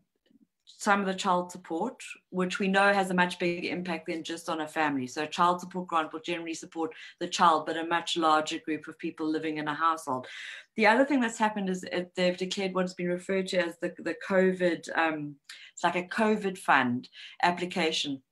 some 0.65 1.01
of 1.01 1.07
the 1.07 1.15
child 1.15 1.53
support, 1.53 2.03
which 2.31 2.59
we 2.59 2.67
know 2.67 2.93
has 2.93 3.11
a 3.11 3.15
much 3.15 3.39
bigger 3.39 3.69
impact 3.69 4.07
than 4.07 4.25
just 4.25 4.49
on 4.49 4.63
a 4.63 4.67
family. 4.67 5.07
So, 5.07 5.27
child 5.27 5.61
support 5.61 5.87
grant 5.87 6.13
will 6.13 6.21
generally 6.21 6.55
support 6.55 6.93
the 7.21 7.29
child, 7.29 7.67
but 7.67 7.77
a 7.77 7.85
much 7.85 8.17
larger 8.17 8.59
group 8.59 8.89
of 8.89 8.99
people 8.99 9.29
living 9.29 9.59
in 9.59 9.69
a 9.69 9.75
household. 9.75 10.27
The 10.75 10.89
other 10.89 11.05
thing 11.05 11.21
that's 11.21 11.39
happened 11.39 11.71
is 11.71 11.85
they've 12.17 12.37
declared 12.37 12.75
what's 12.75 12.95
been 12.95 13.09
referred 13.09 13.47
to 13.49 13.59
as 13.59 13.79
the, 13.79 13.95
the 13.99 14.17
COVID, 14.29 14.89
um, 14.97 15.37
it's 15.73 15.85
like 15.85 15.97
a 15.97 16.09
COVID 16.09 16.59
fund 16.59 17.09
application 17.45 18.23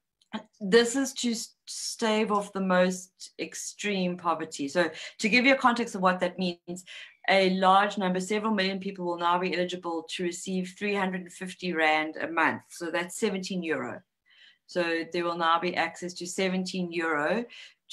this 0.61 0.95
is 0.95 1.13
to 1.15 1.35
stave 1.71 2.33
off 2.33 2.53
the 2.53 2.61
most 2.61 3.33
extreme 3.39 4.17
poverty. 4.17 4.69
So, 4.69 4.91
to 5.19 5.29
give 5.29 5.45
you 5.47 5.55
a 5.55 5.59
context 5.59 5.95
of 5.95 6.01
what 6.01 6.21
that 6.21 6.39
means, 6.39 6.85
a 7.29 7.51
large 7.51 7.97
number, 7.99 8.21
several 8.21 8.53
million 8.53 8.81
people 8.81 9.05
will 9.05 9.19
now 9.19 9.39
be 9.39 9.55
eligible 9.55 10.07
to 10.11 10.25
receive 10.25 10.75
350 10.79 11.73
Rand 11.73 12.17
a 12.17 12.29
month. 12.29 12.63
So, 12.71 12.91
that's 12.91 13.19
17 13.19 13.63
euro. 13.63 14.01
So, 14.67 15.05
there 15.13 15.25
will 15.25 15.39
now 15.39 15.61
be 15.61 15.77
access 15.77 16.15
to 16.15 16.27
17 16.27 16.93
euro 16.93 17.45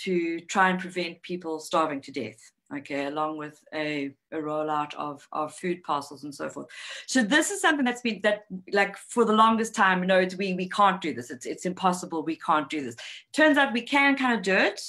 to 0.03 0.39
try 0.41 0.69
and 0.69 0.79
prevent 0.79 1.21
people 1.21 1.59
starving 1.59 2.01
to 2.01 2.11
death 2.11 2.51
okay, 2.76 3.06
along 3.06 3.38
with 3.38 3.61
a, 3.73 4.14
a 4.31 4.38
rollout 4.38 4.94
of, 4.95 5.27
of 5.31 5.53
food 5.53 5.84
parcels 5.84 6.23
and 6.23 6.34
so 6.34 6.49
forth. 6.49 6.68
So 7.06 7.23
this 7.23 7.52
is 7.52 7.61
something 7.61 7.85
that's 7.85 8.02
been 8.02 8.19
that 8.23 8.45
like 8.72 8.98
for 8.98 9.26
the 9.26 9.34
longest 9.34 9.76
time, 9.76 10.06
no, 10.06 10.19
it's 10.19 10.35
we 10.35 10.53
we 10.53 10.69
can't 10.69 11.02
do 11.02 11.14
this. 11.14 11.31
It's 11.31 11.45
it's 11.45 11.65
impossible. 11.65 12.23
We 12.23 12.35
can't 12.35 12.69
do 12.69 12.81
this. 12.81 12.95
Turns 13.34 13.57
out 13.57 13.73
we 13.73 13.81
can 13.81 14.15
kind 14.15 14.35
of 14.35 14.44
do 14.44 14.56
it. 14.56 14.81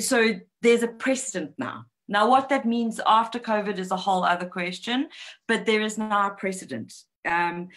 So 0.00 0.34
there's 0.62 0.82
a 0.82 0.88
precedent 0.88 1.54
now. 1.58 1.86
Now, 2.08 2.28
what 2.28 2.48
that 2.50 2.64
means 2.64 3.00
after 3.04 3.38
COVID 3.38 3.78
is 3.78 3.90
a 3.90 3.96
whole 3.96 4.24
other 4.24 4.46
question, 4.46 5.08
but 5.48 5.66
there 5.66 5.80
is 5.80 5.98
now 5.98 6.28
a 6.28 6.34
precedent. 6.34 6.92
Um, 7.26 7.68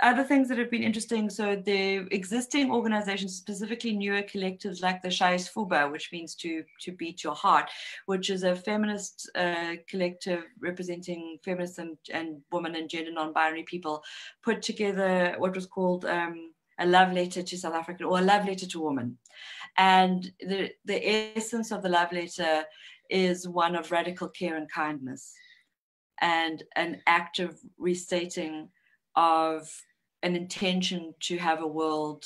other 0.00 0.24
things 0.24 0.48
that 0.48 0.58
have 0.58 0.70
been 0.70 0.82
interesting 0.82 1.30
so 1.30 1.56
the 1.56 2.06
existing 2.10 2.70
organizations 2.70 3.34
specifically 3.34 3.92
newer 3.92 4.22
collectives 4.22 4.82
like 4.82 5.02
the 5.02 5.08
Shais 5.08 5.50
Fuba, 5.52 5.90
which 5.90 6.10
means 6.12 6.34
to 6.36 6.64
to 6.80 6.92
beat 6.92 7.24
your 7.24 7.34
heart 7.34 7.70
which 8.06 8.30
is 8.30 8.42
a 8.42 8.54
feminist 8.54 9.30
uh, 9.34 9.74
collective 9.88 10.44
representing 10.60 11.38
feminists 11.44 11.78
and, 11.78 11.96
and 12.12 12.40
women 12.50 12.74
and 12.76 12.88
gender 12.90 13.12
non-binary 13.12 13.62
people 13.64 14.02
put 14.42 14.62
together 14.62 15.34
what 15.38 15.54
was 15.54 15.66
called 15.66 16.04
um, 16.04 16.52
a 16.78 16.86
love 16.86 17.12
letter 17.12 17.42
to 17.42 17.56
south 17.56 17.74
africa 17.74 18.04
or 18.04 18.18
a 18.18 18.22
love 18.22 18.46
letter 18.46 18.66
to 18.66 18.80
women. 18.80 19.18
And 19.78 20.30
the 20.40 20.70
the 20.84 21.36
essence 21.36 21.70
of 21.70 21.82
the 21.82 21.88
love 21.88 22.12
letter 22.12 22.64
is 23.08 23.48
one 23.48 23.76
of 23.76 23.92
radical 23.92 24.28
care 24.28 24.56
and 24.56 24.70
kindness 24.70 25.32
and 26.20 26.62
an 26.74 27.02
act 27.06 27.38
of 27.38 27.58
restating 27.78 28.68
of 29.14 29.70
an 30.26 30.36
intention 30.36 31.14
to 31.20 31.38
have 31.38 31.62
a 31.62 31.66
world 31.66 32.24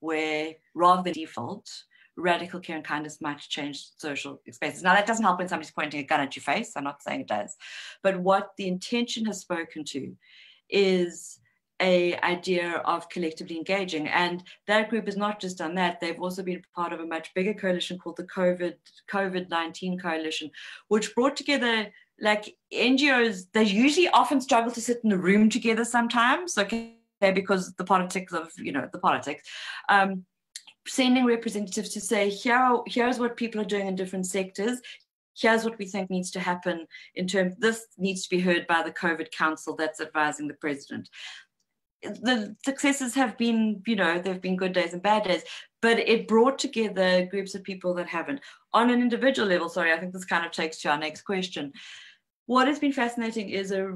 where 0.00 0.54
rather 0.74 1.02
than 1.02 1.12
default, 1.12 1.70
radical 2.16 2.60
care 2.60 2.76
and 2.76 2.84
kindness 2.84 3.20
might 3.20 3.38
change 3.38 3.88
social 3.98 4.40
spaces. 4.50 4.82
Now, 4.82 4.94
that 4.94 5.06
doesn't 5.06 5.24
help 5.24 5.38
when 5.38 5.48
somebody's 5.48 5.70
pointing 5.70 6.00
a 6.00 6.04
gun 6.04 6.20
at 6.20 6.34
your 6.34 6.42
face. 6.42 6.72
I'm 6.76 6.84
not 6.84 7.02
saying 7.02 7.22
it 7.22 7.28
does. 7.28 7.56
But 8.02 8.20
what 8.20 8.50
the 8.56 8.68
intention 8.68 9.26
has 9.26 9.40
spoken 9.40 9.84
to 9.84 10.14
is 10.68 11.38
a 11.80 12.18
idea 12.20 12.82
of 12.86 13.08
collectively 13.10 13.56
engaging 13.56 14.08
and 14.08 14.42
that 14.66 14.88
group 14.88 15.04
has 15.04 15.16
not 15.16 15.38
just 15.38 15.58
done 15.58 15.74
that 15.74 16.00
they've 16.00 16.20
also 16.22 16.42
been 16.42 16.62
part 16.74 16.90
of 16.90 17.00
a 17.00 17.06
much 17.06 17.34
bigger 17.34 17.52
coalition 17.52 17.98
called 17.98 18.16
the 18.16 18.24
covid 18.24 18.72
covid-19 19.12 20.00
coalition 20.00 20.50
which 20.88 21.14
brought 21.14 21.36
together 21.36 21.86
like 22.20 22.54
NGOs, 22.72 23.44
they 23.52 23.64
usually 23.64 24.08
often 24.08 24.40
struggle 24.40 24.72
to 24.72 24.80
sit 24.80 25.00
in 25.04 25.10
the 25.10 25.18
room 25.18 25.50
together 25.50 25.84
sometimes, 25.84 26.56
okay, 26.56 26.96
because 27.20 27.74
the 27.74 27.84
politics 27.84 28.32
of, 28.32 28.50
you 28.56 28.72
know, 28.72 28.88
the 28.92 28.98
politics. 28.98 29.48
Um, 29.88 30.24
sending 30.86 31.26
representatives 31.26 31.90
to 31.90 32.00
say, 32.00 32.30
here, 32.30 32.78
here's 32.86 33.18
what 33.18 33.36
people 33.36 33.60
are 33.60 33.64
doing 33.64 33.86
in 33.86 33.96
different 33.96 34.26
sectors. 34.26 34.80
Here's 35.36 35.64
what 35.64 35.78
we 35.78 35.86
think 35.86 36.08
needs 36.08 36.30
to 36.30 36.40
happen 36.40 36.86
in 37.14 37.26
terms, 37.26 37.54
this 37.58 37.86
needs 37.98 38.22
to 38.22 38.30
be 38.30 38.40
heard 38.40 38.66
by 38.66 38.82
the 38.82 38.92
COVID 38.92 39.30
council 39.32 39.76
that's 39.76 40.00
advising 40.00 40.48
the 40.48 40.54
president. 40.54 41.10
The 42.02 42.54
successes 42.64 43.14
have 43.14 43.36
been, 43.36 43.82
you 43.86 43.96
know, 43.96 44.20
there 44.20 44.32
have 44.32 44.42
been 44.42 44.56
good 44.56 44.72
days 44.72 44.92
and 44.92 45.02
bad 45.02 45.24
days, 45.24 45.42
but 45.82 45.98
it 45.98 46.28
brought 46.28 46.58
together 46.58 47.26
groups 47.26 47.54
of 47.54 47.64
people 47.64 47.92
that 47.94 48.08
haven't. 48.08 48.40
On 48.72 48.90
an 48.90 49.02
individual 49.02 49.48
level, 49.48 49.68
sorry, 49.68 49.92
I 49.92 49.98
think 49.98 50.12
this 50.12 50.24
kind 50.24 50.46
of 50.46 50.52
takes 50.52 50.78
to 50.78 50.90
our 50.90 50.98
next 50.98 51.22
question 51.22 51.72
what 52.46 52.68
has 52.68 52.78
been 52.78 52.92
fascinating 52.92 53.50
is 53.50 53.72
a 53.72 53.86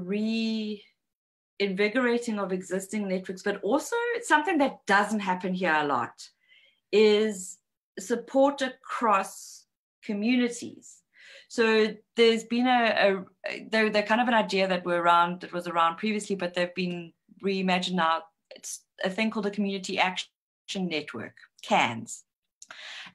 reinvigorating 1.59 2.37
of 2.39 2.51
existing 2.51 3.07
networks, 3.07 3.43
but 3.43 3.61
also 3.63 3.95
something 4.21 4.57
that 4.59 4.85
doesn't 4.85 5.21
happen 5.21 5.53
here 5.53 5.73
a 5.73 5.85
lot 5.85 6.29
is 6.91 7.57
support 7.99 8.61
across 8.61 9.65
communities. 10.03 10.97
So 11.47 11.95
there's 12.15 12.43
been 12.45 12.67
a, 12.67 13.25
a 13.49 13.59
they're, 13.69 13.89
they're 13.89 14.03
kind 14.03 14.21
of 14.21 14.27
an 14.27 14.33
idea 14.33 14.67
that 14.67 14.85
were 14.85 15.01
around 15.01 15.41
that 15.41 15.51
was 15.51 15.67
around 15.67 15.97
previously, 15.97 16.35
but 16.35 16.53
they've 16.53 16.75
been 16.75 17.11
reimagined 17.43 17.95
now. 17.95 18.23
It's 18.55 18.81
a 19.03 19.09
thing 19.09 19.31
called 19.31 19.45
a 19.45 19.51
community 19.51 19.97
action 19.99 20.29
network, 20.75 21.35
CANS. 21.61 22.23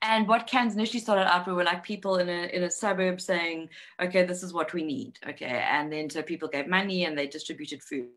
And 0.02 0.28
what 0.28 0.46
CANS 0.46 0.74
initially 0.74 1.00
started 1.00 1.32
out 1.32 1.46
with 1.46 1.56
were 1.56 1.64
like 1.64 1.82
people 1.82 2.16
in 2.16 2.28
a 2.28 2.46
in 2.54 2.64
a 2.64 2.70
suburb 2.70 3.20
saying, 3.20 3.68
okay, 4.00 4.24
this 4.24 4.42
is 4.42 4.52
what 4.52 4.72
we 4.72 4.82
need. 4.82 5.18
Okay. 5.28 5.64
And 5.70 5.92
then 5.92 6.10
so 6.10 6.22
people 6.22 6.48
gave 6.48 6.66
money 6.66 7.04
and 7.04 7.16
they 7.16 7.26
distributed 7.26 7.82
food. 7.82 8.08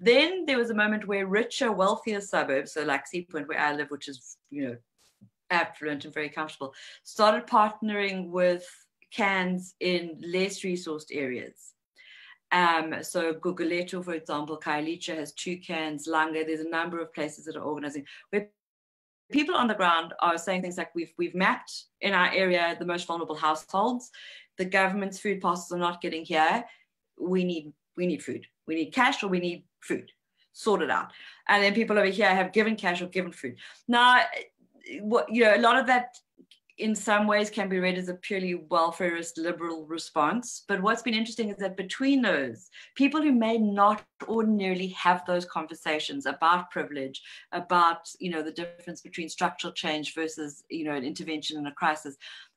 Then 0.00 0.44
there 0.46 0.58
was 0.58 0.70
a 0.70 0.74
moment 0.74 1.06
where 1.06 1.26
richer, 1.26 1.72
wealthier 1.72 2.20
suburbs, 2.20 2.72
so 2.72 2.82
like 2.82 3.06
Sea 3.06 3.26
Point 3.30 3.48
where 3.48 3.60
I 3.60 3.74
live, 3.74 3.90
which 3.90 4.08
is, 4.08 4.36
you 4.50 4.68
know, 4.68 4.76
affluent 5.50 6.04
and 6.04 6.14
very 6.14 6.28
comfortable, 6.28 6.74
started 7.04 7.46
partnering 7.46 8.28
with 8.28 8.66
CANS 9.12 9.74
in 9.80 10.18
less 10.22 10.60
resourced 10.60 11.10
areas. 11.12 11.74
Um, 12.50 12.96
so 13.02 13.32
Gugulethu, 13.32 14.04
for 14.04 14.12
example, 14.12 14.60
Khayelitsha 14.62 15.16
has 15.16 15.32
two 15.32 15.56
cans, 15.56 16.06
Langa, 16.06 16.46
there's 16.46 16.60
a 16.60 16.68
number 16.68 17.00
of 17.00 17.12
places 17.14 17.46
that 17.46 17.56
are 17.56 17.62
organizing 17.62 18.04
where 18.28 18.48
people 19.32 19.56
on 19.56 19.66
the 19.66 19.74
ground 19.74 20.14
are 20.20 20.38
saying 20.38 20.62
things 20.62 20.78
like 20.78 20.94
we've 20.94 21.12
we've 21.18 21.34
mapped 21.34 21.84
in 22.00 22.12
our 22.12 22.30
area 22.32 22.76
the 22.78 22.84
most 22.84 23.06
vulnerable 23.06 23.34
households. 23.34 24.10
The 24.58 24.64
government's 24.64 25.18
food 25.18 25.40
parcels 25.40 25.72
are 25.72 25.78
not 25.78 26.00
getting 26.00 26.24
here. 26.24 26.64
We 27.18 27.44
need 27.44 27.72
we 27.96 28.06
need 28.06 28.22
food. 28.22 28.46
We 28.66 28.74
need 28.76 28.92
cash 28.92 29.22
or 29.22 29.28
we 29.28 29.40
need 29.40 29.64
food. 29.80 30.10
Sort 30.52 30.82
it 30.82 30.90
out. 30.90 31.12
And 31.48 31.62
then 31.62 31.74
people 31.74 31.98
over 31.98 32.08
here 32.08 32.34
have 32.34 32.52
given 32.52 32.76
cash 32.76 33.00
or 33.02 33.06
given 33.06 33.32
food. 33.32 33.56
Now, 33.88 34.22
what 35.00 35.32
you 35.32 35.44
know, 35.44 35.56
a 35.56 35.58
lot 35.58 35.78
of 35.78 35.86
that 35.86 36.16
in 36.82 36.96
some 36.96 37.28
ways 37.28 37.48
can 37.48 37.68
be 37.68 37.78
read 37.78 37.96
as 37.96 38.08
a 38.08 38.14
purely 38.14 38.56
welfareist 38.68 39.38
liberal 39.38 39.86
response. 39.86 40.64
But 40.66 40.82
what's 40.82 41.02
been 41.02 41.14
interesting 41.14 41.48
is 41.48 41.56
that 41.58 41.76
between 41.76 42.22
those, 42.22 42.70
people 42.96 43.22
who 43.22 43.30
may 43.30 43.56
not 43.56 44.04
ordinarily 44.26 44.88
have 44.88 45.24
those 45.24 45.44
conversations 45.44 46.26
about 46.26 46.72
privilege, 46.72 47.22
about 47.52 48.08
you 48.18 48.30
know 48.30 48.42
the 48.42 48.50
difference 48.50 49.00
between 49.00 49.28
structural 49.28 49.72
change 49.72 50.12
versus 50.12 50.64
you 50.70 50.84
know 50.84 50.96
an 50.96 51.04
intervention 51.04 51.56
in 51.56 51.68
a 51.68 51.72
crisis, 51.72 52.16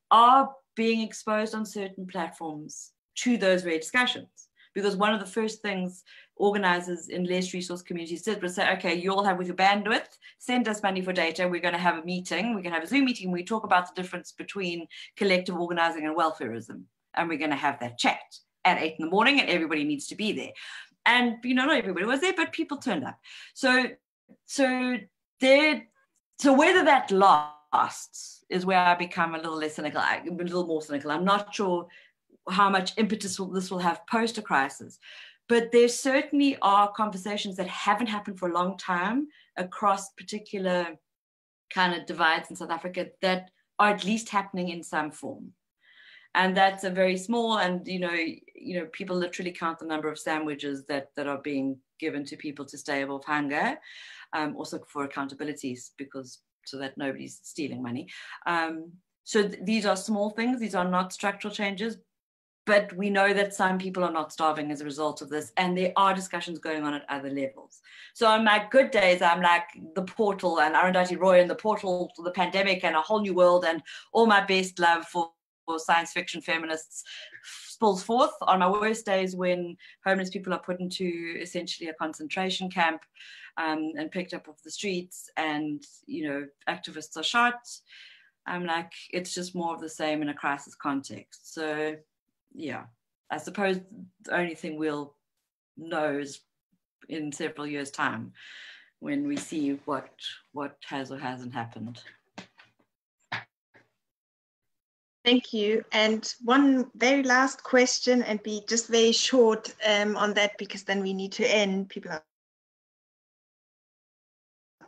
are 0.10 0.52
being 0.76 1.02
exposed 1.02 1.54
on 1.54 1.64
certain 1.64 2.08
platforms 2.08 2.94
to 3.18 3.38
those 3.38 3.62
very 3.62 3.78
discussions. 3.78 4.45
Because 4.76 4.96
one 4.96 5.14
of 5.14 5.20
the 5.20 5.26
first 5.26 5.62
things 5.62 6.04
organizers 6.36 7.08
in 7.08 7.24
less 7.24 7.54
resource 7.54 7.82
communities 7.82 8.22
did 8.22 8.42
was 8.42 8.56
say, 8.56 8.72
okay, 8.74 8.94
you 8.94 9.12
all 9.12 9.24
have 9.24 9.38
with 9.38 9.48
your 9.48 9.56
bandwidth, 9.56 10.18
send 10.38 10.68
us 10.68 10.84
money 10.84 11.02
for 11.02 11.14
data. 11.14 11.48
We're 11.48 11.62
going 11.62 11.74
to 11.74 11.80
have 11.80 11.98
a 11.98 12.06
meeting. 12.06 12.48
We're 12.48 12.62
going 12.62 12.74
to 12.74 12.80
have 12.80 12.84
a 12.84 12.88
Zoom 12.88 13.06
meeting. 13.06 13.32
We 13.32 13.44
talk 13.44 13.64
about 13.64 13.88
the 13.88 14.00
difference 14.00 14.34
between 14.34 14.88
collective 15.16 15.56
organizing 15.56 16.06
and 16.06 16.16
welfareism. 16.16 16.84
And 17.16 17.30
we're 17.30 17.40
going 17.40 17.52
to 17.52 17.56
have 17.56 17.80
that 17.80 17.98
chat 17.98 18.20
at 18.66 18.82
eight 18.82 18.96
in 19.00 19.06
the 19.06 19.12
morning 19.12 19.40
and 19.40 19.50
everybody 19.50 19.86
needs 19.86 20.08
to 20.08 20.16
be 20.16 20.34
there. 20.34 20.52
And, 21.06 21.38
you 21.44 21.56
know, 21.56 21.66
not 21.66 21.78
everybody 21.78 22.06
was 22.06 22.20
there, 22.20 22.34
but 22.36 22.52
people 22.52 22.78
turned 22.78 23.06
up. 23.06 23.18
So, 23.54 23.86
so 24.46 24.98
there, 25.40 25.88
so 26.40 26.54
whether 26.54 26.84
that 26.84 27.12
lasts 27.12 28.44
is 28.50 28.66
where 28.66 28.80
I 28.80 28.96
become 28.96 29.36
a 29.36 29.38
little 29.38 29.58
less 29.58 29.76
cynical, 29.76 30.02
a 30.02 30.22
little 30.30 30.68
more 30.68 30.82
cynical. 30.82 31.12
I'm 31.12 31.26
not 31.26 31.54
sure 31.54 31.88
how 32.50 32.70
much 32.70 32.94
impetus 32.98 33.40
this 33.54 33.72
will 33.72 33.80
have 33.80 34.06
post 34.08 34.38
a 34.38 34.42
crisis. 34.42 35.00
But 35.48 35.72
there 35.72 35.88
certainly 35.88 36.58
are 36.62 36.92
conversations 36.92 37.56
that 37.58 37.68
haven't 37.68 38.08
happened 38.08 38.40
for 38.40 38.50
a 38.50 38.54
long 38.54 38.78
time 38.78 39.28
across 39.58 40.12
particular 40.14 40.98
kind 41.74 41.94
of 41.94 42.06
divides 42.08 42.50
in 42.50 42.56
South 42.56 42.72
Africa 42.72 43.08
that 43.22 43.52
are 43.78 43.90
at 43.90 44.06
least 44.06 44.30
happening 44.30 44.70
in 44.70 44.82
some 44.82 45.12
form. 45.12 45.52
And 46.34 46.56
that's 46.56 46.84
a 46.84 46.90
very 46.90 47.16
small, 47.18 47.60
and 47.60 47.88
you 47.88 48.00
know, 48.00 48.12
you 48.12 48.80
know, 48.80 48.88
people 48.92 49.16
literally 49.16 49.52
count 49.52 49.80
the 49.80 49.86
number 49.86 50.10
of 50.10 50.20
sandwiches 50.20 50.86
that 50.88 51.10
that 51.16 51.28
are 51.28 51.38
being 51.38 51.78
given 51.98 52.26
to 52.26 52.36
people 52.36 52.66
to 52.66 52.78
stay 52.78 53.04
above 53.04 53.24
hunger. 53.24 53.78
Um, 54.34 54.56
also 54.58 54.80
for 54.88 55.08
accountabilities, 55.08 55.92
because 55.98 56.40
so 56.66 56.78
that 56.78 56.98
nobody's 56.98 57.40
stealing 57.44 57.82
money. 57.82 58.10
Um, 58.46 58.92
so 59.24 59.48
th- 59.48 59.64
these 59.64 59.86
are 59.86 59.96
small 59.96 60.32
things. 60.32 60.60
These 60.60 60.76
are 60.76 60.90
not 60.90 61.14
structural 61.14 61.54
changes, 61.54 61.98
but 62.66 62.92
we 62.94 63.10
know 63.10 63.34
that 63.34 63.54
some 63.54 63.78
people 63.78 64.04
are 64.04 64.12
not 64.12 64.34
starving 64.34 64.72
as 64.72 64.82
a 64.82 64.86
result 64.86 65.22
of 65.22 65.30
this 65.30 65.52
and 65.58 65.78
there 65.78 65.94
are 65.96 66.14
discussions 66.14 66.60
going 66.60 66.84
on 66.84 66.94
at 66.94 67.06
other 67.10 67.30
levels. 67.30 67.82
So 68.14 68.28
on 68.28 68.44
my 68.44 68.66
good 68.70 68.92
days 68.92 69.22
i'm 69.22 69.42
like 69.42 69.68
the 69.96 70.04
portal 70.04 70.60
and 70.60 70.76
arundhati 70.76 71.20
roy 71.20 71.42
and 71.42 71.50
the 71.50 71.56
portal 71.56 72.12
to 72.16 72.24
the 72.24 72.32
pandemic 72.32 72.84
and 72.84 72.96
a 72.96 73.02
whole 73.02 73.22
new 73.22 73.34
world 73.34 73.66
and 73.66 73.82
all 74.14 74.26
my 74.26 74.44
best 74.44 74.80
love 74.80 75.06
for, 75.06 75.32
for 75.66 75.80
science 75.80 76.12
fiction 76.12 76.42
feminists 76.42 77.04
spills 77.76 78.04
forth 78.04 78.32
on 78.42 78.60
my 78.60 78.70
worst 78.70 79.06
days 79.06 79.36
when 79.36 79.76
homeless 80.06 80.30
people 80.30 80.54
are 80.54 80.60
put 80.60 80.80
into 80.80 81.36
essentially 81.42 81.90
a 81.90 81.94
concentration 81.96 82.70
camp 82.70 83.02
um, 83.58 83.92
and 83.98 84.12
picked 84.12 84.34
up 84.34 84.48
off 84.48 84.64
the 84.64 84.72
streets 84.72 85.30
and 85.38 85.84
you 86.08 86.28
know 86.28 86.46
activists 86.70 87.18
are 87.18 87.24
shot. 87.24 87.60
I'm 88.48 88.66
like 88.66 88.94
it's 89.12 89.34
just 89.34 89.56
more 89.56 89.74
of 89.74 89.82
the 89.82 89.90
same 89.90 90.22
in 90.22 90.30
a 90.30 90.34
crisis 90.34 90.76
context. 90.76 91.54
So 91.54 91.96
yeah, 92.56 92.86
I 93.30 93.38
suppose 93.38 93.80
the 94.24 94.36
only 94.36 94.56
thing 94.56 94.78
we'll 94.78 95.16
know 95.78 96.18
is 96.18 96.42
in 97.10 97.32
several 97.32 97.68
years' 97.68 97.92
time 97.92 98.34
when 99.00 99.28
we 99.28 99.38
see 99.38 99.80
what 99.86 100.10
what 100.54 100.78
has 100.88 101.12
or 101.12 101.18
hasn't 101.18 101.54
happened. 101.54 102.02
Thank 105.24 105.54
you. 105.54 105.84
And 105.92 106.32
one 106.44 106.92
very 106.96 107.24
last 107.24 107.64
question, 107.64 108.22
and 108.22 108.42
be 108.44 108.62
just 108.70 108.88
very 108.88 109.12
short 109.12 109.74
um, 109.86 110.16
on 110.16 110.36
that 110.36 110.58
because 110.60 110.84
then 110.84 111.02
we 111.02 111.14
need 111.14 111.32
to 111.34 111.46
end. 111.46 111.90
People 111.90 112.12
are 112.12 112.24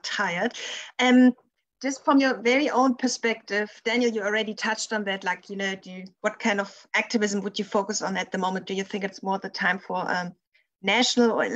tired. 0.04 0.54
Um, 1.00 1.34
just 1.82 2.04
from 2.04 2.20
your 2.20 2.42
very 2.42 2.70
own 2.70 2.96
perspective, 2.96 3.70
Daniel, 3.84 4.12
you 4.12 4.22
already 4.22 4.54
touched 4.54 4.94
on 4.94 5.04
that. 5.06 5.24
Like, 5.24 5.50
you 5.50 5.56
know, 5.56 5.76
do 5.76 5.92
you, 5.92 6.06
what 6.22 6.40
kind 6.40 6.60
of 6.60 6.74
activism 6.94 7.42
would 7.42 7.60
you 7.60 7.66
focus 7.66 8.02
on 8.02 8.18
at 8.18 8.32
the 8.32 8.38
moment? 8.38 8.66
Do 8.66 8.74
you 8.74 8.84
think 8.84 9.04
it's 9.04 9.22
more 9.22 9.38
the 9.38 9.50
time 9.50 9.80
for 9.80 10.10
um, 10.10 10.34
national 10.82 11.32
or, 11.32 11.48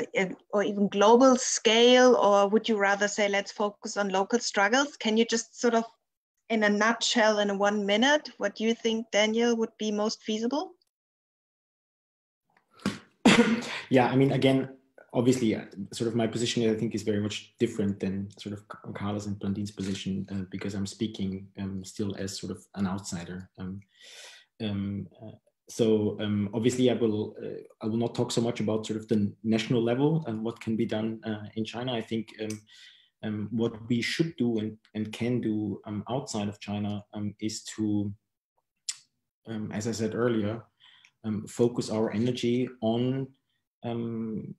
or 0.51 0.63
even 0.63 0.87
global 0.87 1.35
scale, 1.37 2.15
or 2.15 2.47
would 2.47 2.69
you 2.69 2.77
rather 2.77 3.07
say 3.07 3.29
let's 3.29 3.51
focus 3.51 3.97
on 3.97 4.09
local 4.09 4.39
struggles? 4.39 4.95
Can 4.97 5.17
you 5.17 5.25
just 5.25 5.59
sort 5.59 5.73
of, 5.73 5.85
in 6.49 6.63
a 6.63 6.69
nutshell, 6.69 7.39
in 7.39 7.57
one 7.57 7.85
minute, 7.85 8.29
what 8.37 8.55
do 8.55 8.63
you 8.63 8.75
think, 8.75 9.09
Daniel, 9.11 9.55
would 9.55 9.75
be 9.79 9.91
most 9.91 10.21
feasible? 10.21 10.73
yeah, 13.89 14.07
I 14.07 14.15
mean, 14.15 14.31
again, 14.31 14.69
obviously 15.13 15.55
uh, 15.55 15.65
sort 15.91 16.07
of 16.07 16.15
my 16.15 16.27
position 16.27 16.69
I 16.69 16.75
think 16.75 16.95
is 16.95 17.03
very 17.03 17.19
much 17.19 17.53
different 17.59 17.99
than 17.99 18.29
sort 18.37 18.53
of 18.53 18.67
Carla's 18.93 19.25
and 19.25 19.37
Blandine's 19.39 19.71
position 19.71 20.25
uh, 20.31 20.45
because 20.49 20.73
I'm 20.73 20.85
speaking 20.85 21.47
um, 21.59 21.83
still 21.83 22.15
as 22.17 22.39
sort 22.39 22.51
of 22.51 22.65
an 22.75 22.87
outsider. 22.87 23.49
Um, 23.57 23.81
um, 24.63 25.07
uh, 25.21 25.31
so 25.69 26.17
um, 26.21 26.49
obviously 26.53 26.89
I 26.89 26.93
will 26.93 27.35
uh, 27.43 27.61
I 27.81 27.87
will 27.87 27.97
not 27.97 28.15
talk 28.15 28.31
so 28.31 28.41
much 28.41 28.59
about 28.59 28.85
sort 28.85 28.99
of 28.99 29.07
the 29.07 29.33
national 29.43 29.83
level 29.83 30.23
and 30.27 30.43
what 30.43 30.61
can 30.61 30.75
be 30.75 30.85
done 30.85 31.19
uh, 31.25 31.47
in 31.55 31.65
China. 31.65 31.93
I 31.93 32.01
think 32.01 32.29
um, 32.41 32.61
um, 33.23 33.49
what 33.51 33.73
we 33.89 34.01
should 34.01 34.35
do 34.37 34.59
and, 34.59 34.77
and 34.95 35.11
can 35.11 35.41
do 35.41 35.81
outside 36.09 36.47
of 36.47 36.59
China 36.59 37.03
is 37.39 37.63
to, 37.75 38.11
as 39.71 39.87
I 39.87 39.91
said 39.91 40.15
earlier, 40.15 40.63
focus 41.47 41.91
our 41.91 42.11
energy 42.11 42.67
on 42.81 43.27
um, 43.83 44.55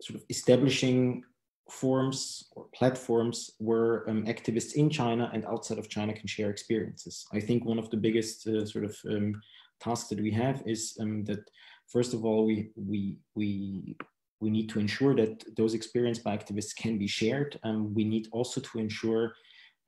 sort 0.00 0.18
of 0.18 0.24
establishing 0.28 1.22
forums 1.70 2.44
or 2.52 2.66
platforms 2.74 3.50
where 3.58 4.08
um, 4.08 4.24
activists 4.26 4.74
in 4.74 4.88
China 4.88 5.30
and 5.32 5.44
outside 5.46 5.78
of 5.78 5.88
China 5.88 6.12
can 6.12 6.26
share 6.26 6.50
experiences. 6.50 7.26
I 7.32 7.40
think 7.40 7.64
one 7.64 7.78
of 7.78 7.90
the 7.90 7.96
biggest 7.96 8.46
uh, 8.46 8.64
sort 8.64 8.84
of 8.84 8.96
um, 9.10 9.40
tasks 9.80 10.08
that 10.10 10.20
we 10.20 10.30
have 10.30 10.62
is 10.64 10.96
um, 11.00 11.24
that 11.24 11.50
first 11.88 12.14
of 12.14 12.24
all 12.24 12.46
we 12.46 12.70
we 12.76 13.18
we 13.34 13.96
we 14.40 14.50
need 14.50 14.68
to 14.68 14.78
ensure 14.78 15.14
that 15.16 15.44
those 15.56 15.74
experiences 15.74 16.22
by 16.22 16.36
activists 16.36 16.76
can 16.76 16.98
be 16.98 17.06
shared. 17.06 17.58
Um, 17.64 17.94
we 17.94 18.04
need 18.04 18.28
also 18.32 18.60
to 18.60 18.78
ensure 18.78 19.32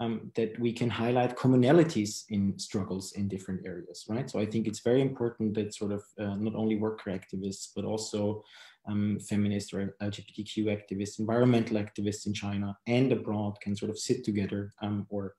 um, 0.01 0.31
that 0.37 0.59
we 0.59 0.73
can 0.73 0.89
highlight 0.89 1.37
commonalities 1.37 2.25
in 2.31 2.59
struggles 2.59 3.13
in 3.13 3.29
different 3.29 3.67
areas, 3.67 4.05
right? 4.09 4.31
So 4.31 4.39
I 4.39 4.47
think 4.47 4.67
it's 4.67 4.81
very 4.81 5.03
important 5.03 5.55
that 5.55 5.75
sort 5.75 5.93
of 5.93 6.03
uh, 6.19 6.37
not 6.37 6.55
only 6.55 6.77
worker 6.77 7.11
activists, 7.11 7.69
but 7.75 7.85
also 7.85 8.43
um, 8.87 9.19
feminist 9.21 9.75
or 9.75 9.95
LGBTQ 10.03 10.67
activists, 10.67 11.19
environmental 11.19 11.77
activists 11.77 12.27
in 12.27 12.35
China 12.35 12.77
and 12.87 13.13
abroad 13.13 13.57
can 13.61 13.77
sort 13.77 13.91
of 13.91 13.99
sit 13.99 14.25
together 14.25 14.73
um, 14.83 15.07
or 15.11 15.35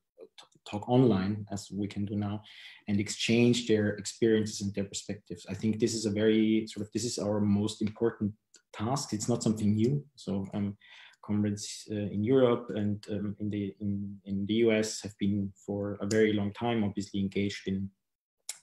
talk 0.70 0.88
online 0.88 1.46
as 1.52 1.70
we 1.72 1.88
can 1.88 2.06
do 2.06 2.16
now 2.16 2.42
and 2.88 3.00
exchange 3.00 3.68
their 3.68 3.90
experiences 3.92 4.62
and 4.62 4.74
their 4.76 4.84
perspectives. 4.84 5.46
I 5.50 5.54
think 5.54 5.80
this 5.80 5.94
is 5.94 6.06
a 6.06 6.12
very 6.12 6.68
sort 6.68 6.86
of, 6.86 6.92
this 6.94 7.06
is 7.06 7.18
our 7.18 7.40
most 7.40 7.82
important 7.82 8.34
task. 8.74 9.14
It's 9.14 9.30
not 9.30 9.44
something 9.44 9.74
new. 9.74 10.04
So 10.16 10.46
um, 10.54 10.78
comrades 11.26 11.88
uh, 11.92 11.96
in 11.96 12.24
Europe 12.24 12.72
and 12.76 13.04
um, 13.12 13.36
in 13.40 13.50
the 13.50 13.76
in, 13.80 14.18
in 14.26 14.46
the 14.46 14.56
US 14.66 15.02
have 15.02 15.18
been 15.20 15.52
for 15.66 15.98
a 16.02 16.08
very 16.08 16.34
long 16.34 16.52
time 16.54 16.84
obviously 16.84 17.20
engaged 17.20 17.68
in 17.68 17.90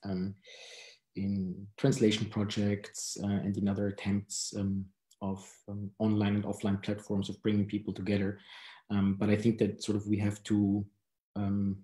um, 0.04 0.34
in 1.16 1.66
translation 1.76 2.26
projects 2.26 3.16
uh, 3.22 3.26
and 3.26 3.56
in 3.56 3.68
other 3.68 3.88
attempts 3.88 4.54
um, 4.58 4.84
of 5.22 5.46
um, 5.68 5.90
online 5.98 6.34
and 6.34 6.44
offline 6.44 6.82
platforms 6.82 7.28
of 7.28 7.40
bringing 7.42 7.66
people 7.66 7.92
together. 7.92 8.38
Um, 8.90 9.16
but 9.18 9.30
I 9.30 9.36
think 9.36 9.58
that 9.58 9.82
sort 9.82 9.96
of 9.96 10.06
we 10.06 10.18
have 10.18 10.42
to 10.44 10.84
um, 11.34 11.76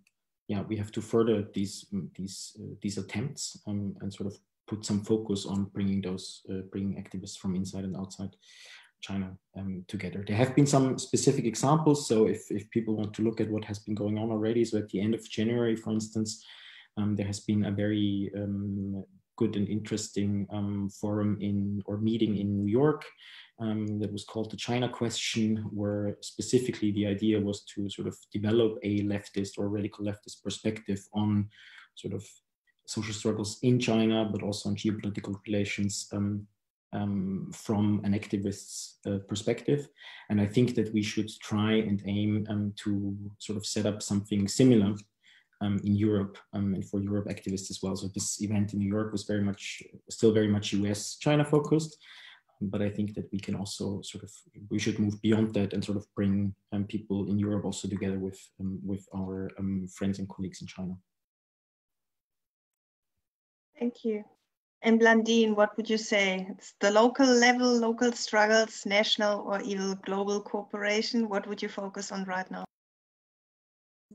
yeah 0.48 0.62
we 0.62 0.76
have 0.76 0.92
to 0.92 1.00
further 1.00 1.44
these 1.54 1.86
these 2.14 2.56
uh, 2.60 2.74
these 2.80 2.98
attempts 2.98 3.60
and 3.66 4.12
sort 4.12 4.28
of 4.28 4.38
put 4.68 4.84
some 4.84 5.02
focus 5.02 5.46
on 5.46 5.64
bringing 5.74 6.00
those 6.00 6.42
uh, 6.50 6.62
bringing 6.70 7.02
activists 7.02 7.38
from 7.38 7.54
inside 7.54 7.84
and 7.84 7.96
outside 7.96 8.36
China 9.02 9.36
um, 9.58 9.84
together. 9.88 10.24
There 10.26 10.36
have 10.36 10.54
been 10.54 10.66
some 10.66 10.98
specific 10.98 11.44
examples. 11.44 12.08
So 12.08 12.26
if, 12.26 12.50
if 12.50 12.70
people 12.70 12.96
want 12.96 13.12
to 13.14 13.22
look 13.22 13.40
at 13.40 13.50
what 13.50 13.64
has 13.64 13.80
been 13.80 13.94
going 13.94 14.16
on 14.16 14.30
already, 14.30 14.64
so 14.64 14.78
at 14.78 14.88
the 14.88 15.00
end 15.00 15.14
of 15.14 15.28
January, 15.28 15.76
for 15.76 15.90
instance, 15.90 16.44
um, 16.96 17.16
there 17.16 17.26
has 17.26 17.40
been 17.40 17.64
a 17.66 17.70
very 17.70 18.30
um, 18.36 19.04
good 19.42 19.56
and 19.56 19.68
interesting 19.68 20.46
um, 20.56 20.88
forum 21.00 21.32
in 21.40 21.82
or 21.86 21.96
meeting 21.98 22.32
in 22.42 22.48
New 22.58 22.70
York 22.80 23.02
um, 23.62 23.80
that 24.00 24.12
was 24.12 24.24
called 24.24 24.50
the 24.50 24.56
China 24.68 24.88
Question, 24.88 25.48
where 25.78 26.16
specifically 26.20 26.90
the 26.92 27.06
idea 27.06 27.40
was 27.48 27.58
to 27.74 27.88
sort 27.90 28.08
of 28.08 28.16
develop 28.32 28.72
a 28.82 28.92
leftist 29.12 29.52
or 29.58 29.68
radical 29.68 30.04
leftist 30.04 30.42
perspective 30.44 31.00
on 31.22 31.48
sort 31.94 32.14
of 32.14 32.24
social 32.86 33.14
struggles 33.14 33.58
in 33.62 33.78
China, 33.78 34.28
but 34.32 34.42
also 34.42 34.68
on 34.68 34.76
geopolitical 34.76 35.34
relations 35.46 36.08
um, 36.12 36.46
um, 36.92 37.50
from 37.52 38.00
an 38.04 38.12
activist's 38.20 38.98
uh, 39.06 39.18
perspective. 39.30 39.88
And 40.28 40.40
I 40.40 40.46
think 40.46 40.74
that 40.76 40.92
we 40.92 41.02
should 41.02 41.30
try 41.40 41.72
and 41.88 42.02
aim 42.06 42.46
um, 42.50 42.72
to 42.82 43.16
sort 43.38 43.56
of 43.56 43.64
set 43.66 43.86
up 43.86 44.02
something 44.02 44.48
similar 44.48 44.94
um, 45.62 45.80
in 45.84 45.94
Europe 45.96 46.36
um, 46.52 46.74
and 46.74 46.84
for 46.84 47.00
Europe 47.00 47.28
activists 47.28 47.70
as 47.70 47.78
well. 47.82 47.96
So 47.96 48.08
this 48.08 48.42
event 48.42 48.72
in 48.72 48.80
New 48.80 48.88
York 48.88 49.12
was 49.12 49.24
very 49.24 49.42
much, 49.42 49.82
still 50.10 50.32
very 50.32 50.48
much 50.48 50.72
US 50.72 51.16
China 51.16 51.44
focused. 51.44 51.96
But 52.60 52.82
I 52.82 52.90
think 52.90 53.14
that 53.14 53.28
we 53.32 53.40
can 53.40 53.56
also 53.56 54.02
sort 54.02 54.22
of, 54.22 54.30
we 54.70 54.78
should 54.78 54.98
move 54.98 55.20
beyond 55.20 55.54
that 55.54 55.72
and 55.72 55.84
sort 55.84 55.98
of 55.98 56.06
bring 56.14 56.54
um, 56.72 56.84
people 56.84 57.28
in 57.28 57.38
Europe 57.38 57.64
also 57.64 57.88
together 57.88 58.18
with, 58.18 58.38
um, 58.60 58.78
with 58.84 59.04
our 59.16 59.50
friends 59.96 60.18
and 60.18 60.28
colleagues 60.28 60.60
in 60.60 60.68
China. 60.68 60.94
Thank 63.78 64.04
you. 64.04 64.22
And 64.82 65.00
Blandine, 65.00 65.54
what 65.54 65.76
would 65.76 65.88
you 65.88 65.98
say? 65.98 66.46
It's 66.50 66.74
the 66.80 66.90
local 66.90 67.26
level, 67.26 67.78
local 67.78 68.12
struggles, 68.12 68.84
national 68.84 69.40
or 69.40 69.60
even 69.62 69.98
global 70.04 70.40
cooperation. 70.40 71.28
What 71.28 71.46
would 71.46 71.62
you 71.62 71.68
focus 71.68 72.12
on 72.12 72.24
right 72.24 72.48
now? 72.50 72.64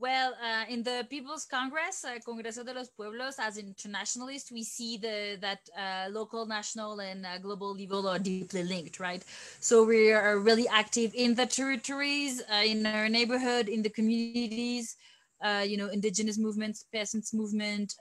Well, 0.00 0.34
uh, 0.40 0.64
in 0.68 0.84
the 0.84 1.04
People's 1.10 1.44
Congress, 1.44 2.04
uh, 2.04 2.20
Congreso 2.24 2.64
de 2.64 2.72
los 2.72 2.88
Pueblos, 2.88 3.34
as 3.40 3.58
internationalists, 3.58 4.52
we 4.52 4.62
see 4.62 4.96
the 4.96 5.38
that 5.40 5.58
uh, 5.76 6.08
local, 6.10 6.46
national, 6.46 7.00
and 7.00 7.26
uh, 7.26 7.38
global 7.38 7.74
level 7.74 8.06
are 8.06 8.18
deeply 8.20 8.62
linked, 8.62 9.00
right? 9.00 9.24
So 9.58 9.82
we 9.84 10.12
are 10.12 10.38
really 10.38 10.68
active 10.68 11.10
in 11.14 11.34
the 11.34 11.46
territories, 11.46 12.42
uh, 12.48 12.62
in 12.64 12.86
our 12.86 13.08
neighborhood, 13.08 13.68
in 13.68 13.82
the 13.82 13.90
communities, 13.90 14.96
uh, 15.42 15.64
you 15.66 15.76
know, 15.76 15.88
indigenous 15.88 16.38
movements, 16.38 16.84
peasants 16.92 17.34
movement, 17.34 17.94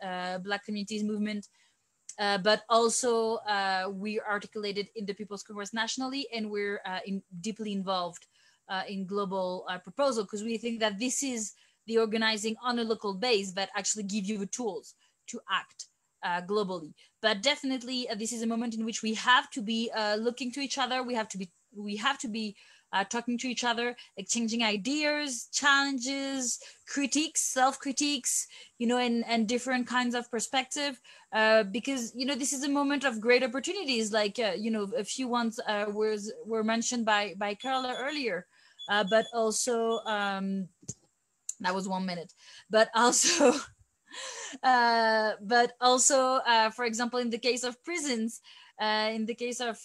Black 0.43 0.65
communities 0.65 1.03
movement, 1.03 1.47
uh, 2.19 2.37
but 2.37 2.61
also 2.69 3.37
uh, 3.47 3.89
we 3.91 4.19
articulated 4.21 4.87
in 4.95 5.07
the 5.07 5.15
People's 5.15 5.41
Congress 5.41 5.73
nationally, 5.73 6.27
and 6.31 6.51
we're 6.51 6.79
uh, 6.85 6.99
in, 7.07 7.23
deeply 7.41 7.71
involved 7.71 8.27
in 8.87 9.07
global 9.07 9.65
proposal 9.83 10.25
because 10.25 10.43
we 10.43 10.57
think 10.57 10.79
that 10.81 10.99
this 10.99 11.23
is 11.23 11.53
the 11.87 11.97
organizing 11.97 12.55
on 12.61 12.79
a 12.79 12.83
local 12.83 13.13
base 13.13 13.53
that 13.53 13.69
actually 13.75 14.03
give 14.03 14.25
you 14.25 14.37
the 14.37 14.45
tools 14.45 14.95
to 15.27 15.39
act 15.49 15.85
globally. 16.47 16.93
But 17.21 17.41
definitely, 17.41 18.07
this 18.17 18.33
is 18.33 18.41
a 18.41 18.47
moment 18.47 18.75
in 18.75 18.83
which 18.83 19.01
we 19.01 19.13
have 19.13 19.49
to 19.51 19.61
be 19.61 19.89
looking 20.17 20.51
to 20.53 20.59
each 20.59 20.77
other. 20.77 21.01
We 21.03 21.15
have 21.15 21.29
to 21.29 21.37
be 21.37 21.51
we 21.75 21.95
have 21.97 22.17
to 22.19 22.27
be 22.27 22.55
uh, 22.93 23.03
talking 23.03 23.37
to 23.37 23.47
each 23.47 23.63
other, 23.63 23.95
exchanging 24.17 24.63
ideas, 24.63 25.49
challenges, 25.53 26.59
critiques, 26.87 27.41
self-critiques, 27.41 28.47
you 28.77 28.87
know, 28.87 28.97
and, 28.97 29.25
and 29.27 29.47
different 29.47 29.87
kinds 29.87 30.15
of 30.15 30.29
perspective. 30.31 30.99
Uh, 31.33 31.63
because 31.63 32.13
you 32.15 32.25
know 32.25 32.35
this 32.35 32.53
is 32.53 32.63
a 32.63 32.69
moment 32.69 33.03
of 33.03 33.19
great 33.19 33.43
opportunities. 33.43 34.13
Like 34.13 34.39
uh, 34.39 34.53
you 34.57 34.71
know, 34.71 34.89
a 34.97 35.03
few 35.03 35.27
ones 35.27 35.59
uh, 35.67 35.85
was 35.89 36.31
were 36.45 36.63
mentioned 36.63 37.05
by 37.05 37.33
by 37.37 37.55
Carla 37.55 37.95
earlier, 37.99 38.45
uh, 38.89 39.03
but 39.09 39.25
also 39.33 39.99
um, 40.05 40.69
that 41.61 41.75
was 41.75 41.87
one 41.87 42.05
minute. 42.05 42.33
But 42.69 42.89
also. 42.95 43.53
Uh, 44.63 45.33
but 45.41 45.73
also, 45.81 46.39
for 46.73 46.85
example, 46.85 47.19
in 47.19 47.29
the 47.29 47.37
case 47.37 47.63
of 47.63 47.83
prisons, 47.83 48.39
in 48.81 49.25
the 49.25 49.35
case 49.35 49.59
of 49.59 49.77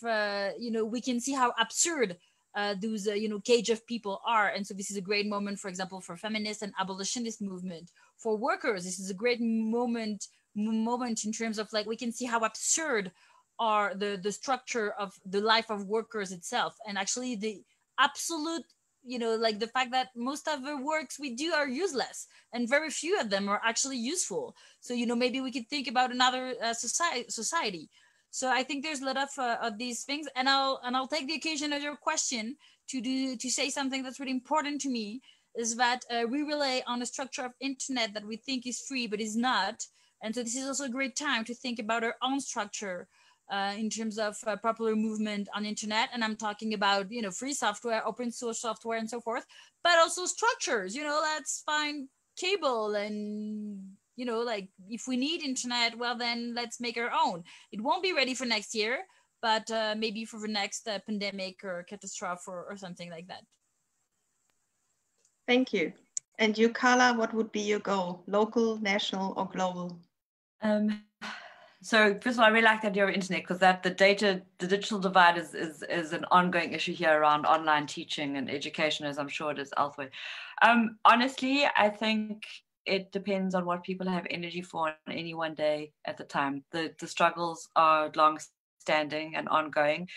you 0.58 0.70
know, 0.70 0.84
we 0.84 1.00
can 1.00 1.18
see 1.20 1.32
how 1.32 1.52
absurd 1.60 2.16
uh, 2.54 2.74
those 2.80 3.08
uh, 3.08 3.12
you 3.12 3.28
know 3.28 3.40
cage 3.40 3.70
of 3.70 3.86
people 3.86 4.20
are 4.26 4.48
and 4.48 4.66
so 4.66 4.74
this 4.74 4.90
is 4.90 4.96
a 4.96 5.00
great 5.00 5.26
moment 5.26 5.58
for 5.58 5.68
example 5.68 6.00
for 6.00 6.16
feminist 6.16 6.62
and 6.62 6.72
abolitionist 6.78 7.40
movement 7.40 7.90
for 8.18 8.36
workers 8.36 8.84
this 8.84 8.98
is 8.98 9.10
a 9.10 9.14
great 9.14 9.40
moment 9.40 10.28
moment 10.54 11.24
in 11.24 11.32
terms 11.32 11.58
of 11.58 11.72
like 11.72 11.86
we 11.86 11.96
can 11.96 12.12
see 12.12 12.26
how 12.26 12.40
absurd 12.40 13.10
are 13.58 13.94
the 13.94 14.20
the 14.22 14.30
structure 14.30 14.92
of 14.98 15.18
the 15.24 15.40
life 15.40 15.70
of 15.70 15.86
workers 15.86 16.30
itself 16.30 16.76
and 16.86 16.98
actually 16.98 17.34
the 17.36 17.62
absolute 17.98 18.64
you 19.04 19.18
know 19.18 19.34
like 19.36 19.58
the 19.58 19.66
fact 19.66 19.90
that 19.92 20.08
most 20.16 20.48
of 20.48 20.64
the 20.64 20.76
works 20.76 21.18
we 21.18 21.34
do 21.34 21.52
are 21.52 21.68
useless 21.68 22.26
and 22.52 22.68
very 22.68 22.90
few 22.90 23.18
of 23.20 23.30
them 23.30 23.48
are 23.48 23.60
actually 23.64 23.98
useful. 23.98 24.54
So 24.80 24.94
you 24.94 25.06
know 25.06 25.16
maybe 25.16 25.40
we 25.40 25.52
could 25.52 25.68
think 25.68 25.88
about 25.88 26.12
another 26.12 26.54
uh, 26.62 26.74
society 26.74 27.26
society. 27.28 27.90
So 28.30 28.50
I 28.50 28.62
think 28.62 28.82
there's 28.82 29.02
a 29.02 29.04
lot 29.04 29.18
of, 29.18 29.28
uh, 29.36 29.58
of 29.60 29.76
these 29.76 30.04
things, 30.04 30.26
and 30.34 30.48
I'll 30.48 30.80
and 30.84 30.96
I'll 30.96 31.08
take 31.08 31.26
the 31.26 31.34
occasion 31.34 31.72
of 31.72 31.82
your 31.82 31.96
question 31.96 32.56
to 32.88 33.00
do 33.00 33.36
to 33.36 33.50
say 33.50 33.68
something 33.70 34.02
that's 34.02 34.20
really 34.20 34.32
important 34.32 34.80
to 34.82 34.88
me 34.88 35.20
is 35.54 35.76
that 35.76 36.04
uh, 36.10 36.24
we 36.28 36.42
rely 36.42 36.82
on 36.86 37.02
a 37.02 37.06
structure 37.06 37.44
of 37.44 37.52
internet 37.60 38.14
that 38.14 38.26
we 38.26 38.36
think 38.36 38.66
is 38.66 38.80
free 38.88 39.06
but 39.06 39.20
is 39.20 39.36
not, 39.36 39.86
and 40.22 40.34
so 40.34 40.42
this 40.42 40.56
is 40.56 40.66
also 40.66 40.84
a 40.84 40.88
great 40.88 41.14
time 41.14 41.44
to 41.44 41.54
think 41.54 41.78
about 41.78 42.04
our 42.04 42.16
own 42.22 42.40
structure 42.40 43.06
uh, 43.50 43.74
in 43.76 43.90
terms 43.90 44.18
of 44.18 44.36
uh, 44.46 44.56
popular 44.56 44.94
movement 44.94 45.48
on 45.54 45.64
internet. 45.64 46.08
And 46.12 46.24
i'm 46.24 46.36
talking 46.36 46.74
about 46.74 47.10
you 47.10 47.22
know 47.22 47.30
free 47.30 47.54
software 47.54 48.06
open 48.06 48.30
source 48.30 48.60
software 48.60 48.98
and 48.98 49.08
so 49.08 49.20
forth 49.20 49.46
but 49.82 49.98
also 49.98 50.26
structures 50.26 50.94
you 50.94 51.02
know 51.04 51.20
let's 51.22 51.62
find 51.64 52.08
cable 52.36 52.94
and 52.94 53.80
you 54.16 54.24
know 54.24 54.40
like 54.40 54.68
if 54.88 55.06
we 55.06 55.16
need 55.16 55.42
internet 55.42 55.98
well 55.98 56.16
then 56.16 56.54
let's 56.54 56.80
make 56.80 56.96
our 56.96 57.10
own. 57.12 57.44
It 57.72 57.80
won't 57.82 58.02
be 58.02 58.12
ready 58.12 58.34
for 58.34 58.46
next 58.46 58.74
year 58.74 58.98
but 59.42 59.70
uh, 59.70 59.94
maybe 59.98 60.24
for 60.24 60.40
the 60.40 60.48
next 60.48 60.86
uh, 60.88 60.98
pandemic 61.04 61.64
or 61.64 61.84
catastrophe 61.88 62.42
or, 62.46 62.64
or 62.70 62.76
something 62.76 63.10
like 63.10 63.26
that. 63.26 63.42
Thank 65.46 65.72
you. 65.72 65.92
And 66.38 66.56
you 66.56 66.70
carla 66.70 67.14
what 67.18 67.34
would 67.34 67.52
be 67.52 67.60
your 67.60 67.80
goal 67.80 68.22
local 68.26 68.78
national 68.78 69.34
or 69.36 69.46
global? 69.46 69.98
Um, 70.62 70.88
so 71.82 72.14
first 72.14 72.36
of 72.36 72.40
all, 72.40 72.44
I 72.44 72.48
really 72.48 72.64
like 72.64 72.82
the 72.82 72.88
idea 72.88 73.04
of 73.04 73.10
internet 73.10 73.42
because 73.42 73.58
that 73.58 73.82
the 73.82 73.90
data, 73.90 74.42
the 74.58 74.68
digital 74.68 75.00
divide 75.00 75.36
is, 75.36 75.52
is 75.54 75.82
is 75.82 76.12
an 76.12 76.24
ongoing 76.30 76.72
issue 76.72 76.94
here 76.94 77.20
around 77.20 77.44
online 77.44 77.86
teaching 77.86 78.36
and 78.36 78.48
education, 78.48 79.04
as 79.04 79.18
I'm 79.18 79.28
sure 79.28 79.50
it 79.50 79.58
is 79.58 79.72
elsewhere. 79.76 80.10
Um, 80.62 80.98
honestly, 81.04 81.64
I 81.76 81.88
think 81.88 82.46
it 82.86 83.10
depends 83.10 83.54
on 83.54 83.64
what 83.64 83.82
people 83.82 84.08
have 84.08 84.26
energy 84.30 84.62
for 84.62 84.88
on 84.88 84.94
any 85.08 85.34
one 85.34 85.54
day 85.54 85.92
at 86.04 86.16
the 86.16 86.24
time. 86.24 86.62
The 86.70 86.94
the 87.00 87.08
struggles 87.08 87.68
are 87.74 88.12
long 88.14 88.38
standing 88.78 89.34
and 89.34 89.48
ongoing. 89.48 90.08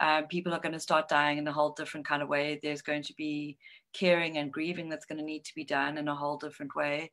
Um, 0.00 0.26
people 0.28 0.54
are 0.54 0.60
going 0.60 0.72
to 0.72 0.80
start 0.80 1.08
dying 1.08 1.36
in 1.36 1.46
a 1.46 1.52
whole 1.52 1.72
different 1.72 2.06
kind 2.06 2.22
of 2.22 2.28
way. 2.30 2.58
There's 2.62 2.82
going 2.82 3.02
to 3.02 3.14
be 3.14 3.58
caring 3.92 4.38
and 4.38 4.52
grieving 4.52 4.88
that's 4.88 5.06
going 5.06 5.18
to 5.18 5.24
need 5.24 5.44
to 5.44 5.54
be 5.54 5.64
done 5.64 5.98
in 5.98 6.08
a 6.08 6.14
whole 6.14 6.36
different 6.36 6.74
way, 6.74 7.10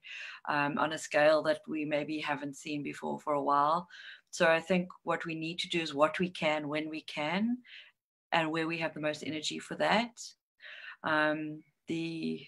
um, 0.49 0.78
on 0.78 0.94
a 0.94 0.98
scale 0.98 1.41
that 1.44 1.62
we 1.68 1.86
maybe 1.86 2.20
haven't 2.20 2.56
seen 2.56 2.84
before 2.84 3.20
for 3.20 3.34
a 3.34 3.44
while. 3.44 3.88
So 4.32 4.48
I 4.48 4.60
think 4.60 4.88
what 5.04 5.26
we 5.26 5.36
need 5.36 5.60
to 5.60 5.70
do 5.70 5.80
is 5.80 5.94
what 5.94 6.20
we 6.20 6.30
can 6.30 6.68
when 6.68 6.90
we 6.90 7.02
can, 7.02 7.58
and 8.32 8.52
where 8.52 8.68
we 8.68 8.78
have 8.80 8.94
the 8.94 8.99
most 8.99 9.24
energy 9.26 9.60
for 9.60 9.76
that. 9.76 10.12
Um, 11.04 11.64
the 11.88 12.45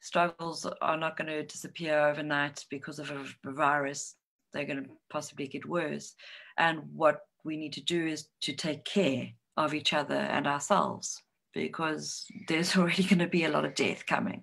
struggles 0.00 0.66
are 0.80 0.96
not 0.96 1.16
going 1.16 1.28
to 1.28 1.44
disappear 1.44 1.98
overnight 1.98 2.64
because 2.70 2.98
of 2.98 3.10
a, 3.10 3.50
virus. 3.50 4.14
They're 4.52 4.66
going 4.66 4.84
to 4.84 4.90
possibly 5.10 5.48
get 5.48 5.66
worse. 5.66 6.14
And 6.58 6.80
what 6.94 7.22
we 7.44 7.56
need 7.56 7.72
to 7.72 7.82
do 7.82 8.06
is 8.06 8.28
to 8.42 8.52
take 8.52 8.84
care 8.84 9.28
of 9.56 9.74
each 9.74 9.92
other 9.92 10.14
and 10.14 10.46
ourselves 10.46 11.23
because 11.54 12.26
there's 12.48 12.76
already 12.76 13.04
going 13.04 13.20
to 13.20 13.28
be 13.28 13.44
a 13.44 13.50
lot 13.50 13.64
of 13.64 13.74
death 13.74 14.06
coming. 14.06 14.42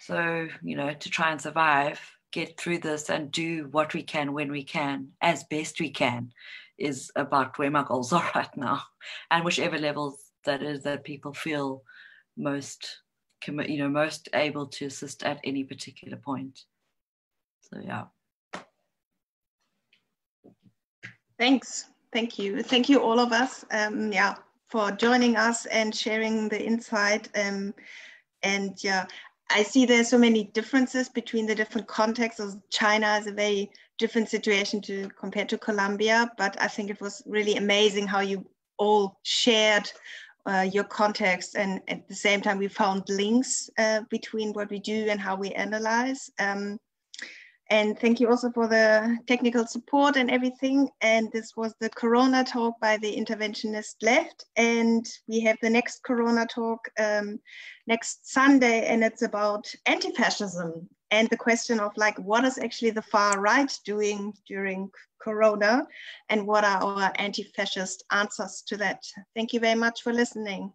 So, 0.00 0.48
you 0.62 0.76
know, 0.76 0.92
to 0.94 1.10
try 1.10 1.30
and 1.30 1.40
survive, 1.40 2.00
get 2.32 2.58
through 2.58 2.78
this 2.78 3.10
and 3.10 3.30
do 3.30 3.68
what 3.70 3.94
we 3.94 4.02
can 4.02 4.32
when 4.32 4.50
we 4.50 4.64
can, 4.64 5.08
as 5.20 5.44
best 5.44 5.80
we 5.80 5.90
can, 5.90 6.32
is 6.78 7.10
about 7.16 7.58
where 7.58 7.70
my 7.70 7.82
goals 7.82 8.12
are 8.14 8.30
right 8.34 8.56
now. 8.56 8.82
And 9.30 9.44
whichever 9.44 9.78
levels 9.78 10.18
that 10.44 10.62
is 10.62 10.82
that 10.84 11.04
people 11.04 11.34
feel 11.34 11.82
most 12.36 13.00
you 13.46 13.78
know 13.78 13.88
most 13.88 14.28
able 14.34 14.66
to 14.66 14.86
assist 14.86 15.22
at 15.22 15.40
any 15.44 15.62
particular 15.64 16.16
point. 16.16 16.64
So 17.60 17.80
yeah. 17.80 18.04
Thanks. 21.38 21.86
Thank 22.12 22.38
you. 22.38 22.62
Thank 22.62 22.88
you 22.88 23.00
all 23.00 23.20
of 23.20 23.32
us. 23.32 23.64
Um 23.70 24.12
yeah 24.12 24.34
for 24.68 24.90
joining 24.92 25.36
us 25.36 25.66
and 25.66 25.94
sharing 25.94 26.48
the 26.48 26.62
insight 26.62 27.28
um 27.36 27.74
and 28.42 28.82
yeah 28.82 29.06
i 29.50 29.62
see 29.62 29.86
there's 29.86 30.08
so 30.08 30.18
many 30.18 30.44
differences 30.44 31.08
between 31.08 31.46
the 31.46 31.54
different 31.54 31.86
contexts. 31.86 32.40
Of 32.40 32.60
china 32.70 33.16
is 33.16 33.26
a 33.26 33.32
very 33.32 33.70
different 33.98 34.28
situation 34.28 34.80
to 34.82 35.08
compared 35.18 35.48
to 35.48 35.58
colombia 35.58 36.30
but 36.36 36.60
i 36.60 36.68
think 36.68 36.90
it 36.90 37.00
was 37.00 37.22
really 37.26 37.56
amazing 37.56 38.06
how 38.06 38.20
you 38.20 38.46
all 38.78 39.18
shared 39.24 39.90
uh, 40.48 40.62
your 40.72 40.84
context 40.84 41.56
and 41.56 41.80
at 41.88 42.08
the 42.08 42.14
same 42.14 42.40
time 42.40 42.58
we 42.58 42.68
found 42.68 43.02
links 43.08 43.68
uh, 43.78 44.00
between 44.08 44.52
what 44.52 44.70
we 44.70 44.78
do 44.78 45.06
and 45.10 45.20
how 45.20 45.36
we 45.36 45.50
analyze. 45.50 46.30
Um, 46.38 46.78
and 47.70 47.98
thank 47.98 48.18
you 48.18 48.28
also 48.30 48.50
for 48.50 48.66
the 48.66 49.18
technical 49.26 49.66
support 49.66 50.16
and 50.16 50.30
everything. 50.30 50.88
And 51.02 51.30
this 51.32 51.54
was 51.54 51.74
the 51.80 51.90
corona 51.90 52.42
talk 52.42 52.80
by 52.80 52.96
the 52.96 53.14
interventionist 53.14 53.96
left. 54.02 54.46
And 54.56 55.06
we 55.26 55.40
have 55.40 55.58
the 55.60 55.68
next 55.68 56.02
corona 56.02 56.46
talk 56.46 56.88
um, 56.98 57.38
next 57.86 58.30
sunday 58.30 58.86
and 58.86 59.02
it's 59.02 59.22
about 59.22 59.66
anti-fascism 59.86 60.88
and 61.10 61.28
the 61.30 61.36
question 61.36 61.80
of 61.80 61.90
like 61.96 62.18
what 62.18 62.44
is 62.44 62.58
actually 62.58 62.90
the 62.90 63.02
far 63.02 63.40
right 63.40 63.72
doing 63.86 64.32
during 64.46 64.90
corona 65.20 65.86
and 66.28 66.46
what 66.46 66.64
are 66.64 66.82
our 66.82 67.12
anti-fascist 67.16 68.04
answers 68.12 68.62
to 68.66 68.76
that? 68.76 69.02
Thank 69.34 69.52
you 69.52 69.60
very 69.60 69.74
much 69.74 70.02
for 70.02 70.12
listening 70.12 70.72